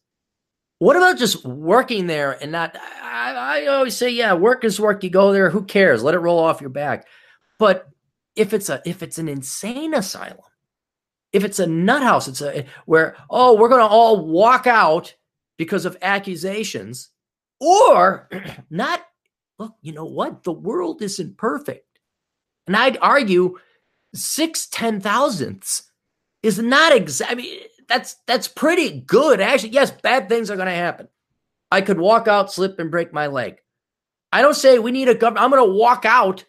What 0.80 0.98
about 0.98 1.18
just 1.18 1.46
working 1.46 2.08
there 2.08 2.34
and 2.42 2.52
not? 2.52 2.76
I, 3.02 3.64
I, 3.64 3.66
always 3.68 3.96
say, 3.96 4.10
yeah, 4.10 4.34
work 4.34 4.66
is 4.66 4.80
work. 4.80 5.04
You 5.04 5.10
go 5.10 5.32
there, 5.32 5.50
who 5.50 5.64
cares? 5.64 6.04
Let 6.04 6.16
it 6.16 6.20
roll 6.20 6.40
off 6.40 6.60
your 6.60 6.70
back. 6.70 7.08
But 7.60 7.88
if 8.36 8.54
it's 8.54 8.70
a 8.70 8.82
if 8.86 9.02
it's 9.02 9.18
an 9.18 9.30
insane 9.30 9.94
asylum, 9.94 10.40
if 11.32 11.46
it's 11.46 11.60
a 11.60 11.68
nut 11.68 12.04
house, 12.04 12.28
it's 12.28 12.42
a 12.42 12.66
where 12.86 13.16
oh 13.30 13.56
we're 13.56 13.70
going 13.70 13.82
to 13.82 13.88
all 13.88 14.26
walk 14.28 14.68
out 14.68 15.16
because 15.58 15.86
of 15.86 15.98
accusations, 16.02 17.10
or 17.60 18.30
not. 18.70 19.02
Look, 19.58 19.74
you 19.82 19.94
know 19.94 20.06
what? 20.06 20.44
The 20.44 20.52
world 20.52 21.02
isn't 21.02 21.38
perfect, 21.38 21.88
and 22.68 22.76
I'd 22.76 22.98
argue 23.02 23.58
six 24.16 24.68
ten 24.68 25.00
thousandths 25.00 25.92
is 26.44 26.60
not 26.60 26.96
exact. 26.96 27.32
I 27.32 27.36
mean, 27.36 27.60
that's 27.88 28.16
that's 28.28 28.48
pretty 28.48 29.02
good. 29.02 29.42
Actually, 29.42 29.70
yes, 29.70 29.92
bad 29.92 30.30
things 30.30 30.50
are 30.50 30.56
going 30.56 30.68
to 30.68 30.74
happen. 30.74 31.08
I 31.72 31.82
could 31.82 32.00
walk 32.00 32.28
out, 32.28 32.52
slip, 32.52 32.80
and 32.80 32.92
break 32.92 33.14
my 33.14 33.28
leg. 33.28 33.58
I 34.32 34.42
don't 34.42 34.56
say 34.56 34.80
we 34.80 34.92
need 34.92 35.10
a 35.10 35.16
government. 35.16 35.44
I'm 35.44 35.52
going 35.52 35.68
to 35.68 35.78
walk 35.78 36.06
out 36.06 36.46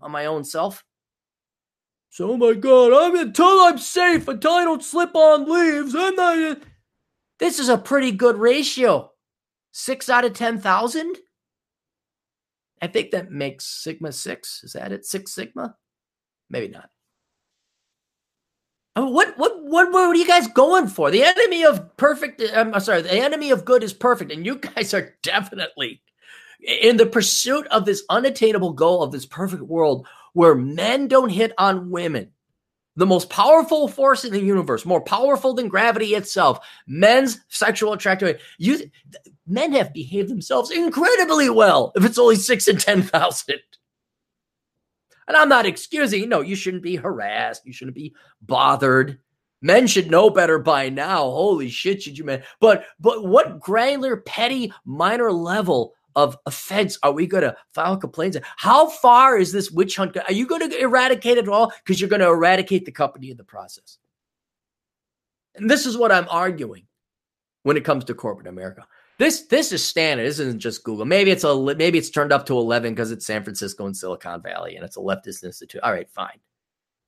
on 0.00 0.10
my 0.10 0.26
own 0.26 0.44
self. 0.44 0.84
So, 2.10 2.30
oh 2.30 2.36
my 2.36 2.54
God, 2.54 2.92
I'm 2.92 3.16
until 3.16 3.60
I'm 3.60 3.78
safe, 3.78 4.26
until 4.26 4.52
I 4.52 4.64
don't 4.64 4.82
slip 4.82 5.14
on 5.14 5.50
leaves. 5.50 5.94
I'm 5.94 6.14
not. 6.14 6.58
This 7.38 7.58
is 7.58 7.68
a 7.68 7.76
pretty 7.76 8.12
good 8.12 8.38
ratio. 8.38 9.10
Six 9.72 10.08
out 10.08 10.24
of 10.24 10.32
ten 10.32 10.58
thousand. 10.58 11.16
I 12.80 12.86
think 12.86 13.10
that 13.10 13.30
makes 13.30 13.66
Sigma 13.66 14.12
six. 14.12 14.62
Is 14.64 14.72
that 14.72 14.92
it? 14.92 15.04
Six 15.04 15.32
Sigma? 15.32 15.76
Maybe 16.48 16.68
not. 16.68 16.88
I 18.96 19.00
mean, 19.00 19.12
what, 19.12 19.36
what, 19.36 19.62
what, 19.62 19.94
are 19.94 20.14
you 20.14 20.26
guys 20.26 20.48
going 20.48 20.88
for? 20.88 21.10
The 21.10 21.22
enemy 21.22 21.64
of 21.64 21.96
perfect, 21.98 22.40
um, 22.54 22.72
I'm 22.72 22.80
sorry, 22.80 23.02
the 23.02 23.12
enemy 23.12 23.50
of 23.50 23.66
good 23.66 23.84
is 23.84 23.92
perfect. 23.92 24.32
And 24.32 24.46
you 24.46 24.56
guys 24.76 24.94
are 24.94 25.14
definitely 25.22 26.00
in 26.60 26.96
the 26.96 27.04
pursuit 27.04 27.66
of 27.68 27.84
this 27.84 28.02
unattainable 28.08 28.72
goal 28.72 29.02
of 29.02 29.12
this 29.12 29.26
perfect 29.26 29.62
world 29.62 30.06
where 30.32 30.54
men 30.54 31.08
don't 31.08 31.28
hit 31.28 31.52
on 31.58 31.90
women. 31.90 32.30
The 32.98 33.04
most 33.04 33.28
powerful 33.28 33.88
force 33.88 34.24
in 34.24 34.32
the 34.32 34.40
universe, 34.40 34.86
more 34.86 35.02
powerful 35.02 35.52
than 35.52 35.68
gravity 35.68 36.14
itself, 36.14 36.66
men's 36.86 37.38
sexual 37.48 37.92
attraction. 37.92 38.36
You, 38.56 38.90
men 39.46 39.72
have 39.72 39.92
behaved 39.92 40.30
themselves 40.30 40.70
incredibly 40.70 41.50
well 41.50 41.92
if 41.94 42.06
it's 42.06 42.18
only 42.18 42.36
six 42.36 42.66
and 42.66 42.80
10,000. 42.80 43.56
And 45.28 45.36
I'm 45.36 45.48
not 45.48 45.66
excusing, 45.66 46.28
no, 46.28 46.40
you 46.40 46.54
shouldn't 46.54 46.82
be 46.82 46.96
harassed. 46.96 47.66
You 47.66 47.72
shouldn't 47.72 47.96
be 47.96 48.14
bothered. 48.42 49.18
Men 49.62 49.86
should 49.86 50.10
know 50.10 50.30
better 50.30 50.58
by 50.58 50.88
now. 50.88 51.22
Holy 51.22 51.68
shit, 51.68 52.02
should 52.02 52.16
you 52.16 52.24
man? 52.24 52.42
But 52.60 52.84
but 53.00 53.26
what 53.26 53.58
granular, 53.58 54.18
petty, 54.18 54.72
minor 54.84 55.32
level 55.32 55.94
of 56.14 56.36
offense 56.46 56.98
are 57.02 57.12
we 57.12 57.26
going 57.26 57.42
to 57.42 57.56
file 57.74 57.96
complaints? 57.96 58.38
How 58.56 58.88
far 58.88 59.38
is 59.38 59.52
this 59.52 59.70
witch 59.70 59.96
hunt? 59.96 60.16
Are 60.16 60.32
you 60.32 60.46
going 60.46 60.68
to 60.68 60.80
eradicate 60.80 61.38
it 61.38 61.48
all? 61.48 61.72
Because 61.84 62.00
you're 62.00 62.10
going 62.10 62.20
to 62.20 62.28
eradicate 62.28 62.84
the 62.84 62.92
company 62.92 63.30
in 63.30 63.36
the 63.36 63.44
process. 63.44 63.98
And 65.54 65.70
this 65.70 65.86
is 65.86 65.96
what 65.96 66.12
I'm 66.12 66.28
arguing 66.30 66.86
when 67.62 67.76
it 67.76 67.84
comes 67.84 68.04
to 68.04 68.14
corporate 68.14 68.46
America. 68.46 68.86
This 69.18 69.42
this 69.46 69.72
is 69.72 69.82
standard. 69.82 70.26
This 70.26 70.38
isn't 70.38 70.60
just 70.60 70.84
Google. 70.84 71.06
Maybe 71.06 71.30
it's 71.30 71.44
a 71.44 71.74
maybe 71.76 71.98
it's 71.98 72.10
turned 72.10 72.32
up 72.32 72.46
to 72.46 72.58
11 72.58 72.92
because 72.92 73.10
it's 73.10 73.26
San 73.26 73.42
Francisco 73.42 73.86
and 73.86 73.96
Silicon 73.96 74.42
Valley 74.42 74.76
and 74.76 74.84
it's 74.84 74.96
a 74.96 75.00
leftist 75.00 75.42
institute. 75.42 75.80
All 75.82 75.92
right, 75.92 76.10
fine. 76.10 76.38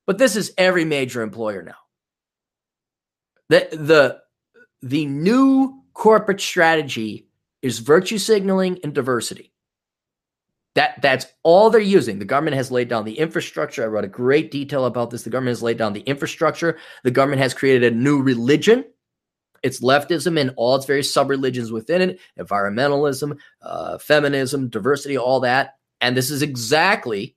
But 0.07 0.17
this 0.17 0.35
is 0.35 0.53
every 0.57 0.85
major 0.85 1.21
employer 1.21 1.61
now. 1.61 1.75
The 3.49 3.67
the 3.71 4.21
the 4.81 5.05
new 5.05 5.83
corporate 5.93 6.41
strategy 6.41 7.27
is 7.61 7.79
virtue 7.79 8.17
signaling 8.17 8.79
and 8.83 8.93
diversity. 8.93 9.53
That 10.73 11.01
that's 11.01 11.27
all 11.43 11.69
they're 11.69 11.81
using. 11.81 12.17
The 12.17 12.25
government 12.25 12.55
has 12.55 12.71
laid 12.71 12.87
down 12.87 13.05
the 13.05 13.19
infrastructure. 13.19 13.83
I 13.83 13.87
wrote 13.87 14.05
a 14.05 14.07
great 14.07 14.49
detail 14.49 14.85
about 14.85 15.11
this. 15.11 15.23
The 15.23 15.29
government 15.29 15.51
has 15.51 15.63
laid 15.63 15.77
down 15.77 15.93
the 15.93 16.01
infrastructure. 16.01 16.79
The 17.03 17.11
government 17.11 17.41
has 17.41 17.53
created 17.53 17.93
a 17.93 17.95
new 17.95 18.21
religion 18.21 18.85
it's 19.63 19.81
leftism 19.81 20.39
and 20.39 20.53
all 20.55 20.75
its 20.75 20.85
various 20.85 21.13
sub 21.13 21.29
religions 21.29 21.71
within 21.71 22.01
it, 22.01 22.19
environmentalism, 22.37 23.37
uh, 23.61 23.97
feminism, 23.97 24.69
diversity, 24.69 25.17
all 25.17 25.39
that. 25.41 25.75
And 26.01 26.15
this 26.15 26.31
is 26.31 26.41
exactly 26.41 27.35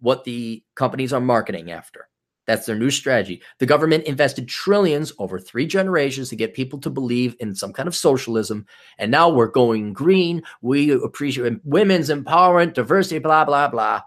what 0.00 0.24
the 0.24 0.62
companies 0.74 1.12
are 1.12 1.20
marketing 1.20 1.70
after. 1.70 2.08
That's 2.46 2.66
their 2.66 2.76
new 2.76 2.90
strategy. 2.90 3.42
The 3.58 3.66
government 3.66 4.04
invested 4.04 4.48
trillions 4.48 5.12
over 5.18 5.38
three 5.38 5.66
generations 5.66 6.28
to 6.28 6.36
get 6.36 6.54
people 6.54 6.78
to 6.80 6.90
believe 6.90 7.34
in 7.40 7.54
some 7.54 7.72
kind 7.72 7.88
of 7.88 7.96
socialism. 7.96 8.66
And 8.98 9.10
now 9.10 9.28
we're 9.28 9.48
going 9.48 9.92
green. 9.92 10.42
We 10.62 10.92
appreciate 10.92 11.64
women's 11.64 12.08
empowerment, 12.08 12.74
diversity, 12.74 13.18
blah, 13.18 13.44
blah, 13.44 13.68
blah. 13.68 14.02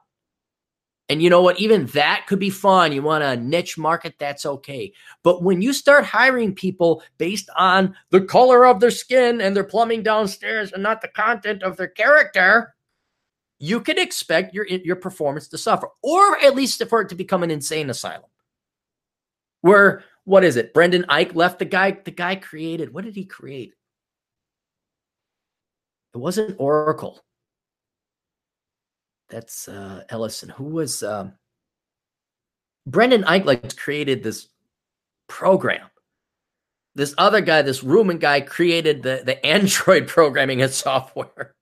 And 1.09 1.23
you 1.23 1.29
know 1.31 1.41
what? 1.41 1.59
Even 1.59 1.87
that 1.87 2.25
could 2.27 2.37
be 2.37 2.51
fun. 2.51 2.91
You 2.91 3.01
want 3.01 3.23
a 3.23 3.35
niche 3.35 3.79
market, 3.79 4.13
that's 4.19 4.45
okay. 4.45 4.93
But 5.23 5.41
when 5.41 5.59
you 5.59 5.73
start 5.73 6.05
hiring 6.05 6.53
people 6.53 7.01
based 7.17 7.49
on 7.57 7.95
the 8.11 8.21
color 8.21 8.67
of 8.67 8.79
their 8.79 8.91
skin 8.91 9.41
and 9.41 9.55
their 9.55 9.63
plumbing 9.63 10.03
downstairs 10.03 10.71
and 10.71 10.83
not 10.83 11.01
the 11.01 11.07
content 11.07 11.63
of 11.63 11.77
their 11.77 11.87
character, 11.87 12.75
you 13.57 13.81
can 13.81 13.97
expect 13.97 14.53
your, 14.53 14.67
your 14.67 14.95
performance 14.95 15.47
to 15.47 15.57
suffer, 15.57 15.89
or 16.03 16.37
at 16.43 16.55
least 16.55 16.81
for 16.87 17.01
it 17.01 17.09
to 17.09 17.15
become 17.15 17.41
an 17.41 17.51
insane 17.51 17.89
asylum. 17.89 18.29
Where, 19.61 20.03
what 20.25 20.43
is 20.43 20.57
it? 20.57 20.75
Brendan 20.75 21.05
Eich 21.09 21.33
left 21.33 21.57
the 21.57 21.65
guy, 21.65 21.91
the 21.91 22.11
guy 22.11 22.35
created, 22.35 22.93
what 22.93 23.03
did 23.03 23.15
he 23.15 23.25
create? 23.25 23.73
It 26.13 26.19
wasn't 26.19 26.55
Oracle 26.59 27.19
that's 29.29 29.67
uh, 29.67 30.03
Ellison. 30.09 30.49
Who 30.49 30.65
was 30.65 31.03
um, 31.03 31.33
Brendan 32.85 33.23
Eich 33.23 33.77
created 33.77 34.23
this 34.23 34.49
program. 35.27 35.87
This 36.95 37.13
other 37.17 37.39
guy, 37.39 37.61
this 37.61 37.83
Rubin 37.83 38.17
guy, 38.17 38.41
created 38.41 39.03
the, 39.03 39.21
the 39.23 39.45
Android 39.45 40.07
programming 40.07 40.61
and 40.61 40.71
software. 40.71 41.55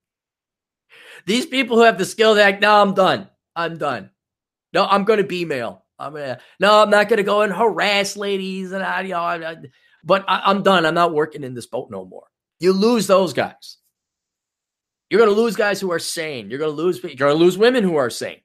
These 1.26 1.46
people 1.46 1.78
who 1.78 1.84
have 1.84 1.98
the 1.98 2.06
skill, 2.06 2.34
they 2.34 2.44
act, 2.44 2.62
no, 2.62 2.82
I'm 2.82 2.94
done. 2.94 3.30
I'm 3.56 3.78
done. 3.78 4.10
No, 4.74 4.86
I'm 4.86 5.04
going 5.04 5.18
to 5.18 5.26
be 5.26 5.46
male. 5.46 5.84
I'm 6.00 6.14
gonna. 6.14 6.40
No, 6.60 6.82
I'm 6.84 6.90
not 6.90 7.10
going 7.10 7.18
to 7.18 7.24
go 7.24 7.42
and 7.42 7.52
harass 7.52 8.16
ladies 8.16 8.72
and 8.72 8.84
I, 8.84 9.02
you 9.02 9.10
know. 9.10 9.20
I, 9.20 9.52
I, 9.52 9.56
but 10.04 10.24
I, 10.28 10.44
I'm 10.46 10.62
done. 10.62 10.86
I'm 10.86 10.94
not 10.94 11.14
working 11.14 11.44
in 11.44 11.54
this 11.54 11.66
boat 11.66 11.90
no 11.90 12.06
more. 12.06 12.28
You 12.60 12.72
lose 12.72 13.08
those 13.08 13.34
guys. 13.34 13.78
You're 15.10 15.20
going 15.20 15.34
to 15.34 15.42
lose 15.42 15.56
guys 15.56 15.80
who 15.80 15.92
are 15.92 16.00
sane. 16.00 16.50
You're 16.50 16.60
going 16.60 16.76
to 16.76 16.82
lose. 16.82 17.02
You're 17.02 17.16
going 17.16 17.38
to 17.38 17.44
lose 17.44 17.58
women 17.58 17.84
who 17.84 17.96
are 17.96 18.10
sane. 18.10 18.42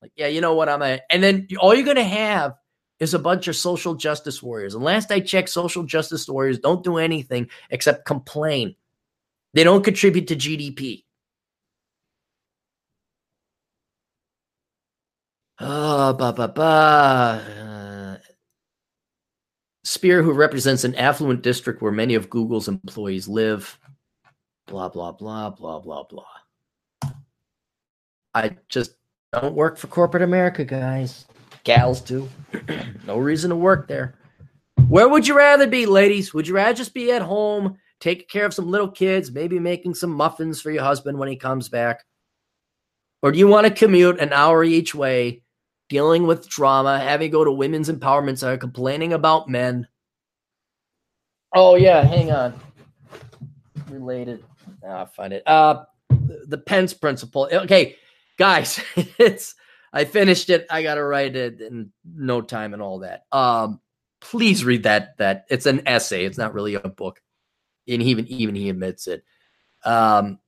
Like, 0.00 0.12
yeah, 0.16 0.28
you 0.28 0.40
know 0.40 0.54
what? 0.54 0.68
I'm 0.68 0.82
a. 0.82 1.00
And 1.10 1.22
then 1.22 1.46
all 1.58 1.74
you're 1.74 1.84
going 1.84 1.96
to 1.96 2.04
have 2.04 2.54
is 3.00 3.14
a 3.14 3.18
bunch 3.18 3.48
of 3.48 3.56
social 3.56 3.94
justice 3.94 4.42
warriors. 4.42 4.74
And 4.74 4.84
last 4.84 5.10
I 5.10 5.20
checked, 5.20 5.50
social 5.50 5.82
justice 5.82 6.28
warriors 6.28 6.58
don't 6.58 6.84
do 6.84 6.98
anything 6.98 7.48
except 7.70 8.06
complain. 8.06 8.76
They 9.52 9.64
don't 9.64 9.84
contribute 9.84 10.28
to 10.28 10.36
GDP. 10.36 11.04
Oh, 15.60 16.12
ba 16.14 16.32
ba 16.32 16.48
ba. 16.48 18.20
Uh, 18.20 18.34
Speier, 19.86 20.24
who 20.24 20.32
represents 20.32 20.82
an 20.84 20.94
affluent 20.96 21.42
district 21.42 21.80
where 21.82 21.92
many 21.92 22.14
of 22.14 22.30
Google's 22.30 22.68
employees 22.68 23.28
live, 23.28 23.78
blah, 24.66 24.88
blah, 24.88 25.12
blah, 25.12 25.50
blah, 25.50 25.80
blah, 25.80 26.04
blah. 26.04 26.24
I 28.34 28.56
just 28.68 28.96
don't 29.32 29.54
work 29.54 29.76
for 29.76 29.86
corporate 29.86 30.22
America, 30.22 30.64
guys. 30.64 31.26
Gals 31.64 32.00
do. 32.00 32.28
no 33.06 33.18
reason 33.18 33.50
to 33.50 33.56
work 33.56 33.88
there. 33.88 34.14
Where 34.88 35.08
would 35.08 35.26
you 35.26 35.36
rather 35.36 35.66
be, 35.66 35.86
ladies? 35.86 36.34
Would 36.34 36.46
you 36.46 36.54
rather 36.54 36.74
just 36.74 36.94
be 36.94 37.10
at 37.12 37.22
home, 37.22 37.78
taking 38.00 38.26
care 38.28 38.44
of 38.44 38.54
some 38.54 38.70
little 38.70 38.90
kids, 38.90 39.30
maybe 39.30 39.58
making 39.58 39.94
some 39.94 40.10
muffins 40.10 40.60
for 40.60 40.70
your 40.70 40.82
husband 40.82 41.18
when 41.18 41.28
he 41.28 41.36
comes 41.36 41.68
back? 41.68 42.04
Or 43.22 43.32
do 43.32 43.38
you 43.38 43.48
want 43.48 43.66
to 43.66 43.72
commute 43.72 44.20
an 44.20 44.32
hour 44.32 44.62
each 44.62 44.94
way, 44.94 45.42
dealing 45.88 46.26
with 46.26 46.48
drama, 46.48 46.98
having 46.98 47.30
to 47.30 47.32
go 47.32 47.44
to 47.44 47.52
women's 47.52 47.88
empowerment 47.88 48.38
center, 48.38 48.58
complaining 48.58 49.14
about 49.14 49.48
men? 49.48 49.88
Oh, 51.54 51.76
yeah, 51.76 52.02
hang 52.02 52.30
on. 52.32 52.60
Related. 53.88 54.44
I'll 54.88 55.06
find 55.06 55.32
it. 55.32 55.42
Uh, 55.46 55.84
the 56.46 56.58
Pence 56.58 56.94
principle. 56.94 57.48
Okay, 57.52 57.96
guys, 58.38 58.80
it's 59.18 59.54
I 59.92 60.04
finished 60.04 60.50
it. 60.50 60.66
I 60.70 60.82
got 60.82 60.96
to 60.96 61.04
write 61.04 61.36
it 61.36 61.60
in 61.60 61.90
no 62.04 62.40
time 62.42 62.72
and 62.72 62.82
all 62.82 63.00
that. 63.00 63.24
Um, 63.32 63.80
please 64.20 64.64
read 64.64 64.84
that. 64.84 65.16
That 65.18 65.44
it's 65.48 65.66
an 65.66 65.86
essay. 65.86 66.24
It's 66.24 66.38
not 66.38 66.54
really 66.54 66.74
a 66.74 66.80
book, 66.80 67.20
and 67.88 68.02
even 68.02 68.26
even 68.28 68.54
he 68.54 68.68
admits 68.68 69.06
it. 69.06 69.24
Um, 69.84 70.38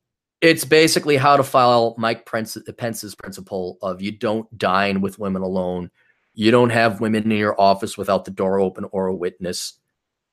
it's 0.40 0.64
basically 0.64 1.16
how 1.16 1.36
to 1.36 1.42
file 1.42 1.94
Mike 1.98 2.26
Pence, 2.26 2.58
Pence's 2.76 3.14
principle 3.14 3.78
of 3.82 4.02
you 4.02 4.12
don't 4.12 4.56
dine 4.58 5.00
with 5.00 5.18
women 5.18 5.42
alone. 5.42 5.90
You 6.34 6.50
don't 6.50 6.70
have 6.70 7.00
women 7.00 7.30
in 7.30 7.38
your 7.38 7.58
office 7.58 7.96
without 7.96 8.26
the 8.26 8.30
door 8.30 8.60
open 8.60 8.84
or 8.92 9.06
a 9.06 9.14
witness. 9.14 9.78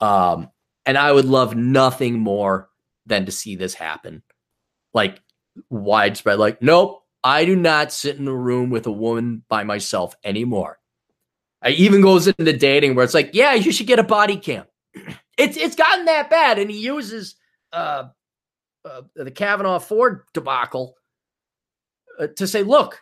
Um, 0.02 0.50
and 0.86 0.98
I 0.98 1.12
would 1.12 1.26
love 1.26 1.56
nothing 1.56 2.20
more 2.20 2.70
than 3.06 3.26
to 3.26 3.32
see 3.32 3.56
this 3.56 3.74
happen. 3.74 4.24
Like 4.94 5.22
widespread, 5.70 6.40
like, 6.40 6.62
nope, 6.62 7.04
I 7.24 7.46
do 7.46 7.56
not 7.56 7.92
sit 7.92 8.18
in 8.18 8.28
a 8.28 8.36
room 8.36 8.70
with 8.70 8.86
a 8.86 8.92
woman 8.92 9.44
by 9.48 9.64
myself 9.64 10.16
anymore. 10.24 10.80
I 11.62 11.70
even 11.70 12.02
goes 12.02 12.28
into 12.28 12.54
dating 12.54 12.96
where 12.96 13.06
it's 13.06 13.14
like, 13.14 13.32
yeah, 13.34 13.54
you 13.54 13.72
should 13.72 13.88
get 13.88 14.00
a 14.00 14.04
body 14.04 14.38
cam. 14.38 14.66
It's 15.36 15.58
it's 15.58 15.76
gotten 15.76 16.06
that 16.06 16.30
bad, 16.30 16.60
and 16.60 16.70
he 16.70 16.78
uses 16.78 17.38
uh, 17.72 18.04
uh, 18.86 19.02
the 19.16 19.32
Kavanaugh 19.32 19.80
Ford 19.80 20.26
debacle 20.32 20.94
uh, 22.20 22.28
to 22.36 22.46
say, 22.46 22.62
look, 22.62 23.02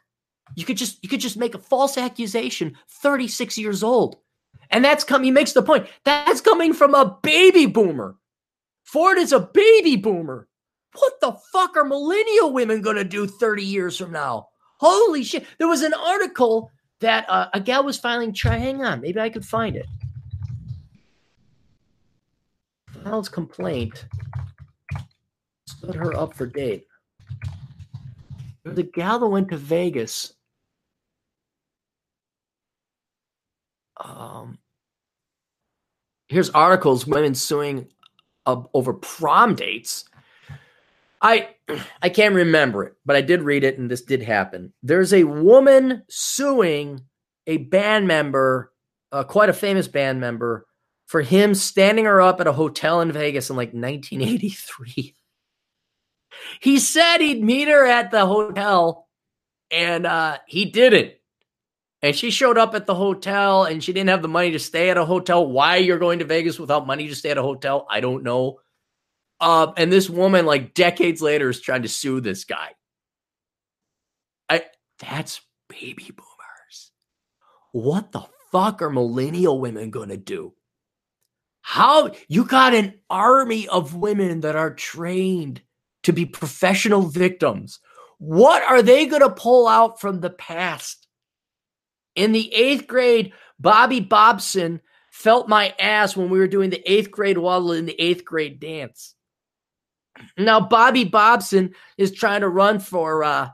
you 0.56 0.64
could 0.64 0.78
just 0.78 1.04
you 1.04 1.10
could 1.10 1.20
just 1.20 1.36
make 1.36 1.56
a 1.56 1.60
false 1.60 1.98
accusation, 1.98 2.78
thirty 2.88 3.28
six 3.28 3.58
years 3.58 3.84
old, 3.84 4.16
and 4.70 4.82
that's 4.86 5.04
coming. 5.04 5.26
He 5.26 5.32
makes 5.32 5.52
the 5.52 5.62
point 5.62 5.88
that's 6.06 6.40
coming 6.40 6.72
from 6.72 6.96
a 6.96 7.20
baby 7.22 7.66
boomer 7.66 8.16
Ford 8.92 9.18
is 9.18 9.32
a 9.32 9.40
baby 9.40 9.96
boomer. 9.96 10.50
What 10.98 11.14
the 11.22 11.38
fuck 11.54 11.78
are 11.78 11.86
millennial 11.86 12.52
women 12.52 12.82
going 12.82 12.98
to 12.98 13.06
do 13.06 13.26
30 13.26 13.64
years 13.64 13.98
from 13.98 14.12
now? 14.12 14.50
Holy 14.82 15.24
shit. 15.24 15.46
There 15.58 15.70
was 15.70 15.82
an 15.82 15.94
article 15.94 16.70
that 17.00 17.26
uh, 17.30 17.48
a 17.54 17.62
gal 17.62 17.86
was 17.86 17.98
filing. 17.98 18.34
Try, 18.34 18.58
hang 18.58 18.84
on. 18.84 19.00
Maybe 19.00 19.18
I 19.22 19.30
could 19.30 19.46
find 19.46 19.78
it. 19.78 19.86
Files 23.02 23.30
complaint 23.30 24.08
stood 25.68 25.96
her 25.96 26.14
up 26.18 26.36
for 26.36 26.46
date. 26.46 26.86
The 28.66 28.84
gal 28.84 29.20
that 29.20 29.28
went 29.28 29.48
to 29.50 29.58
Vegas. 29.58 30.34
Um, 34.04 34.60
here's 36.28 36.50
articles 36.50 37.08
women 37.08 37.34
suing 37.36 37.88
uh, 38.46 38.64
over 38.74 38.94
prom 38.94 39.56
dates. 39.56 40.06
I 41.22 41.50
I 42.02 42.10
can't 42.10 42.36
remember 42.36 42.84
it, 42.84 42.96
but 43.06 43.16
I 43.16 43.22
did 43.22 43.44
read 43.44 43.64
it, 43.64 43.78
and 43.78 43.90
this 43.90 44.02
did 44.02 44.24
happen. 44.24 44.74
There's 44.82 45.14
a 45.14 45.24
woman 45.24 46.04
suing 46.10 47.02
a 47.48 47.58
band 47.58 48.08
member, 48.08 48.72
uh, 49.12 49.24
quite 49.24 49.50
a 49.50 49.54
famous 49.54 49.88
band 49.88 50.20
member, 50.20 50.66
for 51.06 51.22
him 51.22 51.54
standing 51.54 52.06
her 52.06 52.22
up 52.22 52.42
at 52.42 52.48
a 52.48 52.54
hotel 52.54 53.02
in 53.02 53.12
Vegas 53.12 53.50
in 53.50 53.56
like 53.56 53.74
1983. 53.74 55.14
he 56.60 56.80
said 56.80 57.20
he'd 57.20 57.44
meet 57.44 57.68
her 57.68 57.86
at 57.86 58.12
the 58.12 58.26
hotel, 58.26 59.08
and 59.70 60.06
uh, 60.06 60.38
he 60.48 60.66
didn't. 60.66 61.14
And 62.02 62.16
she 62.16 62.32
showed 62.32 62.58
up 62.58 62.74
at 62.74 62.88
the 62.88 62.96
hotel 62.96 63.66
and 63.66 63.84
she 63.84 63.94
didn't 63.94 64.10
have 64.10 64.24
the 64.24 64.28
money 64.28 64.52
to 64.52 64.60
stay 64.60 64.90
at 64.90 64.98
a 64.98 65.06
hotel. 65.06 65.46
Why 65.46 65.78
you're 65.78 66.00
going 66.00 66.20
to 66.20 66.26
Vegas 66.26 66.60
without 66.60 66.88
money 66.88 67.08
to 67.08 67.16
stay 67.16 67.30
at 67.30 67.38
a 67.38 67.44
hotel, 67.44 67.86
I 67.90 68.00
don't 68.00 68.24
know. 68.24 68.60
Uh, 69.40 69.72
and 69.78 69.92
this 69.92 70.10
woman, 70.10 70.46
like 70.46 70.74
decades 70.74 71.22
later, 71.22 71.50
is 71.50 71.62
trying 71.62 71.84
to 71.84 71.88
sue 71.88 72.22
this 72.22 72.44
guy. 72.44 72.70
I 74.50 74.66
that's 75.00 75.42
baby 75.68 76.12
boomers. 76.12 76.92
What 77.72 78.12
the 78.12 78.24
fuck 78.52 78.82
are 78.82 78.90
millennial 78.90 79.60
women 79.60 79.90
gonna 79.90 80.18
do? 80.18 80.54
How 81.62 82.12
you 82.28 82.46
got 82.46 82.74
an 82.74 83.00
army 83.10 83.68
of 83.68 83.96
women 83.96 84.42
that 84.42 84.56
are 84.56 84.74
trained 84.74 85.62
to 86.04 86.14
be 86.14 86.26
professional 86.26 87.04
victims. 87.04 87.80
What 88.18 88.64
are 88.64 88.82
they 88.82 89.06
gonna 89.06 89.30
pull 89.30 89.68
out 89.68 90.00
from 90.00 90.20
the 90.20 90.32
past? 90.32 91.01
In 92.16 92.32
the 92.32 92.54
eighth 92.54 92.88
grade, 92.88 93.34
Bobby 93.60 94.00
Bobson 94.00 94.82
felt 95.12 95.48
my 95.48 95.74
ass 95.80 96.16
when 96.16 96.30
we 96.30 96.40
were 96.40 96.48
doing 96.48 96.70
the 96.70 96.92
eighth 96.92 97.12
grade 97.12 97.38
waddle 97.38 97.72
in 97.74 97.86
the 97.86 98.00
eighth 98.02 98.26
grade 98.26 98.60
dance. 98.60 99.16
Now, 100.38 100.60
Bobby 100.60 101.06
Bobson 101.06 101.74
is 101.98 102.12
trying 102.12 102.42
to 102.42 102.50
run 102.50 102.80
for, 102.80 103.24
uh, 103.24 103.50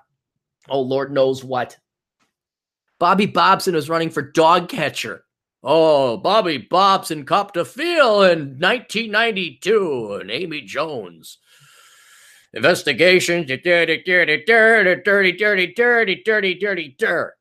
oh, 0.70 0.82
Lord 0.82 1.12
knows 1.12 1.44
what. 1.44 1.78
Bobby 3.00 3.28
Bobson 3.28 3.76
is 3.76 3.90
running 3.90 4.10
for 4.10 4.22
dog 4.22 4.70
catcher. 4.70 5.24
Oh, 5.64 6.18
Bobby 6.18 6.58
Bobson 6.58 7.26
copped 7.26 7.58
a 7.58 7.66
feel 7.66 8.24
in 8.24 8.60
1992 8.60 10.20
and 10.22 10.32
Amy 10.32 10.62
Jones. 10.62 11.38
Investigations, 12.54 13.48
dirty, 13.48 14.02
dirty, 14.04 14.44
dirty, 14.46 15.02
dirty, 15.04 15.34
dirty, 15.36 15.74
dirty, 15.74 16.16
dirty, 16.16 16.56
dirty, 16.56 16.96
dirty 16.98 16.98
and 17.00 17.37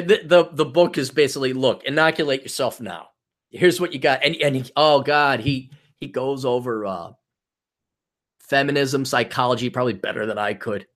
the, 0.00 0.20
the, 0.24 0.48
the 0.52 0.64
book 0.64 0.98
is 0.98 1.10
basically 1.10 1.52
look, 1.52 1.84
inoculate 1.84 2.42
yourself 2.42 2.80
now. 2.80 3.08
Here's 3.50 3.80
what 3.80 3.92
you 3.92 3.98
got. 4.00 4.24
And 4.24 4.34
and 4.36 4.56
he, 4.56 4.64
oh 4.76 5.00
god, 5.00 5.40
he 5.40 5.70
he 5.96 6.08
goes 6.08 6.44
over 6.44 6.84
uh 6.84 7.12
feminism, 8.40 9.04
psychology 9.04 9.70
probably 9.70 9.94
better 9.94 10.26
than 10.26 10.38
I 10.38 10.54
could. 10.54 10.86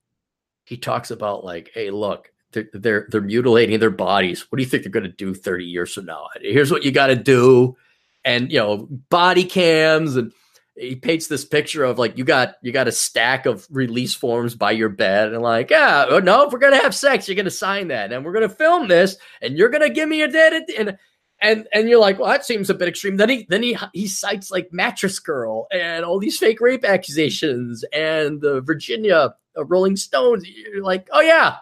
He 0.65 0.77
talks 0.77 1.11
about 1.11 1.45
like, 1.45 1.71
hey, 1.73 1.91
look, 1.91 2.31
they're 2.53 2.69
they're, 2.73 3.07
they're 3.11 3.21
mutilating 3.21 3.79
their 3.79 3.91
bodies. 3.91 4.51
What 4.51 4.57
do 4.59 4.63
you 4.63 4.69
think 4.69 4.83
they're 4.83 4.93
going 4.93 5.05
to 5.05 5.13
do 5.13 5.35
30 5.35 5.65
years 5.65 5.95
from 5.95 6.07
now? 6.07 6.29
Here's 6.41 6.71
what 6.71 6.85
you 6.85 6.93
got 6.93 7.09
to 7.09 7.17
do. 7.17 7.77
And 8.25 8.51
you 8.51 8.59
know, 8.59 8.89
body 9.09 9.45
cams 9.45 10.17
and 10.17 10.33
he 10.79 10.95
paints 10.95 11.27
this 11.27 11.45
picture 11.45 11.85
of 11.85 11.99
like 11.99 12.17
you 12.17 12.25
got 12.25 12.55
you 12.63 12.73
got 12.73 12.89
a 12.89 12.93
stack 12.93 13.47
of 13.47 13.67
release 13.71 14.15
forms 14.15 14.55
by 14.55 14.71
your 14.71 14.89
bed 14.89 15.33
and 15.33 15.43
like 15.43 15.71
yeah 15.71 16.07
oh, 16.09 16.19
no 16.19 16.47
if 16.47 16.53
we're 16.53 16.59
gonna 16.59 16.81
have 16.81 16.95
sex 16.95 17.29
you're 17.29 17.37
gonna 17.37 17.51
sign 17.51 17.89
that 17.89 18.13
and 18.13 18.25
we're 18.25 18.33
gonna 18.33 18.49
film 18.49 18.89
this 18.89 19.17
and 19.43 19.59
you're 19.59 19.69
gonna 19.69 19.91
give 19.91 20.09
me 20.09 20.23
a 20.23 20.29
dead 20.29 20.53
and 20.79 20.97
and 21.41 21.69
and 21.73 21.89
you're 21.89 22.01
like 22.01 22.19
well 22.19 22.29
that 22.29 22.45
seems 22.45 22.71
a 22.71 22.75
bit 22.75 22.89
extreme. 22.89 23.17
Then 23.17 23.29
he 23.29 23.47
then 23.49 23.63
he 23.63 23.77
he 23.93 24.07
cites 24.07 24.51
like 24.51 24.73
mattress 24.73 25.19
girl 25.19 25.67
and 25.73 26.05
all 26.05 26.19
these 26.19 26.39
fake 26.39 26.61
rape 26.61 26.85
accusations 26.85 27.85
and 27.93 28.41
the 28.41 28.61
Virginia 28.61 29.35
uh, 29.57 29.65
Rolling 29.65 29.97
Stones. 29.97 30.45
You're 30.49 30.83
like 30.83 31.09
oh 31.13 31.21
yeah 31.21 31.57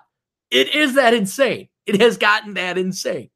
it 0.51 0.75
is 0.75 0.95
that 0.95 1.15
insane. 1.15 1.69
It 1.87 2.01
has 2.01 2.19
gotten 2.19 2.55
that 2.55 2.79
insane. 2.79 3.31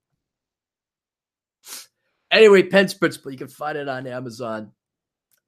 Anyway 2.31 2.63
Pence 2.63 2.95
Principle 2.95 3.33
you 3.33 3.39
can 3.39 3.49
find 3.49 3.77
it 3.77 3.89
on 3.89 4.07
Amazon 4.07 4.73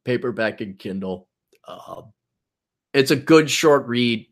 paperback 0.04 0.60
and 0.60 0.78
Kindle. 0.78 1.28
Uh, 1.66 2.02
it's 2.92 3.10
a 3.10 3.16
good 3.16 3.50
short 3.50 3.86
read, 3.86 4.26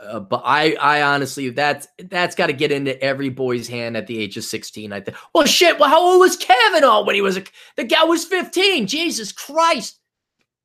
uh, 0.00 0.20
but 0.20 0.42
I, 0.44 0.74
I 0.74 1.02
honestly, 1.02 1.50
that's 1.50 1.86
that's 1.98 2.34
got 2.34 2.46
to 2.46 2.52
get 2.52 2.72
into 2.72 3.00
every 3.02 3.28
boy's 3.28 3.68
hand 3.68 3.96
at 3.96 4.06
the 4.06 4.18
age 4.18 4.36
of 4.36 4.44
sixteen. 4.44 4.92
I 4.92 5.00
think. 5.00 5.16
Well, 5.34 5.46
shit. 5.46 5.78
Well, 5.78 5.90
how 5.90 6.02
old 6.02 6.20
was 6.20 6.36
Kavanaugh 6.36 7.04
when 7.04 7.14
he 7.14 7.20
was 7.20 7.36
a? 7.36 7.44
The 7.76 7.84
guy 7.84 8.04
was 8.04 8.24
fifteen. 8.24 8.86
Jesus 8.86 9.32
Christ! 9.32 10.00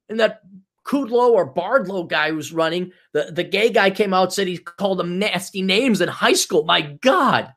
And 0.10 0.20
that 0.20 0.42
Kudlow 0.86 1.32
or 1.32 1.54
Bardlow 1.54 2.08
guy 2.08 2.32
who's 2.32 2.54
running, 2.54 2.92
the 3.12 3.32
the 3.32 3.44
gay 3.44 3.70
guy 3.70 3.90
came 3.90 4.14
out 4.14 4.34
said 4.34 4.48
he 4.48 4.58
called 4.58 5.00
them 5.00 5.20
nasty 5.20 5.62
names 5.62 6.00
in 6.00 6.08
high 6.08 6.34
school. 6.34 6.64
My 6.64 6.82
God, 6.82 7.52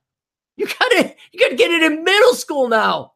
you 0.57 0.67
gotta 0.67 1.15
you 1.31 1.41
gotta 1.41 1.57
get 1.57 1.71
it 1.71 1.83
in 1.83 2.05
middle 2.05 2.35
school 2.35 2.69
now. 2.69 3.13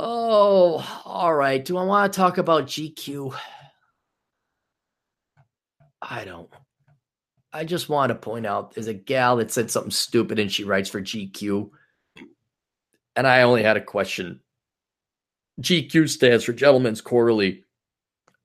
Oh, 0.00 1.02
all 1.04 1.34
right. 1.34 1.64
Do 1.64 1.76
I 1.76 1.82
want 1.82 2.12
to 2.12 2.16
talk 2.16 2.38
about 2.38 2.66
GQ? 2.66 3.34
I 6.00 6.24
don't. 6.24 6.48
I 7.52 7.64
just 7.64 7.88
want 7.88 8.10
to 8.10 8.14
point 8.14 8.46
out 8.46 8.74
there's 8.74 8.86
a 8.86 8.94
gal 8.94 9.38
that 9.38 9.50
said 9.50 9.72
something 9.72 9.90
stupid 9.90 10.38
and 10.38 10.52
she 10.52 10.62
writes 10.62 10.88
for 10.88 11.00
GQ. 11.00 11.70
And 13.16 13.26
I 13.26 13.42
only 13.42 13.64
had 13.64 13.76
a 13.76 13.80
question. 13.80 14.38
GQ 15.60 16.08
stands 16.08 16.44
for 16.44 16.52
Gentlemen's 16.52 17.00
Quarterly. 17.00 17.64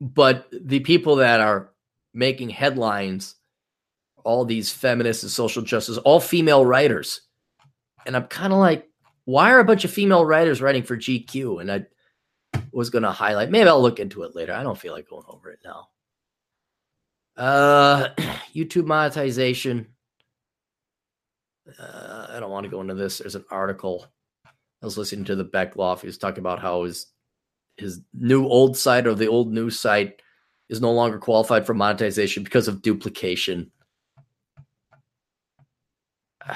But 0.01 0.47
the 0.51 0.79
people 0.79 1.17
that 1.17 1.39
are 1.39 1.69
making 2.15 2.49
headlines, 2.49 3.35
all 4.23 4.43
these 4.43 4.71
feminists 4.71 5.21
and 5.21 5.31
social 5.31 5.61
justice, 5.61 5.99
all 5.99 6.19
female 6.19 6.65
writers. 6.65 7.21
And 8.07 8.15
I'm 8.15 8.25
kind 8.25 8.51
of 8.51 8.57
like, 8.57 8.89
why 9.25 9.51
are 9.51 9.59
a 9.59 9.65
bunch 9.65 9.85
of 9.85 9.91
female 9.91 10.25
writers 10.25 10.61
writing 10.61 10.83
for 10.83 10.97
GQ? 10.97 11.61
And 11.61 11.71
I 11.71 11.85
was 12.71 12.89
going 12.89 13.03
to 13.03 13.11
highlight, 13.11 13.49
maybe 13.49 13.69
I'll 13.69 13.81
look 13.81 13.99
into 13.99 14.23
it 14.23 14.35
later. 14.35 14.53
I 14.53 14.63
don't 14.63 14.77
feel 14.77 14.93
like 14.93 15.09
going 15.09 15.25
over 15.27 15.49
it 15.49 15.59
now. 15.63 15.89
Uh, 17.35 18.09
YouTube 18.53 18.85
monetization. 18.85 19.87
Uh, 21.79 22.27
I 22.29 22.39
don't 22.39 22.51
want 22.51 22.65
to 22.65 22.69
go 22.69 22.81
into 22.81 22.93
this. 22.93 23.19
There's 23.19 23.35
an 23.35 23.45
article. 23.49 24.05
I 24.45 24.85
was 24.85 24.97
listening 24.97 25.25
to 25.25 25.35
the 25.35 25.45
Beckloff. 25.45 26.01
He 26.01 26.07
was 26.07 26.17
talking 26.17 26.39
about 26.39 26.59
how 26.59 26.83
his 26.83 27.07
his 27.77 28.01
new 28.13 28.45
old 28.45 28.77
site 28.77 29.07
or 29.07 29.15
the 29.15 29.27
old 29.27 29.51
news 29.51 29.79
site 29.79 30.21
is 30.69 30.79
no 30.81 30.91
longer 30.91 31.17
qualified 31.17 31.65
for 31.65 31.73
monetization 31.73 32.43
because 32.43 32.67
of 32.67 32.81
duplication. 32.81 33.71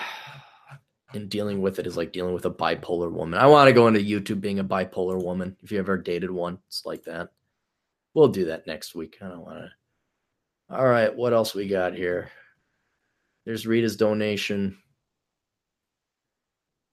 and 1.14 1.30
dealing 1.30 1.62
with 1.62 1.80
it 1.80 1.88
is 1.88 1.98
like 1.98 2.12
dealing 2.12 2.34
with 2.34 2.46
a 2.46 2.52
bipolar 2.52 3.12
woman. 3.12 3.40
I 3.40 3.48
want 3.48 3.68
to 3.68 3.74
go 3.74 3.88
into 3.88 4.00
YouTube 4.00 4.42
being 4.42 4.60
a 4.60 4.64
bipolar 4.64 5.22
woman. 5.22 5.56
If 5.64 5.72
you 5.72 5.80
ever 5.80 5.98
dated 5.98 6.32
one, 6.32 6.60
it's 6.68 6.86
like 6.86 7.04
that. 7.06 7.30
We'll 8.14 8.28
do 8.28 8.46
that 8.46 8.68
next 8.68 8.96
week. 8.96 9.18
I 9.22 9.28
don't 9.28 9.46
want 9.46 9.60
to. 9.60 10.76
All 10.76 10.86
right, 10.86 11.16
what 11.16 11.34
else 11.34 11.56
we 11.56 11.68
got 11.68 11.94
here? 11.94 12.30
There's 13.46 13.66
Rita's 13.66 13.96
donation. 13.96 14.78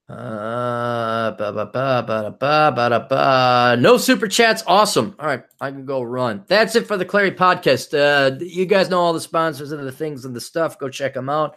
Uh, 0.09 1.33
ba, 1.33 1.53
ba, 1.53 1.67
ba, 1.73 2.05
ba, 2.07 2.37
ba, 2.39 2.73
ba, 2.77 3.07
ba. 3.09 3.77
No 3.81 3.97
super 3.97 4.29
chats. 4.29 4.63
Awesome. 4.67 5.17
All 5.19 5.27
right, 5.27 5.43
I 5.61 5.71
can 5.71 5.87
go 5.87 6.03
run. 6.03 6.45
That's 6.47 6.77
it 6.77 6.87
for 6.87 6.97
the 6.97 7.07
Clarey 7.07 7.35
podcast. 7.35 7.95
Uh, 7.99 8.37
you 8.39 8.67
guys 8.67 8.91
know 8.91 9.01
all 9.01 9.15
the 9.15 9.21
sponsors 9.21 9.73
and 9.73 9.85
the 9.85 9.91
things 9.91 10.25
and 10.25 10.37
the 10.37 10.41
stuff. 10.41 10.79
Go 10.79 10.89
check 10.89 11.15
them 11.15 11.29
out. 11.31 11.57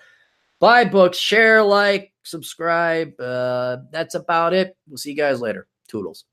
Buy 0.59 0.85
books, 0.85 1.19
share, 1.19 1.61
like, 1.61 2.13
subscribe. 2.27 3.19
Uh, 3.19 3.77
that's 3.91 4.15
about 4.15 4.53
it. 4.53 4.75
We'll 4.87 4.97
see 4.97 5.11
you 5.11 5.17
guys 5.17 5.41
later. 5.41 5.67
Toodles. 5.87 6.25